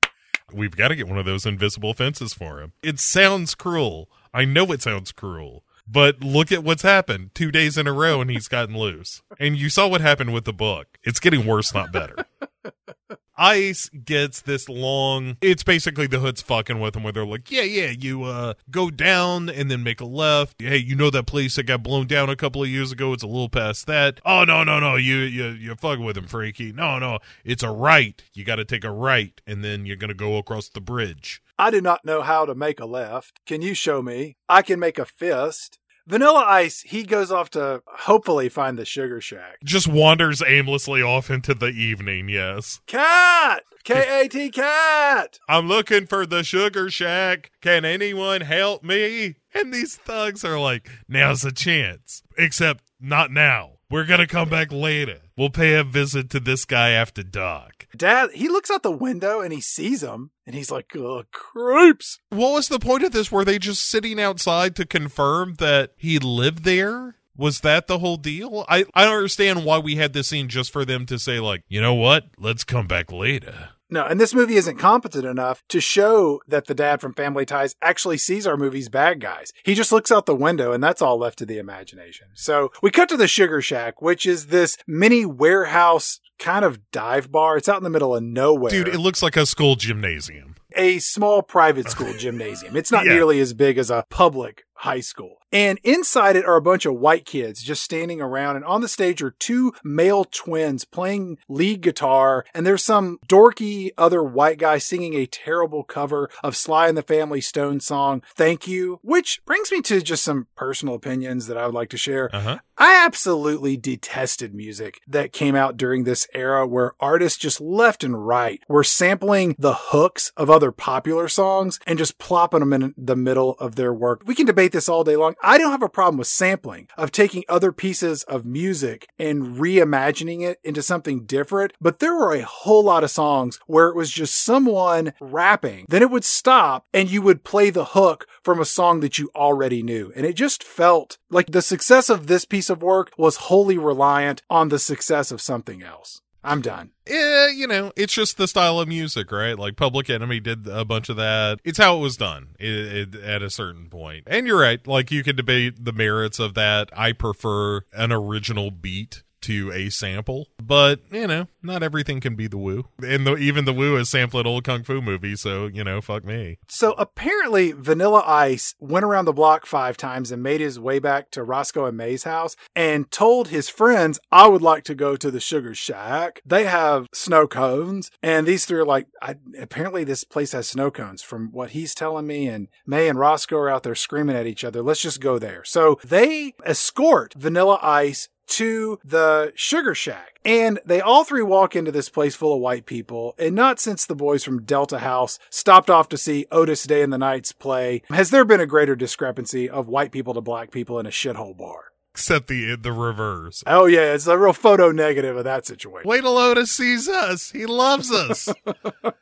We've 0.54 0.78
got 0.78 0.88
to 0.88 0.96
get 0.96 1.10
one 1.10 1.18
of 1.18 1.26
those 1.26 1.46
invisible 1.46 1.94
fences 1.94 2.34
for 2.34 2.62
him. 2.62 2.72
It 2.82 3.00
sounds 3.02 3.54
cruel. 3.54 4.10
I 4.34 4.46
know 4.46 4.72
it 4.72 4.82
sounds 4.82 5.12
cruel. 5.12 5.66
But 5.86 6.22
look 6.22 6.54
at 6.54 6.64
what's 6.64 6.84
happened. 6.84 7.32
Two 7.36 7.52
days 7.52 7.78
in 7.78 7.86
a 7.86 7.92
row 7.92 8.22
and 8.22 8.32
he's 8.32 8.48
gotten 8.48 8.78
loose. 8.78 9.22
And 9.42 9.58
you 9.58 9.70
saw 9.70 9.90
what 9.90 10.00
happened 10.00 10.34
with 10.34 10.46
the 10.46 10.54
book. 10.54 10.88
It's 11.04 11.20
getting 11.20 11.46
worse, 11.46 11.74
not 11.74 11.92
better. 11.92 12.16
Ice 13.42 13.90
gets 13.90 14.40
this 14.42 14.70
long. 14.70 15.36
It's 15.42 15.64
basically 15.64 16.06
the 16.06 16.20
hoods 16.20 16.44
fucking 16.44 16.80
with 16.80 16.96
him, 16.96 17.02
where 17.02 17.12
they're 17.12 17.26
like, 17.26 17.50
"Yeah, 17.50 17.64
yeah, 17.64 17.90
you 17.90 18.24
uh 18.24 18.54
go 18.70 18.92
down 18.92 19.50
and 19.50 19.72
then 19.72 19.82
make 19.82 20.00
a 20.00 20.06
left. 20.06 20.62
Hey, 20.62 20.78
you 20.78 20.96
know 20.96 21.10
that 21.10 21.26
place 21.26 21.56
that 21.56 21.64
got 21.64 21.82
blown 21.82 22.06
down 22.06 22.30
a 22.30 22.36
couple 22.36 22.62
of 22.62 22.70
years 22.70 22.92
ago? 22.92 23.14
It's 23.14 23.24
a 23.24 23.28
little 23.28 23.50
past 23.50 23.88
that. 23.88 24.22
Oh 24.24 24.44
no, 24.44 24.64
no, 24.64 24.80
no, 24.80 24.96
you 24.96 25.18
you 25.18 25.48
you're 25.48 25.76
fucking 25.76 26.06
with 26.06 26.18
him, 26.18 26.28
freaky. 26.28 26.72
No, 26.72 27.00
no, 27.00 27.18
it's 27.44 27.64
a 27.64 27.72
right. 27.72 28.22
You 28.36 28.44
got 28.46 28.58
to 28.58 28.66
take 28.66 28.84
a 28.84 28.92
right, 28.92 29.42
and 29.48 29.64
then 29.64 29.88
you're 29.88 29.98
gonna 29.98 30.14
go 30.14 30.38
across 30.38 30.70
the 30.70 30.80
bridge. 30.80 31.42
I 31.58 31.72
do 31.72 31.82
not 31.82 32.06
know 32.06 32.22
how 32.22 32.46
to 32.46 32.54
make 32.54 32.80
a 32.80 32.86
left. 32.86 33.40
Can 33.48 33.64
you 33.64 33.74
show 33.74 34.04
me? 34.04 34.38
I 34.48 34.62
can 34.62 34.80
make 34.80 35.00
a 35.00 35.06
fist. 35.06 35.80
Vanilla 36.08 36.44
Ice, 36.48 36.82
he 36.82 37.04
goes 37.04 37.32
off 37.32 37.50
to 37.52 37.84
hopefully 37.86 38.50
find 38.50 38.78
the 38.78 38.86
Sugar 38.86 39.22
Shack. 39.22 39.58
Just 39.64 39.88
wanders 39.88 40.42
aimlessly 40.46 41.02
off 41.02 41.30
into 41.30 41.54
the 41.54 41.68
evening. 41.68 42.30
Yes, 42.30 42.82
Kat! 42.88 43.64
K 43.84 44.22
A 44.22 44.28
T 44.28 44.50
cat! 44.50 45.40
I'm 45.50 45.68
looking 45.68 46.06
for 46.06 46.28
the 46.28 46.44
sugar 46.44 46.92
shack. 46.92 47.52
Can 47.62 47.84
anyone 47.84 48.42
help 48.42 48.84
me? 48.84 49.36
And 49.56 49.74
these 49.74 49.96
thugs 49.96 50.46
are 50.46 50.60
like, 50.60 50.88
now's 51.08 51.44
a 51.44 51.52
chance. 51.52 52.22
Except 52.38 52.84
not 53.00 53.32
now. 53.32 53.80
We're 53.92 54.06
gonna 54.06 54.26
come 54.26 54.48
back 54.48 54.72
later. 54.72 55.20
We'll 55.38 55.50
pay 55.50 55.74
a 55.74 55.84
visit 55.84 56.30
to 56.30 56.40
this 56.40 56.64
guy 56.64 56.92
after 56.92 57.24
dark. 57.24 57.88
Dad, 57.96 58.30
he 58.34 58.48
looks 58.48 58.72
out 58.72 58.84
the 58.84 58.92
window 58.92 59.42
and 59.42 59.52
he 59.52 59.60
sees 59.60 60.02
him 60.02 60.32
and 60.46 60.56
he's 60.56 60.72
like, 60.72 60.96
Ugh, 60.96 61.26
creeps. 61.32 62.20
What 62.30 62.54
was 62.54 62.70
the 62.70 62.80
point 62.80 63.04
of 63.04 63.12
this? 63.12 63.34
Were 63.34 63.44
they 63.44 63.60
just 63.60 63.84
sitting 63.84 64.18
outside 64.18 64.78
to 64.78 64.86
confirm 64.86 65.56
that 65.56 65.92
he 65.98 66.20
lived 66.20 66.64
there? 66.64 67.18
Was 67.36 67.60
that 67.62 67.88
the 67.88 68.00
whole 68.00 68.18
deal? 68.18 68.66
I, 68.70 68.86
I 68.94 69.04
don't 69.04 69.16
understand 69.16 69.66
why 69.66 69.80
we 69.80 69.96
had 69.96 70.14
this 70.14 70.30
scene 70.30 70.48
just 70.48 70.72
for 70.72 70.86
them 70.86 71.06
to 71.08 71.20
say, 71.20 71.40
like, 71.40 71.64
you 71.68 71.82
know 71.82 71.94
what? 71.94 72.26
Let's 72.38 72.64
come 72.64 72.88
back 72.88 73.12
later. 73.12 73.70
No, 73.92 74.06
and 74.06 74.20
this 74.20 74.34
movie 74.34 74.56
isn't 74.56 74.78
competent 74.78 75.26
enough 75.26 75.64
to 75.68 75.82
show 75.82 76.42
that 76.48 76.66
the 76.68 76.74
dad 76.74 77.02
from 77.02 77.14
Family 77.14 77.46
Ties 77.46 77.76
actually 77.82 78.18
sees 78.18 78.48
our 78.48 78.56
movie's 78.56 78.88
bad 78.88 79.20
guys. 79.20 79.52
He 79.64 79.76
just 79.76 79.92
looks 79.92 80.12
out 80.12 80.26
the 80.26 80.34
window 80.36 80.72
and 80.72 80.82
that's 80.82 81.02
all 81.02 81.18
left 81.20 81.38
to 81.40 81.46
the 81.46 81.58
imagination. 81.58 82.28
So 82.34 82.72
we 82.82 82.90
cut 82.90 83.10
to 83.10 83.18
the 83.18 83.28
Sugar 83.28 83.62
Shack, 83.62 84.02
which 84.02 84.26
is 84.26 84.48
this 84.48 84.78
mini 84.88 85.26
warehouse 85.26 86.20
kind 86.40 86.64
of 86.64 86.90
dive 86.92 87.32
bar. 87.32 87.58
It's 87.58 87.68
out 87.70 87.78
in 87.78 87.84
the 87.84 87.90
middle 87.90 88.16
of 88.16 88.24
nowhere. 88.24 88.72
Dude, 88.72 88.88
it 88.88 89.00
looks 89.00 89.22
like 89.22 89.36
a 89.36 89.46
school 89.46 89.76
gymnasium. 89.76 90.56
a 90.76 91.00
small 91.00 91.42
private 91.44 91.90
school 91.90 92.14
gymnasium. 92.14 92.78
It's 92.78 92.92
not 92.94 93.04
Yeah. 93.06 93.14
nearly 93.14 93.42
as 93.42 93.54
big 93.54 93.78
as 93.78 93.92
a 93.92 94.06
public 94.10 94.64
high 94.76 95.02
school. 95.02 95.38
And 95.52 95.80
inside 95.84 96.36
it 96.36 96.46
are 96.46 96.56
a 96.56 96.62
bunch 96.62 96.86
of 96.86 96.96
white 96.96 97.26
kids 97.26 97.62
just 97.62 97.84
standing 97.84 98.22
around. 98.22 98.56
And 98.56 98.66
on 98.66 98.82
the 98.82 98.88
stage 98.88 99.22
are 99.22 99.32
two 99.32 99.74
male 99.84 100.26
twins 100.26 100.86
playing 100.86 101.38
lead 101.50 101.82
guitar. 101.82 102.46
And 102.54 102.66
there's 102.66 102.84
some 102.84 103.20
dorky 103.28 103.92
other 103.98 104.24
white 104.24 104.58
guy 104.58 104.78
singing 104.78 105.14
a 105.14 105.26
terrible 105.26 105.84
cover 105.84 106.30
of 106.44 106.56
Sly 106.56 106.88
and 106.88 106.98
the 106.98 107.04
Family 107.04 107.42
Stone 107.42 107.82
song, 107.82 108.24
Thank 108.36 108.68
You, 108.68 109.00
which 109.04 109.42
brings 109.46 109.72
me 109.72 109.82
to 109.82 110.02
just 110.02 110.24
some 110.24 110.48
personal 110.56 110.96
opinions 110.96 111.48
that 111.48 111.58
I 111.58 111.66
would 111.66 111.76
like 111.76 111.90
to 111.90 111.98
share. 111.98 112.30
Uh 112.34 112.42
huh. 112.42 112.60
I 112.78 113.06
absolutely 113.06 113.78
detested 113.78 114.56
music 114.56 115.02
that 115.08 115.34
came 115.34 115.56
out 115.56 115.78
during 115.78 116.04
this 116.04 116.28
era 116.34 116.66
where 116.66 116.94
artists 117.00 117.38
just 117.38 117.62
left 117.62 118.04
and 118.04 118.26
right 118.26 118.60
were 118.68 118.84
sampling 118.84 119.56
the 119.60 119.76
hooks 119.76 120.32
of 120.36 120.50
other 120.50 120.72
popular 120.72 121.28
songs 121.28 121.80
and 121.86 122.00
just 122.00 122.18
plopping 122.18 122.62
them 122.62 122.74
in 122.74 122.96
the 122.98 123.16
middle 123.16 123.52
of 123.60 123.76
their 123.76 123.94
work. 123.94 124.24
We 124.26 124.34
can 124.34 124.48
debate 124.48 124.72
this 124.72 124.90
all 124.90 125.04
day 125.04 125.16
long. 125.16 125.36
I 125.44 125.58
don't 125.58 125.72
have 125.72 125.82
a 125.82 125.90
problem 125.90 126.18
with 126.18 126.28
sampling, 126.28 126.88
of 126.98 127.12
taking 127.12 127.44
other 127.50 127.72
pieces 127.72 128.22
of 128.24 128.46
music 128.46 129.08
and 129.18 129.56
reimagining 129.58 130.42
it 130.42 130.60
into 130.64 130.84
something 130.84 131.26
different, 131.26 131.74
but 131.82 131.98
there 131.98 132.14
were 132.14 132.34
a 132.34 132.46
whole 132.46 132.84
lot 132.84 133.04
of 133.04 133.10
songs 133.10 133.60
where 133.66 133.88
it 133.90 133.96
was 133.96 134.12
just 134.12 134.36
someone 134.36 135.14
rapping. 135.20 135.86
Then 135.90 136.04
it 136.04 136.12
would 136.12 136.24
stop 136.24 136.86
and 136.94 137.10
you 137.10 137.24
would 137.24 137.44
play 137.44 137.72
the 137.72 137.86
hook 137.86 138.28
from 138.44 138.60
a 138.60 138.66
song 138.66 139.00
that 139.00 139.18
you 139.18 139.32
already 139.36 139.82
knew. 139.82 140.14
And 140.16 140.28
it 140.28 140.34
just 140.34 140.64
felt 140.64 141.18
like 141.32 141.48
the 141.48 141.64
success 141.64 142.10
of 142.10 142.28
this 142.28 142.46
piece 142.46 142.70
of 142.70 142.84
work 142.84 143.12
was 143.18 143.38
wholly 143.38 143.80
reliant 143.80 144.44
on 144.50 144.70
the 144.70 144.80
success 144.80 145.32
of 145.32 145.42
something 145.42 145.82
else. 145.82 146.22
I'm 146.44 146.62
done. 146.62 146.92
Eh, 147.06 147.50
you 147.50 147.68
know, 147.68 147.92
it's 147.96 148.14
just 148.14 148.38
the 148.38 148.48
style 148.48 148.80
of 148.80 148.88
music, 148.88 149.32
right? 149.32 149.58
Like 149.58 149.76
Public 149.76 150.10
Enemy 150.10 150.40
did 150.40 150.68
a 150.68 150.84
bunch 150.84 151.10
of 151.10 151.18
that. 151.18 151.60
It's 151.64 151.78
how 151.78 151.98
it 151.98 152.00
was 152.00 152.18
done 152.18 152.56
it, 152.60 153.16
it, 153.16 153.24
at 153.24 153.44
a 153.44 153.50
certain 153.50 153.90
point. 153.90 154.24
And 154.28 154.48
you're 154.48 154.60
right. 154.60 154.86
Like 154.86 155.12
you 155.12 155.24
could 155.24 155.36
debate 155.36 155.86
the 155.86 155.94
merits 155.94 156.40
of 156.40 156.54
that. 156.56 156.90
I 156.98 157.12
prefer 157.12 157.82
an 157.94 158.12
original 158.12 158.72
beat 158.72 159.24
to 159.42 159.72
a 159.72 159.90
sample, 159.90 160.48
but 160.62 161.00
you 161.12 161.28
know, 161.28 161.48
not 161.62 161.84
everything 161.84 162.20
can 162.20 162.36
be 162.36 162.48
the 162.48 162.58
Wu. 162.58 162.86
And 163.04 163.26
the, 163.26 163.36
even 163.38 163.66
the 163.66 163.74
Wu 163.74 163.98
is 163.98 164.10
sampled 164.10 164.48
old 164.48 164.64
kung 164.64 164.84
fu 164.84 165.02
movies, 165.02 165.42
so 165.42 165.68
you 165.68 165.84
know, 165.84 166.02
fuck 166.02 166.24
me. 166.26 166.58
So 166.68 166.94
apparently, 166.94 167.72
Vanilla 167.72 168.24
Ice 168.26 168.76
went 168.80 169.06
around 169.06 169.26
the 169.26 169.34
block 169.34 169.66
five 169.66 169.98
times 169.98 170.32
and 170.32 170.44
made 170.44 170.62
his 170.62 170.80
way 170.80 171.00
back 171.00 171.32
to 171.32 171.44
Roscoe 171.44 171.86
and 171.86 171.98
May's 171.98 172.24
house 172.24 172.56
and 172.76 173.10
told 173.12 173.50
his 173.50 173.70
friends, 173.70 174.20
I 174.32 174.48
would 174.48 174.62
like 174.62 174.84
to 174.86 174.96
go 174.96 175.16
to 175.16 175.32
the 175.32 175.40
Sugar 175.40 175.76
Shack. 175.76 176.42
They 176.46 176.66
have 176.66 177.08
snow 177.14 177.48
cones. 177.48 178.12
And 178.22 178.46
these 178.48 178.66
three 178.66 178.80
are 178.80 178.86
like, 178.86 179.08
I, 179.22 179.36
apparently, 179.60 180.04
this 180.04 180.24
place 180.24 180.52
has 180.54 180.68
snow 180.68 180.92
cones 180.92 181.22
from 181.22 181.52
what 181.52 181.72
he's 181.72 181.96
telling 181.96 182.28
me. 182.28 182.48
And 182.48 182.68
May 182.86 183.08
and 183.08 183.20
Roscoe 183.20 183.58
are 183.58 183.70
out 183.70 183.84
there 183.84 183.96
screaming 183.96 184.36
at 184.36 184.48
each 184.48 184.64
other. 184.64 184.82
Let's 184.82 185.02
just 185.02 185.22
go 185.22 185.40
there. 185.40 185.64
So 185.64 186.00
they 186.04 186.54
escort 186.66 187.34
Vanilla 187.36 187.80
Ice 187.82 188.30
to 188.52 189.00
the 189.04 189.54
Sugar 189.56 189.96
Shack. 189.96 190.40
And 190.44 190.80
they 190.86 191.02
all 191.02 191.24
three 191.24 191.44
walk 191.44 191.76
into 191.76 191.92
this 191.92 192.10
place 192.10 192.36
full 192.36 192.54
of 192.54 192.60
white 192.60 192.86
people. 192.86 193.36
And 193.38 193.56
not 193.56 193.80
since 193.80 194.06
the 194.06 194.16
boys 194.16 194.44
from 194.44 194.64
Delta 194.64 195.00
House 195.00 195.40
stopped 195.50 195.90
off 195.90 196.10
to 196.10 196.18
see 196.18 196.46
Otis 196.52 196.84
Day 196.84 197.02
and 197.02 197.14
the 197.14 197.18
Knights 197.18 197.52
play 197.52 198.02
has 198.10 198.30
there 198.30 198.46
been 198.46 198.60
a 198.60 198.66
greater 198.66 198.96
discrepancy 198.96 199.70
of 199.70 199.88
white 199.88 200.12
people 200.12 200.34
to 200.34 200.42
black 200.42 200.72
people 200.72 201.00
in 201.00 201.06
a 201.06 201.10
shithole 201.10 201.56
bar. 201.56 201.92
Except 202.14 202.48
the 202.48 202.76
the 202.76 202.92
reverse. 202.92 203.64
Oh, 203.66 203.86
yeah, 203.86 204.14
it's 204.14 204.28
a 204.28 204.38
real 204.38 204.52
photo 204.52 204.92
negative 204.92 205.38
of 205.38 205.46
that 205.46 205.66
situation. 205.66 206.10
Wait 206.10 206.22
till 206.22 206.38
Otis 206.38 206.70
sees 206.70 207.08
us. 207.08 207.52
He 207.52 207.66
loves 207.66 208.12
us. 208.12 208.50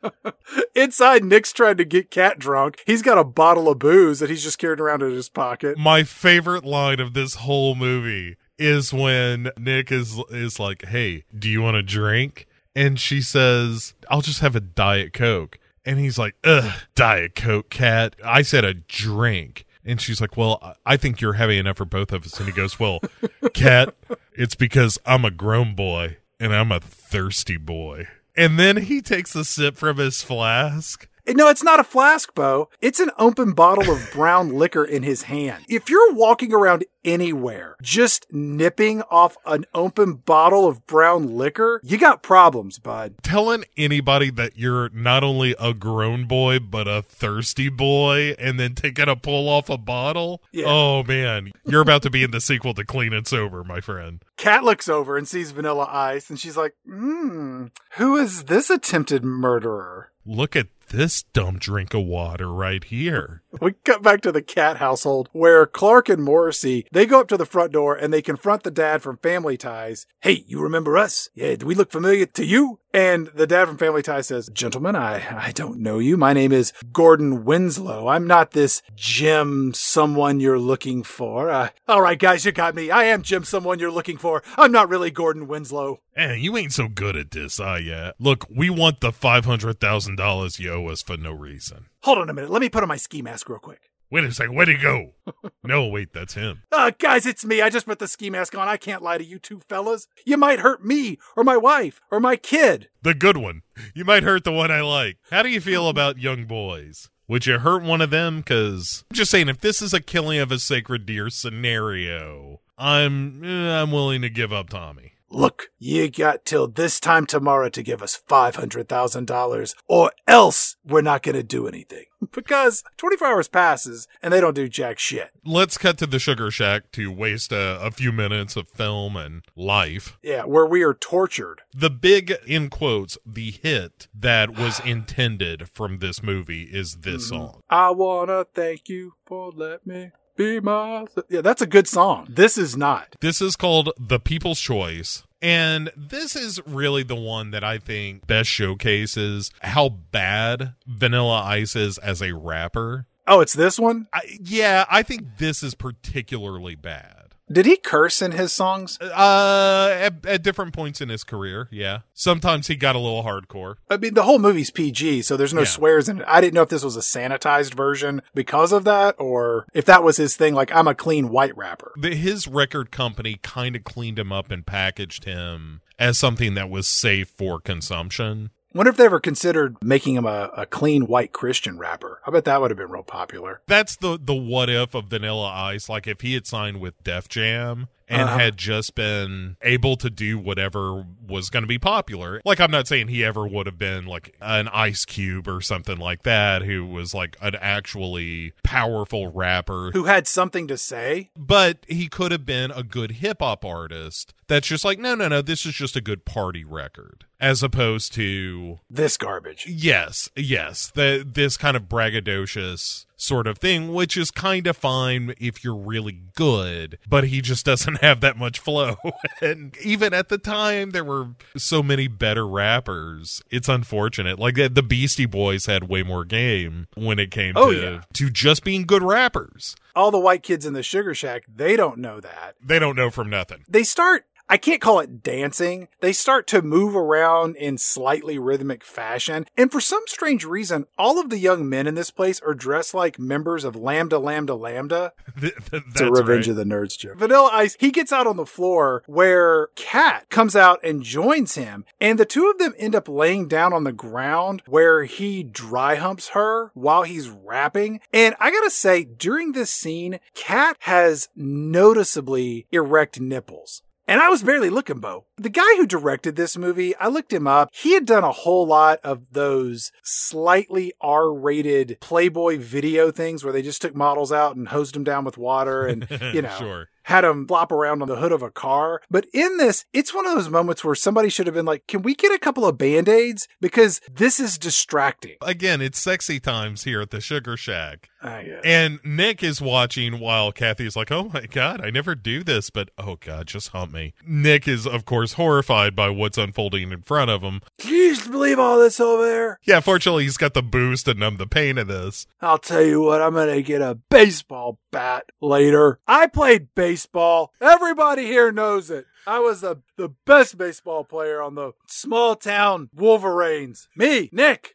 Inside, 0.74 1.22
Nick's 1.24 1.52
trying 1.52 1.76
to 1.76 1.84
get 1.84 2.10
Kat 2.10 2.40
drunk. 2.40 2.82
He's 2.86 3.02
got 3.02 3.16
a 3.16 3.22
bottle 3.22 3.68
of 3.68 3.78
booze 3.78 4.18
that 4.18 4.28
he's 4.28 4.42
just 4.42 4.58
carrying 4.58 4.80
around 4.80 5.02
in 5.02 5.12
his 5.12 5.28
pocket. 5.28 5.78
My 5.78 6.02
favorite 6.02 6.64
line 6.64 6.98
of 6.98 7.14
this 7.14 7.36
whole 7.36 7.76
movie 7.76 8.36
is 8.60 8.92
when 8.92 9.50
Nick 9.58 9.90
is 9.90 10.20
is 10.30 10.60
like, 10.60 10.84
"Hey, 10.84 11.24
do 11.36 11.48
you 11.48 11.62
want 11.62 11.76
a 11.76 11.82
drink?" 11.82 12.46
And 12.76 13.00
she 13.00 13.20
says, 13.20 13.94
"I'll 14.08 14.20
just 14.20 14.40
have 14.40 14.54
a 14.54 14.60
diet 14.60 15.12
coke." 15.12 15.58
And 15.84 15.98
he's 15.98 16.18
like, 16.18 16.34
"Ugh, 16.44 16.72
diet 16.94 17.34
coke, 17.34 17.70
cat. 17.70 18.14
I 18.24 18.42
said 18.42 18.64
a 18.64 18.74
drink." 18.74 19.64
And 19.84 20.00
she's 20.00 20.20
like, 20.20 20.36
"Well, 20.36 20.58
I- 20.62 20.74
I 20.92 20.96
think 20.98 21.20
you're 21.20 21.32
heavy 21.32 21.58
enough 21.58 21.78
for 21.78 21.84
both 21.86 22.12
of 22.12 22.24
us." 22.26 22.38
And 22.38 22.46
he 22.46 22.52
goes, 22.54 22.78
"Well, 22.78 23.00
cat, 23.54 23.94
it's 24.34 24.54
because 24.54 24.98
I'm 25.06 25.24
a 25.24 25.30
grown 25.30 25.74
boy 25.74 26.18
and 26.38 26.54
I'm 26.54 26.70
a 26.70 26.80
thirsty 26.80 27.56
boy." 27.56 28.06
And 28.36 28.58
then 28.58 28.76
he 28.76 29.00
takes 29.02 29.34
a 29.34 29.44
sip 29.44 29.76
from 29.76 29.96
his 29.96 30.22
flask. 30.22 31.08
No, 31.34 31.48
it's 31.48 31.62
not 31.62 31.80
a 31.80 31.84
flask, 31.84 32.34
Bo. 32.34 32.68
It's 32.80 33.00
an 33.00 33.10
open 33.18 33.52
bottle 33.52 33.92
of 33.92 34.10
brown 34.12 34.50
liquor 34.52 34.84
in 34.84 35.02
his 35.02 35.22
hand. 35.22 35.64
If 35.68 35.88
you're 35.90 36.12
walking 36.12 36.52
around 36.52 36.84
anywhere 37.02 37.76
just 37.80 38.26
nipping 38.30 39.00
off 39.10 39.36
an 39.46 39.64
open 39.72 40.12
bottle 40.14 40.66
of 40.66 40.86
brown 40.86 41.34
liquor, 41.36 41.80
you 41.82 41.96
got 41.96 42.22
problems, 42.22 42.78
bud. 42.78 43.14
telling 43.22 43.64
anybody 43.76 44.30
that 44.30 44.58
you're 44.58 44.90
not 44.90 45.24
only 45.24 45.54
a 45.58 45.72
grown 45.72 46.26
boy 46.26 46.58
but 46.58 46.86
a 46.86 47.00
thirsty 47.00 47.70
boy 47.70 48.34
and 48.38 48.60
then 48.60 48.74
taking 48.74 49.08
a 49.08 49.16
pull 49.16 49.48
off 49.48 49.70
a 49.70 49.78
bottle 49.78 50.42
Yeah. 50.52 50.66
oh 50.66 51.02
man 51.04 51.52
you're 51.64 51.80
about 51.80 52.02
to 52.02 52.10
be 52.10 52.22
in 52.22 52.32
the 52.32 52.40
sequel 52.40 52.74
to 52.74 52.84
clean 52.84 53.14
and 53.14 53.26
sober 53.26 53.64
my 53.64 53.80
friend 53.80 54.22
Kat 54.36 54.62
looks 54.64 54.86
over 54.88 55.16
and 55.16 55.26
sees 55.28 55.50
Vanilla 55.50 55.86
Ice, 55.90 56.30
and 56.30 56.38
she's 56.40 56.56
like, 56.56 56.74
hmm, 56.86 57.66
who 57.98 58.16
is 58.16 58.44
this 58.44 58.68
attempted 58.70 59.24
murderer? 59.24 60.12
look 60.26 60.54
at 60.54 60.66
this 60.90 61.22
dumb 61.22 61.58
drink 61.58 61.94
of 61.94 62.04
water 62.04 62.52
right 62.52 62.84
here? 62.84 63.42
We 63.60 63.72
cut 63.84 64.02
back 64.02 64.20
to 64.22 64.32
the 64.32 64.42
cat 64.42 64.76
household 64.76 65.28
where 65.32 65.66
Clark 65.66 66.08
and 66.08 66.22
Morrissey, 66.22 66.86
they 66.92 67.06
go 67.06 67.20
up 67.20 67.28
to 67.28 67.36
the 67.36 67.46
front 67.46 67.72
door 67.72 67.96
and 67.96 68.12
they 68.12 68.22
confront 68.22 68.62
the 68.62 68.70
dad 68.70 69.02
from 69.02 69.16
Family 69.18 69.56
Ties. 69.56 70.06
Hey, 70.20 70.44
you 70.46 70.60
remember 70.60 70.96
us? 70.96 71.30
Yeah, 71.34 71.56
do 71.56 71.66
we 71.66 71.74
look 71.74 71.90
familiar 71.90 72.26
to 72.26 72.44
you? 72.44 72.78
And 72.92 73.28
the 73.28 73.46
dad 73.46 73.66
from 73.66 73.78
Family 73.78 74.02
Ties 74.02 74.26
says, 74.28 74.50
Gentlemen, 74.52 74.96
I, 74.96 75.46
I 75.46 75.52
don't 75.52 75.78
know 75.78 75.98
you. 75.98 76.16
My 76.16 76.32
name 76.32 76.52
is 76.52 76.72
Gordon 76.92 77.44
Winslow. 77.44 78.08
I'm 78.08 78.26
not 78.26 78.50
this 78.50 78.82
Jim 78.96 79.72
someone 79.74 80.40
you're 80.40 80.58
looking 80.58 81.04
for. 81.04 81.50
Uh, 81.50 81.68
all 81.86 82.02
right, 82.02 82.18
guys, 82.18 82.44
you 82.44 82.52
got 82.52 82.74
me. 82.74 82.90
I 82.90 83.04
am 83.04 83.22
Jim 83.22 83.44
someone 83.44 83.78
you're 83.78 83.92
looking 83.92 84.18
for. 84.18 84.42
I'm 84.56 84.72
not 84.72 84.88
really 84.88 85.10
Gordon 85.10 85.46
Winslow. 85.46 86.00
Eh, 86.16 86.34
you 86.34 86.56
ain't 86.56 86.72
so 86.72 86.88
good 86.88 87.16
at 87.16 87.30
this, 87.30 87.60
are 87.60 87.78
ya? 87.78 88.12
Look, 88.18 88.44
we 88.54 88.68
want 88.68 89.00
the 89.00 89.12
$500,000 89.12 90.58
you 90.58 90.79
us 90.88 91.02
for 91.02 91.16
no 91.16 91.32
reason. 91.32 91.86
Hold 92.02 92.18
on 92.18 92.30
a 92.30 92.34
minute. 92.34 92.50
Let 92.50 92.60
me 92.60 92.68
put 92.68 92.82
on 92.82 92.88
my 92.88 92.96
ski 92.96 93.22
mask 93.22 93.48
real 93.48 93.58
quick. 93.58 93.90
Wait 94.10 94.24
a 94.24 94.32
second, 94.32 94.56
where'd 94.56 94.68
he 94.68 94.76
go? 94.76 95.12
no, 95.62 95.86
wait, 95.86 96.12
that's 96.12 96.34
him. 96.34 96.62
Uh, 96.72 96.90
guys, 96.98 97.26
it's 97.26 97.44
me. 97.44 97.62
I 97.62 97.70
just 97.70 97.86
put 97.86 98.00
the 98.00 98.08
ski 98.08 98.28
mask 98.28 98.56
on. 98.56 98.66
I 98.66 98.76
can't 98.76 99.02
lie 99.02 99.18
to 99.18 99.24
you 99.24 99.38
two 99.38 99.60
fellas. 99.68 100.08
You 100.26 100.36
might 100.36 100.58
hurt 100.58 100.84
me, 100.84 101.18
or 101.36 101.44
my 101.44 101.56
wife, 101.56 102.00
or 102.10 102.18
my 102.18 102.34
kid. 102.34 102.88
The 103.02 103.14
good 103.14 103.36
one. 103.36 103.62
You 103.94 104.04
might 104.04 104.24
hurt 104.24 104.42
the 104.42 104.50
one 104.50 104.72
I 104.72 104.80
like. 104.80 105.18
How 105.30 105.44
do 105.44 105.48
you 105.48 105.60
feel 105.60 105.88
about 105.88 106.18
young 106.18 106.46
boys? 106.46 107.08
Would 107.28 107.46
you 107.46 107.60
hurt 107.60 107.84
one 107.84 108.00
of 108.00 108.10
them? 108.10 108.38
Because 108.38 109.04
I'm 109.12 109.14
just 109.14 109.30
saying, 109.30 109.48
if 109.48 109.60
this 109.60 109.80
is 109.80 109.94
a 109.94 110.00
killing 110.00 110.40
of 110.40 110.50
a 110.50 110.58
sacred 110.58 111.06
deer 111.06 111.30
scenario, 111.30 112.60
I'm 112.76 113.44
eh, 113.44 113.80
I'm 113.80 113.92
willing 113.92 114.22
to 114.22 114.28
give 114.28 114.52
up 114.52 114.70
Tommy. 114.70 115.12
Look, 115.32 115.70
you 115.78 116.10
got 116.10 116.44
till 116.44 116.66
this 116.66 116.98
time 116.98 117.24
tomorrow 117.24 117.68
to 117.68 117.82
give 117.84 118.02
us 118.02 118.20
$500,000, 118.28 119.74
or 119.86 120.10
else 120.26 120.76
we're 120.84 121.02
not 121.02 121.22
going 121.22 121.36
to 121.36 121.44
do 121.44 121.68
anything. 121.68 122.04
Because 122.32 122.84
24 122.98 123.28
hours 123.28 123.48
passes 123.48 124.06
and 124.22 124.32
they 124.32 124.40
don't 124.40 124.54
do 124.54 124.68
jack 124.68 124.98
shit. 124.98 125.30
Let's 125.44 125.78
cut 125.78 125.98
to 125.98 126.06
the 126.06 126.18
Sugar 126.18 126.50
Shack 126.50 126.92
to 126.92 127.10
waste 127.10 127.50
a, 127.50 127.80
a 127.80 127.90
few 127.90 128.12
minutes 128.12 128.56
of 128.56 128.68
film 128.68 129.16
and 129.16 129.42
life. 129.56 130.18
Yeah, 130.22 130.44
where 130.44 130.66
we 130.66 130.82
are 130.82 130.94
tortured. 130.94 131.62
The 131.74 131.90
big, 131.90 132.34
in 132.46 132.68
quotes, 132.68 133.16
the 133.24 133.52
hit 133.52 134.08
that 134.14 134.50
was 134.50 134.80
intended 134.84 135.70
from 135.70 135.98
this 135.98 136.22
movie 136.22 136.64
is 136.64 136.96
this 136.96 137.30
mm-hmm. 137.30 137.42
song. 137.42 137.62
I 137.70 137.90
want 137.90 138.28
to 138.28 138.46
thank 138.52 138.88
you 138.88 139.14
for 139.24 139.50
letting 139.50 139.78
me 139.86 140.10
be 140.36 140.60
my. 140.60 141.06
Yeah, 141.28 141.40
that's 141.40 141.62
a 141.62 141.66
good 141.66 141.88
song. 141.88 142.26
This 142.28 142.56
is 142.58 142.76
not. 142.76 143.16
This 143.20 143.40
is 143.40 143.56
called 143.56 143.90
The 143.98 144.20
People's 144.20 144.60
Choice. 144.60 145.24
And 145.42 145.90
this 145.96 146.36
is 146.36 146.60
really 146.66 147.02
the 147.02 147.16
one 147.16 147.50
that 147.52 147.64
I 147.64 147.78
think 147.78 148.26
best 148.26 148.50
showcases 148.50 149.50
how 149.60 149.88
bad 149.88 150.74
Vanilla 150.86 151.42
Ice 151.42 151.74
is 151.74 151.96
as 151.98 152.20
a 152.20 152.34
rapper. 152.34 153.06
Oh, 153.26 153.40
it's 153.40 153.54
this 153.54 153.78
one? 153.78 154.06
I, 154.12 154.20
yeah, 154.42 154.84
I 154.90 155.02
think 155.02 155.38
this 155.38 155.62
is 155.62 155.74
particularly 155.74 156.74
bad. 156.74 157.19
Did 157.52 157.66
he 157.66 157.76
curse 157.76 158.22
in 158.22 158.32
his 158.32 158.52
songs? 158.52 158.96
Uh, 159.00 159.90
at, 159.98 160.24
at 160.24 160.42
different 160.42 160.72
points 160.72 161.00
in 161.00 161.08
his 161.08 161.24
career, 161.24 161.68
yeah. 161.72 162.00
Sometimes 162.14 162.68
he 162.68 162.76
got 162.76 162.94
a 162.94 162.98
little 162.98 163.24
hardcore. 163.24 163.76
I 163.90 163.96
mean, 163.96 164.14
the 164.14 164.22
whole 164.22 164.38
movie's 164.38 164.70
PG, 164.70 165.22
so 165.22 165.36
there's 165.36 165.52
no 165.54 165.62
Yeah. 165.62 165.66
swears 165.66 166.08
in 166.08 166.20
it. 166.20 166.24
I 166.28 166.40
didn't 166.40 166.54
know 166.54 166.62
if 166.62 166.68
this 166.68 166.84
was 166.84 166.96
a 166.96 167.00
sanitized 167.00 167.74
version 167.74 168.22
because 168.34 168.72
of 168.72 168.84
that, 168.84 169.16
or 169.18 169.66
if 169.74 169.84
that 169.86 170.04
was 170.04 170.16
his 170.16 170.36
thing, 170.36 170.54
like, 170.54 170.72
I'm 170.74 170.86
a 170.88 170.94
clean 170.94 171.28
white 171.28 171.56
rapper. 171.56 171.92
The, 171.96 172.14
his 172.14 172.46
record 172.46 172.90
company 172.92 173.38
kind 173.42 173.74
of 173.74 173.82
cleaned 173.84 174.18
him 174.18 174.30
up 174.32 174.50
and 174.52 174.64
packaged 174.64 175.24
him 175.24 175.80
as 175.98 176.18
something 176.18 176.54
that 176.54 176.70
was 176.70 176.86
safe 176.86 177.28
for 177.36 177.58
consumption. 177.60 178.50
Wonder 178.72 178.90
if 178.90 178.96
they 178.96 179.04
ever 179.06 179.18
considered 179.18 179.76
making 179.82 180.14
him 180.14 180.26
a, 180.26 180.50
a 180.56 180.64
clean 180.64 181.06
white 181.06 181.32
Christian 181.32 181.76
rapper. 181.76 182.20
I 182.24 182.30
bet 182.30 182.44
that 182.44 182.60
would 182.60 182.70
have 182.70 182.78
been 182.78 182.90
real 182.90 183.02
popular. 183.02 183.62
That's 183.66 183.96
the 183.96 184.18
the 184.22 184.34
what 184.34 184.70
if 184.70 184.94
of 184.94 185.06
Vanilla 185.06 185.48
Ice. 185.48 185.88
Like 185.88 186.06
if 186.06 186.20
he 186.20 186.34
had 186.34 186.46
signed 186.46 186.80
with 186.80 187.02
Def 187.02 187.28
Jam 187.28 187.88
and 188.10 188.22
Uh-huh. 188.28 188.38
had 188.38 188.56
just 188.58 188.94
been 188.94 189.56
able 189.62 189.96
to 189.96 190.10
do 190.10 190.38
whatever 190.38 191.06
was 191.26 191.48
going 191.48 191.62
to 191.62 191.68
be 191.68 191.78
popular. 191.78 192.42
Like 192.44 192.60
I'm 192.60 192.70
not 192.70 192.86
saying 192.88 193.08
he 193.08 193.24
ever 193.24 193.46
would 193.46 193.66
have 193.66 193.78
been 193.78 194.04
like 194.04 194.34
an 194.42 194.68
Ice 194.68 195.04
Cube 195.04 195.46
or 195.48 195.60
something 195.62 195.96
like 195.96 196.24
that, 196.24 196.62
who 196.62 196.84
was 196.84 197.14
like 197.14 197.36
an 197.40 197.54
actually 197.60 198.52
powerful 198.64 199.32
rapper. 199.32 199.90
Who 199.92 200.04
had 200.04 200.26
something 200.26 200.66
to 200.68 200.76
say? 200.76 201.30
But 201.36 201.78
he 201.88 202.08
could 202.08 202.32
have 202.32 202.44
been 202.44 202.70
a 202.72 202.82
good 202.82 203.12
hip 203.12 203.38
hop 203.40 203.64
artist. 203.64 204.34
That's 204.48 204.66
just 204.66 204.84
like 204.84 204.98
no, 204.98 205.14
no, 205.14 205.28
no. 205.28 205.40
This 205.42 205.64
is 205.64 205.74
just 205.74 205.94
a 205.94 206.00
good 206.00 206.24
party 206.24 206.64
record, 206.64 207.24
as 207.38 207.62
opposed 207.62 208.12
to 208.14 208.80
This 208.90 209.16
garbage. 209.16 209.64
Yes, 209.68 210.28
yes. 210.34 210.90
The 210.92 211.24
this 211.24 211.56
kind 211.56 211.76
of 211.76 211.84
braggadocious 211.84 213.06
sort 213.20 213.46
of 213.46 213.58
thing, 213.58 213.92
which 213.92 214.16
is 214.16 214.30
kind 214.30 214.66
of 214.66 214.76
fine 214.76 215.34
if 215.38 215.62
you're 215.62 215.76
really 215.76 216.20
good, 216.34 216.98
but 217.08 217.24
he 217.24 217.40
just 217.40 217.64
doesn't 217.70 218.00
have 218.02 218.20
that 218.20 218.36
much 218.36 218.58
flow. 218.58 218.96
and 219.42 219.76
even 219.84 220.14
at 220.14 220.28
the 220.28 220.38
time 220.38 220.90
there 220.90 221.04
were 221.04 221.28
so 221.56 221.82
many 221.82 222.08
better 222.08 222.46
rappers. 222.46 223.42
It's 223.50 223.68
unfortunate. 223.68 224.38
Like 224.38 224.54
the 224.56 224.82
Beastie 224.82 225.26
Boys 225.26 225.66
had 225.66 225.88
way 225.88 226.02
more 226.02 226.24
game 226.24 226.88
when 226.94 227.18
it 227.18 227.30
came 227.30 227.54
Oh, 227.56 227.72
to 227.72 227.80
yeah. 227.80 228.00
to 228.14 228.30
just 228.30 228.64
being 228.64 228.84
good 228.84 229.02
rappers. 229.02 229.76
All 229.96 230.10
the 230.12 230.18
white 230.20 230.42
kids 230.42 230.64
in 230.64 230.72
the 230.72 230.82
Sugar 230.84 231.14
Shack, 231.14 231.42
they 231.52 231.74
don't 231.76 231.98
know 231.98 232.20
that. 232.20 232.54
They 232.64 232.78
don't 232.78 232.94
know 232.96 233.10
from 233.10 233.28
nothing. 233.28 233.64
They 233.68 233.82
start, 233.82 234.24
I 234.50 234.56
can't 234.56 234.80
call 234.80 234.98
it 234.98 235.22
dancing. 235.22 235.86
They 236.00 236.12
start 236.12 236.48
to 236.48 236.60
move 236.60 236.96
around 236.96 237.54
in 237.54 237.78
slightly 237.78 238.36
rhythmic 238.36 238.82
fashion. 238.82 239.46
And 239.56 239.70
for 239.70 239.80
some 239.80 240.02
strange 240.08 240.44
reason, 240.44 240.86
all 240.98 241.20
of 241.20 241.30
the 241.30 241.38
young 241.38 241.68
men 241.68 241.86
in 241.86 241.94
this 241.94 242.10
place 242.10 242.40
are 242.40 242.52
dressed 242.52 242.92
like 242.92 243.16
members 243.16 243.62
of 243.62 243.76
Lambda 243.76 244.18
Lambda 244.18 244.56
Lambda. 244.56 245.12
It's 245.72 246.00
a 246.00 246.10
Revenge 246.10 246.48
of 246.48 246.56
the 246.56 246.64
Nerds 246.64 246.98
joke. 246.98 247.16
Vanilla 247.16 247.50
Ice, 247.52 247.76
he 247.78 247.92
gets 247.92 248.12
out 248.12 248.26
on 248.26 248.36
the 248.36 248.44
floor 248.44 249.04
where 249.06 249.68
Kat 249.76 250.28
comes 250.30 250.56
out 250.56 250.80
and 250.82 251.02
joins 251.02 251.54
him, 251.54 251.84
and 252.00 252.18
the 252.18 252.24
two 252.24 252.50
of 252.50 252.58
them 252.58 252.74
end 252.76 252.96
up 252.96 253.08
laying 253.08 253.46
down 253.46 253.72
on 253.72 253.84
the 253.84 253.92
ground 253.92 254.62
where 254.66 255.04
he 255.04 255.44
dry 255.44 255.94
humps 255.94 256.30
her 256.30 256.72
while 256.74 257.04
he's 257.04 257.28
rapping. 257.28 258.00
And 258.12 258.34
I 258.40 258.50
gotta 258.50 258.70
say, 258.70 259.04
during 259.04 259.52
this 259.52 259.70
scene, 259.70 260.18
Kat 260.34 260.76
has 260.80 261.28
noticeably 261.36 262.66
erect 262.72 263.20
nipples. 263.20 263.82
And 264.10 264.20
I 264.20 264.28
was 264.28 264.42
barely 264.42 264.70
looking, 264.70 264.98
Bo. 264.98 265.26
The 265.36 265.48
guy 265.48 265.76
who 265.76 265.86
directed 265.86 266.34
this 266.34 266.56
movie, 266.58 266.96
I 266.96 267.06
looked 267.06 267.32
him 267.32 267.46
up. 267.46 267.70
He 267.72 267.94
had 267.94 268.06
done 268.06 268.24
a 268.24 268.32
whole 268.32 268.66
lot 268.66 268.98
of 269.04 269.22
those 269.30 269.92
slightly 270.02 270.92
R 271.00 271.32
rated 271.32 271.96
Playboy 272.00 272.58
video 272.58 273.12
things 273.12 273.44
where 273.44 273.52
they 273.52 273.62
just 273.62 273.80
took 273.80 273.94
models 273.94 274.32
out 274.32 274.56
and 274.56 274.66
hosed 274.66 274.96
them 274.96 275.04
down 275.04 275.24
with 275.24 275.38
water 275.38 275.86
and, 275.86 276.08
you 276.34 276.42
know, 276.42 276.56
Sure. 276.58 276.88
had 277.04 277.22
them 277.22 277.46
flop 277.46 277.70
around 277.70 278.02
on 278.02 278.08
the 278.08 278.16
hood 278.16 278.32
of 278.32 278.42
a 278.42 278.50
car. 278.50 279.00
But 279.08 279.26
in 279.32 279.58
this, 279.58 279.84
it's 279.92 280.12
one 280.12 280.26
of 280.26 280.34
those 280.34 280.50
moments 280.50 280.84
where 280.84 280.96
somebody 280.96 281.28
should 281.28 281.46
have 281.46 281.54
been 281.54 281.64
like, 281.64 281.86
can 281.86 282.02
we 282.02 282.16
get 282.16 282.32
a 282.32 282.38
couple 282.38 282.66
of 282.66 282.76
band 282.76 283.08
aids? 283.08 283.46
Because 283.60 284.00
this 284.12 284.40
is 284.40 284.58
distracting. 284.58 285.36
Again, 285.40 285.80
it's 285.80 286.00
sexy 286.00 286.40
times 286.40 286.82
here 286.82 287.00
at 287.00 287.10
the 287.10 287.20
Sugar 287.20 287.56
Shack. 287.56 288.08
And 288.22 289.00
Nick 289.04 289.42
is 289.42 289.60
watching 289.60 290.18
while 290.18 290.52
Kathy's 290.52 290.96
like, 290.96 291.10
"Oh 291.10 291.30
my 291.32 291.46
god, 291.46 291.80
I 291.84 291.90
never 291.90 292.14
do 292.14 292.42
this, 292.42 292.70
but 292.70 292.90
oh 292.98 293.16
god, 293.16 293.46
just 293.46 293.68
hump 293.68 293.92
me." 293.92 294.14
Nick 294.26 294.68
is 294.68 294.86
of 294.86 295.04
course 295.04 295.34
horrified 295.34 295.96
by 295.96 296.10
what's 296.10 296.38
unfolding 296.38 296.92
in 296.92 297.02
front 297.02 297.30
of 297.30 297.42
him. 297.42 297.60
Can 297.78 297.94
you 297.94 298.14
just 298.14 298.30
believe 298.30 298.58
all 298.58 298.78
this 298.78 299.00
over 299.00 299.24
there? 299.24 299.58
Yeah, 299.64 299.80
fortunately 299.80 300.24
he's 300.24 300.36
got 300.36 300.54
the 300.54 300.62
boost 300.62 301.06
to 301.06 301.14
numb 301.14 301.36
the 301.36 301.46
pain 301.46 301.78
of 301.78 301.88
this. 301.88 302.26
I'll 302.40 302.58
tell 302.58 302.82
you 302.82 303.02
what, 303.02 303.22
I'm 303.22 303.34
gonna 303.34 303.62
get 303.62 303.80
a 303.80 303.94
baseball 303.94 304.78
bat 304.90 305.24
later. 305.40 306.00
I 306.06 306.26
played 306.26 306.74
baseball. 306.74 307.52
Everybody 307.60 308.26
here 308.26 308.52
knows 308.52 308.90
it. 308.90 309.06
I 309.26 309.38
was 309.38 309.60
the, 309.60 309.82
the 309.96 310.08
best 310.26 310.56
baseball 310.56 311.04
player 311.04 311.42
on 311.42 311.54
the 311.54 311.72
small 311.86 312.36
town 312.36 312.88
Wolverines. 312.94 313.88
Me, 313.94 314.30
Nick. 314.32 314.74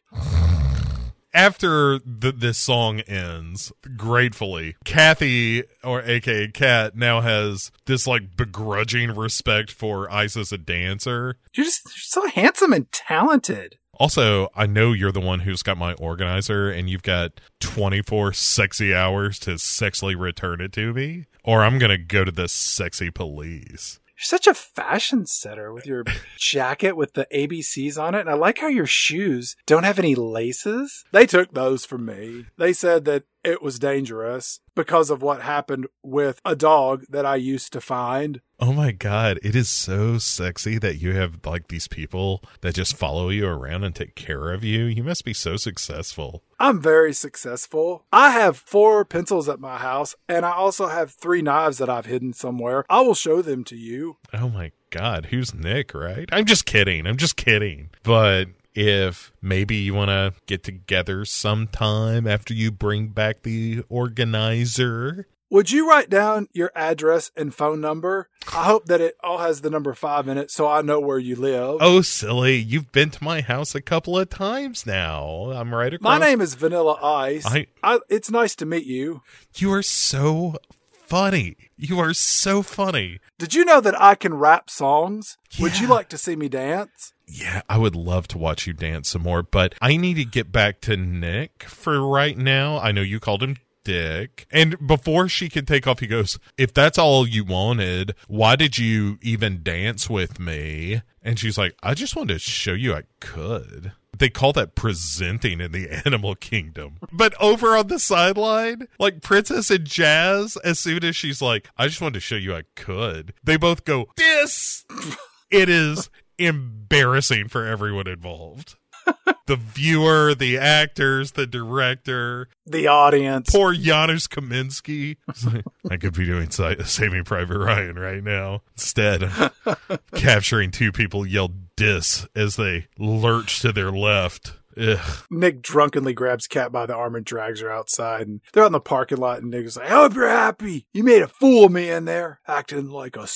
After 1.36 1.98
the, 1.98 2.32
this 2.32 2.56
song 2.56 3.00
ends, 3.00 3.70
gratefully, 3.94 4.74
Kathy 4.86 5.64
or 5.84 6.00
aka 6.00 6.48
Kat 6.48 6.96
now 6.96 7.20
has 7.20 7.70
this 7.84 8.06
like 8.06 8.38
begrudging 8.38 9.14
respect 9.14 9.70
for 9.70 10.10
Ice 10.10 10.38
as 10.38 10.50
a 10.50 10.56
dancer. 10.56 11.36
You're 11.52 11.66
just 11.66 11.82
you're 11.84 11.92
so 11.98 12.26
handsome 12.28 12.72
and 12.72 12.90
talented. 12.90 13.76
Also, 14.00 14.48
I 14.56 14.64
know 14.64 14.92
you're 14.92 15.12
the 15.12 15.20
one 15.20 15.40
who's 15.40 15.62
got 15.62 15.76
my 15.76 15.92
organizer 15.94 16.70
and 16.70 16.88
you've 16.88 17.02
got 17.02 17.32
24 17.60 18.32
sexy 18.32 18.94
hours 18.94 19.38
to 19.40 19.50
sexily 19.56 20.18
return 20.18 20.62
it 20.62 20.72
to 20.72 20.94
me, 20.94 21.26
or 21.44 21.62
I'm 21.62 21.78
going 21.78 21.90
to 21.90 21.98
go 21.98 22.24
to 22.24 22.32
the 22.32 22.48
sexy 22.48 23.10
police. 23.10 24.00
You're 24.16 24.24
such 24.24 24.46
a 24.46 24.54
fashion 24.54 25.26
setter 25.26 25.72
with 25.74 25.84
your 25.84 26.04
jacket 26.38 26.96
with 26.96 27.12
the 27.12 27.26
ABCs 27.34 28.02
on 28.02 28.14
it. 28.14 28.20
And 28.20 28.30
I 28.30 28.34
like 28.34 28.58
how 28.58 28.68
your 28.68 28.86
shoes 28.86 29.56
don't 29.66 29.84
have 29.84 29.98
any 29.98 30.14
laces. 30.14 31.04
They 31.12 31.26
took 31.26 31.52
those 31.52 31.84
from 31.84 32.06
me. 32.06 32.46
They 32.56 32.72
said 32.72 33.04
that 33.04 33.24
it 33.46 33.62
was 33.62 33.78
dangerous 33.78 34.60
because 34.74 35.08
of 35.08 35.22
what 35.22 35.40
happened 35.40 35.86
with 36.02 36.40
a 36.44 36.56
dog 36.56 37.04
that 37.08 37.24
I 37.24 37.36
used 37.36 37.72
to 37.72 37.80
find. 37.80 38.40
Oh 38.58 38.72
my 38.72 38.90
god, 38.90 39.38
it 39.42 39.54
is 39.54 39.68
so 39.68 40.18
sexy 40.18 40.78
that 40.78 40.96
you 40.96 41.12
have 41.12 41.38
like 41.46 41.68
these 41.68 41.86
people 41.86 42.42
that 42.62 42.74
just 42.74 42.96
follow 42.96 43.28
you 43.28 43.46
around 43.46 43.84
and 43.84 43.94
take 43.94 44.16
care 44.16 44.52
of 44.52 44.64
you. 44.64 44.84
You 44.84 45.04
must 45.04 45.24
be 45.24 45.32
so 45.32 45.56
successful. 45.56 46.42
I'm 46.58 46.80
very 46.80 47.12
successful. 47.12 48.04
I 48.12 48.30
have 48.30 48.56
four 48.56 49.04
pencils 49.04 49.48
at 49.48 49.60
my 49.60 49.76
house, 49.76 50.16
and 50.28 50.44
I 50.44 50.52
also 50.52 50.88
have 50.88 51.12
three 51.12 51.42
knives 51.42 51.78
that 51.78 51.90
I've 51.90 52.06
hidden 52.06 52.32
somewhere. 52.32 52.84
I 52.90 53.02
will 53.02 53.14
show 53.14 53.42
them 53.42 53.62
to 53.64 53.76
you. 53.76 54.16
Oh 54.32 54.48
my 54.48 54.72
god, 54.90 55.26
who's 55.26 55.54
Nick, 55.54 55.94
right? 55.94 56.28
I'm 56.32 56.46
just 56.46 56.66
kidding. 56.66 57.06
I'm 57.06 57.18
just 57.18 57.36
kidding. 57.36 57.90
But 58.02 58.46
if 58.76 59.32
maybe 59.40 59.74
you 59.76 59.94
want 59.94 60.10
to 60.10 60.34
get 60.46 60.62
together 60.62 61.24
sometime 61.24 62.26
after 62.26 62.52
you 62.54 62.70
bring 62.70 63.08
back 63.08 63.42
the 63.42 63.82
organizer. 63.88 65.26
Would 65.48 65.70
you 65.70 65.88
write 65.88 66.10
down 66.10 66.48
your 66.52 66.72
address 66.74 67.30
and 67.36 67.54
phone 67.54 67.80
number? 67.80 68.28
I 68.52 68.64
hope 68.64 68.86
that 68.86 69.00
it 69.00 69.14
all 69.22 69.38
has 69.38 69.60
the 69.60 69.70
number 69.70 69.94
five 69.94 70.26
in 70.26 70.36
it 70.38 70.50
so 70.50 70.68
I 70.68 70.82
know 70.82 70.98
where 70.98 71.20
you 71.20 71.36
live. 71.36 71.78
Oh, 71.80 72.00
silly. 72.02 72.56
You've 72.56 72.90
been 72.90 73.10
to 73.10 73.22
my 73.24 73.40
house 73.42 73.74
a 73.74 73.80
couple 73.80 74.18
of 74.18 74.28
times 74.28 74.84
now. 74.86 75.52
I'm 75.54 75.72
right 75.72 75.94
across. 75.94 76.02
My 76.04 76.18
name 76.18 76.40
is 76.40 76.54
Vanilla 76.54 76.98
Ice. 77.02 77.46
I- 77.46 77.68
I, 77.82 78.00
it's 78.08 78.30
nice 78.30 78.56
to 78.56 78.66
meet 78.66 78.86
you. 78.86 79.22
You 79.54 79.72
are 79.72 79.82
so 79.84 80.56
funny. 80.90 81.56
You 81.76 82.00
are 82.00 82.12
so 82.12 82.62
funny. 82.62 83.20
Did 83.38 83.54
you 83.54 83.64
know 83.64 83.80
that 83.80 83.98
I 84.00 84.16
can 84.16 84.34
rap 84.34 84.68
songs? 84.68 85.38
Would 85.60 85.78
you 85.78 85.86
like 85.86 86.08
to 86.08 86.18
see 86.18 86.34
me 86.34 86.48
dance? 86.48 87.12
Yeah, 87.26 87.62
I 87.68 87.78
would 87.78 87.96
love 87.96 88.28
to 88.28 88.38
watch 88.38 88.66
you 88.66 88.72
dance 88.72 89.08
some 89.10 89.22
more, 89.22 89.42
but 89.42 89.74
I 89.80 89.96
need 89.96 90.14
to 90.14 90.24
get 90.24 90.52
back 90.52 90.80
to 90.82 90.96
Nick 90.96 91.64
for 91.64 92.06
right 92.06 92.36
now. 92.36 92.78
I 92.78 92.92
know 92.92 93.02
you 93.02 93.18
called 93.18 93.42
him 93.42 93.56
Dick. 93.86 94.46
And 94.50 94.84
before 94.84 95.28
she 95.28 95.48
could 95.48 95.68
take 95.68 95.86
off, 95.86 96.00
he 96.00 96.08
goes, 96.08 96.38
If 96.58 96.74
that's 96.74 96.98
all 96.98 97.26
you 97.26 97.44
wanted, 97.44 98.14
why 98.26 98.56
did 98.56 98.78
you 98.78 99.18
even 99.22 99.62
dance 99.62 100.10
with 100.10 100.40
me? 100.40 101.02
And 101.22 101.38
she's 101.38 101.56
like, 101.56 101.76
I 101.82 101.94
just 101.94 102.16
wanted 102.16 102.34
to 102.34 102.38
show 102.40 102.72
you 102.72 102.94
I 102.94 103.02
could. 103.20 103.92
They 104.18 104.28
call 104.28 104.52
that 104.54 104.74
presenting 104.74 105.60
in 105.60 105.72
the 105.72 105.88
animal 106.06 106.34
kingdom. 106.34 106.96
But 107.12 107.34
over 107.40 107.76
on 107.76 107.88
the 107.88 107.98
sideline, 107.98 108.88
like 108.98 109.22
Princess 109.22 109.70
and 109.70 109.84
Jazz, 109.84 110.56
as 110.64 110.80
soon 110.80 111.04
as 111.04 111.14
she's 111.14 111.40
like, 111.42 111.68
I 111.76 111.86
just 111.86 112.00
wanted 112.00 112.14
to 112.14 112.20
show 112.20 112.36
you 112.36 112.54
I 112.54 112.62
could, 112.74 113.34
they 113.44 113.56
both 113.56 113.84
go, 113.84 114.06
This! 114.16 114.84
it 115.50 115.68
is 115.68 116.10
embarrassing 116.38 117.48
for 117.48 117.64
everyone 117.66 118.06
involved. 118.06 118.76
the 119.46 119.54
viewer, 119.56 120.34
the 120.34 120.58
actors, 120.58 121.32
the 121.32 121.46
director, 121.46 122.48
The 122.66 122.88
audience. 122.88 123.50
poor 123.50 123.72
Janusz 123.72 124.26
Kaminski. 124.26 125.16
Like, 125.44 125.64
I 125.90 125.96
could 125.96 126.14
be 126.14 126.26
doing 126.26 126.50
Saving 126.50 127.22
Private 127.24 127.58
Ryan 127.58 127.96
right 127.96 128.22
now. 128.24 128.62
Instead, 128.74 129.30
capturing 130.14 130.70
two 130.72 130.90
people 130.90 131.24
yell 131.26 131.52
dis 131.76 132.26
as 132.34 132.56
they 132.56 132.88
lurch 132.98 133.60
to 133.60 133.70
their 133.72 133.92
left. 133.92 134.54
Ugh. 134.78 134.98
Nick 135.30 135.62
drunkenly 135.62 136.12
grabs 136.12 136.46
Kat 136.46 136.70
by 136.72 136.84
the 136.84 136.94
arm 136.94 137.14
and 137.14 137.24
drags 137.24 137.60
her 137.60 137.70
outside. 137.70 138.26
And 138.26 138.40
they're 138.52 138.62
out 138.64 138.66
in 138.66 138.72
the 138.72 138.80
parking 138.80 139.18
lot, 139.18 139.40
and 139.40 139.50
Nick 139.50 139.64
is 139.66 139.76
like, 139.76 139.86
I 139.86 139.94
hope 139.94 140.14
you're 140.14 140.28
happy. 140.28 140.86
You 140.92 141.02
made 141.04 141.22
a 141.22 141.28
fool 141.28 141.64
of 141.66 141.72
me 141.72 141.88
in 141.90 142.04
there, 142.06 142.40
acting 142.46 142.90
like 142.90 143.16
a 143.16 143.26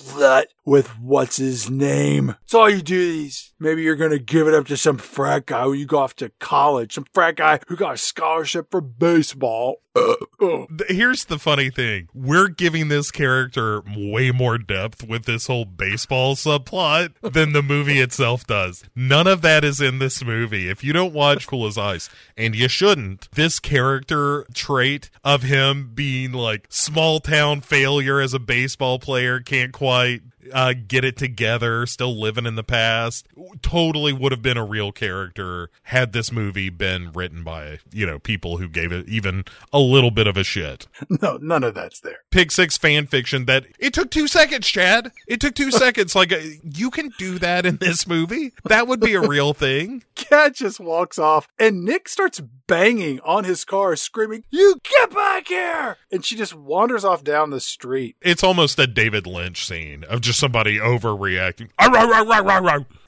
slut 0.00 0.44
with 0.64 0.88
what's 0.98 1.36
his 1.36 1.70
name. 1.70 2.34
It's 2.44 2.54
all 2.54 2.68
you 2.68 2.82
do 2.82 2.98
these. 2.98 3.52
Maybe 3.58 3.82
you're 3.82 3.96
going 3.96 4.10
to 4.10 4.18
give 4.18 4.48
it 4.48 4.54
up 4.54 4.66
to 4.66 4.76
some 4.76 4.98
frat 4.98 5.46
guy 5.46 5.64
when 5.66 5.78
you 5.78 5.86
go 5.86 5.98
off 5.98 6.14
to 6.16 6.30
college, 6.40 6.94
some 6.94 7.06
frat 7.14 7.36
guy 7.36 7.60
who 7.68 7.76
got 7.76 7.94
a 7.94 7.98
scholarship 7.98 8.70
for 8.70 8.80
baseball. 8.80 9.76
Ugh. 9.94 10.16
Th- 10.40 10.90
Here's 10.90 11.24
the 11.24 11.38
funny 11.38 11.70
thing. 11.70 12.08
We're 12.12 12.48
giving 12.48 12.88
this 12.88 13.10
character 13.10 13.82
way 13.96 14.30
more 14.30 14.58
depth 14.58 15.06
with 15.08 15.24
this 15.24 15.46
whole 15.46 15.64
baseball 15.64 16.34
subplot 16.34 17.14
than 17.22 17.52
the 17.54 17.62
movie 17.62 18.00
itself 18.00 18.46
does. 18.46 18.84
None 18.94 19.26
of 19.26 19.40
that 19.40 19.64
is 19.64 19.80
in 19.80 19.98
this 20.00 20.22
movie. 20.22 20.68
If 20.68 20.84
you 20.84 20.92
don't 20.92 21.14
watch 21.14 21.46
Cool 21.46 21.66
as 21.66 21.78
Ice, 21.78 22.10
and 22.36 22.54
you 22.54 22.68
shouldn't, 22.68 23.30
this 23.32 23.58
character 23.58 24.44
trait 24.52 25.08
of 25.24 25.44
him 25.44 25.92
being 25.94 26.32
like 26.32 26.66
small 26.68 27.20
town 27.20 27.62
failure 27.62 28.20
as 28.20 28.34
a 28.34 28.38
baseball 28.38 28.98
player, 28.98 29.40
can't 29.40 29.72
quite 29.72 29.85
quite 29.86 30.22
uh, 30.52 30.74
get 30.86 31.04
it 31.04 31.16
together, 31.16 31.86
still 31.86 32.18
living 32.18 32.46
in 32.46 32.54
the 32.54 32.64
past, 32.64 33.26
totally 33.62 34.12
would 34.12 34.32
have 34.32 34.42
been 34.42 34.56
a 34.56 34.64
real 34.64 34.92
character 34.92 35.70
had 35.84 36.12
this 36.12 36.32
movie 36.32 36.68
been 36.68 37.12
written 37.12 37.42
by, 37.44 37.78
you 37.92 38.06
know, 38.06 38.18
people 38.18 38.58
who 38.58 38.68
gave 38.68 38.92
it 38.92 39.08
even 39.08 39.44
a 39.72 39.78
little 39.78 40.10
bit 40.10 40.26
of 40.26 40.36
a 40.36 40.44
shit. 40.44 40.86
No, 41.22 41.38
none 41.38 41.64
of 41.64 41.74
that's 41.74 42.00
there. 42.00 42.18
Pick 42.30 42.50
Six 42.50 42.76
fan 42.76 43.06
fiction 43.06 43.46
that 43.46 43.64
it 43.78 43.94
took 43.94 44.10
two 44.10 44.28
seconds, 44.28 44.66
Chad. 44.66 45.12
It 45.26 45.40
took 45.40 45.54
two 45.54 45.70
seconds. 45.70 46.14
Like, 46.14 46.30
uh, 46.32 46.38
you 46.62 46.90
can 46.90 47.10
do 47.16 47.38
that 47.38 47.64
in 47.64 47.76
this 47.78 48.06
movie? 48.06 48.52
That 48.64 48.86
would 48.86 49.00
be 49.00 49.14
a 49.14 49.20
real 49.20 49.54
thing. 49.54 50.02
Kat 50.14 50.54
just 50.54 50.78
walks 50.78 51.18
off, 51.18 51.48
and 51.58 51.84
Nick 51.84 52.08
starts 52.08 52.40
banging 52.66 53.20
on 53.20 53.44
his 53.44 53.64
car, 53.64 53.96
screaming, 53.96 54.44
You 54.50 54.76
get 54.82 55.14
back 55.14 55.48
here! 55.48 55.96
And 56.10 56.24
she 56.24 56.36
just 56.36 56.54
wanders 56.54 57.04
off 57.04 57.24
down 57.24 57.50
the 57.50 57.60
street. 57.60 58.16
It's 58.20 58.42
almost 58.44 58.78
a 58.78 58.86
David 58.86 59.26
Lynch 59.26 59.66
scene 59.66 60.04
of 60.04 60.20
just 60.20 60.35
somebody 60.36 60.78
overreacting. 60.78 61.70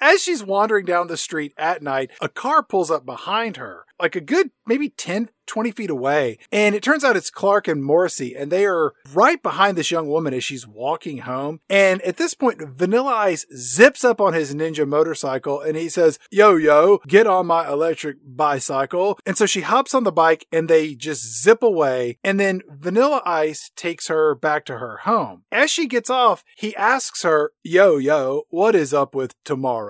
As 0.01 0.23
she's 0.23 0.43
wandering 0.43 0.85
down 0.85 1.09
the 1.09 1.16
street 1.16 1.53
at 1.57 1.83
night, 1.83 2.11
a 2.20 2.29
car 2.29 2.62
pulls 2.62 2.91
up 2.91 3.05
behind 3.05 3.57
her, 3.57 3.85
like 4.01 4.16
a 4.16 4.20
good 4.20 4.51
maybe 4.66 4.91
10, 4.91 5.31
20 5.47 5.70
feet 5.73 5.91
away. 5.91 6.39
And 6.53 6.75
it 6.75 6.83
turns 6.83 7.03
out 7.03 7.16
it's 7.16 7.31
Clark 7.31 7.66
and 7.66 7.83
Morrissey, 7.83 8.37
and 8.37 8.53
they 8.53 8.66
are 8.66 8.93
right 9.12 9.43
behind 9.43 9.77
this 9.77 9.91
young 9.91 10.07
woman 10.07 10.35
as 10.35 10.45
she's 10.45 10.66
walking 10.66 11.19
home. 11.19 11.61
And 11.69 12.01
at 12.03 12.19
this 12.19 12.35
point, 12.35 12.61
Vanilla 12.61 13.15
Ice 13.15 13.47
zips 13.57 14.05
up 14.05 14.20
on 14.20 14.35
his 14.35 14.55
ninja 14.55 14.87
motorcycle 14.87 15.61
and 15.61 15.77
he 15.77 15.89
says, 15.89 16.19
Yo, 16.31 16.57
yo, 16.57 16.99
get 17.09 17.27
on 17.27 17.47
my 17.47 17.66
electric 17.66 18.19
bicycle. 18.25 19.19
And 19.27 19.37
so 19.37 19.47
she 19.47 19.62
hops 19.62 19.95
on 19.95 20.05
the 20.05 20.12
bike 20.12 20.47
and 20.53 20.69
they 20.69 20.95
just 20.95 21.43
zip 21.43 21.62
away. 21.62 22.19
And 22.23 22.39
then 22.39 22.62
Vanilla 22.69 23.23
Ice 23.25 23.70
takes 23.75 24.09
her 24.09 24.35
back 24.35 24.65
to 24.66 24.79
her 24.79 24.99
home. 24.99 25.45
As 25.51 25.70
she 25.70 25.87
gets 25.87 26.11
off, 26.11 26.45
he 26.57 26.77
asks 26.77 27.23
her, 27.23 27.53
Yo, 27.62 27.97
yo, 27.97 28.43
what 28.51 28.75
is 28.75 28.93
up 28.93 29.15
with 29.15 29.35
tomorrow? 29.45 29.88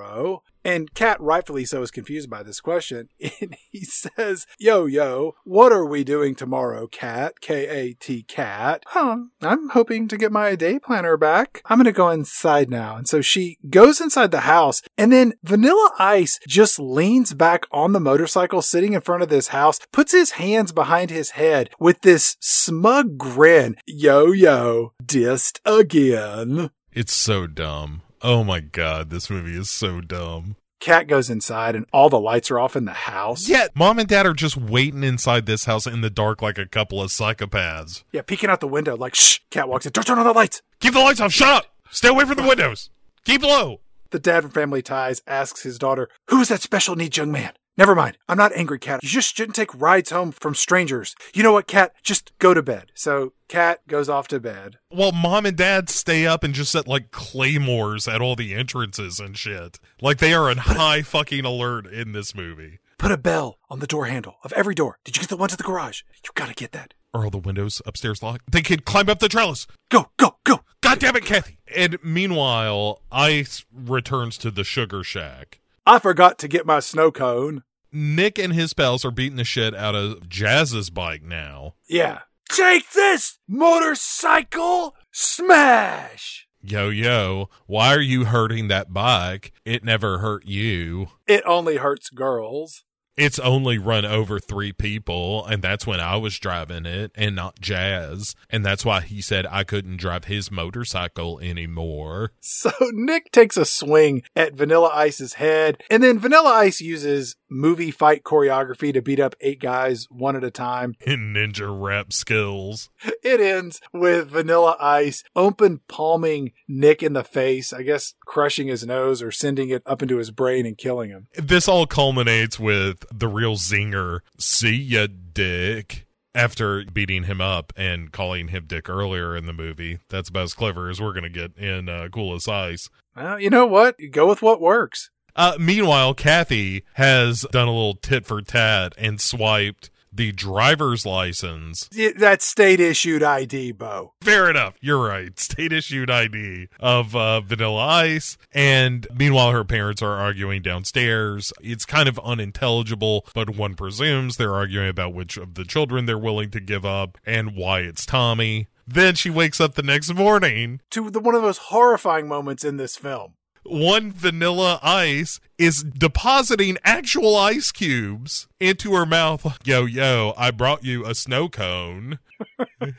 And 0.65 0.93
Kat, 0.93 1.21
rightfully 1.21 1.65
so, 1.65 1.83
is 1.83 1.91
confused 1.91 2.29
by 2.29 2.43
this 2.43 2.61
question. 2.61 3.09
And 3.41 3.57
he 3.71 3.85
says, 3.85 4.47
Yo, 4.59 4.87
yo, 4.87 5.35
what 5.45 5.73
are 5.73 5.87
we 5.87 6.03
doing 6.03 6.35
tomorrow, 6.35 6.87
Kat? 6.87 7.41
K 7.41 7.67
A 7.69 7.95
T 7.95 8.25
Kat. 8.25 8.83
Huh. 8.89 9.19
I'm 9.41 9.71
hoping 9.71 10.09
to 10.09 10.17
get 10.17 10.33
my 10.33 10.57
day 10.57 10.79
planner 10.79 11.17
back. 11.17 11.63
I'm 11.67 11.79
going 11.79 11.85
to 11.85 11.93
go 11.93 12.11
inside 12.11 12.69
now. 12.69 12.97
And 12.97 13.09
so 13.09 13.21
she 13.21 13.59
goes 13.71 14.01
inside 14.01 14.31
the 14.31 14.41
house. 14.41 14.83
And 14.97 15.13
then 15.13 15.35
Vanilla 15.43 15.93
Ice 15.99 16.41
just 16.49 16.79
leans 16.79 17.33
back 17.33 17.67
on 17.71 17.93
the 17.93 18.01
motorcycle 18.01 18.61
sitting 18.61 18.93
in 18.93 19.01
front 19.01 19.23
of 19.23 19.29
this 19.29 19.49
house, 19.49 19.79
puts 19.93 20.13
his 20.13 20.33
hands 20.33 20.73
behind 20.73 21.11
his 21.11 21.31
head 21.31 21.71
with 21.79 22.01
this 22.01 22.37
smug 22.41 23.17
grin. 23.17 23.77
Yo, 23.87 24.33
yo, 24.33 24.93
dissed 25.03 25.61
again. 25.65 26.71
It's 26.93 27.15
so 27.15 27.47
dumb. 27.47 28.03
Oh 28.23 28.43
my 28.45 28.61
god, 28.61 29.11
this 29.11 29.31
movie 29.31 29.57
is 29.57 29.71
so 29.71 30.01
dumb. 30.01 30.57
Kat 30.81 31.09
goes 31.09 31.29
inside 31.29 31.75
and 31.75 31.87
all 31.93 32.09
the 32.09 32.21
lights 32.21 32.51
are 32.51 32.59
off 32.59 32.77
in 32.77 32.85
the 32.85 32.93
house. 32.93 33.49
Yeah, 33.49 33.67
mom 33.75 33.99
and 33.99 34.09
dad 34.09 34.27
are 34.27 34.33
just 34.33 34.57
waiting 34.57 35.03
inside 35.03 35.47
this 35.47 35.65
house 35.65 35.87
in 35.87 36.01
the 36.01 36.11
dark 36.11 36.41
like 36.41 36.59
a 36.59 36.67
couple 36.67 37.03
of 37.03 37.11
psychopaths. 37.11 38.05
Yeah, 38.13 38.23
peeking 38.23 38.49
out 38.51 38.61
the 38.61 38.69
window 38.69 38.97
like, 38.97 39.15
shh. 39.15 39.41
Kat 39.51 39.69
walks 39.69 39.87
in. 39.87 39.93
Don't 39.93 40.07
turn 40.07 40.19
on 40.19 40.27
the 40.27 40.33
lights. 40.33 40.63
Keep 40.81 40.95
the 40.95 41.01
lights 41.01 41.21
off. 41.21 41.33
Shut 41.33 41.49
up. 41.49 41.67
Stay 41.91 42.09
away 42.09 42.25
from 42.25 42.37
the 42.37 42.43
windows. 42.47 42.91
Keep 43.25 43.43
low. 43.43 43.81
The 44.11 44.19
dad 44.19 44.43
from 44.43 44.53
Family 44.53 44.83
Ties 44.83 45.23
asks 45.27 45.63
his 45.63 45.79
daughter, 45.79 46.09
Who 46.29 46.41
is 46.41 46.49
that 46.49 46.63
special 46.63 46.97
needs 46.97 47.17
young 47.17 47.33
man? 47.33 47.53
Never 47.79 47.95
mind. 47.95 48.19
I'm 48.29 48.37
not 48.37 48.53
angry, 48.55 48.81
Kat. 48.81 49.05
You 49.05 49.09
just 49.09 49.37
shouldn't 49.37 49.55
take 49.55 49.73
rides 49.81 50.11
home 50.11 50.33
from 50.33 50.57
strangers. 50.57 51.15
You 51.33 51.45
know 51.45 51.53
what, 51.53 51.69
Kat? 51.69 51.93
Just 52.03 52.33
go 52.41 52.53
to 52.53 52.61
bed. 52.61 52.91
So 52.97 53.35
Kat 53.47 53.87
goes 53.87 54.09
off 54.09 54.27
to 54.29 54.41
bed. 54.41 54.79
Well, 54.91 55.13
mom 55.13 55.47
and 55.47 55.57
dad 55.57 55.89
stay 55.89 56.27
up 56.27 56.43
and 56.43 56.53
just 56.53 56.73
set 56.73 56.89
like 56.89 57.13
claymores 57.13 58.09
at 58.09 58.21
all 58.21 58.35
the 58.35 58.53
entrances 58.53 59.21
and 59.21 59.39
shit. 59.39 59.79
Like 60.03 60.19
they 60.19 60.35
are 60.35 60.51
on 60.51 60.57
high 60.57 61.03
fucking 61.03 61.45
alert 61.45 61.87
in 61.87 62.11
this 62.11 62.35
movie. 62.35 62.81
Put 62.99 63.13
a 63.13 63.17
bell 63.17 63.59
on 63.71 63.79
the 63.79 63.87
door 63.87 64.07
handle 64.07 64.39
of 64.43 64.53
every 64.55 64.75
door. 64.75 64.99
Did 65.05 65.17
you 65.17 65.21
get 65.21 65.29
the 65.29 65.37
one 65.37 65.49
to 65.51 65.57
the 65.57 65.63
garage? 65.63 66.01
You 66.25 66.31
gotta 66.35 66.55
get 66.55 66.73
that. 66.73 66.95
Are 67.15 67.23
all 67.23 67.31
the 67.31 67.39
windows 67.39 67.81
upstairs 67.87 68.25
locked? 68.25 68.51
They 68.51 68.61
could 68.61 68.85
climb 68.85 69.09
up 69.09 69.21
the 69.21 69.29
trellis. 69.29 69.69
Go, 69.89 70.11
go, 70.17 70.39
go. 70.43 70.63
God 70.81 70.99
damn 70.99 71.15
it, 71.15 71.25
Kathy. 71.25 71.59
And 71.77 71.97
meanwhile, 72.03 73.03
Ice 73.13 73.65
returns 73.73 74.37
to 74.39 74.51
the 74.51 74.65
sugar 74.65 75.05
shack. 75.05 75.61
I 75.87 75.99
forgot 75.99 76.39
to 76.41 76.49
get 76.49 76.67
my 76.67 76.81
snow 76.81 77.11
cone. 77.11 77.63
Nick 77.93 78.39
and 78.39 78.53
his 78.53 78.75
pals 78.75 79.05
are 79.05 79.11
beating 79.11 79.37
the 79.37 79.45
shit 79.45 79.75
out 79.75 79.95
of 79.95 80.29
Jazz's 80.29 80.91
bike 80.91 81.23
now. 81.23 81.75
Yeah. 81.89 82.21
Take 82.51 82.93
this, 82.93 83.39
motorcycle 83.47 84.95
smash. 85.13 86.49
Yo, 86.63 86.89
yo, 86.89 87.49
why 87.67 87.95
are 87.95 88.01
you 88.01 88.25
hurting 88.25 88.69
that 88.69 88.93
bike? 88.93 89.53
It 89.65 89.85
never 89.85 90.19
hurt 90.19 90.47
you. 90.47 91.09
It 91.27 91.43
only 91.47 91.77
hurts 91.77 92.11
girls. 92.11 92.85
It's 93.19 93.41
only 93.41 93.79
run 93.79 94.05
over 94.05 94.39
three 94.39 94.73
people, 94.73 95.45
and 95.45 95.61
that's 95.61 95.87
when 95.87 95.99
I 95.99 96.17
was 96.17 96.39
driving 96.39 96.87
it 96.87 97.11
and 97.17 97.35
not 97.35 97.61
Jazz. 97.61 98.37
And 98.49 98.65
that's 98.65 98.85
why 98.85 99.01
he 99.01 99.21
said 99.21 99.45
I 99.51 99.65
couldn't 99.65 99.97
drive 99.97 100.27
his 100.27 100.51
motorcycle 100.51 101.41
anymore. 101.41 102.33
So 102.41 102.71
Nick 102.93 103.33
takes 103.33 103.57
a 103.57 103.65
swing 103.65 104.23
at 104.37 104.55
Vanilla 104.55 104.91
Ice's 104.95 105.35
head, 105.35 105.83
and 105.91 106.03
then 106.03 106.19
Vanilla 106.19 106.51
Ice 106.51 106.81
uses 106.81 107.37
movie 107.51 107.91
fight 107.91 108.23
choreography 108.23 108.93
to 108.93 109.03
beat 109.03 109.21
up 109.21 109.35
eight 109.41 109.61
guys 109.61 110.07
one 110.11 110.37
at 110.37 110.45
a 110.45 110.51
time. 110.51 110.95
In 111.01 111.33
ninja 111.35 111.69
rap 111.69 112.13
skills. 112.13 112.91
It 113.23 113.41
ends 113.41 113.81
with 113.93 114.31
Vanilla 114.31 114.77
Ice 114.81 115.25
open 115.35 115.81
palming 115.89 116.53
Nick 116.69 117.03
in 117.03 117.15
the 117.15 117.25
face, 117.25 117.73
I 117.73 117.83
guess 117.83 118.15
crushing 118.27 118.69
his 118.69 118.87
nose 118.87 119.23
or 119.23 119.31
sending 119.31 119.71
it 119.71 119.83
up 119.87 120.03
into 120.03 120.19
his 120.19 120.31
brain 120.31 120.67
and 120.67 120.77
killing 120.77 121.11
him. 121.11 121.29
This 121.35 121.69
all 121.69 121.87
culminates 121.87 122.59
with 122.59 123.05
the 123.13 123.29
real 123.29 123.57
zinger, 123.57 124.21
see 124.39 124.75
ya, 124.75 125.07
dick. 125.33 126.07
After 126.35 126.85
beating 126.85 127.25
him 127.25 127.41
up 127.41 127.73
and 127.77 128.13
calling 128.13 128.49
him 128.49 128.67
Dick 128.67 128.89
earlier 128.89 129.35
in 129.35 129.47
the 129.47 129.53
movie, 129.53 129.99
that's 130.09 130.29
about 130.29 130.45
as 130.45 130.55
clever 130.55 130.89
as 130.89 131.01
we're 131.01 131.13
going 131.13 131.25
to 131.25 131.29
get 131.31 131.57
in 131.57 131.89
uh, 131.89 132.09
Cool 132.13 132.35
as 132.35 132.47
Ice. 132.47 132.89
Well, 133.17 133.41
you 133.41 133.51
know 133.51 133.67
what? 133.67 133.99
You 133.99 134.09
go 134.09 134.29
with 134.29 134.41
what 134.41 134.61
works. 134.61 135.11
Uh, 135.35 135.57
meanwhile, 135.59 136.15
Kathy 136.15 136.85
has 136.95 137.45
done 137.51 137.67
a 137.67 137.73
little 137.73 137.95
tit 137.95 138.27
for 138.27 138.41
tat 138.43 138.93
and 138.99 139.21
swiped 139.21 139.91
the 140.13 140.33
driver's 140.33 141.05
license. 141.05 141.89
That's 142.17 142.45
state 142.45 142.81
issued 142.81 143.23
ID, 143.23 143.73
Bo. 143.73 144.15
Fair 144.21 144.51
enough. 144.51 144.77
You're 144.81 145.05
right. 145.05 145.39
State 145.49 145.73
issued 145.73 146.11
ID 146.11 146.69
of 146.81 147.15
uh, 147.15 147.41
Vanilla 147.41 147.87
Ice. 147.87 148.37
And 148.53 149.07
meanwhile, 149.15 149.53
her 149.53 149.65
parents 149.65 150.03
are 150.03 150.15
arguing 150.15 150.63
downstairs. 150.63 151.53
It's 151.61 151.85
kind 151.85 152.09
of 152.09 152.19
unintelligible, 152.21 153.27
but 153.35 153.51
one 153.51 153.75
presumes 153.75 154.37
they're 154.37 154.55
arguing 154.55 154.89
about 154.89 155.15
which 155.15 155.37
of 155.37 155.55
the 155.55 155.65
children 155.65 156.07
they're 156.07 156.19
willing 156.19 156.51
to 156.51 156.61
give 156.61 156.85
up 156.85 157.19
and 157.27 157.55
why 157.57 157.81
it's 157.81 158.07
Tommy. 158.07 158.69
Then 158.87 159.15
she 159.15 159.31
wakes 159.31 159.61
up 159.61 159.75
the 159.75 159.83
next 159.83 160.15
morning. 160.15 160.81
To 160.91 161.11
the 161.11 161.21
one 161.21 161.35
of 161.35 161.43
the 161.43 161.49
most 161.49 161.59
horrifying 161.65 162.27
moments 162.27 162.65
in 162.65 162.79
this 162.79 162.97
film. 162.97 163.35
One 163.65 164.11
vanilla 164.13 164.81
ice 164.83 165.41
is 165.59 165.83
depositing 165.83 166.79
actual 166.85 167.37
ice 167.37 167.73
cubes 167.73 168.47
into 168.61 168.95
her 168.95 169.07
mouth. 169.07 169.59
Yo, 169.65 169.85
yo, 169.85 170.33
I 170.37 170.51
brought 170.51 170.85
you 170.85 171.05
a 171.05 171.15
snow 171.15 171.49
cone. 171.49 172.19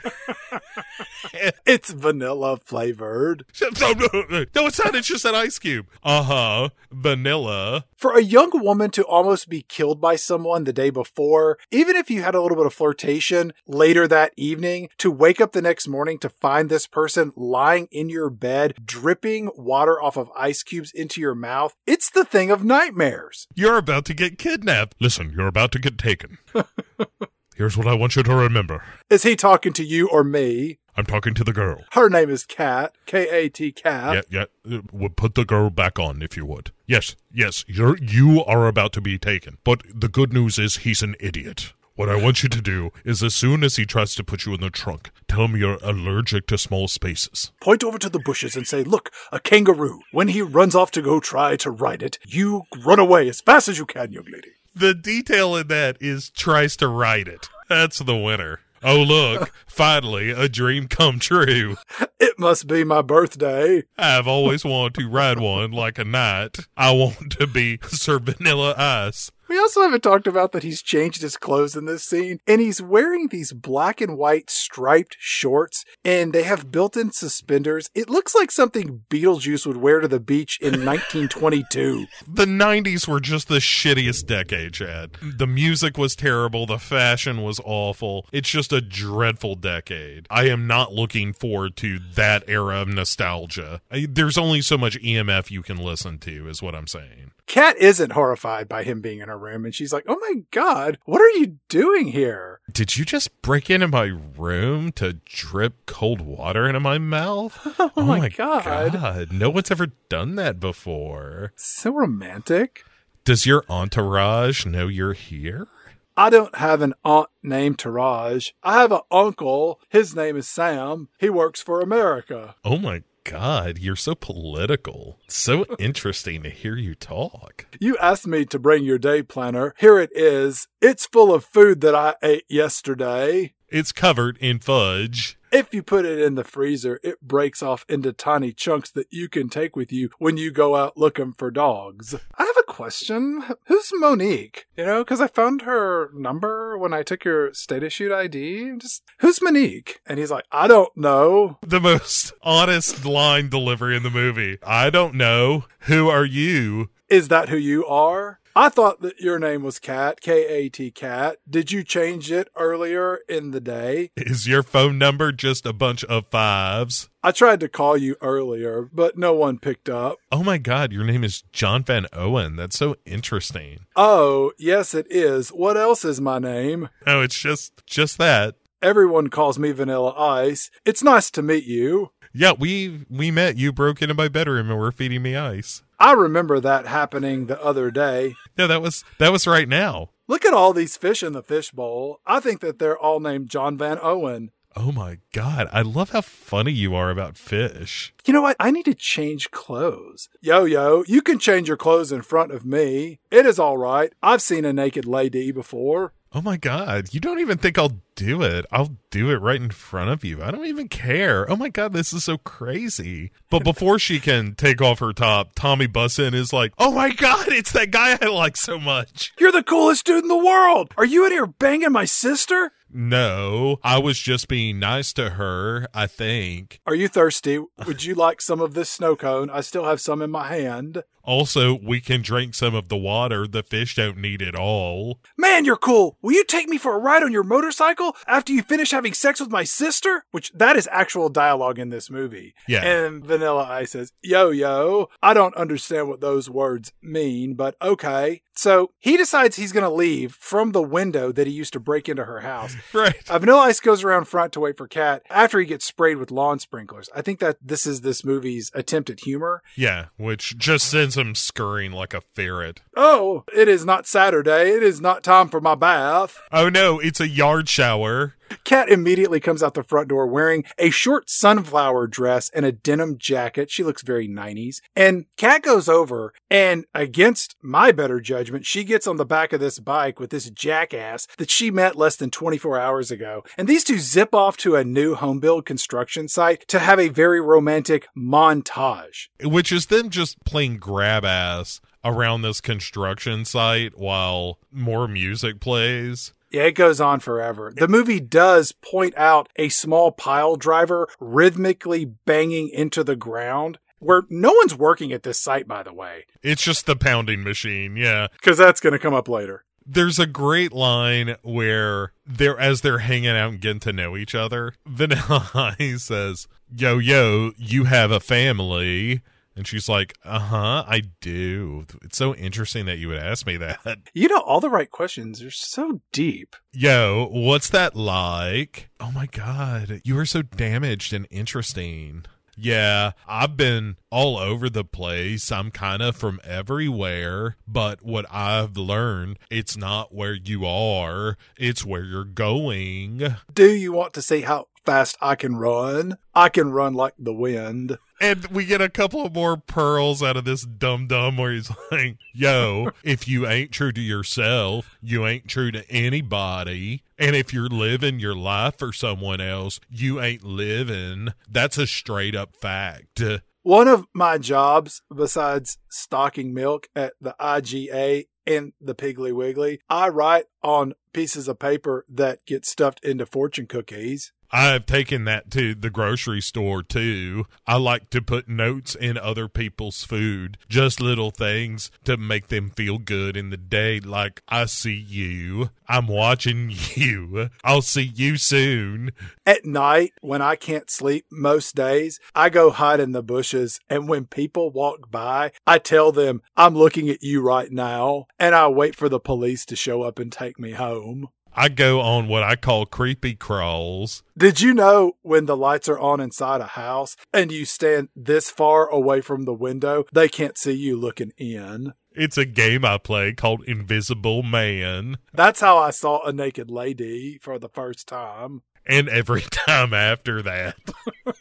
It's 1.65 1.91
vanilla 1.91 2.57
flavored. 2.57 3.45
No, 3.79 3.91
no, 3.91 4.25
no, 4.29 4.67
it's 4.67 4.79
not. 4.79 4.95
It's 4.95 5.07
just 5.07 5.25
an 5.25 5.35
ice 5.35 5.59
cube. 5.59 5.87
Uh 6.03 6.23
huh. 6.23 6.69
Vanilla. 6.91 7.85
For 7.95 8.13
a 8.17 8.21
young 8.21 8.51
woman 8.53 8.89
to 8.91 9.03
almost 9.03 9.47
be 9.47 9.61
killed 9.61 10.01
by 10.01 10.15
someone 10.15 10.63
the 10.63 10.73
day 10.73 10.89
before, 10.89 11.57
even 11.71 11.95
if 11.95 12.09
you 12.09 12.23
had 12.23 12.35
a 12.35 12.41
little 12.41 12.57
bit 12.57 12.65
of 12.65 12.73
flirtation 12.73 13.53
later 13.67 14.07
that 14.07 14.33
evening, 14.35 14.89
to 14.97 15.11
wake 15.11 15.39
up 15.39 15.51
the 15.51 15.61
next 15.61 15.87
morning 15.87 16.17
to 16.19 16.29
find 16.29 16.69
this 16.69 16.87
person 16.87 17.31
lying 17.35 17.87
in 17.91 18.09
your 18.09 18.29
bed, 18.29 18.75
dripping 18.83 19.49
water 19.55 20.01
off 20.01 20.17
of 20.17 20.31
ice 20.35 20.63
cubes 20.63 20.91
into 20.91 21.21
your 21.21 21.35
mouth, 21.35 21.75
it's 21.85 22.09
the 22.09 22.25
thing 22.25 22.48
of 22.49 22.63
nightmares. 22.63 23.47
You're 23.55 23.77
about 23.77 24.05
to 24.05 24.13
get 24.13 24.37
kidnapped. 24.37 24.95
Listen, 24.99 25.31
you're 25.35 25.47
about 25.47 25.71
to 25.73 25.79
get 25.79 25.97
taken. 25.97 26.37
Here's 27.55 27.75
what 27.77 27.87
I 27.87 27.93
want 27.93 28.15
you 28.15 28.23
to 28.23 28.33
remember 28.35 28.83
Is 29.09 29.23
he 29.23 29.35
talking 29.35 29.73
to 29.73 29.83
you 29.83 30.07
or 30.09 30.23
me? 30.23 30.79
I'm 30.95 31.05
talking 31.05 31.33
to 31.33 31.43
the 31.43 31.53
girl. 31.53 31.83
Her 31.91 32.09
name 32.09 32.29
is 32.29 32.45
Kat, 32.45 32.93
K 33.05 33.27
A 33.29 33.49
T 33.49 33.71
Kat. 33.71 34.25
Yeah, 34.31 34.45
yeah. 34.67 34.77
uh, 34.77 34.81
Would 34.91 35.15
put 35.15 35.35
the 35.35 35.45
girl 35.45 35.69
back 35.69 35.97
on 35.99 36.21
if 36.21 36.35
you 36.35 36.45
would. 36.45 36.71
Yes, 36.87 37.15
yes. 37.33 37.63
You're 37.67 37.97
you 37.97 38.43
are 38.45 38.67
about 38.67 38.91
to 38.93 39.01
be 39.01 39.17
taken. 39.17 39.57
But 39.63 39.83
the 39.93 40.09
good 40.09 40.33
news 40.33 40.57
is 40.59 40.77
he's 40.77 41.01
an 41.01 41.15
idiot. 41.19 41.73
What 41.99 42.07
I 42.07 42.15
want 42.15 42.43
you 42.43 42.47
to 42.47 42.61
do 42.61 42.91
is, 43.03 43.21
as 43.21 43.35
soon 43.35 43.61
as 43.61 43.75
he 43.75 43.85
tries 43.85 44.15
to 44.15 44.23
put 44.23 44.45
you 44.45 44.53
in 44.53 44.61
the 44.61 44.69
trunk, 44.69 45.11
tell 45.27 45.43
him 45.43 45.57
you're 45.57 45.77
allergic 45.83 46.47
to 46.47 46.57
small 46.57 46.87
spaces. 46.87 47.51
Point 47.59 47.83
over 47.83 47.99
to 47.99 48.07
the 48.07 48.19
bushes 48.19 48.55
and 48.55 48.65
say, 48.65 48.85
Look, 48.85 49.11
a 49.33 49.39
kangaroo. 49.41 49.99
When 50.13 50.29
he 50.29 50.41
runs 50.41 50.75
off 50.75 50.91
to 50.91 51.01
go 51.01 51.19
try 51.19 51.57
to 51.57 51.69
ride 51.69 52.01
it, 52.01 52.17
you 52.25 52.61
run 52.85 52.99
away 52.99 53.27
as 53.27 53.41
fast 53.41 53.67
as 53.67 53.77
you 53.77 53.85
can, 53.85 54.13
young 54.13 54.31
lady. 54.31 54.51
The 54.73 54.93
detail 54.93 55.57
in 55.57 55.67
that 55.67 55.97
is 55.99 56.29
tries 56.29 56.77
to 56.77 56.87
ride 56.87 57.27
it. 57.27 57.49
That's 57.67 57.99
the 57.99 58.15
winner. 58.15 58.61
Oh 58.81 59.01
look, 59.01 59.51
finally 59.67 60.29
a 60.29 60.47
dream 60.47 60.87
come 60.87 61.19
true. 61.19 61.75
It 62.17 62.39
must 62.39 62.65
be 62.67 62.85
my 62.85 63.01
birthday. 63.01 63.83
I've 63.97 64.25
always 64.27 64.63
wanted 64.63 65.01
to 65.01 65.09
ride 65.09 65.39
one 65.39 65.71
like 65.71 65.99
a 65.99 66.05
knight. 66.05 66.59
I 66.77 66.91
want 66.91 67.33
to 67.39 67.45
be 67.45 67.79
Sir 67.89 68.19
Vanilla 68.19 68.73
Ice. 68.77 69.31
We 69.49 69.57
also 69.57 69.81
haven't 69.81 70.03
talked 70.03 70.27
about 70.27 70.51
that 70.51 70.61
he's 70.61 70.83
changed 70.83 71.23
his 71.23 71.35
clothes 71.35 71.75
in 71.75 71.85
this 71.85 72.03
scene, 72.03 72.39
and 72.45 72.61
he's 72.61 72.83
wearing 72.83 73.29
these 73.29 73.51
black 73.51 73.99
and 73.99 74.15
white 74.15 74.51
striped 74.51 75.17
shorts, 75.19 75.85
and 76.05 76.33
they 76.33 76.43
have 76.43 76.71
built 76.71 76.95
in 76.95 77.11
suspenders. 77.11 77.89
It 77.95 78.11
looks 78.11 78.35
like 78.35 78.51
something 78.51 79.05
Beetlejuice 79.09 79.65
would 79.65 79.77
wear 79.77 80.01
to 80.01 80.07
the 80.07 80.19
beach 80.19 80.59
in 80.61 80.85
1922. 80.85 82.05
The 82.27 82.45
90s 82.45 83.07
were 83.07 83.19
just 83.19 83.47
the 83.47 83.55
shittiest 83.55 84.27
decade, 84.27 84.73
Chad. 84.73 85.17
The 85.19 85.47
music 85.47 85.97
was 85.97 86.15
terrible. 86.15 86.67
The 86.67 86.77
fashion 86.77 87.41
was 87.41 87.59
awful. 87.65 88.27
It's 88.31 88.49
just 88.49 88.71
a 88.71 88.81
dreadful 88.81 89.55
decade. 89.55 90.27
I 90.29 90.43
am 90.49 90.67
not 90.67 90.93
looking 90.93 91.33
forward 91.33 91.75
to 91.77 91.97
that 92.13 92.43
era 92.47 92.81
of 92.81 92.87
nostalgia. 92.87 93.81
I, 93.89 94.05
there's 94.07 94.37
only 94.37 94.61
so 94.61 94.77
much 94.77 95.01
EMF 95.01 95.49
you 95.49 95.63
can 95.63 95.77
listen 95.77 96.19
to, 96.19 96.47
is 96.47 96.61
what 96.61 96.75
I'm 96.75 96.87
saying. 96.87 97.31
Kat 97.47 97.77
isn't 97.77 98.11
horrified 98.11 98.69
by 98.69 98.83
him 98.83 99.01
being 99.01 99.21
in 99.21 99.27
her 99.27 99.38
room, 99.39 99.65
and 99.65 99.73
she's 99.73 99.91
like, 99.93 100.05
Oh 100.07 100.17
my 100.21 100.43
god, 100.51 100.99
what 101.05 101.21
are 101.21 101.29
you 101.39 101.57
doing 101.69 102.07
here? 102.09 102.59
Did 102.71 102.97
you 102.97 103.05
just 103.05 103.41
break 103.41 103.69
into 103.69 103.87
my 103.87 104.05
room 104.05 104.91
to 104.93 105.13
drip 105.25 105.85
cold 105.85 106.21
water 106.21 106.67
into 106.67 106.79
my 106.79 106.97
mouth? 106.97 107.57
Oh, 107.95 108.03
my, 108.03 108.29
god. 108.29 108.93
God, 108.93 109.31
No 109.31 109.49
one's 109.49 109.71
ever 109.71 109.87
done 110.09 110.35
that 110.35 110.59
before. 110.59 111.53
So 111.55 111.91
romantic. 111.91 112.83
Does 113.25 113.45
your 113.45 113.63
entourage 113.69 114.65
know 114.65 114.87
you're 114.87 115.13
here? 115.13 115.67
I 116.15 116.29
don't 116.29 116.55
have 116.55 116.81
an 116.81 116.93
aunt 117.05 117.29
named 117.41 117.77
Taraj. 117.77 118.51
I 118.63 118.73
have 118.81 118.91
an 118.91 119.01
uncle. 119.11 119.79
His 119.89 120.15
name 120.15 120.35
is 120.35 120.47
Sam. 120.47 121.07
He 121.17 121.29
works 121.29 121.61
for 121.61 121.79
America. 121.79 122.55
Oh 122.65 122.77
my 122.77 123.03
God, 123.23 123.77
you're 123.79 123.95
so 123.95 124.15
political. 124.15 125.19
It's 125.25 125.37
so 125.37 125.65
interesting 125.79 126.43
to 126.43 126.49
hear 126.49 126.75
you 126.75 126.95
talk. 126.95 127.67
You 127.79 127.97
asked 127.97 128.27
me 128.27 128.45
to 128.45 128.59
bring 128.59 128.83
your 128.83 128.97
day 128.97 129.23
planner. 129.23 129.73
Here 129.77 129.99
it 129.99 130.11
is. 130.13 130.67
It's 130.81 131.05
full 131.05 131.33
of 131.33 131.45
food 131.45 131.81
that 131.81 131.95
I 131.95 132.15
ate 132.23 132.45
yesterday. 132.49 133.53
It's 133.69 133.91
covered 133.91 134.37
in 134.37 134.59
fudge. 134.59 135.38
If 135.51 135.73
you 135.73 135.81
put 135.81 136.05
it 136.05 136.19
in 136.19 136.35
the 136.35 136.43
freezer, 136.43 136.99
it 137.03 137.21
breaks 137.21 137.63
off 137.63 137.83
into 137.89 138.13
tiny 138.13 138.53
chunks 138.53 138.91
that 138.91 139.07
you 139.09 139.27
can 139.27 139.49
take 139.49 139.75
with 139.75 139.91
you 139.91 140.11
when 140.19 140.37
you 140.37 140.51
go 140.51 140.75
out 140.75 140.95
looking 140.95 141.33
for 141.33 141.49
dogs. 141.49 142.13
I 142.37 142.43
have 142.43 142.57
a 142.57 142.71
question. 142.71 143.43
Who's 143.65 143.89
Monique? 143.95 144.67
You 144.77 144.85
know, 144.85 145.03
because 145.03 145.19
I 145.19 145.27
found 145.27 145.63
her 145.63 146.11
number 146.13 146.77
when 146.77 146.93
I 146.93 147.01
took 147.01 147.25
your 147.25 147.51
state 147.53 147.81
issued 147.81 148.11
ID. 148.11 148.77
Just, 148.77 149.01
who's 149.19 149.41
Monique? 149.41 150.01
And 150.05 150.19
he's 150.19 150.29
like, 150.29 150.45
I 150.51 150.67
don't 150.67 150.95
know. 150.95 151.57
The 151.65 151.81
most 151.81 152.31
honest 152.43 153.03
line 153.03 153.49
delivery 153.49 153.97
in 153.97 154.03
the 154.03 154.11
movie. 154.11 154.59
I 154.61 154.91
don't 154.91 155.15
know. 155.15 155.65
Who 155.81 156.09
are 156.09 156.25
you? 156.25 156.89
Is 157.09 157.29
that 157.29 157.49
who 157.49 157.57
you 157.57 157.87
are? 157.87 158.38
I 158.55 158.69
thought 158.69 159.01
that 159.01 159.19
your 159.19 159.39
name 159.39 159.63
was 159.63 159.79
Kat, 159.79 160.21
K 160.21 160.45
A 160.47 160.69
T 160.69 160.91
Kat. 160.91 161.37
Did 161.49 161.71
you 161.71 161.83
change 161.83 162.31
it 162.31 162.49
earlier 162.55 163.19
in 163.29 163.51
the 163.51 163.61
day? 163.61 164.11
Is 164.17 164.47
your 164.47 164.63
phone 164.63 164.97
number 164.97 165.31
just 165.31 165.65
a 165.65 165.73
bunch 165.73 166.03
of 166.05 166.27
fives? 166.27 167.09
I 167.23 167.31
tried 167.31 167.59
to 167.61 167.69
call 167.69 167.97
you 167.97 168.15
earlier, 168.21 168.89
but 168.91 169.17
no 169.17 169.33
one 169.33 169.59
picked 169.59 169.89
up. 169.89 170.17
Oh 170.31 170.43
my 170.43 170.57
God, 170.57 170.91
your 170.91 171.03
name 171.03 171.23
is 171.23 171.43
John 171.51 171.83
Van 171.83 172.07
Owen. 172.13 172.55
That's 172.55 172.77
so 172.77 172.95
interesting. 173.05 173.79
Oh, 173.95 174.51
yes, 174.57 174.93
it 174.93 175.07
is. 175.09 175.49
What 175.49 175.77
else 175.77 176.03
is 176.03 176.19
my 176.19 176.39
name? 176.39 176.89
Oh, 177.05 177.21
it's 177.21 177.39
just 177.39 177.85
just 177.85 178.17
that. 178.17 178.55
Everyone 178.81 179.27
calls 179.29 179.59
me 179.59 179.71
Vanilla 179.71 180.13
Ice. 180.17 180.71
It's 180.85 181.03
nice 181.03 181.29
to 181.31 181.41
meet 181.41 181.65
you. 181.65 182.11
Yeah, 182.33 182.53
we 182.57 183.05
we 183.09 183.31
met. 183.31 183.57
You 183.57 183.73
broke 183.73 184.01
into 184.01 184.13
my 184.13 184.27
bedroom 184.27 184.69
and 184.69 184.79
were 184.79 184.91
feeding 184.91 185.21
me 185.21 185.35
ice. 185.35 185.83
I 185.99 186.13
remember 186.13 186.59
that 186.59 186.85
happening 186.85 187.45
the 187.45 187.61
other 187.63 187.91
day. 187.91 188.35
No, 188.57 188.67
that 188.67 188.81
was 188.81 189.03
that 189.17 189.31
was 189.31 189.45
right 189.45 189.67
now. 189.67 190.09
Look 190.27 190.45
at 190.45 190.53
all 190.53 190.73
these 190.73 190.95
fish 190.95 191.23
in 191.23 191.33
the 191.33 191.43
fishbowl. 191.43 192.21
I 192.25 192.39
think 192.39 192.61
that 192.61 192.79
they're 192.79 192.97
all 192.97 193.19
named 193.19 193.49
John 193.49 193.77
Van 193.77 193.97
Owen. 194.01 194.51
Oh 194.75 194.91
my 194.91 195.17
god, 195.33 195.67
I 195.73 195.81
love 195.81 196.11
how 196.11 196.21
funny 196.21 196.71
you 196.71 196.93
are 196.95 197.09
about 197.09 197.37
fish. 197.37 198.13
You 198.25 198.33
know 198.33 198.41
what? 198.41 198.55
I 198.59 198.69
need 198.69 198.85
to 198.85 198.93
change 198.93 199.49
clothes. 199.51 200.29
Yo, 200.41 200.63
yo, 200.65 201.03
you 201.07 201.21
can 201.21 201.39
change 201.39 201.67
your 201.67 201.75
clothes 201.75 202.11
in 202.11 202.21
front 202.21 202.51
of 202.51 202.65
me. 202.65 203.19
It 203.31 203.45
is 203.47 203.57
all 203.57 203.77
right. 203.77 204.13
I've 204.21 204.43
seen 204.43 204.65
a 204.65 204.71
naked 204.71 205.05
lady 205.05 205.51
before. 205.51 206.13
Oh 206.31 206.41
my 206.41 206.57
God. 206.57 207.11
You 207.11 207.19
don't 207.19 207.39
even 207.39 207.57
think 207.57 207.79
I'll 207.79 207.99
do 208.15 208.43
it. 208.43 208.65
I'll 208.71 208.95
do 209.09 209.31
it 209.31 209.37
right 209.37 209.59
in 209.59 209.71
front 209.71 210.11
of 210.11 210.23
you. 210.23 210.43
I 210.43 210.51
don't 210.51 210.67
even 210.67 210.87
care. 210.87 211.49
Oh 211.49 211.55
my 211.55 211.69
God, 211.69 211.91
this 211.93 212.13
is 212.13 212.25
so 212.25 212.37
crazy. 212.37 213.31
But 213.49 213.63
before 213.63 213.97
she 213.97 214.19
can 214.19 214.53
take 214.53 214.79
off 214.79 214.99
her 214.99 215.11
top, 215.11 215.55
Tommy 215.55 215.87
busts 215.87 216.19
in 216.19 216.25
and 216.25 216.35
is 216.35 216.53
like, 216.53 216.73
Oh 216.77 216.91
my 216.91 217.09
God, 217.11 217.47
it's 217.47 217.71
that 217.71 217.89
guy 217.89 218.17
I 218.21 218.27
like 218.27 218.57
so 218.57 218.77
much. 218.77 219.33
You're 219.39 219.51
the 219.51 219.63
coolest 219.63 220.05
dude 220.05 220.23
in 220.23 220.27
the 220.27 220.37
world. 220.37 220.93
Are 220.97 221.05
you 221.05 221.25
in 221.25 221.31
here 221.31 221.47
banging 221.47 221.91
my 221.91 222.05
sister? 222.05 222.73
No, 222.91 223.77
I 223.83 223.99
was 223.99 224.19
just 224.19 224.47
being 224.47 224.79
nice 224.79 225.13
to 225.13 225.31
her, 225.31 225.87
I 225.93 226.07
think. 226.07 226.79
Are 226.85 226.95
you 226.95 227.07
thirsty? 227.07 227.59
Would 227.85 228.03
you 228.03 228.15
like 228.15 228.41
some 228.41 228.61
of 228.61 228.73
this 228.73 228.89
snow 228.89 229.15
cone? 229.15 229.49
I 229.49 229.61
still 229.61 229.85
have 229.85 230.01
some 230.01 230.21
in 230.21 230.31
my 230.31 230.47
hand. 230.47 231.03
Also, 231.23 231.77
we 231.83 232.01
can 232.01 232.23
drink 232.23 232.55
some 232.55 232.73
of 232.73 232.89
the 232.89 232.97
water. 232.97 233.45
The 233.45 233.61
fish 233.61 233.93
don't 233.95 234.17
need 234.17 234.41
it 234.41 234.55
all. 234.55 235.19
Man, 235.37 235.63
you're 235.63 235.75
cool. 235.75 236.17
Will 236.23 236.33
you 236.33 236.43
take 236.43 236.67
me 236.67 236.79
for 236.79 236.95
a 236.95 236.99
ride 236.99 237.21
on 237.21 237.31
your 237.31 237.43
motorcycle 237.43 238.15
after 238.25 238.51
you 238.51 238.63
finish 238.63 238.89
having 238.89 239.13
sex 239.13 239.39
with 239.39 239.51
my 239.51 239.63
sister? 239.63 240.25
Which 240.31 240.51
that 240.53 240.75
is 240.75 240.89
actual 240.91 241.29
dialogue 241.29 241.77
in 241.77 241.89
this 241.89 242.09
movie. 242.09 242.55
Yeah. 242.67 242.83
And 242.83 243.23
Vanilla 243.23 243.63
Ice 243.69 243.91
says, 243.91 244.11
Yo, 244.23 244.49
yo. 244.49 245.09
I 245.21 245.35
don't 245.35 245.55
understand 245.55 246.07
what 246.07 246.19
those 246.21 246.49
words 246.49 246.93
mean, 247.01 247.53
but 247.53 247.75
okay. 247.79 248.41
So 248.55 248.91
he 248.97 249.15
decides 249.15 249.55
he's 249.55 249.71
going 249.71 249.83
to 249.83 249.89
leave 249.89 250.33
from 250.33 250.71
the 250.71 250.81
window 250.81 251.31
that 251.31 251.47
he 251.47 251.53
used 251.53 251.73
to 251.73 251.79
break 251.79 252.09
into 252.09 252.25
her 252.25 252.39
house. 252.39 252.75
Right. 252.93 253.15
Vanilla 253.27 253.61
Ice 253.61 253.79
goes 253.79 254.03
around 254.03 254.25
front 254.25 254.51
to 254.53 254.59
wait 254.59 254.77
for 254.77 254.87
Kat 254.87 255.21
after 255.29 255.59
he 255.59 255.65
gets 255.65 255.85
sprayed 255.85 256.17
with 256.17 256.31
lawn 256.31 256.59
sprinklers. 256.59 257.09
I 257.15 257.21
think 257.21 257.39
that 257.39 257.57
this 257.61 257.85
is 257.85 258.01
this 258.01 258.25
movie's 258.25 258.71
attempt 258.73 259.09
at 259.09 259.21
humor. 259.21 259.61
Yeah, 259.75 260.05
which 260.17 260.57
just 260.57 260.89
sends 260.89 261.15
him 261.15 261.35
scurrying 261.35 261.91
like 261.91 262.13
a 262.13 262.21
ferret. 262.21 262.81
Oh, 262.97 263.43
it 263.53 263.67
is 263.67 263.85
not 263.85 264.07
Saturday. 264.07 264.71
It 264.71 264.83
is 264.83 264.99
not 264.99 265.23
time 265.23 265.49
for 265.49 265.61
my 265.61 265.75
bath. 265.75 266.41
Oh 266.51 266.67
no, 266.69 266.99
it's 266.99 267.19
a 267.19 267.27
yard 267.27 267.69
shower. 267.69 268.35
Kat 268.63 268.89
immediately 268.89 269.39
comes 269.39 269.63
out 269.63 269.73
the 269.73 269.83
front 269.83 270.09
door 270.09 270.27
wearing 270.27 270.63
a 270.77 270.89
short 270.89 271.29
sunflower 271.29 272.07
dress 272.07 272.49
and 272.51 272.65
a 272.65 272.71
denim 272.71 273.17
jacket. 273.17 273.71
She 273.71 273.83
looks 273.83 274.01
very 274.01 274.27
90s. 274.27 274.81
And 274.95 275.25
Kat 275.37 275.61
goes 275.61 275.89
over 275.89 276.33
and 276.49 276.85
against 276.93 277.55
my 277.61 277.91
better 277.91 278.19
judgment, 278.19 278.65
she 278.65 278.83
gets 278.83 279.07
on 279.07 279.17
the 279.17 279.25
back 279.25 279.53
of 279.53 279.59
this 279.59 279.79
bike 279.79 280.19
with 280.19 280.29
this 280.29 280.49
jackass 280.49 281.27
that 281.37 281.51
she 281.51 281.71
met 281.71 281.95
less 281.95 282.15
than 282.15 282.29
24 282.29 282.79
hours 282.79 283.11
ago. 283.11 283.43
And 283.57 283.67
these 283.67 283.83
two 283.83 283.99
zip 283.99 284.33
off 284.33 284.57
to 284.57 284.75
a 284.75 284.83
new 284.83 285.15
home 285.15 285.39
build 285.39 285.65
construction 285.65 286.27
site 286.27 286.67
to 286.67 286.79
have 286.79 286.99
a 286.99 287.09
very 287.09 287.41
romantic 287.41 288.07
montage. 288.17 289.27
Which 289.43 289.71
is 289.71 289.87
them 289.87 290.09
just 290.09 290.43
playing 290.43 290.77
grab 290.77 291.25
ass 291.25 291.81
around 292.03 292.41
this 292.41 292.61
construction 292.61 293.45
site 293.45 293.97
while 293.97 294.59
more 294.71 295.07
music 295.07 295.59
plays. 295.59 296.33
Yeah, 296.51 296.63
it 296.63 296.71
goes 296.71 296.99
on 296.99 297.19
forever. 297.19 297.71
The 297.75 297.87
movie 297.87 298.19
does 298.19 298.71
point 298.71 299.13
out 299.17 299.49
a 299.55 299.69
small 299.69 300.11
pile 300.11 300.55
driver 300.55 301.07
rhythmically 301.19 302.05
banging 302.05 302.69
into 302.69 303.03
the 303.03 303.15
ground 303.15 303.77
where 303.99 304.23
no 304.29 304.51
one's 304.53 304.75
working 304.75 305.11
at 305.11 305.23
this 305.23 305.39
site, 305.39 305.67
by 305.67 305.83
the 305.83 305.93
way, 305.93 306.25
It's 306.41 306.63
just 306.63 306.85
the 306.85 306.95
pounding 306.95 307.43
machine, 307.43 307.97
yeah. 307.97 308.27
because 308.33 308.57
that's 308.57 308.79
going 308.79 308.93
to 308.93 308.99
come 308.99 309.13
up 309.13 309.27
later. 309.27 309.65
There's 309.85 310.19
a 310.19 310.25
great 310.27 310.71
line 310.71 311.35
where 311.41 312.13
they're 312.25 312.59
as 312.59 312.81
they're 312.81 312.99
hanging 312.99 313.31
out 313.31 313.51
and 313.53 313.61
getting 313.61 313.79
to 313.81 313.93
know 313.93 314.15
each 314.15 314.35
other. 314.35 314.73
Vanilla 314.85 315.75
Ice 315.79 316.03
says, 316.03 316.47
"Yo, 316.73 316.97
yo, 316.99 317.51
you 317.57 317.85
have 317.85 318.11
a 318.11 318.19
family." 318.19 319.21
And 319.59 319.67
she's 319.67 319.89
like, 319.89 320.17
"Uh 320.23 320.39
huh, 320.39 320.85
I 320.87 321.01
do." 321.19 321.85
It's 322.01 322.17
so 322.17 322.33
interesting 322.33 322.85
that 322.85 322.97
you 322.97 323.09
would 323.09 323.17
ask 323.19 323.45
me 323.45 323.57
that. 323.57 323.79
You 324.13 324.29
know, 324.29 324.39
all 324.39 324.61
the 324.61 324.69
right 324.69 324.89
questions 324.89 325.43
are 325.43 325.51
so 325.51 325.99
deep. 326.13 326.55
Yo, 326.71 327.27
what's 327.29 327.69
that 327.69 327.93
like? 327.93 328.89
Oh 329.01 329.11
my 329.11 329.25
god, 329.25 329.99
you 330.05 330.17
are 330.17 330.25
so 330.25 330.43
damaged 330.43 331.11
and 331.11 331.27
interesting. 331.29 332.23
Yeah, 332.55 333.11
I've 333.27 333.57
been 333.57 333.97
all 334.09 334.37
over 334.37 334.69
the 334.69 334.85
place. 334.85 335.51
I'm 335.51 335.71
kind 335.71 336.01
of 336.01 336.15
from 336.15 336.39
everywhere, 336.45 337.57
but 337.67 338.01
what 338.01 338.25
I've 338.31 338.77
learned, 338.77 339.39
it's 339.49 339.75
not 339.75 340.13
where 340.13 340.33
you 340.33 340.65
are, 340.65 341.37
it's 341.57 341.85
where 341.85 342.03
you're 342.03 342.23
going. 342.23 343.35
Do 343.53 343.69
you 343.69 343.91
want 343.91 344.13
to 344.13 344.21
see 344.21 344.41
how 344.41 344.67
fast 344.85 345.17
I 345.21 345.35
can 345.35 345.57
run? 345.57 346.17
I 346.33 346.47
can 346.49 346.71
run 346.71 346.93
like 346.93 347.13
the 347.19 347.33
wind. 347.33 347.97
And 348.21 348.45
we 348.47 348.65
get 348.65 348.81
a 348.81 348.89
couple 348.89 349.25
of 349.25 349.33
more 349.33 349.57
pearls 349.57 350.21
out 350.21 350.35
of 350.35 350.45
this 350.45 350.63
dum 350.63 351.07
dum 351.07 351.37
where 351.37 351.53
he's 351.53 351.71
like, 351.91 352.17
yo, 352.33 352.91
if 353.03 353.27
you 353.27 353.47
ain't 353.47 353.71
true 353.71 353.91
to 353.91 354.01
yourself, 354.01 354.97
you 355.01 355.25
ain't 355.25 355.47
true 355.47 355.71
to 355.71 355.89
anybody. 355.89 357.03
And 357.17 357.35
if 357.35 357.53
you're 357.53 357.69
living 357.69 358.19
your 358.19 358.35
life 358.35 358.77
for 358.77 358.91
someone 358.91 359.41
else, 359.41 359.79
you 359.89 360.21
ain't 360.21 360.43
living. 360.43 361.29
That's 361.49 361.77
a 361.77 361.87
straight 361.87 362.35
up 362.35 362.55
fact. 362.55 363.21
One 363.63 363.87
of 363.87 364.07
my 364.13 364.37
jobs, 364.37 365.01
besides 365.13 365.77
stocking 365.89 366.53
milk 366.53 366.87
at 366.95 367.13
the 367.19 367.35
IGA 367.39 368.27
and 368.47 368.73
the 368.79 368.95
Piggly 368.95 369.33
Wiggly, 369.33 369.79
I 369.89 370.09
write 370.09 370.45
on 370.63 370.93
pieces 371.13 371.47
of 371.47 371.59
paper 371.59 372.05
that 372.09 372.45
get 372.45 372.65
stuffed 372.65 373.03
into 373.03 373.25
fortune 373.25 373.67
cookies. 373.67 374.31
I've 374.51 374.85
taken 374.85 375.25
that 375.25 375.51
to 375.51 375.75
the 375.75 375.89
grocery 375.89 376.41
store 376.41 376.81
too. 376.81 377.45
I 377.67 377.77
like 377.77 378.09
to 378.11 378.21
put 378.21 378.49
notes 378.49 378.95
in 378.95 379.17
other 379.17 379.47
people's 379.47 380.03
food, 380.03 380.57
just 380.67 380.99
little 380.99 381.31
things 381.31 381.91
to 382.05 382.17
make 382.17 382.47
them 382.47 382.71
feel 382.71 382.97
good 382.97 383.37
in 383.37 383.49
the 383.51 383.57
day, 383.57 383.99
like, 383.99 384.41
I 384.47 384.65
see 384.65 384.95
you. 384.95 385.69
I'm 385.87 386.07
watching 386.07 386.71
you. 386.95 387.49
I'll 387.63 387.81
see 387.81 388.11
you 388.15 388.37
soon. 388.37 389.11
At 389.45 389.65
night, 389.65 390.13
when 390.21 390.41
I 390.41 390.55
can't 390.55 390.89
sleep 390.89 391.25
most 391.31 391.75
days, 391.75 392.19
I 392.33 392.49
go 392.49 392.71
hide 392.71 392.99
in 392.99 393.11
the 393.11 393.23
bushes. 393.23 393.79
And 393.89 394.07
when 394.07 394.25
people 394.25 394.71
walk 394.71 395.11
by, 395.11 395.51
I 395.65 395.77
tell 395.77 396.11
them, 396.11 396.41
I'm 396.57 396.75
looking 396.75 397.09
at 397.09 397.23
you 397.23 397.41
right 397.41 397.71
now. 397.71 398.25
And 398.39 398.55
I 398.55 398.67
wait 398.67 398.95
for 398.95 399.09
the 399.09 399.19
police 399.19 399.65
to 399.65 399.75
show 399.75 400.03
up 400.03 400.19
and 400.19 400.31
take 400.31 400.59
me 400.59 400.71
home. 400.71 401.29
I 401.53 401.69
go 401.69 401.99
on 401.99 402.27
what 402.27 402.43
I 402.43 402.55
call 402.55 402.85
creepy 402.85 403.35
crawls. 403.35 404.23
Did 404.37 404.61
you 404.61 404.73
know 404.73 405.13
when 405.21 405.45
the 405.45 405.57
lights 405.57 405.89
are 405.89 405.99
on 405.99 406.19
inside 406.19 406.61
a 406.61 406.67
house 406.67 407.15
and 407.33 407.51
you 407.51 407.65
stand 407.65 408.09
this 408.15 408.49
far 408.49 408.87
away 408.87 409.21
from 409.21 409.43
the 409.43 409.53
window, 409.53 410.05
they 410.13 410.29
can't 410.29 410.57
see 410.57 410.73
you 410.73 410.97
looking 410.97 411.31
in? 411.37 411.93
It's 412.11 412.37
a 412.37 412.45
game 412.45 412.83
I 412.83 412.97
play 412.97 413.33
called 413.33 413.63
Invisible 413.65 414.43
Man. 414.43 415.17
That's 415.33 415.61
how 415.61 415.77
I 415.77 415.91
saw 415.91 416.25
a 416.25 416.33
naked 416.33 416.69
lady 416.69 417.39
for 417.41 417.59
the 417.59 417.69
first 417.69 418.07
time. 418.07 418.63
And 418.85 419.07
every 419.07 419.41
time 419.51 419.93
after 419.93 420.41
that. 420.41 420.75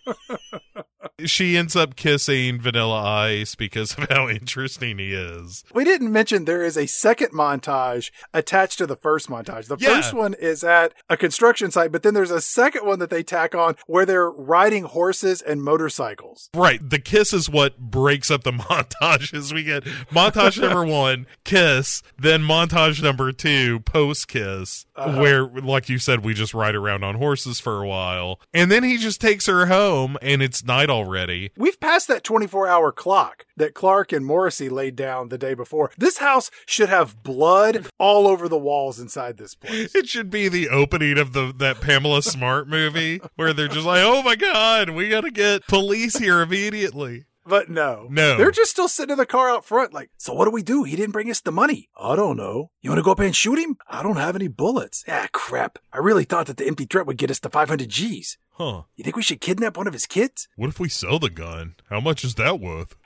she 1.24 1.56
ends 1.56 1.76
up 1.76 1.96
kissing 1.96 2.60
Vanilla 2.60 3.02
Ice 3.02 3.54
because 3.54 3.96
of 3.96 4.08
how 4.10 4.28
interesting 4.28 4.98
he 4.98 5.12
is. 5.14 5.64
We 5.72 5.84
didn't 5.84 6.12
mention 6.12 6.44
there 6.44 6.64
is 6.64 6.76
a 6.76 6.86
second 6.86 7.28
montage 7.32 8.10
attached 8.34 8.78
to 8.78 8.86
the 8.86 8.96
first 8.96 9.28
montage. 9.28 9.66
The 9.66 9.76
Yeah. 9.78 9.96
first 9.96 10.12
one 10.14 10.34
is 10.34 10.64
at 10.64 10.92
a 11.08 11.16
construction 11.16 11.70
site, 11.70 11.92
but 11.92 12.02
then 12.02 12.14
there's 12.14 12.30
a 12.30 12.40
second 12.40 12.84
one 12.86 12.98
that 12.98 13.10
they 13.10 13.22
tack 13.22 13.54
on 13.54 13.76
where 13.86 14.04
they're 14.06 14.30
riding 14.30 14.84
horses 14.84 15.40
and 15.42 15.62
motorcycles. 15.62 16.50
Right. 16.54 16.80
The 16.88 16.98
kiss 16.98 17.32
is 17.32 17.48
what 17.48 17.78
breaks 17.78 18.30
up 18.30 18.42
the 18.44 18.52
montages. 18.68 19.52
We 19.52 19.64
get 19.64 19.84
montage 20.10 20.60
number 20.60 20.84
one, 20.90 21.26
kiss, 21.44 22.02
then 22.18 22.42
montage 22.42 23.02
number 23.02 23.32
two, 23.32 23.80
post 23.80 24.28
kiss, 24.28 24.86
Uh-huh. 24.96 25.20
where, 25.20 25.44
like 25.46 25.88
you 25.88 25.98
said, 25.98 26.24
we 26.24 26.34
just 26.34 26.54
ride 26.54 26.74
around 26.74 27.04
on 27.04 27.14
horses 27.16 27.60
for 27.60 27.82
a 27.82 27.86
while. 27.88 28.40
And 28.52 28.70
then 28.70 28.82
he 28.84 28.96
just 28.98 29.20
takes 29.20 29.46
her 29.46 29.66
home 29.66 30.16
and 30.22 30.42
it's 30.42 30.64
night 30.64 30.87
already. 30.90 31.50
We've 31.56 31.78
passed 31.80 32.08
that 32.08 32.24
24 32.24 32.66
hour 32.66 32.92
clock 32.92 33.46
that 33.56 33.74
Clark 33.74 34.12
and 34.12 34.24
Morrissey 34.24 34.68
laid 34.68 34.96
down 34.96 35.28
the 35.28 35.38
day 35.38 35.54
before. 35.54 35.90
This 35.96 36.18
house 36.18 36.50
should 36.66 36.88
have 36.88 37.22
blood 37.22 37.88
all 37.98 38.26
over 38.26 38.48
the 38.48 38.58
walls 38.58 38.98
inside 38.98 39.36
this 39.36 39.54
place. 39.54 39.94
It 39.94 40.08
should 40.08 40.30
be 40.30 40.48
the 40.48 40.68
opening 40.68 41.18
of 41.18 41.32
the 41.32 41.52
that 41.58 41.80
Pamela 41.80 42.22
Smart 42.22 42.68
movie 42.68 43.20
where 43.36 43.52
they're 43.52 43.68
just 43.68 43.86
like, 43.86 44.02
"Oh 44.04 44.22
my 44.22 44.36
god, 44.36 44.90
we 44.90 45.08
got 45.08 45.22
to 45.22 45.30
get 45.30 45.66
police 45.66 46.18
here 46.18 46.40
immediately." 46.40 47.24
But 47.48 47.70
no. 47.70 48.06
No. 48.10 48.36
They're 48.36 48.50
just 48.50 48.70
still 48.70 48.88
sitting 48.88 49.12
in 49.12 49.18
the 49.18 49.26
car 49.26 49.48
out 49.48 49.64
front, 49.64 49.94
like, 49.94 50.10
so 50.18 50.34
what 50.34 50.44
do 50.44 50.50
we 50.50 50.62
do? 50.62 50.84
He 50.84 50.96
didn't 50.96 51.12
bring 51.12 51.30
us 51.30 51.40
the 51.40 51.50
money. 51.52 51.88
I 51.96 52.14
don't 52.14 52.36
know. 52.36 52.70
You 52.82 52.90
want 52.90 52.98
to 52.98 53.02
go 53.04 53.12
up 53.12 53.20
and 53.20 53.34
shoot 53.34 53.58
him? 53.58 53.76
I 53.88 54.02
don't 54.02 54.16
have 54.16 54.36
any 54.36 54.48
bullets. 54.48 55.04
Ah, 55.08 55.28
crap. 55.32 55.78
I 55.92 55.98
really 55.98 56.24
thought 56.24 56.46
that 56.46 56.58
the 56.58 56.66
empty 56.66 56.84
threat 56.84 57.06
would 57.06 57.16
get 57.16 57.30
us 57.30 57.40
to 57.40 57.48
500 57.48 57.88
G's. 57.88 58.36
Huh. 58.52 58.82
You 58.96 59.04
think 59.04 59.16
we 59.16 59.22
should 59.22 59.40
kidnap 59.40 59.76
one 59.76 59.86
of 59.86 59.92
his 59.92 60.06
kids? 60.06 60.48
What 60.56 60.68
if 60.68 60.80
we 60.80 60.88
sell 60.88 61.18
the 61.18 61.30
gun? 61.30 61.76
How 61.88 62.00
much 62.00 62.24
is 62.24 62.34
that 62.34 62.60
worth? 62.60 62.96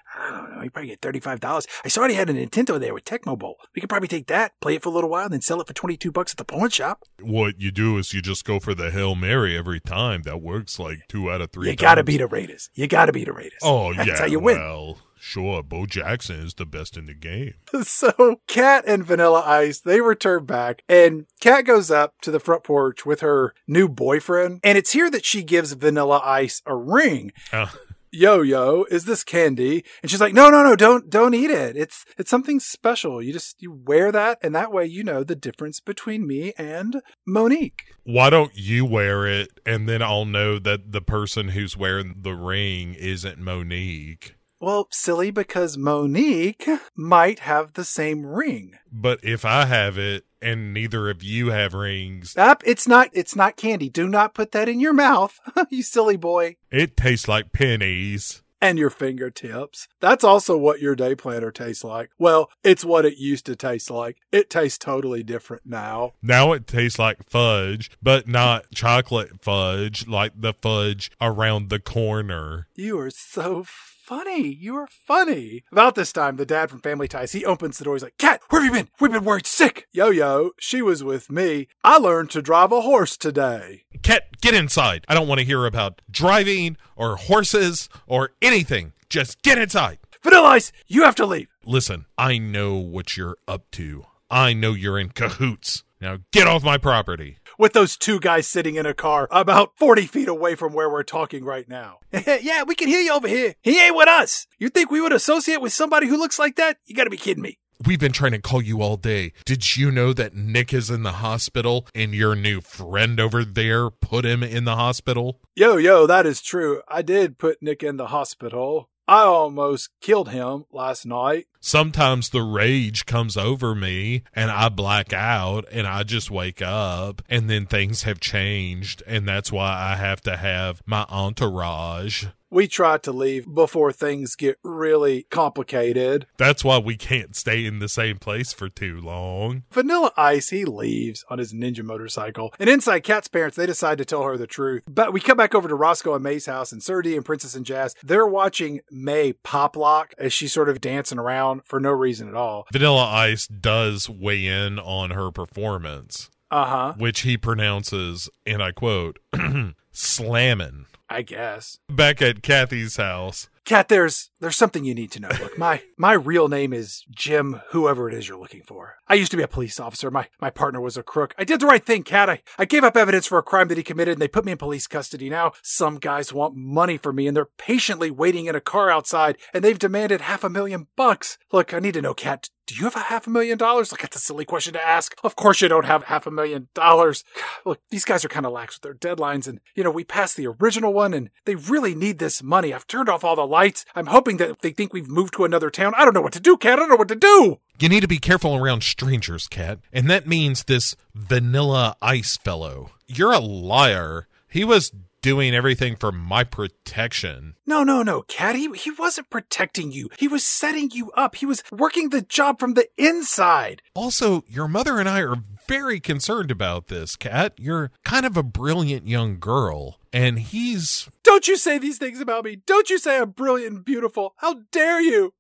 Know. 0.62 0.64
You 0.66 0.70
probably 0.70 0.88
get 0.88 1.00
$35. 1.00 1.66
I 1.84 1.88
saw 1.88 2.06
he 2.08 2.14
had 2.14 2.30
a 2.30 2.34
Nintendo 2.34 2.78
there 2.78 2.94
with 2.94 3.04
Tecmo 3.04 3.38
Bowl. 3.38 3.58
We 3.74 3.80
could 3.80 3.88
probably 3.88 4.08
take 4.08 4.26
that, 4.28 4.52
play 4.60 4.76
it 4.76 4.82
for 4.82 4.88
a 4.88 4.92
little 4.92 5.10
while, 5.10 5.24
and 5.24 5.32
then 5.32 5.40
sell 5.42 5.60
it 5.60 5.66
for 5.66 5.74
22 5.74 6.10
bucks 6.10 6.32
at 6.32 6.38
the 6.38 6.44
pawn 6.44 6.70
shop. 6.70 7.04
What 7.20 7.60
you 7.60 7.70
do 7.70 7.98
is 7.98 8.12
you 8.12 8.22
just 8.22 8.44
go 8.44 8.58
for 8.60 8.74
the 8.74 8.90
Hail 8.90 9.14
Mary 9.14 9.56
every 9.56 9.80
time. 9.80 10.22
That 10.22 10.40
works 10.40 10.78
like 10.78 11.00
two 11.08 11.30
out 11.30 11.40
of 11.40 11.50
three. 11.52 11.70
you 11.70 11.76
gotta 11.76 12.00
times. 12.02 12.06
beat 12.06 12.18
the 12.18 12.26
Raiders. 12.26 12.70
You 12.74 12.86
gotta 12.86 13.12
beat 13.12 13.24
the 13.24 13.32
Raiders. 13.32 13.60
Oh 13.62 13.92
That's 13.94 14.08
yeah, 14.08 14.18
how 14.18 14.26
you 14.26 14.40
win. 14.40 14.58
Well, 14.58 14.98
Sure, 15.24 15.62
Bo 15.62 15.86
Jackson 15.86 16.40
is 16.40 16.54
the 16.54 16.66
best 16.66 16.96
in 16.96 17.06
the 17.06 17.14
game. 17.14 17.54
so 17.82 18.40
Kat 18.48 18.82
and 18.88 19.06
Vanilla 19.06 19.40
Ice, 19.46 19.78
they 19.78 20.00
return 20.00 20.46
back 20.46 20.82
and 20.88 21.26
Kat 21.40 21.64
goes 21.64 21.92
up 21.92 22.20
to 22.22 22.32
the 22.32 22.40
front 22.40 22.64
porch 22.64 23.06
with 23.06 23.20
her 23.20 23.54
new 23.68 23.88
boyfriend. 23.88 24.58
And 24.64 24.76
it's 24.76 24.90
here 24.90 25.12
that 25.12 25.24
she 25.24 25.44
gives 25.44 25.74
Vanilla 25.74 26.20
Ice 26.24 26.60
a 26.66 26.74
ring. 26.74 27.30
Uh, 27.52 27.68
Yo, 28.14 28.42
yo, 28.42 28.84
is 28.90 29.06
this 29.06 29.24
candy? 29.24 29.82
And 30.02 30.10
she's 30.10 30.20
like, 30.20 30.34
no, 30.34 30.50
no, 30.50 30.62
no, 30.62 30.76
don't, 30.76 31.08
don't 31.08 31.32
eat 31.32 31.50
it. 31.50 31.78
It's, 31.78 32.04
it's 32.18 32.28
something 32.28 32.60
special. 32.60 33.22
You 33.22 33.32
just, 33.32 33.56
you 33.62 33.72
wear 33.72 34.12
that 34.12 34.38
and 34.42 34.54
that 34.54 34.70
way 34.70 34.84
you 34.84 35.02
know 35.02 35.24
the 35.24 35.34
difference 35.34 35.80
between 35.80 36.26
me 36.26 36.52
and 36.58 37.00
Monique. 37.26 37.84
why 38.04 38.28
don't 38.28 38.52
you 38.54 38.84
wear 38.84 39.26
it 39.26 39.48
and 39.64 39.88
then 39.88 40.02
I'll 40.02 40.26
know 40.26 40.58
that 40.58 40.92
the 40.92 41.00
person 41.00 41.48
who's 41.48 41.74
wearing 41.74 42.16
the 42.20 42.34
ring 42.34 42.92
isn't 42.92 43.38
Monique? 43.38 44.34
Well, 44.60 44.88
silly 44.90 45.30
because 45.30 45.78
Monique 45.78 46.68
might 46.94 47.38
have 47.38 47.72
the 47.72 47.84
same 47.84 48.26
ring. 48.26 48.74
But 48.92 49.20
if 49.24 49.46
I 49.46 49.64
have 49.64 49.96
it 49.96 50.24
and 50.42 50.74
neither 50.74 51.08
of 51.10 51.22
you 51.22 51.50
have 51.50 51.72
rings, 51.74 52.36
Up, 52.36 52.62
it's 52.66 52.86
not, 52.88 53.08
it's 53.12 53.36
not 53.36 53.56
candy. 53.56 53.88
Do 53.88 54.08
not 54.08 54.34
put 54.34 54.52
that 54.52 54.68
in 54.68 54.80
your 54.80 54.92
mouth, 54.92 55.38
you 55.70 55.82
silly 55.82 56.16
boy. 56.16 56.56
it 56.70 56.96
tastes 56.96 57.28
like 57.28 57.52
pennies. 57.52 58.42
and 58.60 58.78
your 58.78 58.90
fingertips. 58.90 59.88
That's 60.00 60.22
also 60.22 60.56
what 60.56 60.80
your 60.80 60.94
day 60.94 61.14
planner 61.16 61.50
tastes 61.50 61.82
like. 61.82 62.10
Well, 62.18 62.48
it's 62.62 62.84
what 62.84 63.04
it 63.04 63.18
used 63.18 63.44
to 63.46 63.56
taste 63.56 63.90
like. 63.90 64.18
It 64.30 64.50
tastes 64.50 64.78
totally 64.78 65.22
different 65.24 65.62
now. 65.66 66.12
Now 66.22 66.52
it 66.52 66.66
tastes 66.68 66.98
like 66.98 67.28
fudge, 67.28 67.90
but 68.00 68.28
not 68.28 68.70
chocolate 68.72 69.42
fudge 69.42 70.06
like 70.06 70.32
the 70.40 70.52
fudge 70.52 71.10
around 71.20 71.70
the 71.70 71.80
corner. 71.80 72.68
You 72.76 72.98
are 73.00 73.10
so 73.10 73.64
funny. 74.02 74.48
You 74.48 74.76
are 74.76 74.88
funny. 74.88 75.62
About 75.70 75.94
this 75.94 76.12
time, 76.12 76.36
the 76.36 76.44
dad 76.44 76.70
from 76.70 76.80
Family 76.80 77.06
Ties, 77.06 77.32
he 77.32 77.44
opens 77.44 77.78
the 77.78 77.84
door. 77.84 77.94
He's 77.94 78.02
like, 78.02 78.18
Kat, 78.18 78.40
where 78.50 78.60
have 78.62 78.74
you 78.74 78.82
been? 78.82 78.90
We've 79.00 79.12
been 79.12 79.24
worried 79.24 79.46
sick. 79.46 79.86
Yo, 79.92 80.10
yo, 80.10 80.50
she 80.58 80.82
was 80.82 81.04
with 81.04 81.30
me. 81.30 81.68
I 81.84 81.98
learned 81.98 82.30
to 82.30 82.42
drive 82.42 82.72
a 82.72 82.80
horse 82.80 83.16
today. 83.16 83.84
Kat, 84.02 84.40
get 84.40 84.54
inside. 84.54 85.04
I 85.08 85.14
don't 85.14 85.28
want 85.28 85.38
to 85.38 85.46
hear 85.46 85.66
about 85.66 86.02
driving 86.10 86.76
or 86.96 87.16
horses 87.16 87.88
or 88.06 88.30
anything. 88.42 88.92
Just 89.08 89.40
get 89.42 89.58
inside. 89.58 89.98
Vanilla 90.22 90.48
Ice, 90.48 90.72
you 90.88 91.04
have 91.04 91.14
to 91.16 91.26
leave. 91.26 91.48
Listen, 91.64 92.06
I 92.18 92.38
know 92.38 92.74
what 92.74 93.16
you're 93.16 93.36
up 93.46 93.70
to. 93.72 94.06
I 94.30 94.52
know 94.52 94.72
you're 94.72 94.98
in 94.98 95.10
cahoots. 95.10 95.84
Now 96.00 96.18
get 96.32 96.48
off 96.48 96.64
my 96.64 96.78
property. 96.78 97.38
With 97.62 97.74
those 97.74 97.96
two 97.96 98.18
guys 98.18 98.48
sitting 98.48 98.74
in 98.74 98.86
a 98.86 98.92
car 98.92 99.28
about 99.30 99.78
40 99.78 100.06
feet 100.06 100.26
away 100.26 100.56
from 100.56 100.72
where 100.72 100.90
we're 100.90 101.04
talking 101.04 101.44
right 101.44 101.68
now. 101.68 102.00
yeah, 102.12 102.64
we 102.64 102.74
can 102.74 102.88
hear 102.88 103.00
you 103.00 103.12
over 103.12 103.28
here. 103.28 103.54
He 103.62 103.80
ain't 103.80 103.94
with 103.94 104.08
us. 104.08 104.48
You 104.58 104.68
think 104.68 104.90
we 104.90 105.00
would 105.00 105.12
associate 105.12 105.60
with 105.60 105.72
somebody 105.72 106.08
who 106.08 106.16
looks 106.16 106.40
like 106.40 106.56
that? 106.56 106.78
You 106.86 106.96
gotta 106.96 107.08
be 107.08 107.16
kidding 107.16 107.40
me. 107.44 107.60
We've 107.86 108.00
been 108.00 108.10
trying 108.10 108.32
to 108.32 108.40
call 108.40 108.62
you 108.62 108.82
all 108.82 108.96
day. 108.96 109.32
Did 109.44 109.76
you 109.76 109.92
know 109.92 110.12
that 110.12 110.34
Nick 110.34 110.74
is 110.74 110.90
in 110.90 111.04
the 111.04 111.12
hospital 111.12 111.86
and 111.94 112.12
your 112.12 112.34
new 112.34 112.62
friend 112.62 113.20
over 113.20 113.44
there 113.44 113.90
put 113.90 114.24
him 114.24 114.42
in 114.42 114.64
the 114.64 114.74
hospital? 114.74 115.38
Yo, 115.54 115.76
yo, 115.76 116.08
that 116.08 116.26
is 116.26 116.42
true. 116.42 116.82
I 116.88 117.02
did 117.02 117.38
put 117.38 117.62
Nick 117.62 117.84
in 117.84 117.96
the 117.96 118.08
hospital. 118.08 118.90
I 119.06 119.20
almost 119.22 119.90
killed 120.00 120.30
him 120.30 120.64
last 120.72 121.06
night. 121.06 121.46
Sometimes 121.64 122.30
the 122.30 122.42
rage 122.42 123.06
comes 123.06 123.36
over 123.36 123.72
me 123.72 124.24
and 124.34 124.50
I 124.50 124.68
black 124.68 125.12
out 125.12 125.64
and 125.70 125.86
I 125.86 126.02
just 126.02 126.28
wake 126.28 126.60
up 126.60 127.22
and 127.28 127.48
then 127.48 127.66
things 127.66 128.02
have 128.02 128.18
changed 128.18 129.00
and 129.06 129.28
that's 129.28 129.52
why 129.52 129.72
I 129.72 129.94
have 129.94 130.20
to 130.22 130.36
have 130.36 130.82
my 130.86 131.06
entourage. 131.08 132.24
We 132.50 132.68
try 132.68 132.98
to 132.98 133.12
leave 133.12 133.46
before 133.54 133.92
things 133.92 134.36
get 134.36 134.58
really 134.62 135.22
complicated. 135.30 136.26
That's 136.36 136.62
why 136.62 136.76
we 136.76 136.98
can't 136.98 137.34
stay 137.34 137.64
in 137.64 137.78
the 137.78 137.88
same 137.88 138.18
place 138.18 138.52
for 138.52 138.68
too 138.68 139.00
long. 139.00 139.62
Vanilla 139.72 140.12
Ice, 140.18 140.50
he 140.50 140.66
leaves 140.66 141.24
on 141.30 141.38
his 141.38 141.54
ninja 141.54 141.82
motorcycle. 141.82 142.52
And 142.58 142.68
inside 142.68 143.04
Kat's 143.04 143.28
parents, 143.28 143.56
they 143.56 143.64
decide 143.64 143.96
to 143.96 144.04
tell 144.04 144.24
her 144.24 144.36
the 144.36 144.46
truth. 144.46 144.82
But 144.86 145.14
we 145.14 145.20
come 145.20 145.38
back 145.38 145.54
over 145.54 145.66
to 145.66 145.74
Roscoe 145.74 146.12
and 146.12 146.22
Mae's 146.22 146.44
house, 146.44 146.72
and 146.72 146.82
Sir 146.82 147.00
D 147.00 147.16
and 147.16 147.24
Princess 147.24 147.54
and 147.54 147.64
Jazz, 147.64 147.94
they're 148.02 148.26
watching 148.26 148.80
Mae 148.90 149.32
pop 149.32 149.74
lock 149.74 150.12
as 150.18 150.34
she's 150.34 150.52
sort 150.52 150.68
of 150.68 150.82
dancing 150.82 151.18
around 151.18 151.51
for 151.64 151.78
no 151.80 151.90
reason 151.90 152.28
at 152.28 152.34
all. 152.34 152.66
Vanilla 152.72 153.04
Ice 153.04 153.46
does 153.46 154.08
weigh 154.08 154.46
in 154.46 154.78
on 154.78 155.10
her 155.10 155.30
performance, 155.30 156.30
Uh 156.50 156.64
huh. 156.66 156.94
which 156.96 157.20
he 157.20 157.36
pronounces, 157.36 158.30
and 158.46 158.62
I 158.62 158.72
quote, 158.72 159.18
slamming. 159.92 160.86
I 161.08 161.22
guess. 161.22 161.78
Back 161.90 162.22
at 162.22 162.42
Kathy's 162.42 162.96
house, 162.96 163.48
Kat, 163.64 163.88
there's 163.88 164.30
there's 164.40 164.56
something 164.56 164.84
you 164.84 164.94
need 164.94 165.12
to 165.12 165.20
know. 165.20 165.28
Look, 165.40 165.56
my 165.56 165.82
my 165.96 166.12
real 166.12 166.48
name 166.48 166.72
is 166.72 167.04
Jim, 167.10 167.60
whoever 167.70 168.08
it 168.08 168.14
is 168.14 168.28
you're 168.28 168.38
looking 168.38 168.62
for. 168.66 168.96
I 169.06 169.14
used 169.14 169.30
to 169.30 169.36
be 169.36 169.42
a 169.42 169.48
police 169.48 169.78
officer. 169.78 170.10
My 170.10 170.28
my 170.40 170.50
partner 170.50 170.80
was 170.80 170.96
a 170.96 171.02
crook. 171.02 171.34
I 171.38 171.44
did 171.44 171.60
the 171.60 171.66
right 171.66 171.84
thing, 171.84 172.02
Kat. 172.02 172.28
I, 172.28 172.42
I 172.58 172.64
gave 172.64 172.82
up 172.82 172.96
evidence 172.96 173.26
for 173.26 173.38
a 173.38 173.42
crime 173.42 173.68
that 173.68 173.76
he 173.76 173.84
committed 173.84 174.12
and 174.12 174.22
they 174.22 174.28
put 174.28 174.44
me 174.44 174.52
in 174.52 174.58
police 174.58 174.86
custody. 174.86 175.30
Now 175.30 175.52
some 175.62 175.98
guys 175.98 176.32
want 176.32 176.56
money 176.56 176.96
from 176.96 177.16
me 177.16 177.26
and 177.26 177.36
they're 177.36 177.48
patiently 177.56 178.10
waiting 178.10 178.46
in 178.46 178.56
a 178.56 178.60
car 178.60 178.90
outside 178.90 179.38
and 179.54 179.62
they've 179.62 179.78
demanded 179.78 180.22
half 180.22 180.42
a 180.42 180.50
million 180.50 180.88
bucks. 180.96 181.38
Look, 181.52 181.72
I 181.72 181.78
need 181.78 181.94
to 181.94 182.02
know, 182.02 182.14
Kat, 182.14 182.48
do 182.66 182.74
you 182.74 182.84
have 182.84 182.96
a 182.96 183.00
half 183.00 183.26
a 183.26 183.30
million 183.30 183.58
dollars? 183.58 183.90
Like, 183.92 184.02
that's 184.02 184.16
a 184.16 184.20
silly 184.20 184.44
question 184.44 184.72
to 184.74 184.86
ask. 184.86 185.14
Of 185.24 185.36
course 185.36 185.60
you 185.60 185.68
don't 185.68 185.84
have 185.84 186.04
half 186.04 186.26
a 186.26 186.30
million 186.30 186.68
dollars. 186.74 187.24
Look, 187.64 187.80
these 187.90 188.04
guys 188.04 188.24
are 188.24 188.28
kind 188.28 188.46
of 188.46 188.52
lax 188.52 188.76
with 188.76 188.82
their 188.82 189.16
deadlines 189.16 189.48
and, 189.48 189.60
you 189.74 189.82
know, 189.82 189.90
we 189.90 190.04
passed 190.04 190.36
the 190.36 190.46
original 190.46 190.92
one 190.92 191.12
and 191.12 191.30
they 191.44 191.54
really 191.54 191.94
need 191.94 192.18
this 192.18 192.42
money. 192.42 192.72
I've 192.72 192.86
turned 192.86 193.08
off 193.08 193.24
all 193.24 193.36
the 193.36 193.46
lights. 193.46 193.84
I'm 193.94 194.06
hoping 194.06 194.36
that 194.38 194.60
they 194.60 194.70
think 194.70 194.92
we've 194.92 195.08
moved 195.08 195.34
to 195.34 195.44
another 195.44 195.70
town. 195.70 195.92
I 195.96 196.04
don't 196.04 196.14
know 196.14 196.22
what 196.22 196.32
to 196.34 196.40
do, 196.40 196.56
Kat. 196.56 196.74
I 196.74 196.76
don't 196.76 196.88
know 196.88 196.96
what 196.96 197.08
to 197.08 197.16
do. 197.16 197.58
you 197.80 197.88
need 197.88 198.00
to 198.00 198.08
be 198.08 198.18
careful 198.18 198.54
around 198.56 198.82
strangers, 198.82 199.48
Kat. 199.48 199.80
And 199.92 200.08
that 200.08 200.26
means 200.26 200.64
this 200.64 200.94
vanilla 201.14 201.96
ice 202.00 202.36
fellow. 202.36 202.90
You're 203.06 203.32
a 203.32 203.38
liar. 203.40 204.28
He 204.48 204.64
was 204.64 204.92
doing 205.22 205.54
everything 205.54 205.96
for 205.96 206.12
my 206.12 206.44
protection. 206.44 207.54
No, 207.66 207.84
no, 207.84 208.02
no, 208.02 208.22
Kat. 208.22 208.56
He, 208.56 208.70
he 208.72 208.90
wasn't 208.90 209.30
protecting 209.30 209.92
you. 209.92 210.10
He 210.18 210.28
was 210.28 210.44
setting 210.44 210.90
you 210.92 211.10
up. 211.12 211.36
He 211.36 211.46
was 211.46 211.62
working 211.70 212.10
the 212.10 212.22
job 212.22 212.58
from 212.58 212.74
the 212.74 212.88
inside. 212.98 213.80
Also, 213.94 214.42
your 214.46 214.68
mother 214.68 214.98
and 214.98 215.08
I 215.08 215.22
are 215.22 215.36
very 215.66 216.00
concerned 216.00 216.50
about 216.50 216.88
this, 216.88 217.16
Kat. 217.16 217.54
You're 217.56 217.92
kind 218.04 218.26
of 218.26 218.36
a 218.36 218.42
brilliant 218.42 219.06
young 219.06 219.38
girl, 219.38 219.98
and 220.12 220.38
he's 220.38 221.08
Don't 221.22 221.48
you 221.48 221.56
say 221.56 221.78
these 221.78 221.98
things 221.98 222.20
about 222.20 222.44
me. 222.44 222.56
Don't 222.66 222.90
you 222.90 222.98
say 222.98 223.18
I'm 223.18 223.30
brilliant 223.30 223.76
and 223.76 223.84
beautiful. 223.84 224.34
How 224.38 224.56
dare 224.72 225.00
you? 225.00 225.32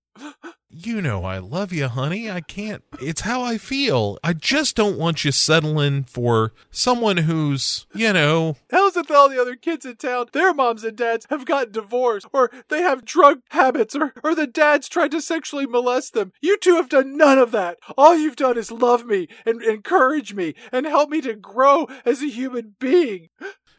You 0.74 1.02
know 1.02 1.24
I 1.24 1.36
love 1.36 1.70
you, 1.70 1.86
honey. 1.86 2.30
I 2.30 2.40
can't. 2.40 2.82
It's 2.98 3.20
how 3.20 3.42
I 3.42 3.58
feel. 3.58 4.18
I 4.24 4.32
just 4.32 4.74
don't 4.74 4.98
want 4.98 5.22
you 5.22 5.30
settling 5.30 6.02
for 6.04 6.54
someone 6.70 7.18
who's, 7.18 7.86
you 7.94 8.12
know, 8.14 8.56
How's 8.70 8.96
it 8.96 9.10
all 9.10 9.28
the 9.28 9.40
other 9.40 9.54
kids 9.54 9.84
in 9.84 9.96
town, 9.96 10.26
their 10.32 10.54
moms 10.54 10.82
and 10.82 10.96
dads 10.96 11.26
have 11.28 11.44
gotten 11.44 11.72
divorced, 11.72 12.26
or 12.32 12.50
they 12.70 12.80
have 12.80 13.04
drug 13.04 13.40
habits, 13.50 13.94
or, 13.94 14.14
or 14.24 14.34
the 14.34 14.46
dads 14.46 14.88
tried 14.88 15.10
to 15.10 15.20
sexually 15.20 15.66
molest 15.66 16.14
them? 16.14 16.32
You 16.40 16.56
two 16.56 16.76
have 16.76 16.88
done 16.88 17.18
none 17.18 17.38
of 17.38 17.52
that. 17.52 17.76
All 17.98 18.16
you've 18.16 18.36
done 18.36 18.56
is 18.56 18.72
love 18.72 19.04
me 19.04 19.28
and 19.44 19.62
encourage 19.62 20.32
me 20.32 20.54
and 20.72 20.86
help 20.86 21.10
me 21.10 21.20
to 21.20 21.34
grow 21.34 21.86
as 22.06 22.22
a 22.22 22.30
human 22.30 22.76
being. 22.78 23.28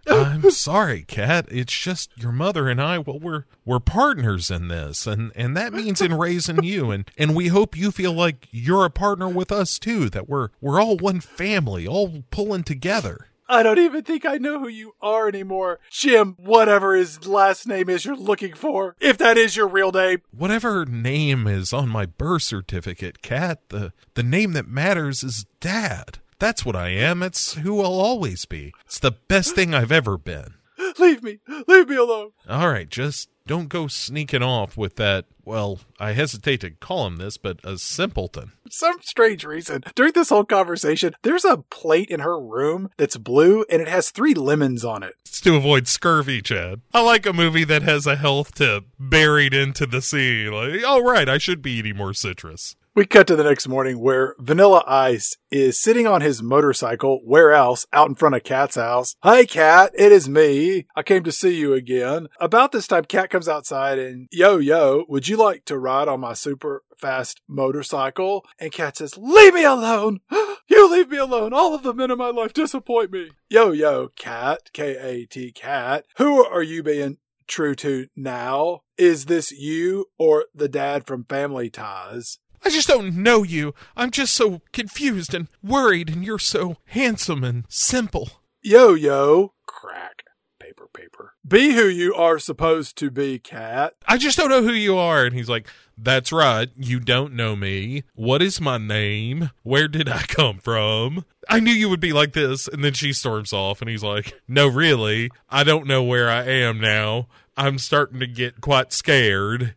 I'm 0.07 0.51
sorry, 0.51 1.03
Kat. 1.07 1.47
It's 1.49 1.73
just 1.73 2.11
your 2.17 2.31
mother 2.31 2.67
and 2.67 2.81
I. 2.81 2.97
Well, 2.97 3.19
we're 3.19 3.45
we're 3.65 3.79
partners 3.79 4.51
in 4.51 4.67
this, 4.67 5.07
and 5.07 5.31
and 5.35 5.55
that 5.55 5.73
means 5.73 6.01
in 6.01 6.17
raising 6.17 6.63
you, 6.63 6.91
and 6.91 7.09
and 7.17 7.35
we 7.35 7.47
hope 7.47 7.77
you 7.77 7.91
feel 7.91 8.13
like 8.13 8.47
you're 8.51 8.85
a 8.85 8.89
partner 8.89 9.29
with 9.29 9.51
us 9.51 9.79
too. 9.79 10.09
That 10.09 10.27
we're 10.27 10.49
we're 10.61 10.81
all 10.81 10.97
one 10.97 11.19
family, 11.19 11.87
all 11.87 12.23
pulling 12.31 12.63
together. 12.63 13.27
I 13.47 13.61
don't 13.61 13.79
even 13.79 14.03
think 14.03 14.25
I 14.25 14.37
know 14.37 14.59
who 14.59 14.69
you 14.69 14.95
are 15.01 15.27
anymore. 15.27 15.79
Jim, 15.91 16.35
whatever 16.39 16.95
his 16.95 17.27
last 17.27 17.67
name 17.67 17.89
is 17.89 18.05
you're 18.05 18.15
looking 18.15 18.53
for. 18.53 18.95
If 18.99 19.17
that 19.17 19.37
is 19.37 19.55
your 19.55 19.67
real 19.67 19.91
name. 19.91 20.21
Whatever 20.31 20.85
name 20.85 21.45
is 21.45 21.73
on 21.73 21.89
my 21.89 22.05
birth 22.05 22.43
certificate, 22.43 23.21
Kat, 23.21 23.59
the 23.69 23.93
the 24.15 24.23
name 24.23 24.53
that 24.53 24.67
matters 24.67 25.23
is 25.23 25.45
Dad. 25.59 26.19
That's 26.39 26.65
what 26.65 26.75
I 26.75 26.89
am. 26.89 27.23
It's 27.23 27.55
who 27.55 27.81
I'll 27.81 27.99
always 27.99 28.45
be. 28.45 28.73
It's 28.85 28.99
the 28.99 29.11
best 29.11 29.55
thing 29.55 29.73
I've 29.73 29.91
ever 29.91 30.17
been. 30.17 30.55
Leave 30.99 31.23
me. 31.23 31.39
Leave 31.67 31.89
me 31.89 31.95
alone. 31.95 32.31
All 32.49 32.69
right, 32.69 32.89
just 32.89 33.29
don't 33.45 33.67
go 33.69 33.87
sneaking 33.87 34.43
off 34.43 34.77
with 34.77 34.95
that. 34.95 35.25
Well, 35.45 35.79
I 35.99 36.13
hesitate 36.13 36.61
to 36.61 36.71
call 36.71 37.05
him 37.07 37.17
this, 37.17 37.37
but 37.37 37.59
a 37.65 37.77
simpleton. 37.77 38.53
For 38.63 38.71
some 38.71 39.01
strange 39.01 39.43
reason, 39.43 39.83
during 39.95 40.13
this 40.13 40.29
whole 40.29 40.45
conversation, 40.45 41.15
there's 41.23 41.43
a 41.43 41.57
plate 41.57 42.09
in 42.09 42.21
her 42.21 42.39
room 42.39 42.89
that's 42.97 43.17
blue 43.17 43.65
and 43.69 43.81
it 43.81 43.89
has 43.89 44.09
three 44.11 44.33
lemons 44.33 44.85
on 44.85 45.03
it. 45.03 45.15
It's 45.25 45.41
to 45.41 45.55
avoid 45.55 45.87
scurvy, 45.87 46.41
Chad. 46.41 46.81
I 46.93 47.01
like 47.01 47.25
a 47.25 47.33
movie 47.33 47.65
that 47.65 47.81
has 47.81 48.07
a 48.07 48.15
health 48.15 48.55
tip 48.55 48.85
buried 48.97 49.53
into 49.53 49.85
the 49.85 50.01
scene. 50.01 50.51
Like, 50.51 50.81
oh, 50.85 51.03
right, 51.03 51.27
I 51.27 51.37
should 51.37 51.61
be 51.61 51.71
eating 51.71 51.97
more 51.97 52.13
citrus. 52.13 52.77
We 52.95 53.07
cut 53.07 53.25
to 53.25 53.35
the 53.35 53.43
next 53.43 53.67
morning 53.67 53.99
where 53.99 54.35
Vanilla 54.37 54.83
Ice 54.85 55.35
is 55.49 55.79
sitting 55.79 56.05
on 56.05 56.21
his 56.21 56.43
motorcycle, 56.43 57.21
where 57.25 57.51
else, 57.51 57.87
out 57.91 58.07
in 58.07 58.13
front 58.13 58.35
of 58.35 58.43
Kat's 58.43 58.75
house. 58.75 59.15
Hi, 59.23 59.45
Kat, 59.45 59.91
it 59.97 60.11
is 60.11 60.29
me. 60.29 60.85
I 60.95 61.01
came 61.01 61.23
to 61.23 61.31
see 61.31 61.55
you 61.55 61.73
again. 61.73 62.27
About 62.39 62.71
this 62.71 62.85
time, 62.85 63.05
Kat 63.05 63.31
comes 63.31 63.49
outside 63.49 63.97
and, 63.97 64.27
yo, 64.31 64.57
yo, 64.57 65.05
would 65.09 65.27
you 65.27 65.37
like 65.37 65.65
to 65.65 65.79
ride 65.79 66.07
on 66.07 66.19
my 66.19 66.33
super 66.33 66.83
fast 66.95 67.41
motorcycle? 67.47 68.45
And 68.59 68.71
Kat 68.71 68.97
says, 68.97 69.17
leave 69.17 69.55
me 69.55 69.63
alone. 69.63 70.19
you 70.67 70.91
leave 70.91 71.09
me 71.09 71.17
alone. 71.17 71.51
All 71.51 71.73
of 71.73 71.81
the 71.81 71.95
men 71.95 72.11
in 72.11 72.19
my 72.19 72.29
life 72.29 72.53
disappoint 72.53 73.11
me. 73.11 73.31
Yo, 73.49 73.71
yo, 73.71 74.09
Kat, 74.15 74.69
K-A-T, 74.71 75.53
Kat, 75.53 76.05
Who 76.17 76.45
are 76.45 76.61
you 76.61 76.83
being 76.83 77.17
true 77.47 77.73
to 77.73 78.05
now? 78.15 78.81
Is 78.99 79.25
this 79.25 79.51
you 79.51 80.05
or 80.19 80.45
the 80.53 80.69
dad 80.69 81.07
from 81.07 81.25
Family 81.25 81.71
Ties? 81.71 82.37
I 82.65 82.69
just 82.69 82.87
don't 82.87 83.15
know 83.15 83.43
you. 83.43 83.73
I'm 83.95 84.11
just 84.11 84.33
so 84.33 84.61
confused 84.71 85.33
and 85.33 85.47
worried, 85.61 86.09
and 86.09 86.23
you're 86.23 86.39
so 86.39 86.77
handsome 86.85 87.43
and 87.43 87.65
simple. 87.67 88.29
Yo, 88.61 88.93
yo, 88.93 89.53
crack, 89.65 90.23
paper, 90.59 90.87
paper. 90.93 91.33
Be 91.45 91.73
who 91.73 91.85
you 91.85 92.15
are 92.15 92.39
supposed 92.39 92.97
to 92.97 93.11
be, 93.11 93.37
Kat. 93.37 93.95
I 94.07 94.17
just 94.17 94.37
don't 94.37 94.49
know 94.49 94.63
who 94.63 94.71
you 94.71 94.95
are. 94.97 95.25
And 95.25 95.35
he's 95.35 95.49
like, 95.49 95.67
That's 95.97 96.31
right. 96.31 96.69
You 96.77 97.01
don't 97.01 97.33
know 97.33 97.57
me. 97.57 98.03
What 98.15 98.41
is 98.41 98.61
my 98.61 98.77
name? 98.77 99.51
Where 99.63 99.89
did 99.89 100.07
I 100.07 100.21
come 100.21 100.59
from? 100.59 101.25
I 101.49 101.59
knew 101.59 101.73
you 101.73 101.89
would 101.89 101.99
be 101.99 102.13
like 102.13 102.31
this. 102.31 102.69
And 102.69 102.81
then 102.83 102.93
she 102.93 103.11
storms 103.11 103.51
off, 103.51 103.81
and 103.81 103.89
he's 103.89 104.03
like, 104.03 104.39
No, 104.47 104.67
really. 104.67 105.29
I 105.49 105.65
don't 105.65 105.87
know 105.87 106.01
where 106.01 106.29
I 106.29 106.43
am 106.43 106.79
now. 106.79 107.27
I'm 107.57 107.77
starting 107.77 108.21
to 108.21 108.27
get 108.27 108.61
quite 108.61 108.93
scared. 108.93 109.75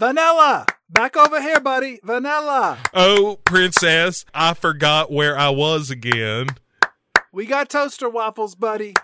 Vanilla! 0.00 0.64
Back 0.88 1.14
over 1.14 1.42
here, 1.42 1.60
buddy. 1.60 2.00
Vanilla. 2.02 2.78
Oh, 2.94 3.38
princess, 3.44 4.24
I 4.32 4.54
forgot 4.54 5.12
where 5.12 5.36
I 5.36 5.50
was 5.50 5.90
again. 5.90 6.46
We 7.34 7.44
got 7.44 7.68
toaster 7.68 8.08
waffles, 8.08 8.54
buddy. 8.54 8.94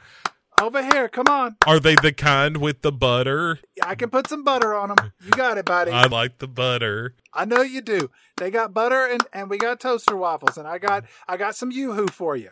Over 0.58 0.82
here, 0.82 1.10
come 1.10 1.26
on. 1.28 1.56
Are 1.66 1.78
they 1.78 1.96
the 1.96 2.14
kind 2.14 2.56
with 2.56 2.80
the 2.80 2.92
butter? 2.92 3.58
I 3.82 3.94
can 3.94 4.08
put 4.08 4.26
some 4.26 4.42
butter 4.42 4.74
on 4.74 4.88
them. 4.88 5.12
You 5.22 5.32
got 5.32 5.58
it, 5.58 5.66
buddy. 5.66 5.90
I 5.90 6.06
like 6.06 6.38
the 6.38 6.48
butter. 6.48 7.14
I 7.30 7.44
know 7.44 7.60
you 7.60 7.82
do. 7.82 8.10
They 8.38 8.50
got 8.50 8.72
butter 8.72 9.04
and, 9.04 9.22
and 9.34 9.50
we 9.50 9.58
got 9.58 9.80
toaster 9.80 10.16
waffles 10.16 10.56
and 10.56 10.66
I 10.66 10.78
got 10.78 11.04
I 11.28 11.36
got 11.36 11.56
some 11.56 11.70
yoo-hoo 11.70 12.06
for 12.06 12.36
you. 12.36 12.48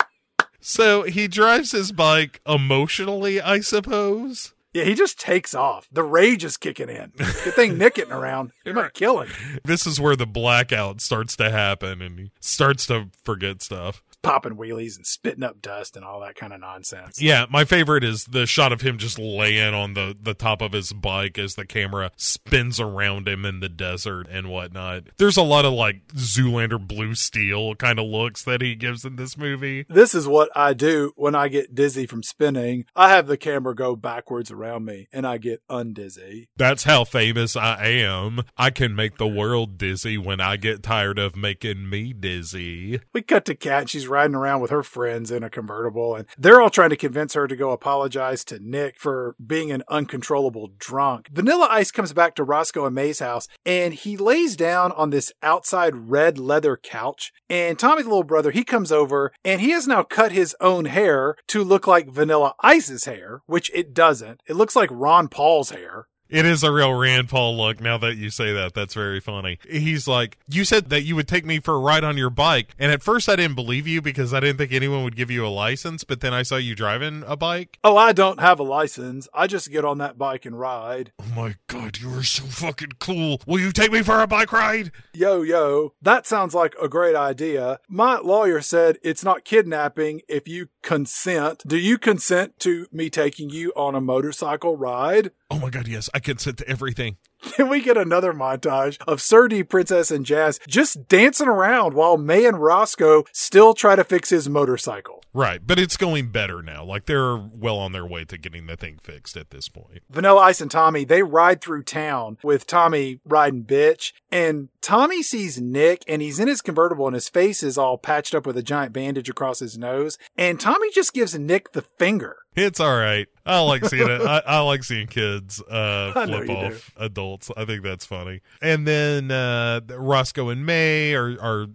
So 0.61 1.05
he 1.05 1.29
drives 1.29 1.73
his 1.73 1.93
bike 1.93 2.43
emotionally, 2.47 3.41
I 3.41 3.61
suppose. 3.61 4.54
Yeah, 4.75 4.85
he 4.85 4.95
just 4.95 5.21
takes 5.21 5.55
off. 5.55 5.89
The 5.93 6.03
rage 6.03 6.45
is 6.45 6.57
kicking 6.57 6.89
in. 6.89 7.13
Good 7.17 7.55
thing 7.55 7.79
Nick 7.79 7.95
getting 7.95 8.13
around. 8.13 8.51
He 8.65 8.73
might 8.73 8.93
kill 8.93 9.21
him. 9.21 9.31
This 9.65 9.87
is 9.87 10.01
where 10.01 10.17
the 10.17 10.27
blackout 10.27 11.01
starts 11.01 11.37
to 11.37 11.49
happen 11.51 12.03
and 12.03 12.19
he 12.19 12.31
starts 12.41 12.87
to 12.89 13.09
forget 13.23 13.63
stuff. 13.63 14.03
Popping 14.25 14.57
wheelies 14.57 14.97
and 14.97 15.07
spitting 15.07 15.45
up 15.45 15.61
dust 15.61 15.97
and 15.97 16.05
all 16.05 16.21
that 16.21 16.35
kind 16.35 16.53
of 16.53 16.61
nonsense. 16.61 17.21
Yeah, 17.21 17.47
my 17.51 17.65
favorite 17.65 18.03
is 18.03 18.25
the 18.25 18.47
shot 18.47 18.73
of 18.73 18.81
him 18.81 18.99
just 18.99 19.19
laying 19.19 19.75
on 19.75 19.95
the, 19.95 20.17
the 20.21 20.35
top 20.35 20.63
of 20.63 20.73
his 20.73 20.93
bike 20.93 21.39
as 21.39 21.55
the 21.55 21.67
camera 21.67 22.11
spins 22.17 22.81
around 22.81 23.29
him 23.29 23.45
in 23.45 23.61
the 23.61 23.69
desert 23.69 24.27
and 24.31 24.49
whatnot. 24.49 25.05
There's 25.19 25.37
a 25.37 25.43
lot 25.43 25.65
of 25.65 25.73
like 25.75 26.07
Zoolander 26.15 26.85
blue 26.85 27.15
steel 27.15 27.75
kind 27.75 27.99
of 27.99 28.07
looks 28.07 28.43
that 28.45 28.63
he 28.63 28.75
gives 28.75 29.05
in 29.05 29.17
this 29.17 29.37
movie. 29.37 29.85
This 29.89 30.15
is 30.15 30.27
what 30.27 30.49
I 30.57 30.73
do 30.73 31.13
when 31.17 31.35
I 31.35 31.49
get 31.49 31.75
dizzy 31.75 32.07
from 32.07 32.23
spinning. 32.23 32.87
I 32.97 33.11
have 33.11 33.27
the 33.27 33.37
camera 33.37 33.75
go 33.75 33.95
backwards 33.95 34.51
around 34.51 34.85
me 34.85 35.07
and 35.13 35.27
I 35.27 35.39
get 35.39 35.63
undizzy. 35.69 36.47
That's 36.57 36.85
how 36.85 37.05
famous 37.05 37.57
I 37.57 37.85
am. 37.85 38.43
I 38.57 38.71
can 38.71 38.95
make 38.95 39.19
the 39.19 39.29
world 39.29 39.77
dizzy 39.77 40.17
when 40.17 40.41
I 40.41 40.57
get 40.57 40.83
tired 40.83 41.19
of 41.19 41.37
making 41.37 41.89
me 41.91 42.13
dizzy. 42.13 43.01
We 43.13 43.23
cut 43.23 43.45
to 43.47 43.55
Kat. 43.55 43.89
She's 43.89 44.09
riding 44.15 44.37
around 44.37 44.61
with 44.61 44.71
her 44.71 44.83
friends 44.83 45.31
in 45.31 45.43
a 45.43 45.51
convertible, 45.51 46.15
and 46.15 46.27
they're 46.39 46.61
all 46.61 46.71
trying 46.71 46.91
to 46.91 46.97
convince 46.97 47.35
her 47.35 47.47
to 47.49 47.57
go 47.57 47.71
apologize 47.71 48.45
to 48.45 48.59
Nick 48.61 48.99
for 48.99 49.35
being 49.45 49.73
an 49.73 49.83
uncontrollable 49.89 50.71
drunk. 50.79 51.29
Vanilla 51.33 51.67
Ice 51.71 51.91
comes 51.91 52.13
back 52.13 52.35
to 52.37 52.45
Roscoe 52.45 52.87
and 52.87 52.95
Mae's 52.95 53.19
house, 53.19 53.49
and 53.67 53.93
he 53.93 54.17
lays 54.17 54.57
down 54.57 54.93
on 54.93 55.11
this 55.11 55.33
outside 55.43 56.11
red 56.11 56.39
leather 56.39 56.77
couch. 56.77 57.33
And 57.51 57.79
Tommy's 57.79 58.07
little 58.07 58.23
brother, 58.23 58.53
he 58.53 58.65
comes 58.65 58.93
over, 58.93 59.33
and 59.45 59.61
he 59.61 59.71
has 59.71 59.87
now 59.89 60.03
cut 60.03 60.33
his 60.33 60.55
own 60.61 60.85
hair 60.87 61.37
to 61.49 61.65
look 61.65 61.87
like 61.87 62.09
Vanilla 62.09 62.55
Ice's 62.61 63.05
hair, 63.05 63.43
which 63.47 63.71
it 63.75 63.93
doesn't. 63.93 64.41
It 64.49 64.55
looks 64.55 64.77
like 64.77 64.91
Ron 64.93 65.29
Paul's 65.29 65.71
hair. 65.71 66.07
It 66.35 66.47
is 66.47 66.65
a 66.65 66.73
real 66.73 66.93
Rand 66.93 67.29
Paul 67.29 67.57
look 67.57 67.81
now 67.81 67.97
that 67.99 68.17
you 68.17 68.29
say 68.29 68.53
that. 68.53 68.75
That's 68.75 68.93
very 68.93 69.21
funny. 69.21 69.61
He's 69.71 70.09
like, 70.09 70.37
You 70.49 70.65
said 70.65 70.89
that 70.91 71.03
you 71.03 71.15
would 71.15 71.29
take 71.29 71.45
me 71.45 71.61
for 71.61 71.75
a 71.75 71.79
ride 71.79 72.03
on 72.03 72.19
your 72.19 72.29
bike. 72.29 72.75
And 72.77 72.91
at 72.91 73.05
first 73.05 73.29
I 73.29 73.37
didn't 73.37 73.55
believe 73.55 73.87
you 73.87 74.03
because 74.03 74.35
I 74.35 74.41
didn't 74.41 74.59
think 74.59 74.73
anyone 74.73 75.05
would 75.05 75.15
give 75.15 75.31
you 75.31 75.47
a 75.47 75.49
license. 75.49 76.03
But 76.03 76.23
then 76.23 76.35
I 76.35 76.43
saw 76.43 76.57
you 76.57 76.75
driving 76.75 77.23
a 77.29 77.37
bike. 77.37 77.79
Oh, 77.85 77.97
I 77.97 78.13
don't 78.13 78.41
have 78.41 78.59
a 78.59 78.65
license. 78.65 79.29
I 79.33 79.47
just 79.47 79.71
get 79.71 79.85
on 79.85 79.99
that 79.99 80.19
bike 80.19 80.45
and 80.45 80.59
ride. 80.59 81.13
Oh 81.23 81.33
my 81.37 81.55
God, 81.69 81.99
you 82.01 82.11
are 82.19 82.25
so 82.25 82.43
fucking 82.43 82.95
cool. 82.99 83.41
Will 83.47 83.61
you 83.61 83.71
take 83.71 83.93
me 83.93 84.03
for 84.03 84.21
a 84.21 84.27
bike 84.27 84.51
ride? 84.51 84.91
Yo, 85.13 85.43
yo, 85.43 85.95
that 86.03 86.27
sounds 86.27 86.53
like 86.53 86.75
a 86.83 86.89
great 86.89 87.15
idea. 87.15 87.79
My 87.89 88.17
lawyer 88.19 88.61
said 88.61 88.99
it's 89.05 89.23
not 89.23 89.45
kidnapping 89.45 90.23
if 90.29 90.49
you 90.49 90.67
consent. 90.83 91.63
Do 91.65 91.79
you 91.79 91.97
consent 91.97 92.59
to 92.59 92.89
me 92.91 93.09
taking 93.09 93.51
you 93.51 93.73
on 93.77 93.95
a 93.95 94.01
motorcycle 94.01 94.77
ride? 94.77 95.31
Oh 95.51 95.59
my 95.59 95.71
God, 95.71 95.87
yes. 95.87 96.09
I 96.15 96.21
consent 96.21 96.59
to 96.59 96.69
everything. 96.69 97.17
Then 97.57 97.69
we 97.69 97.83
get 97.83 97.99
another 97.99 98.33
montage 98.33 98.97
of 99.07 99.21
Sir 99.21 99.49
D, 99.49 99.63
Princess, 99.63 100.11
and 100.11 100.25
Jazz 100.25 100.59
just 100.67 101.09
dancing 101.09 101.49
around 101.49 101.93
while 101.95 102.17
Mae 102.17 102.47
and 102.47 102.61
Roscoe 102.61 103.25
still 103.33 103.75
try 103.75 103.95
to 103.97 104.05
fix 104.05 104.31
his 104.31 104.49
motorcycle. 104.49 105.23
Right, 105.35 105.61
but 105.65 105.79
it's 105.79 105.97
going 105.97 106.31
better 106.31 106.63
now. 106.63 106.85
Like 106.85 107.07
they're 107.07 107.37
well 107.37 107.77
on 107.77 107.93
their 107.93 108.07
way 108.07 108.25
to 108.25 108.39
getting 108.39 108.67
the 108.67 108.77
thing 108.77 108.99
fixed 109.03 109.37
at 109.37 109.51
this 109.51 109.69
point. 109.69 110.03
Vanilla 110.09 110.41
Ice 110.43 110.61
and 110.61 110.71
Tommy, 110.71 111.05
they 111.05 111.23
ride 111.23 111.61
through 111.61 111.83
town 111.83 112.39
with 112.43 112.67
Tommy 112.67 113.21
riding 113.25 113.65
bitch. 113.65 114.13
And 114.31 114.69
Tommy 114.81 115.23
sees 115.23 115.61
Nick 115.61 116.05
and 116.09 116.23
he's 116.23 116.39
in 116.39 116.49
his 116.49 116.63
convertible 116.63 117.07
and 117.07 117.15
his 117.15 117.29
face 117.29 117.63
is 117.63 117.77
all 117.77 117.99
patched 117.99 118.35
up 118.35 118.47
with 118.47 118.57
a 118.57 118.63
giant 118.63 118.93
bandage 118.93 119.29
across 119.29 119.59
his 119.59 119.77
nose. 119.77 120.19
And 120.37 120.59
Tommy 120.59 120.91
just 120.93 121.13
gives 121.13 121.37
Nick 121.39 121.73
the 121.73 121.83
finger. 121.83 122.37
It's 122.55 122.81
all 122.81 122.97
right. 122.97 123.27
I 123.47 123.61
like 123.61 123.85
seeing 123.85 124.09
it. 124.09 124.23
I, 124.23 124.43
I 124.47 124.59
like 124.61 124.85
seeing 124.85 125.07
kids 125.07 125.61
uh, 125.63 126.13
flip 126.27 126.49
off 126.49 126.93
adults. 126.97 127.51
I 127.57 127.65
think 127.65 127.83
that's 127.83 128.07
funny. 128.07 128.41
And 128.63 128.87
then 128.87 129.31
uh, 129.31 129.81
Roscoe 129.91 130.49
and 130.49 130.65
Mae 130.65 131.15
are, 131.15 131.37
are 131.41 131.67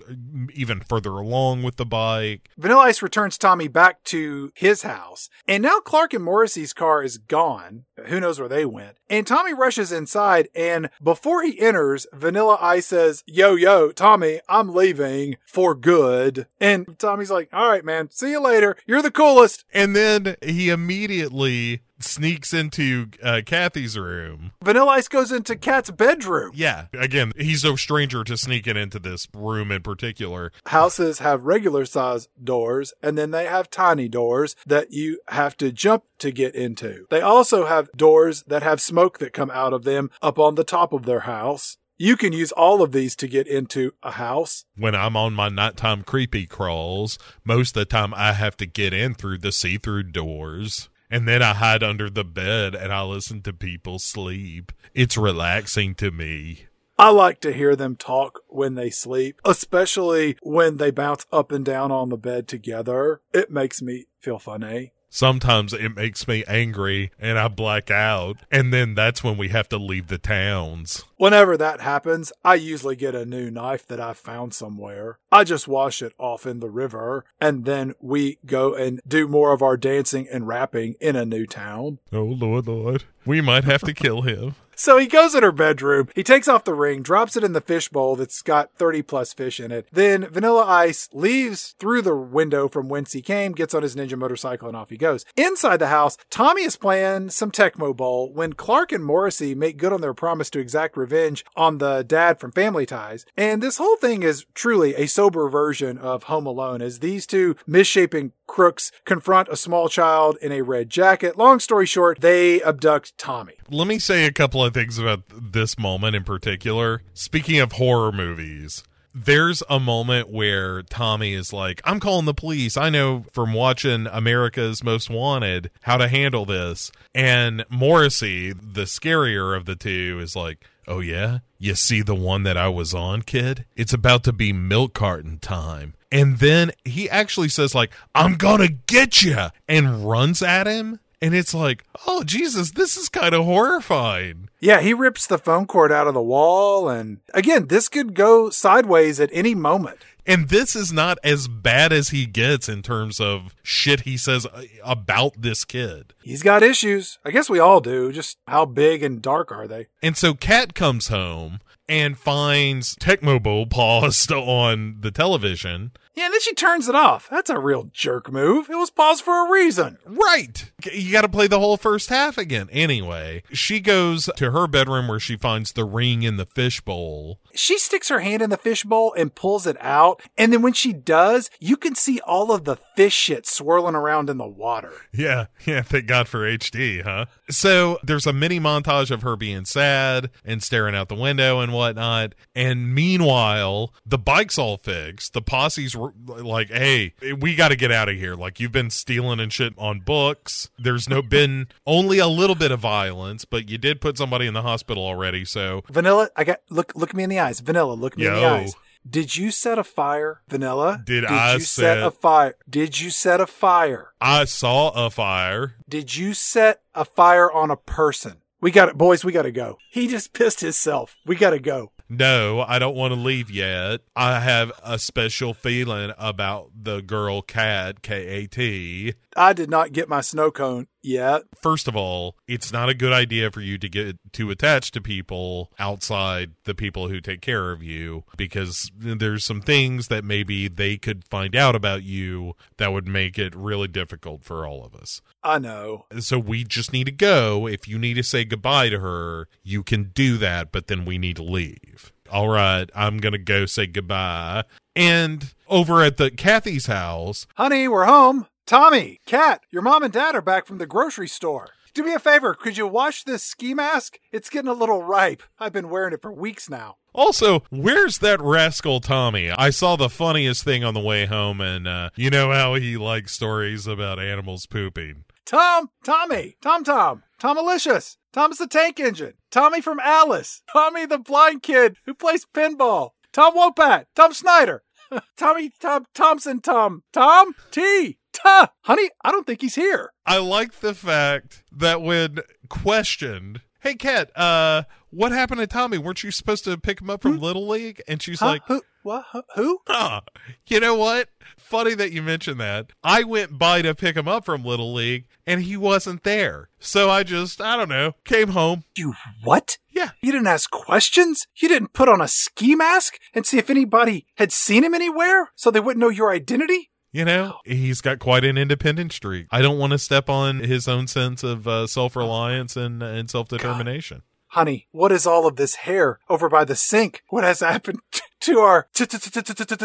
even 0.53 0.79
further 0.81 1.11
along 1.11 1.63
with 1.63 1.75
the 1.75 1.85
bike. 1.85 2.49
Vanilla 2.57 2.83
Ice 2.83 3.01
returns 3.01 3.37
Tommy 3.37 3.67
back 3.67 4.03
to 4.05 4.51
his 4.55 4.81
house. 4.81 5.29
And 5.47 5.61
now 5.61 5.79
Clark 5.79 6.13
and 6.13 6.23
Morrissey's 6.23 6.73
car 6.73 7.03
is 7.03 7.17
gone. 7.17 7.85
Who 8.07 8.19
knows 8.19 8.39
where 8.39 8.49
they 8.49 8.65
went? 8.65 8.97
And 9.09 9.27
Tommy 9.27 9.53
rushes 9.53 9.91
inside. 9.91 10.49
And 10.55 10.89
before 11.03 11.43
he 11.43 11.59
enters, 11.59 12.07
Vanilla 12.13 12.57
Ice 12.61 12.87
says, 12.87 13.23
Yo, 13.27 13.55
yo, 13.55 13.91
Tommy, 13.91 14.39
I'm 14.47 14.73
leaving 14.73 15.37
for 15.45 15.75
good. 15.75 16.47
And 16.59 16.97
Tommy's 16.97 17.31
like, 17.31 17.49
All 17.53 17.69
right, 17.69 17.85
man. 17.85 18.09
See 18.09 18.31
you 18.31 18.41
later. 18.41 18.77
You're 18.87 19.01
the 19.01 19.11
coolest. 19.11 19.65
And 19.73 19.95
then 19.95 20.35
he 20.41 20.69
immediately 20.69 21.58
sneaks 21.99 22.53
into 22.53 23.09
uh, 23.23 23.41
Kathy's 23.45 23.97
room. 23.97 24.51
Vanilla 24.63 24.91
Ice 24.91 25.07
goes 25.07 25.31
into 25.31 25.55
Kat's 25.55 25.91
bedroom. 25.91 26.51
Yeah. 26.53 26.85
Again, 26.93 27.33
he's 27.37 27.63
no 27.63 27.75
stranger 27.75 28.23
to 28.23 28.37
sneaking 28.37 28.77
into 28.77 28.99
this 28.99 29.27
room 29.33 29.71
in 29.71 29.81
particular. 29.81 30.51
Houses 30.67 31.19
have 31.19 31.43
regular 31.43 31.85
size 31.85 32.27
doors 32.41 32.93
and 33.03 33.17
then 33.17 33.31
they 33.31 33.45
have 33.45 33.69
tiny 33.69 34.07
doors 34.07 34.55
that 34.65 34.91
you 34.91 35.19
have 35.29 35.57
to 35.57 35.71
jump 35.71 36.03
to 36.19 36.31
get 36.31 36.55
into. 36.55 37.05
They 37.09 37.21
also 37.21 37.65
have 37.65 37.91
doors 37.95 38.43
that 38.47 38.63
have 38.63 38.81
smoke 38.81 39.19
that 39.19 39.33
come 39.33 39.51
out 39.51 39.73
of 39.73 39.83
them 39.83 40.09
up 40.21 40.39
on 40.39 40.55
the 40.55 40.63
top 40.63 40.93
of 40.93 41.05
their 41.05 41.21
house. 41.21 41.77
You 42.01 42.15
can 42.15 42.31
use 42.31 42.53
all 42.53 42.81
of 42.81 42.93
these 42.93 43.13
to 43.17 43.27
get 43.27 43.45
into 43.45 43.91
a 44.01 44.11
house. 44.11 44.63
When 44.77 44.95
I'm 44.95 45.17
on 45.17 45.33
my 45.33 45.49
nighttime 45.49 46.03
creepy 46.03 46.45
crawls, 46.45 47.19
most 47.43 47.75
of 47.75 47.81
the 47.81 47.85
time 47.85 48.13
I 48.13 48.31
have 48.31 48.55
to 48.57 48.65
get 48.65 48.93
in 48.93 49.15
through 49.15 49.39
the 49.39 49.51
see 49.51 49.77
through 49.77 50.03
doors. 50.03 50.87
And 51.09 51.27
then 51.27 51.41
I 51.41 51.53
hide 51.53 51.83
under 51.83 52.09
the 52.09 52.23
bed 52.23 52.75
and 52.75 52.93
I 52.93 53.03
listen 53.03 53.41
to 53.43 53.53
people 53.53 53.99
sleep. 53.99 54.71
It's 54.93 55.17
relaxing 55.17 55.95
to 55.95 56.11
me. 56.11 56.65
I 56.99 57.11
like 57.11 57.39
to 57.41 57.53
hear 57.53 57.77
them 57.77 57.95
talk 57.95 58.41
when 58.49 58.75
they 58.75 58.89
sleep, 58.89 59.39
especially 59.45 60.37
when 60.41 60.77
they 60.77 60.91
bounce 60.91 61.25
up 61.31 61.51
and 61.51 61.63
down 61.63 61.91
on 61.91 62.09
the 62.09 62.17
bed 62.17 62.47
together. 62.47 63.21
It 63.33 63.49
makes 63.49 63.81
me 63.81 64.07
feel 64.19 64.37
funny. 64.37 64.91
Sometimes 65.09 65.73
it 65.73 65.95
makes 65.95 66.27
me 66.27 66.43
angry 66.47 67.11
and 67.19 67.39
I 67.39 67.47
black 67.47 67.89
out. 67.89 68.37
And 68.51 68.73
then 68.73 68.95
that's 68.95 69.23
when 69.23 69.37
we 69.37 69.49
have 69.49 69.67
to 69.69 69.77
leave 69.77 70.07
the 70.07 70.17
towns. 70.17 71.03
Whenever 71.17 71.57
that 71.57 71.81
happens, 71.81 72.31
I 72.45 72.55
usually 72.55 72.95
get 72.95 73.15
a 73.15 73.25
new 73.25 73.51
knife 73.51 73.85
that 73.87 73.99
I 73.99 74.13
found 74.13 74.53
somewhere. 74.53 75.17
I 75.31 75.43
just 75.43 75.67
wash 75.67 76.01
it 76.01 76.13
off 76.17 76.45
in 76.45 76.59
the 76.59 76.69
river, 76.69 77.25
and 77.41 77.65
then 77.65 77.93
we 77.99 78.37
go 78.45 78.73
and 78.73 79.01
do 79.07 79.27
more 79.27 79.51
of 79.51 79.61
our 79.61 79.77
dancing 79.77 80.27
and 80.31 80.47
rapping 80.47 80.95
in 81.01 81.15
a 81.15 81.25
new 81.25 81.45
town. 81.45 81.99
Oh, 82.13 82.23
Lord, 82.23 82.67
Lord. 82.67 83.03
We 83.25 83.41
might 83.41 83.65
have 83.65 83.81
to 83.81 83.93
kill 83.93 84.21
him. 84.21 84.55
So 84.79 84.97
he 84.97 85.07
goes 85.07 85.35
in 85.35 85.43
her 85.43 85.51
bedroom. 85.51 86.07
He 86.15 86.23
takes 86.23 86.47
off 86.47 86.63
the 86.63 86.73
ring, 86.73 87.01
drops 87.01 87.35
it 87.35 87.43
in 87.43 87.51
the 87.51 87.59
fish 87.59 87.89
bowl 87.89 88.15
that's 88.15 88.41
got 88.41 88.73
30 88.75 89.01
plus 89.01 89.33
fish 89.33 89.59
in 89.59 89.73
it. 89.73 89.89
Then 89.91 90.25
Vanilla 90.29 90.63
Ice 90.63 91.09
leaves 91.11 91.75
through 91.79 92.01
the 92.03 92.15
window 92.15 92.69
from 92.69 92.87
whence 92.87 93.11
he 93.11 93.21
came, 93.21 93.51
gets 93.51 93.73
on 93.73 93.83
his 93.83 93.97
ninja 93.97 94.17
motorcycle, 94.17 94.69
and 94.69 94.77
off 94.77 94.89
he 94.89 94.95
goes. 94.95 95.25
Inside 95.35 95.77
the 95.77 95.87
house, 95.87 96.15
Tommy 96.29 96.61
is 96.61 96.77
playing 96.77 97.31
some 97.31 97.51
Tecmo 97.51 97.93
Bowl 97.93 98.31
when 98.31 98.53
Clark 98.53 98.93
and 98.93 99.03
Morrissey 99.03 99.53
make 99.53 99.75
good 99.75 99.91
on 99.91 99.99
their 99.99 100.13
promise 100.13 100.49
to 100.51 100.59
exact 100.59 100.95
revenge 100.95 101.43
on 101.57 101.79
the 101.79 102.01
dad 102.03 102.39
from 102.39 102.53
Family 102.53 102.85
Ties. 102.85 103.25
And 103.35 103.61
this 103.61 103.79
whole 103.79 103.97
thing 103.97 104.23
is 104.23 104.45
truly 104.53 104.95
a 104.95 105.07
sober 105.07 105.49
version 105.49 105.97
of 105.97 106.23
Home 106.23 106.45
Alone 106.45 106.81
as 106.81 106.99
these 106.99 107.27
two 107.27 107.57
misshapen 107.67 108.31
crooks 108.49 108.91
confront 109.05 109.47
a 109.47 109.55
small 109.55 109.87
child 109.87 110.37
in 110.41 110.51
a 110.51 110.61
red 110.61 110.89
jacket. 110.89 111.37
Long 111.37 111.59
story 111.59 111.85
short, 111.85 112.19
they 112.21 112.61
abduct 112.63 113.17
Tommy. 113.17 113.53
Let 113.69 113.87
me 113.87 113.99
say 113.99 114.25
a 114.25 114.31
couple 114.31 114.63
of 114.63 114.68
things 114.73 114.97
about 114.97 115.21
this 115.29 115.77
moment 115.77 116.15
in 116.15 116.23
particular. 116.23 117.01
Speaking 117.13 117.59
of 117.59 117.73
horror 117.73 118.11
movies, 118.11 118.83
there's 119.13 119.63
a 119.69 119.79
moment 119.79 120.29
where 120.29 120.83
Tommy 120.83 121.33
is 121.33 121.51
like, 121.51 121.81
I'm 121.83 121.99
calling 121.99 122.25
the 122.25 122.33
police. 122.33 122.77
I 122.77 122.89
know 122.89 123.25
from 123.33 123.53
watching 123.53 124.07
America's 124.07 124.83
Most 124.83 125.09
Wanted 125.09 125.71
how 125.81 125.97
to 125.97 126.07
handle 126.07 126.45
this. 126.45 126.91
And 127.13 127.65
Morrissey, 127.69 128.53
the 128.53 128.83
scarier 128.83 129.55
of 129.55 129.65
the 129.65 129.75
two, 129.75 130.19
is 130.21 130.35
like, 130.35 130.65
Oh, 130.89 131.01
yeah? 131.01 131.39
You 131.59 131.75
see 131.75 132.01
the 132.01 132.15
one 132.15 132.41
that 132.43 132.57
I 132.57 132.67
was 132.67 132.95
on, 132.95 133.21
kid? 133.21 133.65
It's 133.75 133.93
about 133.93 134.23
to 134.23 134.33
be 134.33 134.51
milk 134.51 134.95
carton 134.95 135.37
time. 135.37 135.93
And 136.11 136.39
then 136.39 136.71
he 136.83 137.07
actually 137.07 137.49
says, 137.49 137.75
like, 137.75 137.91
I'm 138.15 138.35
gonna 138.37 138.69
get 138.69 139.21
you, 139.21 139.37
and 139.67 140.09
runs 140.09 140.41
at 140.41 140.65
him. 140.65 140.99
And 141.21 141.35
it's 141.35 141.53
like, 141.53 141.83
oh, 142.07 142.23
Jesus, 142.23 142.71
this 142.71 142.95
is 142.95 143.09
kind 143.09 143.33
of 143.35 143.43
horrifying. 143.45 144.49
Yeah, 144.59 144.79
he 144.79 144.93
rips 144.93 145.27
the 145.27 145.37
phone 145.37 145.65
cord 145.65 145.91
out 145.91 146.07
of 146.07 146.13
the 146.13 146.21
wall. 146.21 146.87
And 146.87 147.19
again, 147.33 147.67
this 147.67 147.89
could 147.89 148.13
go 148.13 148.49
sideways 148.49 149.19
at 149.19 149.29
any 149.33 149.53
moment. 149.53 149.99
And 150.25 150.49
this 150.49 150.75
is 150.75 150.93
not 150.93 151.17
as 151.23 151.47
bad 151.47 151.91
as 151.91 152.09
he 152.09 152.25
gets 152.25 152.69
in 152.69 152.83
terms 152.83 153.19
of 153.19 153.55
shit 153.63 154.01
he 154.01 154.15
says 154.15 154.45
uh, 154.45 154.63
about 154.83 155.41
this 155.41 155.65
kid. 155.65 156.13
He's 156.21 156.43
got 156.43 156.61
issues. 156.61 157.17
I 157.25 157.31
guess 157.31 157.49
we 157.49 157.59
all 157.59 157.81
do. 157.81 158.11
Just 158.11 158.37
how 158.47 158.65
big 158.65 159.01
and 159.01 159.21
dark 159.21 159.51
are 159.51 159.67
they? 159.67 159.87
And 160.03 160.15
so 160.15 160.35
Kat 160.35 160.75
comes 160.75 161.07
home 161.07 161.59
and 161.87 162.17
finds 162.17 162.95
Tecmo 162.97 163.41
Bowl 163.41 163.65
paused 163.65 164.31
on 164.33 164.97
the 164.99 165.11
television. 165.11 165.91
Yeah, 166.15 166.25
and 166.25 166.33
then 166.33 166.41
she 166.41 166.53
turns 166.53 166.89
it 166.89 166.95
off. 166.95 167.27
That's 167.29 167.49
a 167.49 167.59
real 167.59 167.89
jerk 167.93 168.31
move. 168.31 168.69
It 168.69 168.75
was 168.75 168.89
paused 168.89 169.23
for 169.23 169.47
a 169.47 169.51
reason. 169.51 169.97
Right. 170.05 170.71
You 170.91 171.11
got 171.11 171.21
to 171.21 171.29
play 171.29 171.47
the 171.47 171.59
whole 171.59 171.77
first 171.77 172.09
half 172.09 172.37
again. 172.37 172.67
Anyway, 172.71 173.43
she 173.53 173.79
goes 173.79 174.29
to 174.35 174.51
her 174.51 174.67
bedroom 174.67 175.07
where 175.07 175.19
she 175.19 175.37
finds 175.37 175.71
the 175.71 175.85
ring 175.85 176.23
in 176.23 176.37
the 176.37 176.45
fishbowl. 176.45 177.39
She 177.53 177.77
sticks 177.77 178.09
her 178.09 178.19
hand 178.19 178.41
in 178.41 178.49
the 178.49 178.57
fishbowl 178.57 179.13
and 179.17 179.33
pulls 179.33 179.65
it 179.67 179.77
out. 179.79 180.21
And 180.37 180.51
then 180.51 180.61
when 180.61 180.73
she 180.73 180.93
does, 180.93 181.49
you 181.59 181.77
can 181.77 181.95
see 181.95 182.19
all 182.21 182.51
of 182.51 182.65
the 182.65 182.75
fish 182.95 183.13
shit 183.13 183.45
swirling 183.47 183.95
around 183.95 184.29
in 184.29 184.37
the 184.37 184.47
water. 184.47 184.93
Yeah. 185.13 185.45
Yeah. 185.65 185.81
Thank 185.83 186.07
God 186.07 186.27
for 186.27 186.39
HD, 186.39 187.03
huh? 187.03 187.25
So 187.49 187.97
there's 188.03 188.27
a 188.27 188.33
mini 188.33 188.59
montage 188.59 189.11
of 189.11 189.21
her 189.23 189.35
being 189.35 189.65
sad 189.65 190.29
and 190.45 190.61
staring 190.61 190.95
out 190.95 191.09
the 191.09 191.15
window 191.15 191.59
and 191.59 191.73
whatnot. 191.73 192.35
And 192.55 192.93
meanwhile, 192.93 193.93
the 194.05 194.17
bike's 194.17 194.57
all 194.57 194.77
fixed. 194.77 195.33
The 195.33 195.41
posse's 195.41 195.95
like, 195.95 196.69
hey, 196.69 197.13
we 197.39 197.55
got 197.55 197.69
to 197.69 197.75
get 197.75 197.91
out 197.91 198.09
of 198.09 198.15
here. 198.15 198.35
Like, 198.35 198.59
you've 198.59 198.71
been 198.71 198.89
stealing 198.89 199.39
and 199.39 199.51
shit 199.51 199.73
on 199.77 200.01
books. 200.01 200.69
There's 200.77 201.09
no 201.09 201.21
been 201.29 201.67
only 201.85 202.19
a 202.19 202.27
little 202.27 202.55
bit 202.55 202.71
of 202.71 202.79
violence, 202.79 203.45
but 203.45 203.69
you 203.69 203.77
did 203.77 204.01
put 204.01 204.17
somebody 204.17 204.45
in 204.45 204.53
the 204.53 204.61
hospital 204.61 205.03
already. 205.03 205.45
So, 205.45 205.83
Vanilla, 205.89 206.29
I 206.35 206.43
got 206.43 206.59
look 206.69 206.93
look 206.95 207.13
me 207.13 207.23
in 207.23 207.29
the 207.29 207.39
eyes. 207.39 207.59
Vanilla, 207.59 207.93
look 207.93 208.17
me 208.17 208.27
in 208.27 208.33
the 208.33 208.45
eyes. 208.45 208.75
Did 209.09 209.35
you 209.35 209.49
set 209.51 209.79
a 209.79 209.83
fire, 209.83 210.41
Vanilla? 210.47 211.01
Did 211.03 211.25
I 211.25 211.53
you 211.53 211.59
set 211.61 211.95
set- 211.97 212.03
a 212.03 212.11
fire? 212.11 212.55
Did 212.69 212.99
you 212.99 213.09
set 213.09 213.41
a 213.41 213.47
fire? 213.47 214.13
I 214.21 214.45
saw 214.45 214.89
a 214.91 215.09
fire. 215.09 215.75
Did 215.87 216.15
you 216.15 216.33
set 216.33 216.81
a 216.93 217.05
fire 217.05 217.51
on 217.51 217.71
a 217.71 217.75
person? 217.77 218.37
We 218.61 218.71
got 218.71 218.89
it, 218.89 218.97
boys. 218.97 219.23
We 219.25 219.31
got 219.31 219.43
to 219.43 219.51
go. 219.51 219.77
He 219.89 220.07
just 220.07 220.33
pissed 220.33 220.61
himself. 220.61 221.15
We 221.25 221.35
got 221.35 221.51
to 221.51 221.59
go. 221.59 221.91
No, 222.11 222.61
I 222.67 222.79
don't 222.79 222.95
want 222.95 223.13
to 223.13 223.19
leave 223.19 223.51
yet. 223.51 224.01
I 224.15 224.39
have 224.39 224.71
a 224.83 224.97
special 224.97 225.53
feeling 225.53 226.11
about 226.17 226.71
the 226.75 227.01
girl 227.01 227.43
Kat, 227.43 228.01
K 228.01 228.25
A 228.27 228.47
T. 228.47 229.13
I 229.35 229.53
did 229.53 229.69
not 229.69 229.93
get 229.93 230.09
my 230.09 230.21
snow 230.21 230.49
cone 230.49 230.87
yet. 231.01 231.43
First 231.61 231.87
of 231.87 231.95
all, 231.95 232.35
it's 232.47 232.71
not 232.71 232.89
a 232.89 232.93
good 232.93 233.13
idea 233.13 233.51
for 233.51 233.61
you 233.61 233.77
to 233.77 233.89
get 233.89 234.17
too 234.31 234.49
attached 234.51 234.93
to 234.93 235.01
people 235.01 235.71
outside 235.79 236.51
the 236.65 236.75
people 236.75 237.07
who 237.07 237.19
take 237.21 237.41
care 237.41 237.71
of 237.71 237.83
you 237.83 238.23
because 238.37 238.91
there's 238.97 239.45
some 239.45 239.61
things 239.61 240.07
that 240.07 240.23
maybe 240.23 240.67
they 240.67 240.97
could 240.97 241.27
find 241.27 241.55
out 241.55 241.75
about 241.75 242.03
you 242.03 242.53
that 242.77 242.93
would 242.93 243.07
make 243.07 243.37
it 243.37 243.55
really 243.55 243.87
difficult 243.87 244.43
for 244.43 244.65
all 244.65 244.83
of 244.83 244.95
us. 244.95 245.21
I 245.43 245.59
know. 245.59 246.05
So 246.19 246.37
we 246.39 246.63
just 246.63 246.93
need 246.93 247.05
to 247.05 247.11
go. 247.11 247.67
If 247.67 247.87
you 247.87 247.97
need 247.97 248.15
to 248.15 248.23
say 248.23 248.43
goodbye 248.43 248.89
to 248.89 248.99
her, 248.99 249.47
you 249.63 249.83
can 249.83 250.11
do 250.13 250.37
that, 250.37 250.71
but 250.71 250.87
then 250.87 251.05
we 251.05 251.17
need 251.17 251.37
to 251.37 251.43
leave. 251.43 252.11
All 252.31 252.49
right, 252.49 252.89
I'm 252.93 253.17
going 253.17 253.33
to 253.33 253.39
go 253.39 253.65
say 253.65 253.87
goodbye. 253.87 254.65
And 254.95 255.53
over 255.67 256.03
at 256.03 256.17
the 256.17 256.29
Kathy's 256.29 256.85
house, 256.85 257.47
Honey, 257.55 257.87
we're 257.87 258.05
home. 258.05 258.47
Tommy, 258.69 259.19
Kat, 259.25 259.63
your 259.71 259.81
mom 259.81 260.03
and 260.03 260.13
dad 260.13 260.35
are 260.35 260.43
back 260.43 260.67
from 260.67 260.77
the 260.77 260.85
grocery 260.85 261.27
store. 261.27 261.69
Do 261.95 262.03
me 262.03 262.13
a 262.13 262.19
favor, 262.19 262.53
could 262.53 262.77
you 262.77 262.85
wash 262.85 263.23
this 263.23 263.41
ski 263.41 263.73
mask? 263.73 264.19
It's 264.31 264.47
getting 264.47 264.69
a 264.69 264.75
little 264.75 265.01
ripe. 265.01 265.41
I've 265.57 265.73
been 265.73 265.89
wearing 265.89 266.13
it 266.13 266.21
for 266.21 266.31
weeks 266.31 266.69
now. 266.69 266.97
Also, 267.11 267.63
where's 267.71 268.19
that 268.19 268.39
rascal 268.39 268.99
Tommy? 268.99 269.49
I 269.49 269.71
saw 269.71 269.95
the 269.95 270.07
funniest 270.07 270.63
thing 270.63 270.83
on 270.83 270.93
the 270.93 270.99
way 270.99 271.25
home, 271.25 271.61
and 271.61 271.87
uh, 271.87 272.11
you 272.15 272.29
know 272.29 272.51
how 272.51 272.75
he 272.75 272.95
likes 272.95 273.33
stories 273.33 273.87
about 273.87 274.19
animals 274.19 274.67
pooping. 274.67 275.23
Tom, 275.47 275.89
Tommy, 276.05 276.55
Tom 276.61 276.83
Tom, 276.83 277.23
Tom, 277.39 277.57
Tomalicious, 277.57 278.17
Thomas 278.31 278.59
the 278.59 278.67
Tank 278.67 278.99
Engine, 278.99 279.33
Tommy 279.49 279.81
from 279.81 279.99
Alice, 279.99 280.61
Tommy 280.71 281.07
the 281.07 281.17
blind 281.17 281.63
kid 281.63 281.97
who 282.05 282.13
plays 282.13 282.45
pinball, 282.45 283.13
Tom 283.33 283.55
Wopat, 283.55 284.05
Tom 284.15 284.31
Snyder, 284.31 284.83
Tommy 285.37 285.71
Tom 285.79 286.05
Thompson 286.13 286.61
Tom, 286.61 287.01
Tom 287.11 287.55
T. 287.71 288.19
Ta! 288.43 288.69
Honey, 288.81 289.09
I 289.23 289.31
don't 289.31 289.45
think 289.47 289.61
he's 289.61 289.75
here. 289.75 290.11
I 290.25 290.37
like 290.37 290.79
the 290.79 290.93
fact 290.93 291.63
that 291.71 292.01
when 292.01 292.39
questioned, 292.69 293.61
"Hey, 293.81 293.95
Kat, 293.95 294.31
uh, 294.37 294.83
what 295.09 295.31
happened 295.31 295.59
to 295.61 295.67
Tommy? 295.67 295.97
Weren't 295.97 296.23
you 296.23 296.31
supposed 296.31 296.63
to 296.65 296.77
pick 296.77 297.01
him 297.01 297.09
up 297.09 297.21
from 297.21 297.39
Little 297.39 297.67
League?" 297.67 298.01
And 298.07 298.21
she's 298.21 298.39
Huh? 298.39 298.47
like, 298.47 298.61
who? 298.67 298.81
What? 299.01 299.25
Who- 299.31 299.43
Who? 299.55 299.79
Huh. 299.87 300.21
You 300.67 300.79
know 300.79 300.95
what? 300.95 301.29
Funny 301.57 301.93
that 301.95 302.11
you 302.11 302.21
mentioned 302.21 302.59
that. 302.59 302.91
I 303.03 303.23
went 303.23 303.57
by 303.57 303.81
to 303.81 303.95
pick 303.95 304.15
him 304.17 304.27
up 304.27 304.43
from 304.45 304.63
Little 304.65 304.93
League 304.93 305.25
and 305.47 305.61
he 305.63 305.77
wasn't 305.77 306.23
there. 306.23 306.69
So 306.79 307.09
I 307.09 307.23
just, 307.23 307.61
I 307.61 307.77
don't 307.77 307.87
know, 307.89 308.13
came 308.25 308.49
home. 308.49 308.83
You 308.97 309.13
what? 309.43 309.77
Yeah. 309.89 310.09
You 310.21 310.31
didn't 310.33 310.47
ask 310.47 310.69
questions? 310.69 311.47
You 311.61 311.69
didn't 311.69 311.93
put 311.93 312.09
on 312.09 312.19
a 312.21 312.27
ski 312.27 312.75
mask 312.75 313.17
and 313.33 313.45
see 313.45 313.57
if 313.57 313.69
anybody 313.69 314.25
had 314.35 314.51
seen 314.51 314.83
him 314.83 314.93
anywhere 314.93 315.51
so 315.55 315.71
they 315.71 315.79
wouldn't 315.79 316.01
know 316.01 316.09
your 316.09 316.31
identity? 316.31 316.91
You 317.11 317.25
know, 317.25 317.57
he's 317.65 318.01
got 318.01 318.19
quite 318.19 318.43
an 318.43 318.57
independent 318.57 319.13
streak. 319.13 319.47
I 319.51 319.61
don't 319.61 319.79
want 319.79 319.91
to 319.91 319.97
step 319.97 320.29
on 320.29 320.59
his 320.59 320.87
own 320.87 321.07
sense 321.07 321.43
of 321.43 321.67
uh, 321.67 321.87
self 321.87 322.15
reliance 322.15 322.75
and, 322.75 323.01
and 323.01 323.29
self 323.29 323.47
determination. 323.47 324.21
Honey, 324.53 324.87
what 324.91 325.11
is 325.11 325.27
all 325.27 325.47
of 325.47 325.55
this 325.55 325.75
hair 325.75 326.19
over 326.29 326.49
by 326.49 326.65
the 326.65 326.75
sink? 326.75 327.23
What 327.29 327.43
has 327.43 327.59
happened 327.59 327.99
to 328.41 328.59
our 328.59 328.87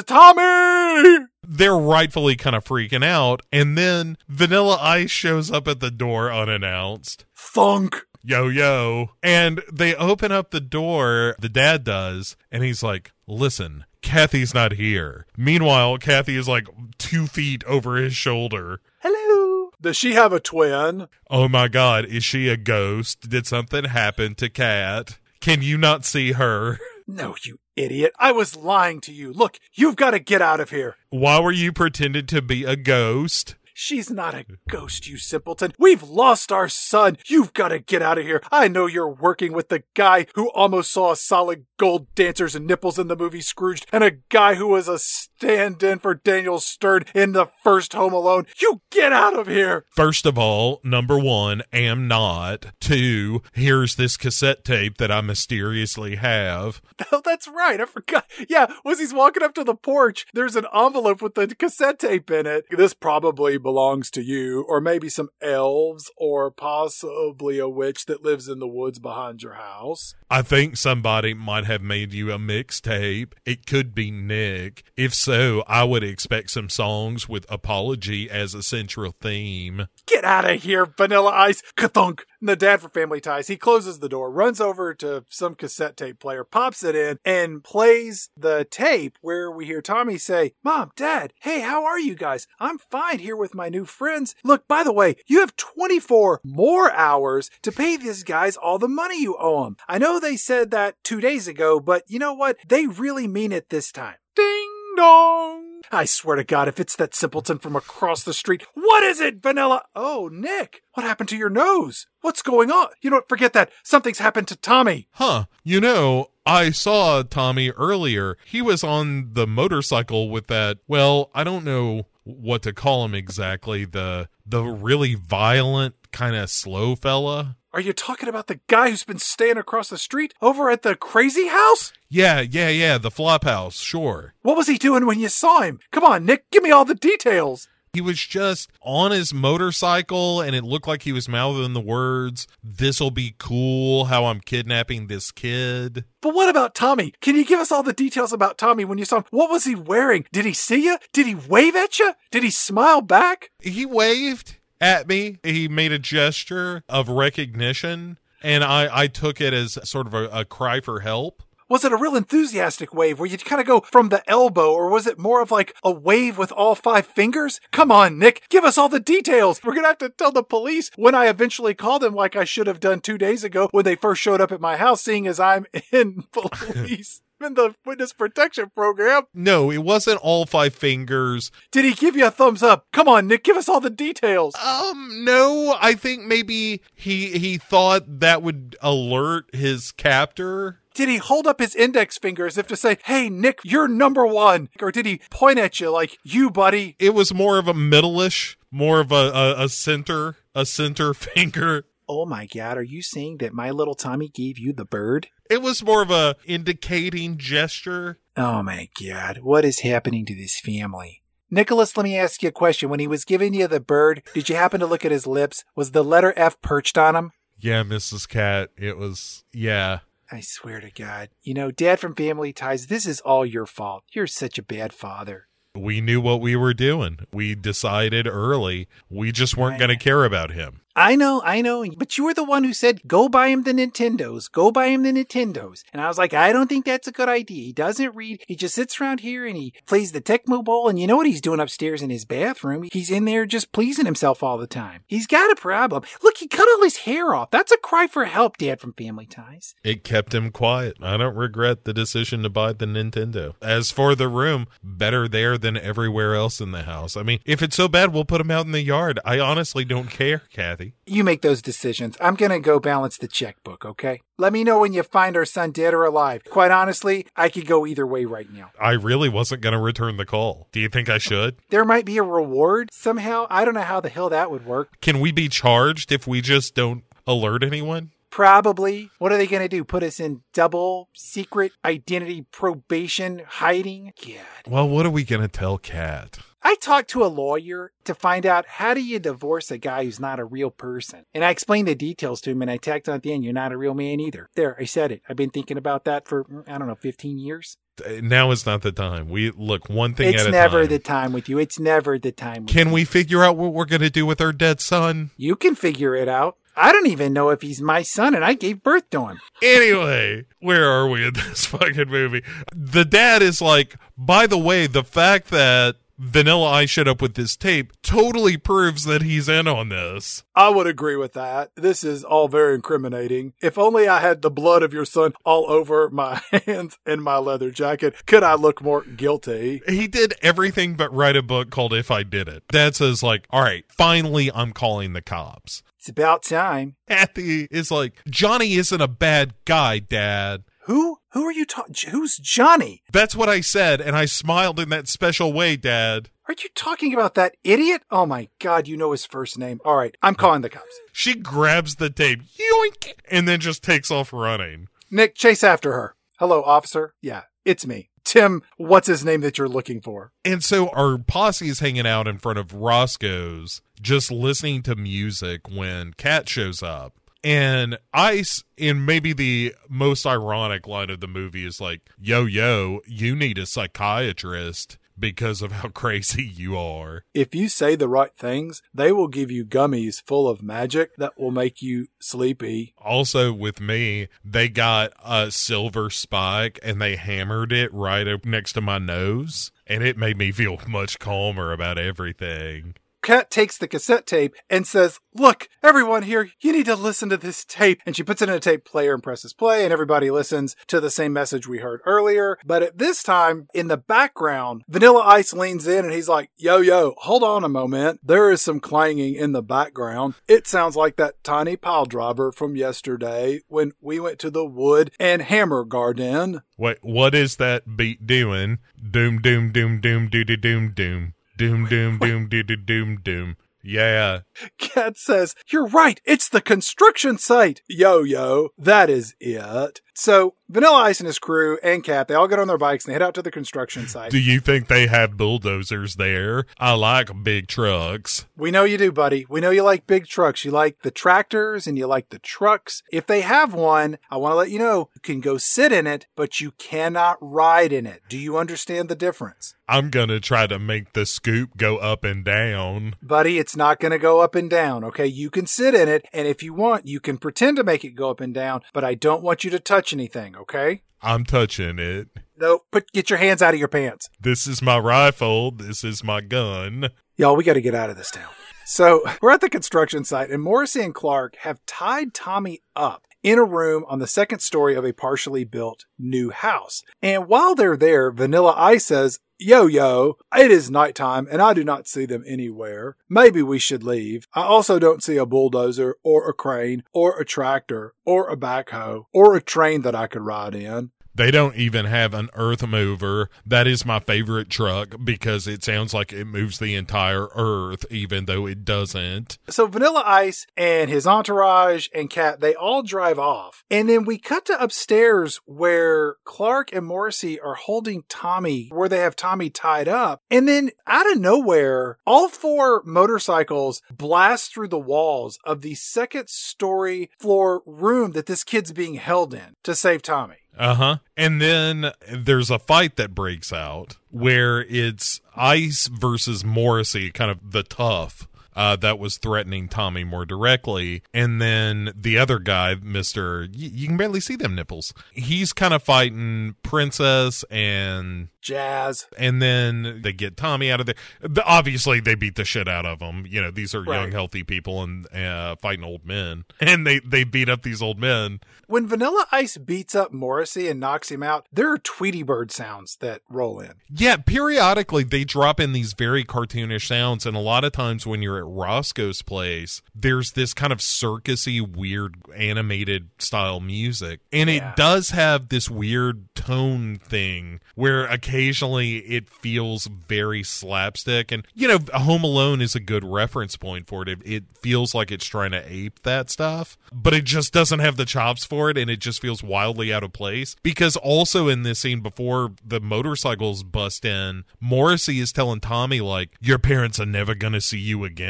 Tommy? 0.06 1.26
They're 1.46 1.76
rightfully 1.76 2.36
kind 2.36 2.56
of 2.56 2.64
freaking 2.64 3.04
out. 3.04 3.42
And 3.52 3.76
then 3.76 4.16
Vanilla 4.28 4.78
Ice 4.80 5.10
shows 5.10 5.50
up 5.50 5.68
at 5.68 5.80
the 5.80 5.90
door 5.90 6.32
unannounced. 6.32 7.24
Funk 7.32 8.06
yo 8.26 8.48
yo 8.48 9.10
and 9.22 9.62
they 9.70 9.94
open 9.96 10.32
up 10.32 10.50
the 10.50 10.60
door 10.60 11.36
the 11.38 11.48
dad 11.48 11.84
does 11.84 12.36
and 12.50 12.64
he's 12.64 12.82
like 12.82 13.12
listen 13.26 13.84
kathy's 14.04 14.52
not 14.54 14.72
here 14.74 15.26
meanwhile 15.36 15.96
kathy 15.98 16.36
is 16.36 16.46
like 16.46 16.66
two 16.98 17.26
feet 17.26 17.64
over 17.64 17.96
his 17.96 18.14
shoulder 18.14 18.80
Hello. 19.00 19.70
Does 19.80 19.96
she 19.96 20.12
have 20.12 20.32
a 20.32 20.40
twin? 20.40 21.08
oh 21.30 21.48
my 21.48 21.68
god 21.68 22.04
is 22.04 22.22
she 22.24 22.48
a 22.48 22.56
ghost 22.56 23.28
did 23.28 23.46
something 23.46 23.84
happen 23.84 24.34
to 24.36 24.48
kat 24.48 25.18
can 25.40 25.62
you 25.62 25.76
not 25.78 26.04
see 26.04 26.32
her 26.32 26.78
No, 27.06 27.34
you 27.44 27.58
idiot. 27.76 28.12
I 28.18 28.32
was 28.32 28.56
lying 28.56 29.02
to 29.02 29.12
you. 29.12 29.30
Look, 29.30 29.58
you've 29.74 29.96
got 29.96 30.12
to 30.12 30.18
get 30.18 30.40
out 30.40 30.58
of 30.60 30.70
here. 30.70 30.96
why 31.10 31.38
were 31.38 31.52
you 31.52 31.70
pretending 31.70 32.24
to 32.26 32.40
be 32.40 32.64
a 32.64 32.76
ghost 32.76 33.56
She's 33.76 34.08
not 34.08 34.34
a 34.34 34.46
ghost, 34.68 35.08
you 35.08 35.16
simpleton. 35.18 35.72
We've 35.80 36.02
lost 36.04 36.52
our 36.52 36.68
son. 36.68 37.18
You've 37.26 37.52
got 37.52 37.68
to 37.68 37.80
get 37.80 38.02
out 38.02 38.18
of 38.18 38.24
here. 38.24 38.40
I 38.52 38.68
know 38.68 38.86
you're 38.86 39.08
working 39.08 39.52
with 39.52 39.68
the 39.68 39.82
guy 39.94 40.26
who 40.36 40.48
almost 40.50 40.92
saw 40.92 41.10
a 41.10 41.16
solid 41.16 41.66
gold 41.76 42.14
dancers 42.14 42.54
and 42.54 42.68
nipples 42.68 43.00
in 43.00 43.08
the 43.08 43.16
movie 43.16 43.40
Scrooged 43.40 43.86
and 43.92 44.04
a 44.04 44.12
guy 44.28 44.54
who 44.54 44.68
was 44.68 44.86
a 44.86 44.98
stand 44.98 45.82
in 45.82 45.98
for 45.98 46.14
Daniel 46.14 46.60
Stern 46.60 47.04
in 47.16 47.32
the 47.32 47.46
first 47.64 47.94
Home 47.94 48.12
Alone. 48.12 48.46
You 48.62 48.80
get 48.90 49.12
out 49.12 49.36
of 49.36 49.48
here. 49.48 49.86
First 49.90 50.24
of 50.24 50.38
all, 50.38 50.80
number 50.84 51.18
one, 51.18 51.62
am 51.72 52.06
not. 52.06 52.66
Two, 52.80 53.42
here's 53.52 53.96
this 53.96 54.16
cassette 54.16 54.64
tape 54.64 54.98
that 54.98 55.10
I 55.10 55.20
mysteriously 55.20 56.16
have. 56.16 56.80
Oh, 57.12 57.20
that's 57.24 57.46
right. 57.46 57.80
I 57.80 57.84
forgot. 57.84 58.24
Yeah, 58.48 58.66
was 58.84 58.98
he's 58.98 59.12
walking 59.12 59.42
up 59.42 59.54
to 59.54 59.62
the 59.62 59.74
porch. 59.74 60.26
There's 60.32 60.56
an 60.56 60.66
envelope 60.74 61.22
with 61.22 61.34
the 61.34 61.46
cassette 61.54 61.98
tape 61.98 62.30
in 62.30 62.46
it. 62.46 62.64
This 62.70 62.94
probably 62.94 63.56
belongs 63.64 64.08
to 64.12 64.22
you, 64.22 64.64
or 64.68 64.80
maybe 64.80 65.08
some 65.08 65.30
elves, 65.42 66.08
or 66.16 66.52
possibly 66.52 67.58
a 67.58 67.68
witch 67.68 68.06
that 68.06 68.22
lives 68.22 68.46
in 68.48 68.60
the 68.60 68.68
woods 68.68 69.00
behind 69.00 69.42
your 69.42 69.54
house. 69.54 70.14
I 70.30 70.42
think 70.42 70.76
somebody 70.76 71.34
might 71.34 71.64
have 71.64 71.82
made 71.82 72.12
you 72.12 72.30
a 72.30 72.38
mixtape. 72.38 73.32
It 73.44 73.66
could 73.66 73.92
be 73.92 74.12
Nick. 74.12 74.84
If 74.96 75.12
so, 75.12 75.64
I 75.66 75.82
would 75.82 76.04
expect 76.04 76.50
some 76.50 76.68
songs 76.68 77.28
with 77.28 77.44
apology 77.48 78.30
as 78.30 78.54
a 78.54 78.62
central 78.62 79.16
theme. 79.20 79.88
Get 80.06 80.24
out 80.24 80.48
of 80.48 80.62
here, 80.62 80.86
Vanilla 80.86 81.32
Ice. 81.32 81.62
Kathunk. 81.76 82.20
The 82.44 82.56
dad 82.56 82.82
for 82.82 82.90
Family 82.90 83.22
Ties, 83.22 83.46
he 83.46 83.56
closes 83.56 84.00
the 84.00 84.08
door, 84.10 84.30
runs 84.30 84.60
over 84.60 84.92
to 84.96 85.24
some 85.30 85.54
cassette 85.54 85.96
tape 85.96 86.18
player, 86.18 86.44
pops 86.44 86.84
it 86.84 86.94
in, 86.94 87.18
and 87.24 87.64
plays 87.64 88.28
the 88.36 88.66
tape 88.70 89.16
where 89.22 89.50
we 89.50 89.64
hear 89.64 89.80
Tommy 89.80 90.18
say, 90.18 90.52
Mom, 90.62 90.92
Dad, 90.94 91.32
hey, 91.40 91.60
how 91.60 91.86
are 91.86 91.98
you 91.98 92.14
guys? 92.14 92.46
I'm 92.60 92.76
fine 92.76 93.20
here 93.20 93.34
with 93.34 93.54
my 93.54 93.70
new 93.70 93.86
friends. 93.86 94.34
Look, 94.44 94.68
by 94.68 94.84
the 94.84 94.92
way, 94.92 95.16
you 95.26 95.40
have 95.40 95.56
24 95.56 96.42
more 96.44 96.92
hours 96.92 97.50
to 97.62 97.72
pay 97.72 97.96
these 97.96 98.22
guys 98.22 98.58
all 98.58 98.78
the 98.78 98.88
money 98.88 99.22
you 99.22 99.38
owe 99.38 99.64
them. 99.64 99.78
I 99.88 99.96
know 99.96 100.20
they 100.20 100.36
said 100.36 100.70
that 100.70 101.02
two 101.02 101.22
days 101.22 101.48
ago, 101.48 101.80
but 101.80 102.02
you 102.08 102.18
know 102.18 102.34
what? 102.34 102.58
They 102.68 102.86
really 102.86 103.26
mean 103.26 103.52
it 103.52 103.70
this 103.70 103.90
time. 103.90 104.16
Ding 104.36 104.70
dong. 104.98 105.63
I 105.90 106.04
swear 106.04 106.36
to 106.36 106.44
God, 106.44 106.68
if 106.68 106.80
it's 106.80 106.96
that 106.96 107.14
simpleton 107.14 107.58
from 107.58 107.76
across 107.76 108.22
the 108.22 108.34
street, 108.34 108.64
what 108.74 109.02
is 109.02 109.20
it, 109.20 109.42
Vanilla? 109.42 109.84
Oh, 109.94 110.28
Nick, 110.32 110.82
what 110.94 111.04
happened 111.04 111.28
to 111.30 111.36
your 111.36 111.50
nose? 111.50 112.06
What's 112.20 112.42
going 112.42 112.70
on? 112.70 112.88
You 113.00 113.10
don't 113.10 113.28
forget 113.28 113.52
that. 113.52 113.70
Something's 113.82 114.18
happened 114.18 114.48
to 114.48 114.56
Tommy. 114.56 115.08
Huh. 115.12 115.44
You 115.62 115.80
know, 115.80 116.28
I 116.46 116.70
saw 116.70 117.22
Tommy 117.22 117.70
earlier. 117.70 118.36
He 118.44 118.60
was 118.62 118.84
on 118.84 119.32
the 119.32 119.46
motorcycle 119.46 120.30
with 120.30 120.46
that, 120.48 120.78
well, 120.86 121.30
I 121.34 121.44
don't 121.44 121.64
know 121.64 122.06
what 122.24 122.62
to 122.62 122.72
call 122.72 123.04
him 123.04 123.14
exactly, 123.14 123.84
the 123.84 124.28
the 124.44 124.62
really 124.62 125.14
violent 125.14 125.94
kind 126.12 126.34
of 126.36 126.50
slow 126.50 126.96
fella. 126.96 127.56
Are 127.72 127.80
you 127.80 127.92
talking 127.92 128.28
about 128.28 128.46
the 128.46 128.60
guy 128.68 128.90
who's 128.90 129.02
been 129.02 129.18
staying 129.18 129.56
across 129.56 129.88
the 129.88 129.98
street 129.98 130.32
over 130.40 130.70
at 130.70 130.82
the 130.82 130.94
crazy 130.94 131.48
house? 131.48 131.92
Yeah, 132.08 132.40
yeah, 132.40 132.68
yeah, 132.68 132.98
the 132.98 133.10
flop 133.10 133.42
house, 133.42 133.80
sure. 133.80 134.34
What 134.42 134.56
was 134.56 134.68
he 134.68 134.78
doing 134.78 135.06
when 135.06 135.18
you 135.18 135.28
saw 135.28 135.62
him? 135.62 135.80
Come 135.90 136.04
on, 136.04 136.24
Nick, 136.24 136.48
give 136.50 136.62
me 136.62 136.70
all 136.70 136.84
the 136.84 136.94
details. 136.94 137.68
He 137.94 138.00
was 138.00 138.18
just 138.18 138.70
on 138.80 139.12
his 139.12 139.32
motorcycle 139.32 140.40
and 140.40 140.54
it 140.56 140.64
looked 140.64 140.88
like 140.88 141.02
he 141.02 141.12
was 141.12 141.28
mouthing 141.28 141.72
the 141.72 141.80
words, 141.80 142.48
This'll 142.62 143.12
be 143.12 143.36
cool, 143.38 144.06
how 144.06 144.26
I'm 144.26 144.40
kidnapping 144.40 145.06
this 145.06 145.30
kid. 145.30 146.04
But 146.20 146.34
what 146.34 146.48
about 146.48 146.74
Tommy? 146.74 147.14
Can 147.20 147.36
you 147.36 147.44
give 147.44 147.60
us 147.60 147.70
all 147.70 147.82
the 147.82 147.92
details 147.92 148.32
about 148.32 148.58
Tommy 148.58 148.84
when 148.84 148.98
you 148.98 149.04
saw 149.04 149.18
him? 149.18 149.24
What 149.30 149.50
was 149.50 149.64
he 149.64 149.74
wearing? 149.74 150.26
Did 150.32 150.44
he 150.44 150.52
see 150.52 150.84
you? 150.84 150.98
Did 151.12 151.26
he 151.26 151.34
wave 151.34 151.76
at 151.76 151.98
you? 151.98 152.14
Did 152.30 152.42
he 152.42 152.50
smile 152.50 153.00
back? 153.00 153.50
He 153.60 153.86
waved 153.86 154.56
at 154.80 155.08
me. 155.08 155.38
He 155.44 155.68
made 155.68 155.92
a 155.92 155.98
gesture 155.98 156.82
of 156.88 157.08
recognition 157.08 158.18
and 158.44 158.62
I, 158.62 158.88
I 158.92 159.06
took 159.06 159.40
it 159.40 159.54
as 159.54 159.78
sort 159.88 160.06
of 160.06 160.14
a, 160.14 160.28
a 160.28 160.44
cry 160.44 160.80
for 160.80 161.00
help. 161.00 161.42
Was 161.74 161.84
it 161.84 161.90
a 161.90 161.96
real 161.96 162.14
enthusiastic 162.14 162.94
wave 162.94 163.18
where 163.18 163.28
you'd 163.28 163.44
kind 163.44 163.60
of 163.60 163.66
go 163.66 163.80
from 163.80 164.08
the 164.08 164.22
elbow, 164.30 164.72
or 164.72 164.88
was 164.88 165.08
it 165.08 165.18
more 165.18 165.42
of 165.42 165.50
like 165.50 165.74
a 165.82 165.90
wave 165.90 166.38
with 166.38 166.52
all 166.52 166.76
five 166.76 167.04
fingers? 167.04 167.60
Come 167.72 167.90
on, 167.90 168.16
Nick, 168.16 168.48
give 168.48 168.62
us 168.62 168.78
all 168.78 168.88
the 168.88 169.00
details. 169.00 169.58
We're 169.60 169.74
gonna 169.74 169.88
have 169.88 169.98
to 169.98 170.08
tell 170.08 170.30
the 170.30 170.44
police 170.44 170.92
when 170.94 171.16
I 171.16 171.26
eventually 171.26 171.74
call 171.74 171.98
them, 171.98 172.14
like 172.14 172.36
I 172.36 172.44
should 172.44 172.68
have 172.68 172.78
done 172.78 173.00
two 173.00 173.18
days 173.18 173.42
ago 173.42 173.70
when 173.72 173.84
they 173.84 173.96
first 173.96 174.22
showed 174.22 174.40
up 174.40 174.52
at 174.52 174.60
my 174.60 174.76
house, 174.76 175.02
seeing 175.02 175.26
as 175.26 175.40
I'm 175.40 175.66
in 175.90 176.22
police. 176.30 177.22
In 177.44 177.54
the 177.54 177.74
witness 177.84 178.12
protection 178.12 178.70
program. 178.74 179.24
No, 179.34 179.70
it 179.70 179.78
wasn't 179.78 180.20
all 180.22 180.46
five 180.46 180.74
fingers. 180.74 181.50
Did 181.72 181.84
he 181.84 181.92
give 181.92 182.16
you 182.16 182.26
a 182.26 182.30
thumbs 182.30 182.62
up? 182.62 182.86
Come 182.92 183.08
on, 183.08 183.26
Nick, 183.26 183.42
give 183.42 183.56
us 183.56 183.68
all 183.68 183.80
the 183.80 183.90
details. 183.90 184.54
Um, 184.54 185.24
no, 185.24 185.76
I 185.78 185.94
think 185.94 186.22
maybe 186.22 186.80
he 186.94 187.36
he 187.36 187.58
thought 187.58 188.20
that 188.20 188.42
would 188.42 188.76
alert 188.80 189.52
his 189.52 189.90
captor. 189.90 190.80
Did 190.94 191.08
he 191.08 191.16
hold 191.16 191.46
up 191.46 191.60
his 191.60 191.74
index 191.74 192.18
finger 192.18 192.46
as 192.46 192.56
if 192.56 192.66
to 192.68 192.76
say, 192.76 192.98
Hey, 193.04 193.28
Nick, 193.28 193.58
you're 193.64 193.88
number 193.88 194.24
one? 194.26 194.68
Or 194.80 194.92
did 194.92 195.06
he 195.06 195.20
point 195.30 195.58
at 195.58 195.80
you 195.80 195.90
like, 195.90 196.18
You, 196.22 196.50
buddy? 196.50 196.96
It 196.98 197.14
was 197.14 197.34
more 197.34 197.58
of 197.58 197.66
a 197.68 197.74
middle-ish, 197.74 198.56
more 198.70 199.00
of 199.00 199.10
a, 199.10 199.14
a, 199.14 199.64
a 199.64 199.68
center, 199.68 200.36
a 200.54 200.64
center 200.64 201.12
finger. 201.14 201.84
Oh 202.06 202.26
my 202.26 202.46
god, 202.46 202.76
are 202.76 202.82
you 202.82 203.02
saying 203.02 203.38
that 203.38 203.54
my 203.54 203.70
little 203.70 203.94
Tommy 203.94 204.28
gave 204.28 204.58
you 204.58 204.72
the 204.72 204.84
bird? 204.84 205.28
It 205.50 205.62
was 205.62 205.82
more 205.84 206.02
of 206.02 206.10
a 206.10 206.36
indicating 206.44 207.38
gesture. 207.38 208.18
Oh 208.36 208.62
my 208.62 208.88
god, 209.00 209.38
what 209.38 209.64
is 209.64 209.80
happening 209.80 210.26
to 210.26 210.34
this 210.34 210.60
family? 210.60 211.22
Nicholas, 211.50 211.96
let 211.96 212.04
me 212.04 212.16
ask 212.18 212.42
you 212.42 212.50
a 212.50 212.52
question. 212.52 212.88
When 212.88 213.00
he 213.00 213.06
was 213.06 213.24
giving 213.24 213.54
you 213.54 213.66
the 213.66 213.80
bird, 213.80 214.22
did 214.34 214.48
you 214.48 214.56
happen 214.56 214.80
to 214.80 214.86
look 214.86 215.04
at 215.04 215.12
his 215.12 215.26
lips? 215.26 215.64
Was 215.74 215.92
the 215.92 216.04
letter 216.04 216.34
F 216.36 216.60
perched 216.60 216.98
on 216.98 217.16
him? 217.16 217.32
Yeah, 217.58 217.82
Mrs. 217.84 218.28
Cat, 218.28 218.70
it 218.76 218.98
was, 218.98 219.44
yeah. 219.52 220.00
I 220.30 220.40
swear 220.40 220.80
to 220.80 220.90
God. 220.90 221.30
You 221.42 221.54
know, 221.54 221.70
Dad 221.70 222.00
from 222.00 222.14
Family 222.14 222.52
Ties, 222.52 222.86
this 222.86 223.06
is 223.06 223.20
all 223.20 223.44
your 223.44 223.66
fault. 223.66 224.04
You're 224.12 224.26
such 224.26 224.58
a 224.58 224.62
bad 224.62 224.92
father. 224.92 225.48
We 225.76 226.00
knew 226.00 226.20
what 226.20 226.40
we 226.40 226.54
were 226.54 226.74
doing. 226.74 227.18
We 227.32 227.54
decided 227.54 228.28
early. 228.28 228.88
We 229.10 229.32
just 229.32 229.56
weren't 229.56 229.78
going 229.78 229.90
to 229.90 229.96
care 229.96 230.24
about 230.24 230.52
him. 230.52 230.82
I 230.96 231.16
know, 231.16 231.42
I 231.44 231.60
know, 231.60 231.84
but 231.96 232.16
you 232.16 232.24
were 232.24 232.34
the 232.34 232.44
one 232.44 232.62
who 232.62 232.72
said, 232.72 233.00
go 233.04 233.28
buy 233.28 233.48
him 233.48 233.64
the 233.64 233.72
Nintendos, 233.72 234.50
go 234.50 234.70
buy 234.70 234.86
him 234.86 235.02
the 235.02 235.10
Nintendos. 235.12 235.82
And 235.92 236.00
I 236.00 236.06
was 236.06 236.18
like, 236.18 236.32
I 236.32 236.52
don't 236.52 236.68
think 236.68 236.84
that's 236.84 237.08
a 237.08 237.12
good 237.12 237.28
idea. 237.28 237.64
He 237.64 237.72
doesn't 237.72 238.14
read. 238.14 238.44
He 238.46 238.54
just 238.54 238.76
sits 238.76 239.00
around 239.00 239.20
here 239.20 239.44
and 239.44 239.56
he 239.56 239.74
plays 239.86 240.12
the 240.12 240.20
Tecmo 240.20 240.62
Bowl. 240.62 240.88
And 240.88 240.96
you 240.96 241.08
know 241.08 241.16
what 241.16 241.26
he's 241.26 241.40
doing 241.40 241.58
upstairs 241.58 242.00
in 242.00 242.10
his 242.10 242.24
bathroom? 242.24 242.88
He's 242.92 243.10
in 243.10 243.24
there 243.24 243.44
just 243.44 243.72
pleasing 243.72 244.04
himself 244.04 244.42
all 244.44 244.56
the 244.56 244.68
time. 244.68 245.02
He's 245.06 245.26
got 245.26 245.50
a 245.50 245.56
problem. 245.56 246.04
Look, 246.22 246.36
he 246.38 246.46
cut 246.46 246.68
all 246.68 246.84
his 246.84 246.98
hair 246.98 247.34
off. 247.34 247.50
That's 247.50 247.72
a 247.72 247.78
cry 247.78 248.06
for 248.06 248.26
help, 248.26 248.58
Dad 248.58 248.80
from 248.80 248.92
Family 248.92 249.26
Ties. 249.26 249.74
It 249.82 250.04
kept 250.04 250.32
him 250.32 250.50
quiet. 250.50 250.96
I 251.02 251.16
don't 251.16 251.34
regret 251.34 251.84
the 251.84 251.92
decision 251.92 252.44
to 252.44 252.50
buy 252.50 252.72
the 252.72 252.86
Nintendo. 252.86 253.54
As 253.60 253.90
for 253.90 254.14
the 254.14 254.28
room, 254.28 254.68
better 254.82 255.26
there 255.26 255.58
than 255.58 255.76
everywhere 255.76 256.36
else 256.36 256.60
in 256.60 256.70
the 256.70 256.82
house. 256.82 257.16
I 257.16 257.24
mean, 257.24 257.40
if 257.44 257.62
it's 257.62 257.76
so 257.76 257.88
bad, 257.88 258.12
we'll 258.12 258.24
put 258.24 258.40
him 258.40 258.52
out 258.52 258.66
in 258.66 258.72
the 258.72 258.82
yard. 258.82 259.18
I 259.24 259.40
honestly 259.40 259.84
don't 259.84 260.08
care, 260.08 260.42
Kathy. 260.52 260.83
You 261.06 261.24
make 261.24 261.42
those 261.42 261.62
decisions. 261.62 262.16
I'm 262.20 262.34
going 262.34 262.50
to 262.50 262.60
go 262.60 262.78
balance 262.78 263.16
the 263.16 263.28
checkbook, 263.28 263.84
okay? 263.84 264.20
Let 264.36 264.52
me 264.52 264.64
know 264.64 264.80
when 264.80 264.92
you 264.92 265.02
find 265.02 265.36
our 265.36 265.44
son 265.44 265.70
dead 265.70 265.94
or 265.94 266.04
alive. 266.04 266.42
Quite 266.44 266.70
honestly, 266.70 267.26
I 267.36 267.48
could 267.48 267.66
go 267.66 267.86
either 267.86 268.06
way 268.06 268.24
right 268.24 268.52
now. 268.52 268.70
I 268.80 268.92
really 268.92 269.28
wasn't 269.28 269.62
going 269.62 269.72
to 269.74 269.78
return 269.78 270.16
the 270.16 270.26
call. 270.26 270.68
Do 270.72 270.80
you 270.80 270.88
think 270.88 271.08
I 271.08 271.18
should? 271.18 271.56
There 271.70 271.84
might 271.84 272.04
be 272.04 272.18
a 272.18 272.22
reward 272.22 272.90
somehow. 272.92 273.46
I 273.48 273.64
don't 273.64 273.74
know 273.74 273.82
how 273.82 274.00
the 274.00 274.08
hell 274.08 274.28
that 274.30 274.50
would 274.50 274.66
work. 274.66 275.00
Can 275.00 275.20
we 275.20 275.32
be 275.32 275.48
charged 275.48 276.12
if 276.12 276.26
we 276.26 276.40
just 276.40 276.74
don't 276.74 277.04
alert 277.26 277.62
anyone? 277.62 278.10
Probably. 278.30 279.10
What 279.18 279.30
are 279.30 279.36
they 279.36 279.46
going 279.46 279.62
to 279.62 279.68
do? 279.68 279.84
Put 279.84 280.02
us 280.02 280.18
in 280.18 280.42
double 280.52 281.08
secret 281.14 281.70
identity 281.84 282.44
probation 282.50 283.42
hiding? 283.46 284.12
God. 284.20 284.66
Well, 284.66 284.88
what 284.88 285.06
are 285.06 285.10
we 285.10 285.22
going 285.22 285.42
to 285.42 285.46
tell 285.46 285.78
Kat? 285.78 286.38
I 286.66 286.76
talked 286.76 287.10
to 287.10 287.22
a 287.22 287.26
lawyer 287.26 287.92
to 288.04 288.14
find 288.14 288.46
out 288.46 288.66
how 288.66 288.94
do 288.94 289.04
you 289.04 289.18
divorce 289.18 289.70
a 289.70 289.76
guy 289.76 290.04
who's 290.04 290.18
not 290.18 290.40
a 290.40 290.46
real 290.46 290.70
person. 290.70 291.26
And 291.34 291.44
I 291.44 291.50
explained 291.50 291.86
the 291.86 291.94
details 291.94 292.40
to 292.40 292.50
him 292.52 292.62
and 292.62 292.70
I 292.70 292.78
tacked 292.78 293.06
on 293.06 293.16
at 293.16 293.22
the 293.22 293.34
end, 293.34 293.44
you're 293.44 293.52
not 293.52 293.72
a 293.72 293.76
real 293.76 293.92
man 293.92 294.18
either. 294.18 294.48
There, 294.56 294.74
I 294.80 294.84
said 294.84 295.12
it. 295.12 295.20
I've 295.28 295.36
been 295.36 295.50
thinking 295.50 295.76
about 295.76 296.04
that 296.04 296.26
for, 296.26 296.44
mm, 296.44 296.66
I 296.66 296.78
don't 296.78 296.88
know, 296.88 296.94
15 296.94 297.38
years. 297.38 297.76
Uh, 298.04 298.14
now 298.22 298.50
is 298.50 298.64
not 298.64 298.80
the 298.80 298.92
time. 298.92 299.28
We 299.28 299.50
look 299.50 299.90
one 299.90 300.14
thing 300.14 300.32
it's 300.32 300.42
at 300.42 300.48
a 300.48 300.52
time. 300.52 300.54
It's 300.54 300.72
never 300.72 300.80
time. 300.80 300.88
the 300.88 300.98
time 300.98 301.32
with 301.34 301.48
you. 301.50 301.58
It's 301.58 301.78
never 301.78 302.18
the 302.18 302.32
time 302.32 302.64
with 302.64 302.74
Can 302.74 302.88
you. 302.88 302.94
we 302.94 303.04
figure 303.04 303.44
out 303.44 303.58
what 303.58 303.74
we're 303.74 303.84
going 303.84 304.00
to 304.00 304.10
do 304.10 304.24
with 304.24 304.40
our 304.40 304.52
dead 304.52 304.80
son? 304.80 305.32
You 305.36 305.56
can 305.56 305.74
figure 305.74 306.14
it 306.14 306.28
out. 306.28 306.56
I 306.76 306.92
don't 306.92 307.06
even 307.06 307.32
know 307.32 307.50
if 307.50 307.60
he's 307.60 307.80
my 307.80 308.02
son 308.02 308.34
and 308.34 308.44
I 308.44 308.54
gave 308.54 308.82
birth 308.82 309.08
to 309.10 309.26
him. 309.26 309.38
Anyway, 309.62 310.46
where 310.60 310.90
are 310.90 311.06
we 311.06 311.26
in 311.26 311.34
this 311.34 311.66
fucking 311.66 312.08
movie? 312.08 312.42
The 312.74 313.04
dad 313.04 313.42
is 313.42 313.60
like, 313.60 313.96
by 314.16 314.46
the 314.46 314.58
way, 314.58 314.86
the 314.86 315.04
fact 315.04 315.50
that 315.50 315.96
Vanilla 316.18 316.70
Ice 316.70 316.90
showed 316.90 317.08
up 317.08 317.20
with 317.20 317.34
this 317.34 317.56
tape 317.56 317.92
totally 318.02 318.56
proves 318.56 319.04
that 319.04 319.22
he's 319.22 319.48
in 319.48 319.66
on 319.66 319.88
this. 319.88 320.44
I 320.54 320.68
would 320.68 320.86
agree 320.86 321.16
with 321.16 321.32
that. 321.32 321.70
This 321.74 322.04
is 322.04 322.22
all 322.22 322.48
very 322.48 322.76
incriminating. 322.76 323.52
If 323.60 323.78
only 323.78 324.06
I 324.06 324.20
had 324.20 324.42
the 324.42 324.50
blood 324.50 324.82
of 324.82 324.92
your 324.92 325.04
son 325.04 325.32
all 325.44 325.68
over 325.68 326.08
my 326.10 326.40
hands 326.66 326.98
and 327.04 327.22
my 327.22 327.38
leather 327.38 327.70
jacket, 327.70 328.26
could 328.26 328.42
I 328.42 328.54
look 328.54 328.82
more 328.82 329.02
guilty? 329.02 329.82
He 329.88 330.06
did 330.06 330.34
everything 330.42 330.94
but 330.94 331.12
write 331.14 331.36
a 331.36 331.42
book 331.42 331.70
called 331.70 331.92
If 331.92 332.10
I 332.10 332.22
Did 332.22 332.48
It. 332.48 332.62
That 332.70 332.94
says, 332.94 333.22
like, 333.22 333.46
all 333.50 333.62
right, 333.62 333.84
finally 333.88 334.52
I'm 334.52 334.72
calling 334.72 335.12
the 335.12 335.22
cops. 335.22 335.82
It's 335.98 336.08
about 336.10 336.42
time. 336.42 336.96
Kathy 337.08 337.66
is 337.70 337.90
like, 337.90 338.22
Johnny 338.28 338.74
isn't 338.74 339.00
a 339.00 339.08
bad 339.08 339.54
guy, 339.64 340.00
Dad. 340.00 340.62
Who? 340.84 341.18
Who 341.30 341.44
are 341.44 341.52
you 341.52 341.64
talking? 341.64 342.10
Who's 342.10 342.36
Johnny? 342.36 343.02
That's 343.10 343.34
what 343.34 343.48
I 343.48 343.62
said, 343.62 344.02
and 344.02 344.14
I 344.14 344.26
smiled 344.26 344.78
in 344.78 344.90
that 344.90 345.08
special 345.08 345.52
way, 345.52 345.76
Dad. 345.76 346.28
Are 346.46 346.54
you 346.62 346.68
talking 346.74 347.14
about 347.14 347.34
that 347.36 347.56
idiot? 347.64 348.02
Oh 348.10 348.26
my 348.26 348.48
god, 348.58 348.86
you 348.86 348.98
know 348.98 349.12
his 349.12 349.24
first 349.24 349.58
name. 349.58 349.80
All 349.82 349.96
right, 349.96 350.14
I'm 350.22 350.34
calling 350.34 350.60
the 350.60 350.68
cops. 350.68 351.00
She 351.10 351.34
grabs 351.36 351.96
the 351.96 352.10
tape, 352.10 352.42
yoink, 352.42 353.12
and 353.30 353.48
then 353.48 353.60
just 353.60 353.82
takes 353.82 354.10
off 354.10 354.30
running. 354.30 354.88
Nick, 355.10 355.34
chase 355.34 355.64
after 355.64 355.92
her. 355.92 356.16
Hello, 356.38 356.62
officer. 356.62 357.14
Yeah, 357.22 357.44
it's 357.64 357.86
me. 357.86 358.10
Tim, 358.22 358.62
what's 358.76 359.06
his 359.06 359.24
name 359.24 359.40
that 359.40 359.56
you're 359.56 359.68
looking 359.68 360.02
for? 360.02 360.32
And 360.44 360.62
so 360.62 360.88
our 360.90 361.16
posse 361.16 361.68
is 361.68 361.80
hanging 361.80 362.06
out 362.06 362.28
in 362.28 362.36
front 362.36 362.58
of 362.58 362.74
Roscoe's, 362.74 363.80
just 364.02 364.30
listening 364.30 364.82
to 364.82 364.96
music 364.96 365.68
when 365.70 366.12
Kat 366.14 366.48
shows 366.48 366.82
up. 366.82 367.14
And 367.44 367.98
Ice, 368.14 368.64
in 368.78 369.04
maybe 369.04 369.34
the 369.34 369.74
most 369.88 370.26
ironic 370.26 370.88
line 370.88 371.10
of 371.10 371.20
the 371.20 371.28
movie, 371.28 371.66
is 371.66 371.80
like, 371.80 372.00
Yo, 372.18 372.46
yo, 372.46 373.00
you 373.06 373.36
need 373.36 373.58
a 373.58 373.66
psychiatrist 373.66 374.96
because 375.18 375.62
of 375.62 375.72
how 375.72 375.88
crazy 375.94 376.42
you 376.42 376.76
are. 376.76 377.24
If 377.34 377.54
you 377.54 377.68
say 377.68 377.96
the 377.96 378.08
right 378.08 378.34
things, 378.34 378.82
they 378.92 379.12
will 379.12 379.28
give 379.28 379.50
you 379.50 379.64
gummies 379.64 380.22
full 380.22 380.48
of 380.48 380.62
magic 380.62 381.16
that 381.16 381.38
will 381.38 381.50
make 381.50 381.82
you 381.82 382.08
sleepy. 382.18 382.94
Also, 382.98 383.52
with 383.52 383.80
me, 383.80 384.28
they 384.44 384.68
got 384.68 385.12
a 385.24 385.50
silver 385.50 386.10
spike 386.10 386.78
and 386.82 387.00
they 387.00 387.16
hammered 387.16 387.72
it 387.72 387.92
right 387.92 388.26
up 388.26 388.44
next 388.44 388.72
to 388.72 388.80
my 388.80 388.98
nose. 388.98 389.70
And 389.86 390.02
it 390.02 390.16
made 390.16 390.38
me 390.38 390.50
feel 390.50 390.78
much 390.88 391.18
calmer 391.18 391.72
about 391.72 391.98
everything. 391.98 392.94
Kat 393.24 393.50
takes 393.50 393.78
the 393.78 393.88
cassette 393.88 394.26
tape 394.26 394.54
and 394.68 394.86
says, 394.86 395.18
Look, 395.32 395.70
everyone 395.82 396.24
here, 396.24 396.50
you 396.60 396.72
need 396.72 396.84
to 396.84 396.94
listen 396.94 397.30
to 397.30 397.38
this 397.38 397.64
tape. 397.64 398.02
And 398.04 398.14
she 398.14 398.22
puts 398.22 398.42
it 398.42 398.50
in 398.50 398.54
a 398.54 398.60
tape 398.60 398.84
player 398.84 399.14
and 399.14 399.22
presses 399.22 399.54
play, 399.54 399.82
and 399.82 399.94
everybody 399.94 400.30
listens 400.30 400.76
to 400.88 401.00
the 401.00 401.10
same 401.10 401.32
message 401.32 401.66
we 401.66 401.78
heard 401.78 402.02
earlier. 402.04 402.58
But 402.66 402.82
at 402.82 402.98
this 402.98 403.22
time, 403.22 403.66
in 403.72 403.88
the 403.88 403.96
background, 403.96 404.82
Vanilla 404.88 405.22
Ice 405.22 405.54
leans 405.54 405.86
in 405.86 406.04
and 406.04 406.12
he's 406.12 406.28
like, 406.28 406.50
Yo, 406.58 406.78
yo, 406.78 407.14
hold 407.16 407.42
on 407.42 407.64
a 407.64 407.68
moment. 407.68 408.20
There 408.22 408.52
is 408.52 408.60
some 408.60 408.78
clanging 408.78 409.36
in 409.36 409.52
the 409.52 409.62
background. 409.62 410.34
It 410.46 410.66
sounds 410.66 410.94
like 410.94 411.16
that 411.16 411.42
tiny 411.42 411.76
pile 411.76 412.04
driver 412.04 412.52
from 412.52 412.76
yesterday 412.76 413.60
when 413.68 413.92
we 414.02 414.20
went 414.20 414.38
to 414.40 414.50
the 414.50 414.66
wood 414.66 415.10
and 415.18 415.40
hammer 415.40 415.84
garden. 415.84 416.60
Wait, 416.76 416.98
what 417.00 417.34
is 417.34 417.56
that 417.56 417.96
beat 417.96 418.26
doing? 418.26 418.80
Doom, 419.10 419.40
doom, 419.40 419.72
doom, 419.72 420.02
doom, 420.02 420.28
doo, 420.28 420.44
doo, 420.44 420.58
doom, 420.58 420.92
doom. 420.92 421.32
Doom, 421.56 421.86
doom, 421.86 422.18
doom, 422.18 422.48
doom, 422.48 422.66
doo, 422.66 422.76
doom, 422.76 423.20
doom. 423.22 423.56
Yeah. 423.82 424.40
Kat 424.78 425.16
says, 425.16 425.54
You're 425.70 425.86
right. 425.86 426.20
It's 426.24 426.48
the 426.48 426.60
construction 426.60 427.38
site. 427.38 427.82
Yo, 427.88 428.22
yo, 428.22 428.70
that 428.78 429.10
is 429.10 429.34
it. 429.38 430.00
So 430.14 430.54
Vanilla 430.68 430.98
Ice 431.02 431.20
and 431.20 431.26
his 431.26 431.38
crew 431.38 431.78
and 431.82 432.02
Kat, 432.02 432.28
they 432.28 432.34
all 432.34 432.48
get 432.48 432.58
on 432.58 432.68
their 432.68 432.78
bikes 432.78 433.04
and 433.04 433.10
they 433.10 433.14
head 433.14 433.22
out 433.22 433.34
to 433.34 433.42
the 433.42 433.50
construction 433.50 434.06
site. 434.06 434.30
Do 434.30 434.38
you 434.38 434.60
think 434.60 434.88
they 434.88 435.06
have 435.08 435.36
bulldozers 435.36 436.16
there? 436.16 436.64
I 436.78 436.94
like 436.94 437.30
big 437.42 437.66
trucks. 437.66 438.46
We 438.56 438.70
know 438.70 438.84
you 438.84 438.96
do, 438.96 439.12
buddy. 439.12 439.44
We 439.48 439.60
know 439.60 439.70
you 439.70 439.82
like 439.82 440.06
big 440.06 440.26
trucks. 440.26 440.64
You 440.64 440.70
like 440.70 441.02
the 441.02 441.10
tractors 441.10 441.86
and 441.86 441.98
you 441.98 442.06
like 442.06 442.30
the 442.30 442.38
trucks. 442.38 443.02
If 443.12 443.26
they 443.26 443.42
have 443.42 443.74
one, 443.74 444.18
I 444.30 444.36
want 444.36 444.52
to 444.52 444.56
let 444.56 444.70
you 444.70 444.78
know 444.78 445.10
you 445.14 445.20
can 445.20 445.40
go 445.40 445.58
sit 445.58 445.92
in 445.92 446.06
it, 446.06 446.26
but 446.36 446.60
you 446.60 446.70
cannot 446.72 447.36
ride 447.40 447.92
in 447.92 448.06
it. 448.06 448.22
Do 448.28 448.38
you 448.38 448.56
understand 448.56 449.08
the 449.08 449.16
difference? 449.16 449.74
I'm 449.86 450.08
going 450.08 450.28
to 450.28 450.40
try 450.40 450.66
to 450.66 450.78
make 450.78 451.12
the 451.12 451.26
scoop 451.26 451.76
go 451.76 451.98
up 451.98 452.24
and 452.24 452.42
down. 452.42 453.16
Buddy, 453.22 453.58
it's 453.58 453.76
not 453.76 454.00
going 454.00 454.12
to 454.12 454.18
go 454.18 454.40
up 454.40 454.54
and 454.54 454.70
down, 454.70 455.04
okay? 455.04 455.26
You 455.26 455.50
can 455.50 455.66
sit 455.66 455.94
in 455.94 456.08
it, 456.08 456.24
and 456.32 456.48
if 456.48 456.62
you 456.62 456.72
want, 456.72 457.06
you 457.06 457.20
can 457.20 457.36
pretend 457.36 457.76
to 457.76 457.84
make 457.84 458.02
it 458.02 458.14
go 458.14 458.30
up 458.30 458.40
and 458.40 458.54
down, 458.54 458.80
but 458.94 459.04
I 459.04 459.12
don't 459.12 459.42
want 459.42 459.62
you 459.62 459.70
to 459.70 459.78
touch 459.78 460.03
anything, 460.12 460.56
okay? 460.56 461.02
I'm 461.22 461.44
touching 461.44 461.98
it. 461.98 462.28
No, 462.56 462.80
put 462.92 463.10
get 463.12 463.30
your 463.30 463.38
hands 463.38 463.62
out 463.62 463.74
of 463.74 463.80
your 463.80 463.88
pants. 463.88 464.28
This 464.40 464.66
is 464.66 464.82
my 464.82 464.98
rifle. 464.98 465.70
This 465.70 466.04
is 466.04 466.22
my 466.22 466.40
gun. 466.40 467.08
Y'all, 467.36 467.56
we 467.56 467.64
got 467.64 467.74
to 467.74 467.80
get 467.80 467.94
out 467.94 468.10
of 468.10 468.16
this 468.16 468.30
town. 468.30 468.50
So 468.84 469.22
we're 469.42 469.50
at 469.50 469.60
the 469.60 469.70
construction 469.70 470.24
site, 470.24 470.50
and 470.50 470.62
Morrissey 470.62 471.02
and 471.02 471.14
Clark 471.14 471.56
have 471.60 471.84
tied 471.86 472.34
Tommy 472.34 472.82
up 472.94 473.22
in 473.42 473.58
a 473.58 473.64
room 473.64 474.04
on 474.08 474.18
the 474.18 474.26
second 474.26 474.60
story 474.60 474.94
of 474.94 475.04
a 475.04 475.12
partially 475.12 475.64
built 475.64 476.06
new 476.18 476.50
house. 476.50 477.02
And 477.22 477.46
while 477.46 477.74
they're 477.74 477.96
there, 477.96 478.30
Vanilla 478.30 478.74
Ice 478.76 479.06
says, 479.06 479.38
Yo, 479.56 479.86
yo, 479.86 480.36
it 480.56 480.72
is 480.72 480.90
nighttime 480.90 481.46
and 481.48 481.62
I 481.62 481.74
do 481.74 481.84
not 481.84 482.08
see 482.08 482.26
them 482.26 482.42
anywhere. 482.44 483.16
Maybe 483.28 483.62
we 483.62 483.78
should 483.78 484.02
leave. 484.02 484.48
I 484.52 484.62
also 484.62 484.98
don't 484.98 485.22
see 485.22 485.36
a 485.36 485.46
bulldozer 485.46 486.16
or 486.24 486.48
a 486.48 486.52
crane 486.52 487.04
or 487.12 487.38
a 487.38 487.44
tractor 487.44 488.14
or 488.24 488.48
a 488.50 488.56
backhoe 488.56 489.26
or 489.32 489.54
a 489.54 489.62
train 489.62 490.02
that 490.02 490.14
I 490.16 490.26
could 490.26 490.42
ride 490.42 490.74
in. 490.74 491.12
They 491.36 491.50
don't 491.50 491.74
even 491.74 492.06
have 492.06 492.32
an 492.32 492.48
earth 492.54 492.86
mover. 492.86 493.50
That 493.66 493.88
is 493.88 494.06
my 494.06 494.20
favorite 494.20 494.70
truck 494.70 495.16
because 495.24 495.66
it 495.66 495.82
sounds 495.82 496.14
like 496.14 496.32
it 496.32 496.44
moves 496.44 496.78
the 496.78 496.94
entire 496.94 497.48
earth, 497.56 498.06
even 498.08 498.44
though 498.44 498.66
it 498.66 498.84
doesn't. 498.84 499.58
So 499.68 499.86
Vanilla 499.86 500.22
Ice 500.24 500.66
and 500.76 501.10
his 501.10 501.26
entourage 501.26 502.06
and 502.14 502.30
Kat, 502.30 502.60
they 502.60 502.74
all 502.74 503.02
drive 503.02 503.38
off. 503.38 503.82
And 503.90 504.08
then 504.08 504.24
we 504.24 504.38
cut 504.38 504.66
to 504.66 504.80
upstairs 504.80 505.60
where 505.64 506.36
Clark 506.44 506.92
and 506.92 507.06
Morrissey 507.06 507.58
are 507.58 507.74
holding 507.74 508.22
Tommy, 508.28 508.88
where 508.92 509.08
they 509.08 509.18
have 509.18 509.34
Tommy 509.34 509.70
tied 509.70 510.08
up. 510.08 510.40
And 510.50 510.68
then 510.68 510.90
out 511.06 511.30
of 511.30 511.40
nowhere, 511.40 512.18
all 512.24 512.48
four 512.48 513.02
motorcycles 513.04 514.02
blast 514.10 514.72
through 514.72 514.88
the 514.88 514.98
walls 514.98 515.58
of 515.64 515.80
the 515.80 515.94
second 515.94 516.48
story 516.48 517.30
floor 517.40 517.82
room 517.86 518.32
that 518.32 518.46
this 518.46 518.62
kid's 518.62 518.92
being 518.92 519.14
held 519.14 519.52
in 519.52 519.74
to 519.82 519.94
save 519.96 520.22
Tommy. 520.22 520.56
Uh 520.78 520.94
huh. 520.94 521.16
And 521.36 521.60
then 521.60 522.12
there's 522.30 522.70
a 522.70 522.78
fight 522.78 523.16
that 523.16 523.34
breaks 523.34 523.72
out 523.72 524.16
where 524.30 524.82
it's 524.82 525.40
Ice 525.56 526.08
versus 526.08 526.64
Morrissey, 526.64 527.30
kind 527.30 527.50
of 527.50 527.72
the 527.72 527.82
tough. 527.82 528.48
Uh, 528.76 528.96
that 528.96 529.18
was 529.18 529.38
threatening 529.38 529.88
Tommy 529.88 530.24
more 530.24 530.44
directly. 530.44 531.22
And 531.32 531.60
then 531.60 532.12
the 532.16 532.38
other 532.38 532.58
guy, 532.58 532.94
Mr. 532.96 533.68
Y- 533.68 533.90
you 533.94 534.08
can 534.08 534.16
barely 534.16 534.40
see 534.40 534.56
them 534.56 534.74
nipples. 534.74 535.14
He's 535.32 535.72
kind 535.72 535.94
of 535.94 536.02
fighting 536.02 536.74
Princess 536.82 537.64
and 537.70 538.48
Jazz. 538.60 539.26
and 539.38 539.60
then 539.60 540.20
they 540.22 540.32
get 540.32 540.56
Tommy 540.56 540.90
out 540.90 540.98
of 541.00 541.06
there. 541.06 541.14
The- 541.40 541.64
Obviously, 541.64 542.20
they 542.20 542.34
beat 542.34 542.56
the 542.56 542.64
shit 542.64 542.88
out 542.88 543.04
of 543.06 543.20
him. 543.20 543.44
You 543.48 543.60
know, 543.62 543.70
these 543.70 543.94
are 543.94 544.04
young, 544.04 544.32
healthy 544.32 544.62
people 544.62 545.02
and 545.02 545.32
uh, 545.34 545.76
fighting 545.76 546.04
old 546.04 546.24
men, 546.24 546.64
and 546.80 547.06
they 547.06 547.18
they 547.20 547.44
beat 547.44 547.68
up 547.68 547.82
these 547.82 548.00
old 548.02 548.18
men. 548.18 548.60
When 548.86 549.06
Vanilla 549.06 549.46
Ice 549.52 549.76
beats 549.76 550.14
up 550.14 550.32
Morrissey 550.32 550.88
and 550.88 550.98
knocks 551.00 551.30
him 551.30 551.42
out, 551.42 551.66
there 551.72 551.90
are 551.92 551.98
Tweety 551.98 552.42
Bird 552.42 552.70
sounds 552.72 553.16
that 553.16 553.42
roll 553.48 553.80
in. 553.80 553.92
Yeah, 554.14 554.36
periodically 554.36 555.24
they 555.24 555.44
drop 555.44 555.78
in 555.80 555.92
these 555.92 556.12
very 556.14 556.44
cartoonish 556.44 557.06
sounds, 557.06 557.44
and 557.46 557.56
a 557.56 557.60
lot 557.60 557.84
of 557.84 557.92
times 557.92 558.26
when 558.26 558.40
you're 558.42 558.63
at 558.64 558.70
Roscoe's 558.70 559.42
place, 559.42 560.02
there's 560.14 560.52
this 560.52 560.74
kind 560.74 560.92
of 560.92 560.98
circusy, 561.00 561.80
weird 561.80 562.36
animated 562.56 563.28
style 563.38 563.80
music, 563.80 564.40
and 564.52 564.68
Yeah. 564.70 564.90
it 564.90 564.96
does 564.96 565.30
have 565.30 565.68
this 565.68 565.90
weird 565.90 566.46
tone 566.54 567.16
thing 567.16 567.80
where 567.94 568.24
occasionally 568.26 569.18
it 569.18 569.48
feels 569.48 570.06
very 570.28 570.62
slapstick, 570.62 571.52
and 571.52 571.66
you 571.74 571.88
know, 571.88 571.98
Home 572.14 572.44
Alone 572.44 572.80
is 572.80 572.94
a 572.94 573.00
good 573.00 573.24
reference 573.24 573.76
point 573.76 574.06
for 574.06 574.22
it. 574.22 574.28
It, 574.28 574.38
it 574.44 574.64
feels 574.80 575.14
like 575.14 575.30
it's 575.30 575.46
trying 575.46 575.72
to 575.72 575.82
ape 575.86 576.20
that 576.22 576.50
stuff, 576.50 576.96
but 577.12 577.34
it 577.34 577.44
just 577.44 577.72
doesn't 577.72 577.98
have 578.00 578.16
the 578.16 578.24
chops 578.24 578.64
for 578.64 578.90
it, 578.90 578.96
and 578.98 579.10
it 579.10 579.18
just 579.20 579.40
feels 579.40 579.62
wildly 579.62 580.12
out 580.12 580.22
of 580.22 580.32
place. 580.32 580.76
Because 580.82 581.16
also 581.16 581.68
in 581.68 581.82
this 581.82 582.00
scene 582.00 582.20
before 582.20 582.72
the 582.84 583.00
motorcycles 583.00 583.82
bust 583.82 584.24
in, 584.24 584.64
Morrissey 584.80 585.40
is 585.40 585.52
telling 585.52 585.80
Tommy 585.80 586.20
like, 586.20 586.50
"Your 586.60 586.78
parents 586.78 587.18
are 587.20 587.26
never 587.26 587.54
gonna 587.54 587.80
see 587.80 587.98
you 587.98 588.24
again," 588.24 588.44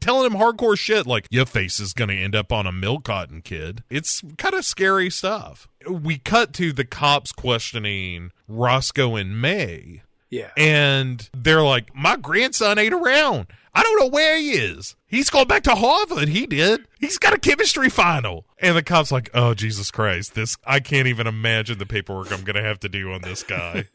telling 0.00 0.30
him 0.30 0.38
hardcore 0.38 0.78
shit 0.78 1.06
like, 1.06 1.26
"Your 1.30 1.46
face 1.46 1.80
is 1.80 1.92
gonna 1.92 2.14
end 2.14 2.34
up 2.34 2.52
on 2.52 2.66
a 2.66 2.72
milk 2.72 3.04
cotton, 3.04 3.42
kid." 3.42 3.82
It's 3.90 4.22
kind 4.38 4.54
of 4.54 4.64
scary 4.64 5.10
stuff. 5.10 5.68
We 5.88 6.18
cut 6.18 6.52
to 6.54 6.72
the 6.72 6.84
cops 6.84 7.32
questioning 7.32 8.30
Roscoe 8.48 9.16
and 9.16 9.40
Mae. 9.40 10.02
Yeah. 10.34 10.50
And 10.56 11.28
they're 11.32 11.62
like, 11.62 11.94
My 11.94 12.16
grandson 12.16 12.78
ain't 12.78 12.92
around. 12.92 13.46
I 13.72 13.82
don't 13.82 14.00
know 14.00 14.08
where 14.08 14.36
he 14.36 14.50
is. 14.50 14.96
He's 15.06 15.30
going 15.30 15.46
back 15.46 15.62
to 15.64 15.74
Harvard. 15.74 16.28
He 16.28 16.46
did. 16.46 16.86
He's 16.98 17.18
got 17.18 17.34
a 17.34 17.38
chemistry 17.38 17.88
final. 17.88 18.44
And 18.58 18.76
the 18.76 18.82
cop's 18.82 19.12
like, 19.12 19.30
Oh, 19.32 19.54
Jesus 19.54 19.92
Christ. 19.92 20.34
This 20.34 20.56
I 20.66 20.80
can't 20.80 21.06
even 21.06 21.28
imagine 21.28 21.78
the 21.78 21.86
paperwork 21.86 22.32
I'm 22.32 22.42
gonna 22.42 22.62
have 22.62 22.80
to 22.80 22.88
do 22.88 23.12
on 23.12 23.22
this 23.22 23.44
guy. 23.44 23.86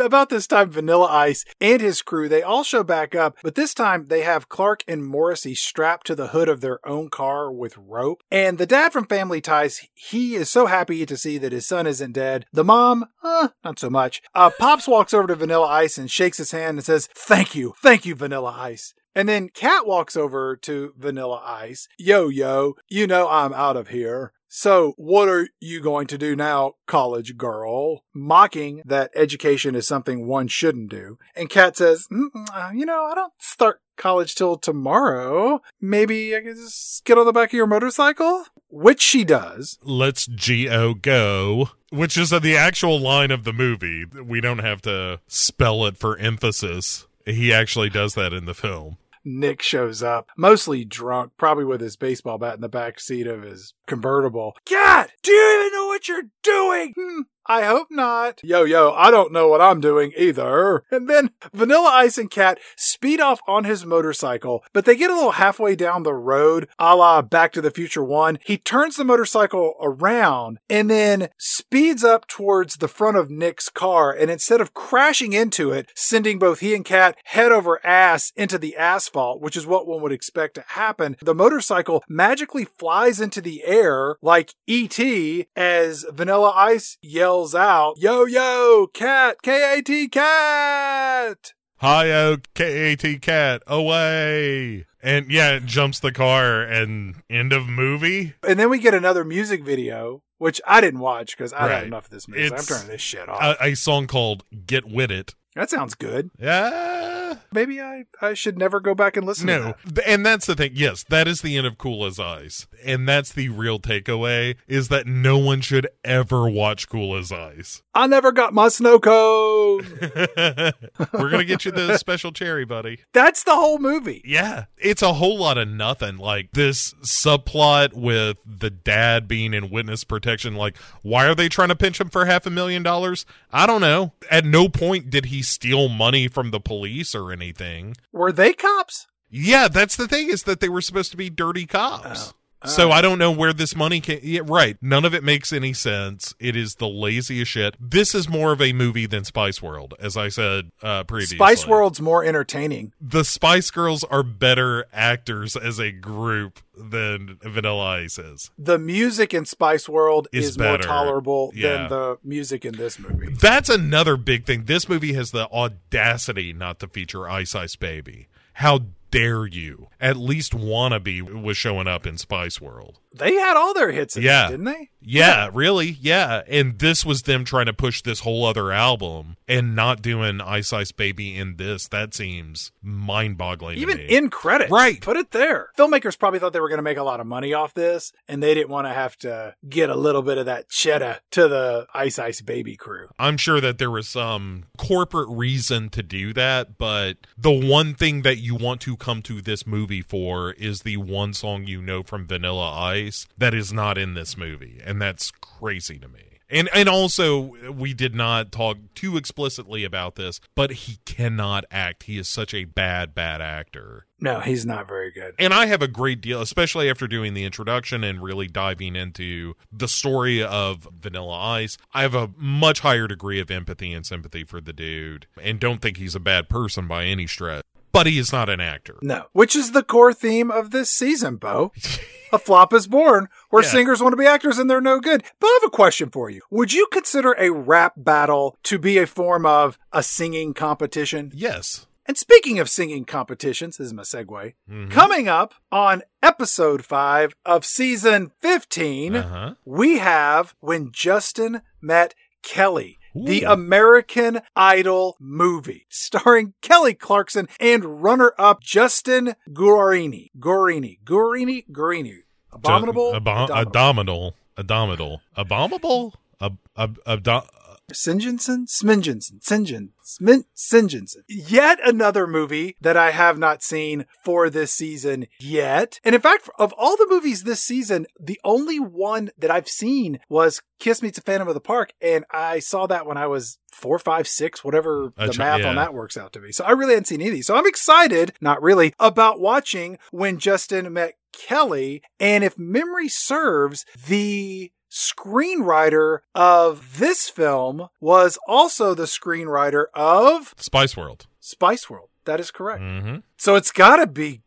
about 0.00 0.28
this 0.28 0.46
time, 0.46 0.70
Vanilla 0.70 1.06
Ice 1.06 1.44
and 1.60 1.80
his 1.80 2.02
crew, 2.02 2.28
they 2.28 2.42
all 2.42 2.64
show 2.64 2.82
back 2.82 3.14
up, 3.14 3.36
but 3.42 3.54
this 3.54 3.74
time 3.74 4.06
they 4.06 4.22
have 4.22 4.48
Clark 4.48 4.82
and 4.86 5.04
Morrissey 5.04 5.54
strapped 5.54 6.06
to 6.06 6.14
the 6.14 6.28
hood 6.28 6.48
of 6.48 6.60
their 6.60 6.86
own 6.86 7.10
car 7.10 7.52
with 7.52 7.76
rope. 7.76 8.22
And 8.30 8.58
the 8.58 8.66
dad 8.66 8.92
from 8.92 9.06
Family 9.06 9.40
Ties, 9.40 9.88
he 9.94 10.34
is 10.34 10.50
so 10.50 10.66
happy 10.66 11.04
to 11.04 11.16
see 11.16 11.38
that 11.38 11.52
his 11.52 11.66
son 11.66 11.86
isn't 11.86 12.12
dead. 12.12 12.46
The 12.52 12.64
mom, 12.64 13.06
uh, 13.22 13.48
not 13.64 13.78
so 13.78 13.90
much. 13.90 14.22
Uh, 14.34 14.50
Pops 14.50 14.88
walks 14.88 15.14
over 15.14 15.28
to 15.28 15.34
Vanilla 15.34 15.66
Ice 15.66 15.98
and 15.98 16.10
shakes 16.10 16.38
his 16.38 16.52
hand 16.52 16.78
and 16.78 16.84
says, 16.84 17.08
Thank 17.14 17.54
you, 17.54 17.74
thank 17.82 18.06
you, 18.06 18.14
Vanilla 18.14 18.54
Ice. 18.58 18.94
And 19.14 19.28
then 19.28 19.48
Kat 19.48 19.86
walks 19.86 20.16
over 20.16 20.56
to 20.58 20.94
Vanilla 20.96 21.42
Ice. 21.44 21.88
Yo, 21.98 22.28
yo, 22.28 22.74
you 22.88 23.06
know 23.06 23.28
I'm 23.28 23.52
out 23.52 23.76
of 23.76 23.88
here. 23.88 24.32
So, 24.48 24.94
what 24.96 25.28
are 25.28 25.48
you 25.60 25.80
going 25.80 26.06
to 26.08 26.18
do 26.18 26.34
now, 26.34 26.74
college 26.86 27.36
girl? 27.36 28.04
Mocking 28.14 28.82
that 28.86 29.10
education 29.14 29.74
is 29.74 29.86
something 29.86 30.26
one 30.26 30.48
shouldn't 30.48 30.90
do. 30.90 31.18
And 31.36 31.50
Kat 31.50 31.76
says, 31.76 32.06
"Mm, 32.10 32.30
uh, 32.52 32.70
You 32.74 32.86
know, 32.86 33.04
I 33.04 33.14
don't 33.14 33.32
start 33.38 33.82
college 33.96 34.34
till 34.34 34.56
tomorrow. 34.56 35.60
Maybe 35.80 36.34
I 36.34 36.40
can 36.40 36.54
just 36.54 37.04
get 37.04 37.18
on 37.18 37.26
the 37.26 37.32
back 37.32 37.50
of 37.50 37.56
your 37.56 37.66
motorcycle? 37.66 38.46
Which 38.70 39.02
she 39.02 39.24
does. 39.24 39.78
Let's 39.82 40.26
G-O 40.26 40.94
go, 40.94 41.70
which 41.90 42.16
is 42.16 42.30
the 42.30 42.56
actual 42.56 42.98
line 42.98 43.30
of 43.30 43.44
the 43.44 43.52
movie. 43.52 44.04
We 44.06 44.40
don't 44.40 44.58
have 44.60 44.80
to 44.82 45.20
spell 45.26 45.84
it 45.84 45.96
for 45.96 46.16
emphasis. 46.16 47.06
He 47.26 47.52
actually 47.52 47.90
does 47.90 48.14
that 48.14 48.32
in 48.32 48.46
the 48.46 48.54
film. 48.54 48.96
Nick 49.24 49.60
shows 49.60 50.02
up, 50.02 50.28
mostly 50.36 50.84
drunk, 50.84 51.32
probably 51.36 51.64
with 51.64 51.80
his 51.82 51.96
baseball 51.96 52.38
bat 52.38 52.54
in 52.54 52.60
the 52.62 52.68
back 52.68 52.98
seat 52.98 53.26
of 53.26 53.42
his 53.42 53.74
convertible. 53.88 54.54
Kat, 54.64 55.10
do 55.22 55.32
you 55.32 55.60
even 55.60 55.72
know 55.72 55.86
what 55.86 56.06
you're 56.06 56.30
doing? 56.42 56.94
Hmm, 56.96 57.22
I 57.50 57.64
hope 57.64 57.88
not. 57.90 58.44
Yo, 58.44 58.64
yo, 58.64 58.92
I 58.92 59.10
don't 59.10 59.32
know 59.32 59.48
what 59.48 59.62
I'm 59.62 59.80
doing 59.80 60.12
either. 60.18 60.84
And 60.90 61.08
then 61.08 61.30
Vanilla 61.54 61.88
Ice 61.94 62.18
and 62.18 62.30
Kat 62.30 62.58
speed 62.76 63.20
off 63.20 63.40
on 63.48 63.64
his 63.64 63.86
motorcycle, 63.86 64.62
but 64.74 64.84
they 64.84 64.96
get 64.96 65.10
a 65.10 65.14
little 65.14 65.32
halfway 65.32 65.74
down 65.74 66.02
the 66.02 66.12
road, 66.12 66.68
a 66.78 66.94
la 66.94 67.22
Back 67.22 67.52
to 67.52 67.62
the 67.62 67.70
Future 67.70 68.04
1. 68.04 68.38
He 68.44 68.58
turns 68.58 68.96
the 68.96 69.04
motorcycle 69.04 69.74
around 69.80 70.58
and 70.68 70.90
then 70.90 71.30
speeds 71.38 72.04
up 72.04 72.26
towards 72.28 72.76
the 72.76 72.88
front 72.88 73.16
of 73.16 73.30
Nick's 73.30 73.70
car. 73.70 74.12
And 74.12 74.30
instead 74.30 74.60
of 74.60 74.74
crashing 74.74 75.32
into 75.32 75.70
it, 75.70 75.90
sending 75.94 76.38
both 76.38 76.60
he 76.60 76.74
and 76.74 76.84
Kat 76.84 77.16
head 77.24 77.50
over 77.50 77.84
ass 77.86 78.30
into 78.36 78.58
the 78.58 78.76
asphalt, 78.76 79.40
which 79.40 79.56
is 79.56 79.66
what 79.66 79.86
one 79.86 80.02
would 80.02 80.12
expect 80.12 80.56
to 80.56 80.64
happen, 80.66 81.16
the 81.22 81.34
motorcycle 81.34 82.04
magically 82.08 82.66
flies 82.66 83.20
into 83.20 83.40
the 83.40 83.64
air 83.64 83.77
like 84.22 84.54
E.T. 84.66 85.46
as 85.56 86.04
Vanilla 86.12 86.52
Ice 86.56 86.96
yells 87.02 87.54
out, 87.54 87.94
Yo, 87.98 88.24
yo, 88.24 88.86
Kat, 88.92 89.36
K 89.42 89.78
A 89.78 89.82
T, 89.82 90.08
Kat! 90.08 91.52
Hi, 91.80 92.10
O 92.10 92.36
K 92.54 92.92
A 92.92 92.96
T 92.96 93.18
Kat, 93.18 93.62
away. 93.66 94.86
And 95.02 95.30
yeah, 95.30 95.50
it 95.52 95.64
jumps 95.64 96.00
the 96.00 96.10
car 96.12 96.62
and 96.62 97.16
end 97.30 97.52
of 97.52 97.68
movie. 97.68 98.34
And 98.46 98.58
then 98.58 98.68
we 98.68 98.78
get 98.80 98.94
another 98.94 99.24
music 99.24 99.64
video, 99.64 100.22
which 100.38 100.60
I 100.66 100.80
didn't 100.80 101.00
watch 101.00 101.36
because 101.36 101.52
I 101.52 101.66
Right. 101.66 101.70
had 101.76 101.84
enough 101.84 102.06
of 102.06 102.10
this 102.10 102.24
so 102.24 102.32
I'm 102.32 102.64
turning 102.64 102.88
this 102.88 103.00
shit 103.00 103.28
off. 103.28 103.40
A, 103.40 103.56
a 103.68 103.74
song 103.76 104.06
called 104.08 104.42
Get 104.66 104.86
With 104.86 105.12
It. 105.12 105.34
that 105.54 105.70
sounds 105.70 105.94
good. 105.94 106.30
Yeah. 106.38 107.17
Maybe 107.52 107.80
I, 107.80 108.04
I 108.20 108.34
should 108.34 108.58
never 108.58 108.80
go 108.80 108.94
back 108.94 109.16
and 109.16 109.26
listen 109.26 109.46
to 109.48 109.58
No, 109.58 109.74
that. 109.86 110.08
And 110.08 110.24
that's 110.24 110.46
the 110.46 110.54
thing. 110.54 110.72
Yes, 110.74 111.04
that 111.08 111.26
is 111.28 111.40
the 111.42 111.56
end 111.56 111.66
of 111.66 111.78
Cool 111.78 112.04
as 112.04 112.18
Ice, 112.18 112.66
and 112.84 113.08
that's 113.08 113.32
the 113.32 113.48
real 113.48 113.78
takeaway: 113.78 114.56
is 114.66 114.88
that 114.88 115.06
no 115.06 115.38
one 115.38 115.60
should 115.60 115.88
ever 116.04 116.48
watch 116.48 116.88
Cool 116.88 117.16
as 117.16 117.30
Ice. 117.32 117.82
I 117.94 118.06
never 118.06 118.32
got 118.32 118.54
my 118.54 118.68
snow 118.68 118.98
cone. 118.98 119.84
We're 121.12 121.30
gonna 121.30 121.44
get 121.44 121.64
you 121.64 121.72
the 121.72 121.96
special 121.98 122.32
cherry, 122.32 122.64
buddy. 122.64 123.00
That's 123.12 123.44
the 123.44 123.54
whole 123.54 123.78
movie. 123.78 124.22
Yeah, 124.24 124.66
it's 124.76 125.02
a 125.02 125.14
whole 125.14 125.38
lot 125.38 125.58
of 125.58 125.68
nothing. 125.68 126.18
Like 126.18 126.52
this 126.52 126.94
subplot 127.02 127.94
with 127.94 128.38
the 128.46 128.70
dad 128.70 129.26
being 129.28 129.54
in 129.54 129.70
witness 129.70 130.04
protection. 130.04 130.54
Like, 130.54 130.76
why 131.02 131.26
are 131.26 131.34
they 131.34 131.48
trying 131.48 131.68
to 131.68 131.76
pinch 131.76 132.00
him 132.00 132.08
for 132.08 132.24
half 132.26 132.46
a 132.46 132.50
million 132.50 132.82
dollars? 132.82 133.26
I 133.52 133.66
don't 133.66 133.80
know. 133.80 134.12
At 134.30 134.44
no 134.44 134.68
point 134.68 135.10
did 135.10 135.26
he 135.26 135.42
steal 135.42 135.88
money 135.88 136.28
from 136.28 136.50
the 136.50 136.60
police 136.60 137.14
or 137.18 137.32
anything. 137.32 137.96
Were 138.12 138.32
they 138.32 138.52
cops? 138.52 139.06
Yeah, 139.30 139.68
that's 139.68 139.96
the 139.96 140.08
thing 140.08 140.30
is 140.30 140.44
that 140.44 140.60
they 140.60 140.68
were 140.68 140.80
supposed 140.80 141.10
to 141.10 141.16
be 141.16 141.30
dirty 141.30 141.66
cops. 141.66 142.32
Oh. 142.32 142.36
So 142.64 142.90
I 142.90 143.00
don't 143.00 143.18
know 143.18 143.30
where 143.30 143.52
this 143.52 143.76
money 143.76 144.00
came. 144.00 144.20
Yeah, 144.22 144.40
right. 144.44 144.76
None 144.82 145.04
of 145.04 145.14
it 145.14 145.22
makes 145.22 145.52
any 145.52 145.72
sense. 145.72 146.34
It 146.40 146.56
is 146.56 146.74
the 146.76 146.88
laziest 146.88 147.50
shit. 147.50 147.76
This 147.78 148.14
is 148.14 148.28
more 148.28 148.50
of 148.52 148.60
a 148.60 148.72
movie 148.72 149.06
than 149.06 149.24
Spice 149.24 149.62
World, 149.62 149.94
as 150.00 150.16
I 150.16 150.28
said 150.28 150.72
uh, 150.82 151.04
previously. 151.04 151.36
Spice 151.36 151.66
World's 151.66 152.00
more 152.00 152.24
entertaining. 152.24 152.92
The 153.00 153.24
Spice 153.24 153.70
Girls 153.70 154.02
are 154.04 154.24
better 154.24 154.86
actors 154.92 155.54
as 155.56 155.78
a 155.78 155.92
group 155.92 156.58
than 156.76 157.38
Vanilla 157.42 157.84
Ice 158.02 158.18
is. 158.18 158.50
The 158.58 158.78
music 158.78 159.32
in 159.34 159.44
Spice 159.44 159.88
World 159.88 160.26
Is 160.32 160.50
is, 160.50 160.58
more 160.58 160.78
tolerable 160.78 161.52
Yeah. 161.54 161.76
than 161.76 161.88
the 161.88 162.18
music 162.24 162.64
in 162.64 162.76
this 162.76 162.98
movie. 162.98 163.34
That's 163.34 163.68
another 163.68 164.16
big 164.16 164.44
thing. 164.46 164.64
This 164.64 164.88
movie 164.88 165.12
has 165.14 165.30
the 165.30 165.48
audacity 165.50 166.52
not 166.52 166.80
to 166.80 166.88
feature 166.88 167.28
Ice 167.28 167.54
Ice 167.54 167.76
Baby. 167.76 168.28
How 168.54 168.80
dare 169.10 169.46
you? 169.46 169.88
At 170.00 170.16
least 170.16 170.52
Wannabe 170.52 171.42
was 171.42 171.56
showing 171.56 171.88
up 171.88 172.06
in 172.06 172.18
Spice 172.18 172.60
World. 172.60 173.00
They 173.14 173.34
had 173.34 173.56
all 173.56 173.74
their 173.74 173.90
hits 173.90 174.16
in 174.16 174.22
Yeah. 174.22 174.50
didn't 174.50 174.64
they? 174.66 174.90
Yeah, 175.00 175.48
really? 175.52 175.96
Yeah. 176.00 176.42
And 176.48 176.78
this 176.78 177.06
was 177.06 177.22
them 177.22 177.44
trying 177.44 177.66
to 177.66 177.72
push 177.72 178.02
this 178.02 178.20
whole 178.20 178.44
other 178.44 178.72
album 178.72 179.36
and 179.46 179.74
not 179.74 180.02
doing 180.02 180.40
Ice 180.40 180.72
Ice 180.72 180.92
Baby 180.92 181.36
in 181.36 181.56
this. 181.56 181.88
That 181.88 182.12
seems 182.14 182.72
mind 182.82 183.38
boggling. 183.38 183.78
Even 183.78 183.96
to 183.96 184.02
me. 184.04 184.08
in 184.16 184.28
credits. 184.28 184.70
Right. 184.70 185.00
Put 185.00 185.16
it 185.16 185.30
there. 185.30 185.70
Filmmakers 185.78 186.18
probably 186.18 186.38
thought 186.40 186.52
they 186.52 186.60
were 186.60 186.68
going 186.68 186.78
to 186.78 186.82
make 186.82 186.98
a 186.98 187.02
lot 187.04 187.20
of 187.20 187.26
money 187.26 187.54
off 187.54 187.72
this, 187.74 188.12
and 188.26 188.42
they 188.42 188.52
didn't 188.54 188.68
want 188.70 188.86
to 188.86 188.92
have 188.92 189.16
to 189.18 189.54
get 189.68 189.88
a 189.88 189.94
little 189.96 190.22
bit 190.22 190.36
of 190.36 190.46
that 190.46 190.68
cheddar 190.68 191.20
to 191.30 191.48
the 191.48 191.86
Ice 191.94 192.18
Ice 192.18 192.40
Baby 192.42 192.76
crew. 192.76 193.08
I'm 193.18 193.36
sure 193.36 193.60
that 193.60 193.78
there 193.78 193.90
was 193.90 194.08
some 194.08 194.64
corporate 194.76 195.28
reason 195.30 195.88
to 195.90 196.02
do 196.02 196.34
that, 196.34 196.76
but 196.76 197.18
the 197.38 197.52
one 197.52 197.94
thing 197.94 198.22
that 198.22 198.38
you 198.38 198.54
want 198.56 198.80
to 198.82 198.96
come 198.96 199.22
to 199.22 199.40
this 199.40 199.66
movie 199.66 200.02
for 200.02 200.52
is 200.52 200.80
the 200.82 200.96
one 200.98 201.32
song 201.32 201.66
you 201.66 201.80
know 201.80 202.02
from 202.02 202.26
Vanilla 202.26 202.70
Ice 202.72 202.97
that 203.36 203.54
is 203.54 203.72
not 203.72 203.98
in 203.98 204.14
this 204.14 204.36
movie, 204.36 204.80
and 204.84 205.00
that's 205.00 205.30
crazy 205.40 205.98
to 205.98 206.08
me. 206.08 206.28
And 206.50 206.68
and 206.72 206.88
also 206.88 207.70
we 207.70 207.92
did 207.92 208.14
not 208.14 208.52
talk 208.52 208.78
too 208.94 209.16
explicitly 209.16 209.84
about 209.84 210.14
this, 210.14 210.40
but 210.54 210.70
he 210.70 210.98
cannot 211.04 211.64
act. 211.70 212.04
He 212.04 212.18
is 212.18 212.28
such 212.28 212.54
a 212.54 212.64
bad 212.64 213.14
bad 213.14 213.42
actor. 213.42 214.06
No, 214.20 214.40
he's 214.40 214.66
not 214.66 214.88
very 214.88 215.12
good. 215.12 215.34
And 215.38 215.54
I 215.54 215.66
have 215.66 215.82
a 215.82 215.88
great 215.88 216.20
deal, 216.20 216.40
especially 216.40 216.90
after 216.90 217.06
doing 217.06 217.34
the 217.34 217.44
introduction 217.44 218.02
and 218.02 218.22
really 218.22 218.48
diving 218.48 218.96
into 218.96 219.54
the 219.70 219.86
story 219.86 220.42
of 220.42 220.88
Vanilla 220.92 221.36
Ice. 221.36 221.78
I 221.92 222.02
have 222.02 222.14
a 222.14 222.30
much 222.36 222.80
higher 222.80 223.06
degree 223.06 223.40
of 223.40 223.50
empathy 223.50 223.92
and 223.92 224.04
sympathy 224.04 224.42
for 224.42 224.60
the 224.60 224.72
dude 224.72 225.26
and 225.40 225.60
don't 225.60 225.80
think 225.80 225.98
he's 225.98 226.16
a 226.16 226.20
bad 226.20 226.48
person 226.48 226.88
by 226.88 227.04
any 227.04 227.26
stretch. 227.26 227.62
But 227.92 228.06
he 228.06 228.18
is 228.18 228.32
not 228.32 228.48
an 228.48 228.60
actor. 228.60 228.96
No, 229.02 229.26
which 229.32 229.56
is 229.56 229.72
the 229.72 229.82
core 229.82 230.12
theme 230.12 230.50
of 230.50 230.70
this 230.70 230.90
season, 230.90 231.36
Bo. 231.36 231.72
a 232.32 232.38
flop 232.38 232.72
is 232.74 232.86
born, 232.86 233.28
where 233.50 233.62
Yeah. 233.62 233.70
singers 233.70 234.02
want 234.02 234.12
to 234.12 234.16
be 234.18 234.26
actors 234.26 234.58
and 234.58 234.68
they're 234.68 234.80
no 234.80 235.00
good. 235.00 235.22
But 235.40 235.46
I 235.46 235.58
have 235.62 235.68
a 235.68 235.74
question 235.74 236.10
for 236.10 236.28
you. 236.30 236.42
Would 236.50 236.72
you 236.72 236.86
consider 236.92 237.32
a 237.38 237.50
rap 237.50 237.94
battle 237.96 238.56
to 238.64 238.78
be 238.78 238.98
a 238.98 239.06
form 239.06 239.46
of 239.46 239.78
a 239.92 240.02
singing 240.02 240.52
competition? 240.54 241.32
Yes. 241.34 241.86
And 242.06 242.16
speaking 242.16 242.58
of 242.58 242.70
singing 242.70 243.04
competitions, 243.04 243.76
this 243.76 243.86
is 243.88 243.92
my 243.94 244.02
segue. 244.02 244.54
Mhm. 244.70 244.90
Coming 244.90 245.28
up 245.28 245.54
on 245.72 246.02
episode 246.22 246.84
five 246.84 247.34
of 247.44 247.64
season 247.66 248.30
15, 248.40 249.16
Uh-huh. 249.16 249.54
we 249.64 249.98
have 249.98 250.54
When 250.60 250.90
Justin 250.92 251.62
Met 251.82 252.14
Kelly, 252.42 252.97
the 253.14 253.42
American 253.44 254.40
Idol 254.56 255.16
movie, 255.20 255.86
starring 255.88 256.54
Kelly 256.62 256.94
Clarkson 256.94 257.48
and 257.60 258.02
runner 258.02 258.32
up 258.38 258.62
Justin 258.62 259.34
Guarini. 259.50 260.30
Guarini. 260.38 260.98
Guarini. 261.04 261.64
Guarini. 261.70 262.18
Abominable. 262.52 263.12
Abo- 263.12 263.16
Abominable. 263.16 263.64
abominable. 263.64 264.34
Abominable. 264.56 265.20
Abominable? 265.36 266.14
Ab- 266.40 266.58
ab- 266.76 266.98
abdo- 267.06 267.46
Sinjinson? 267.92 268.66
Sminjinson. 268.66 269.40
Sinjin. 269.40 269.90
Smin- 270.04 270.44
Sinjinson. 270.56 271.22
Yet 271.28 271.78
another 271.86 272.26
movie 272.26 272.76
that 272.80 272.96
I 272.96 273.10
have 273.10 273.38
not 273.38 273.62
seen 273.62 274.06
for 274.24 274.50
this 274.50 274.72
season 274.72 275.26
yet. 275.40 276.00
And 276.04 276.14
in 276.14 276.20
fact, 276.20 276.48
of 276.58 276.72
all 276.78 276.96
the 276.96 277.06
movies 277.08 277.42
this 277.42 277.60
season, 277.60 278.06
the 278.20 278.40
only 278.44 278.78
one 278.78 279.30
that 279.38 279.50
I've 279.50 279.68
seen 279.68 280.20
was 280.28 280.62
Kiss 280.78 281.02
Meets 281.02 281.18
the 281.18 281.22
Phantom 281.22 281.48
of 281.48 281.54
the 281.54 281.60
Park. 281.60 281.92
And 282.00 282.24
I 282.30 282.58
saw 282.58 282.86
that 282.86 283.06
when 283.06 283.16
I 283.16 283.26
was 283.26 283.58
four, 283.72 283.98
five, 283.98 284.28
six, 284.28 284.64
whatever 284.64 285.12
the 285.16 285.32
ch- 285.32 285.38
math 285.38 285.60
yeah. 285.60 285.68
on 285.68 285.76
that 285.76 285.94
works 285.94 286.16
out 286.16 286.32
to 286.34 286.40
be. 286.40 286.52
So 286.52 286.64
I 286.64 286.72
really 286.72 286.94
hadn't 286.94 287.06
seen 287.06 287.20
any 287.20 287.30
of 287.30 287.34
these. 287.34 287.46
So 287.46 287.56
I'm 287.56 287.66
excited, 287.66 288.32
not 288.40 288.62
really, 288.62 288.94
about 288.98 289.40
watching 289.40 289.98
when 290.10 290.38
Justin 290.38 290.92
met 290.92 291.14
Kelly. 291.32 292.02
And 292.18 292.44
if 292.44 292.58
memory 292.58 293.08
serves, 293.08 293.84
the 294.06 294.72
screenwriter 294.90 296.20
of 296.34 296.98
this 296.98 297.28
film 297.28 297.88
was 298.00 298.38
also 298.46 298.94
the 298.94 299.04
screenwriter 299.04 299.86
of 299.94 300.54
Spice 300.56 300.96
World. 300.96 301.26
Spice 301.40 301.88
World. 301.88 302.08
That 302.24 302.40
is 302.40 302.50
correct. 302.50 302.80
hmm 302.82 303.16
So 303.36 303.54
it's 303.56 303.72
got 303.72 303.96
to 303.96 304.06
be 304.06 304.42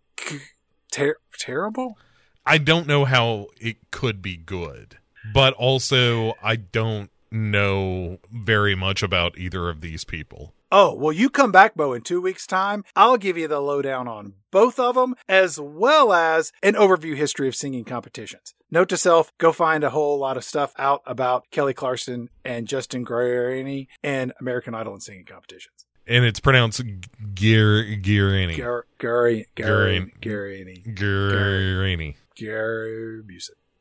ter- 0.92 1.18
terrible. 1.40 1.98
I 2.46 2.58
don't 2.58 2.88
know 2.88 3.06
how 3.06 3.48
it 3.60 3.78
could 3.92 4.22
be 4.22 4.36
good, 4.38 4.98
but 5.34 5.54
also 5.54 6.34
I 6.44 6.56
don't 6.56 7.10
know 7.32 8.18
very 8.32 8.76
much 8.76 9.02
about 9.04 9.38
either 9.38 9.70
of 9.70 9.82
these 9.82 10.04
people. 10.04 10.54
Oh, 10.74 10.94
well, 10.96 11.12
you 11.12 11.30
come 11.30 11.52
back, 11.52 11.76
Bo, 11.76 11.92
in 11.92 12.02
two 12.02 12.22
weeks' 12.22 12.48
time. 12.48 12.86
I'll 12.96 13.18
give 13.18 13.38
you 13.38 13.48
the 13.50 13.60
lowdown 13.60 14.08
on 14.08 14.36
both 14.52 14.80
of 14.80 14.96
them, 14.96 15.16
as 15.28 15.60
well 15.60 16.14
as 16.14 16.54
an 16.64 16.76
overview 16.76 17.16
history 17.18 17.50
of 17.50 17.56
singing 17.56 17.84
competitions. 17.84 18.54
Note 18.70 18.88
to 18.90 18.96
self, 18.98 19.38
go 19.38 19.52
find 19.52 19.84
a 19.84 19.90
whole 19.90 20.18
lot 20.18 20.38
of 20.38 20.46
stuff 20.46 20.74
out 20.78 21.02
about 21.06 21.44
Kelly 21.52 21.74
Clarkson 21.74 22.30
and 22.46 22.70
Justin 22.70 23.06
Guarini 23.06 23.88
and 24.02 24.32
American 24.40 24.74
Idol 24.74 24.94
and 24.94 25.04
singing 25.04 25.26
competitions. 25.26 25.86
And 26.08 26.24
it's 26.24 26.40
pronounced 26.40 26.82
Gear 27.36 27.84
Gearini. 27.84 28.58
Gar- 28.58 28.86
Gary, 28.98 29.48
Gary, 29.56 30.14
Gary, 30.22 30.84
Gearini. 30.84 32.16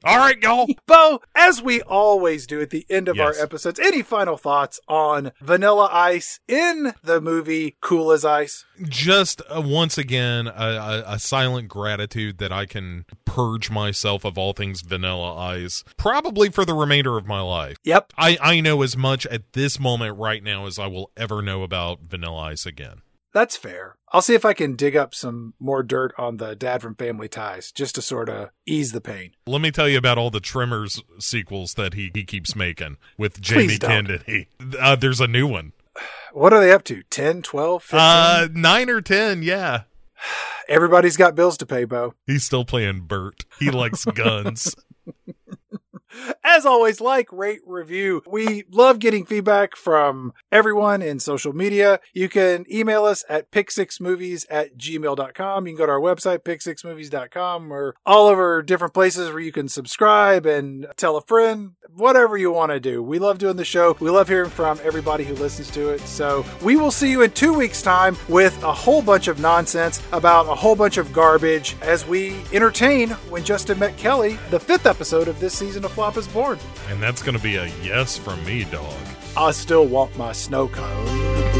All 0.02 0.16
right, 0.16 0.40
y'all. 0.42 0.66
Bo, 0.86 1.20
as 1.34 1.62
we 1.62 1.82
always 1.82 2.46
do 2.46 2.60
at 2.60 2.70
the 2.70 2.86
end 2.88 3.08
of 3.08 3.20
our 3.20 3.34
episodes, 3.38 3.78
any 3.78 4.02
final 4.02 4.38
thoughts 4.38 4.80
on 4.88 5.32
Vanilla 5.40 5.90
Ice 5.92 6.40
in 6.48 6.94
the 7.02 7.20
movie 7.20 7.76
Cool 7.82 8.10
as 8.12 8.24
Ice? 8.24 8.64
Just 8.82 9.42
uh, 9.54 9.60
once 9.60 9.98
again, 9.98 10.46
a, 10.46 10.50
a, 10.50 11.04
a 11.06 11.18
silent 11.18 11.68
gratitude 11.68 12.38
that 12.38 12.50
I 12.50 12.64
can 12.64 13.04
purge 13.26 13.70
myself 13.70 14.24
of 14.24 14.38
all 14.38 14.54
things 14.54 14.80
Vanilla 14.80 15.36
Ice, 15.36 15.84
probably 15.98 16.48
for 16.48 16.64
the 16.64 16.74
remainder 16.74 17.18
of 17.18 17.26
my 17.26 17.42
life. 17.42 17.76
Yep. 17.84 18.14
I, 18.16 18.38
I 18.40 18.60
know 18.60 18.80
as 18.80 18.96
much 18.96 19.26
at 19.26 19.52
this 19.52 19.78
moment 19.78 20.16
right 20.16 20.42
now 20.42 20.64
as 20.66 20.78
I 20.78 20.86
will 20.86 21.10
ever 21.14 21.42
know 21.42 21.62
about 21.62 22.00
Vanilla 22.00 22.38
Ice 22.38 22.64
again. 22.64 23.02
That's 23.32 23.56
fair. 23.56 23.96
I'll 24.12 24.22
see 24.22 24.34
if 24.34 24.44
I 24.44 24.54
can 24.54 24.74
dig 24.74 24.96
up 24.96 25.14
some 25.14 25.54
more 25.60 25.82
dirt 25.84 26.12
on 26.18 26.38
the 26.38 26.56
dad 26.56 26.82
from 26.82 26.96
Family 26.96 27.28
Ties 27.28 27.70
just 27.70 27.94
to 27.94 28.02
sort 28.02 28.28
of 28.28 28.50
ease 28.66 28.90
the 28.90 29.00
pain. 29.00 29.30
Let 29.46 29.60
me 29.60 29.70
tell 29.70 29.88
you 29.88 29.98
about 29.98 30.18
all 30.18 30.30
the 30.30 30.40
Tremors 30.40 31.00
sequels 31.20 31.74
that 31.74 31.94
he, 31.94 32.10
he 32.12 32.24
keeps 32.24 32.56
making 32.56 32.96
with 33.16 33.40
Jamie. 33.40 33.78
Kennedy. 33.78 34.48
Uh, 34.80 34.96
there's 34.96 35.20
a 35.20 35.28
new 35.28 35.46
one. 35.46 35.72
What 36.32 36.52
are 36.52 36.60
they 36.60 36.72
up 36.72 36.84
to? 36.84 37.02
10, 37.04 37.42
12, 37.42 37.82
15? 37.82 38.00
Uh, 38.00 38.48
nine 38.52 38.90
or 38.90 39.00
ten, 39.00 39.42
yeah. 39.42 39.82
Everybody's 40.68 41.16
got 41.16 41.34
bills 41.34 41.56
to 41.58 41.66
pay, 41.66 41.84
Bo. 41.84 42.14
He's 42.26 42.44
still 42.44 42.64
playing 42.64 43.02
Burt. 43.02 43.44
He 43.58 43.70
likes 43.70 44.04
guns. 44.04 44.74
As 46.44 46.66
always, 46.66 47.00
like, 47.00 47.32
rate, 47.32 47.60
review. 47.66 48.22
We 48.26 48.64
love 48.70 48.98
getting 48.98 49.24
feedback 49.24 49.76
from 49.76 50.32
everyone 50.50 51.02
in 51.02 51.20
social 51.20 51.52
media. 51.52 52.00
You 52.12 52.28
can 52.28 52.64
email 52.70 53.04
us 53.04 53.24
at 53.28 53.50
pick6movies 53.50 54.46
at 54.50 54.76
gmail.com. 54.76 55.66
You 55.66 55.72
can 55.72 55.78
go 55.78 55.86
to 55.86 55.92
our 55.92 56.00
website, 56.00 56.40
pick6movies.com, 56.40 57.72
or 57.72 57.94
all 58.04 58.26
over 58.26 58.62
different 58.62 58.94
places 58.94 59.30
where 59.30 59.40
you 59.40 59.52
can 59.52 59.68
subscribe 59.68 60.46
and 60.46 60.86
tell 60.96 61.16
a 61.16 61.22
friend, 61.22 61.72
whatever 61.94 62.36
you 62.36 62.50
want 62.50 62.72
to 62.72 62.80
do. 62.80 63.02
We 63.02 63.18
love 63.18 63.38
doing 63.38 63.56
the 63.56 63.64
show. 63.64 63.96
We 64.00 64.10
love 64.10 64.28
hearing 64.28 64.50
from 64.50 64.78
everybody 64.82 65.24
who 65.24 65.34
listens 65.34 65.70
to 65.72 65.90
it. 65.90 66.00
So 66.00 66.44
we 66.62 66.76
will 66.76 66.90
see 66.90 67.10
you 67.10 67.22
in 67.22 67.30
two 67.30 67.54
weeks' 67.54 67.82
time 67.82 68.16
with 68.28 68.60
a 68.62 68.72
whole 68.72 69.02
bunch 69.02 69.28
of 69.28 69.40
nonsense 69.40 70.02
about 70.12 70.46
a 70.46 70.54
whole 70.54 70.76
bunch 70.76 70.96
of 70.96 71.12
garbage 71.12 71.76
as 71.82 72.06
we 72.06 72.40
entertain 72.52 73.10
When 73.30 73.44
Justin 73.44 73.78
Met 73.78 73.96
Kelly, 73.96 74.38
the 74.50 74.60
fifth 74.60 74.86
episode 74.86 75.28
of 75.28 75.38
this 75.40 75.56
season 75.56 75.84
of 75.84 75.92
Flop 76.00 76.16
is 76.16 76.28
Born. 76.28 76.58
and 76.88 77.02
that's 77.02 77.22
going 77.22 77.36
to 77.36 77.42
be 77.42 77.56
a 77.56 77.66
yes 77.82 78.16
from 78.16 78.42
me, 78.46 78.64
dog. 78.64 78.96
I 79.36 79.50
still 79.50 79.84
want 79.86 80.16
my 80.16 80.32
snow 80.32 80.66
cone. 80.66 81.59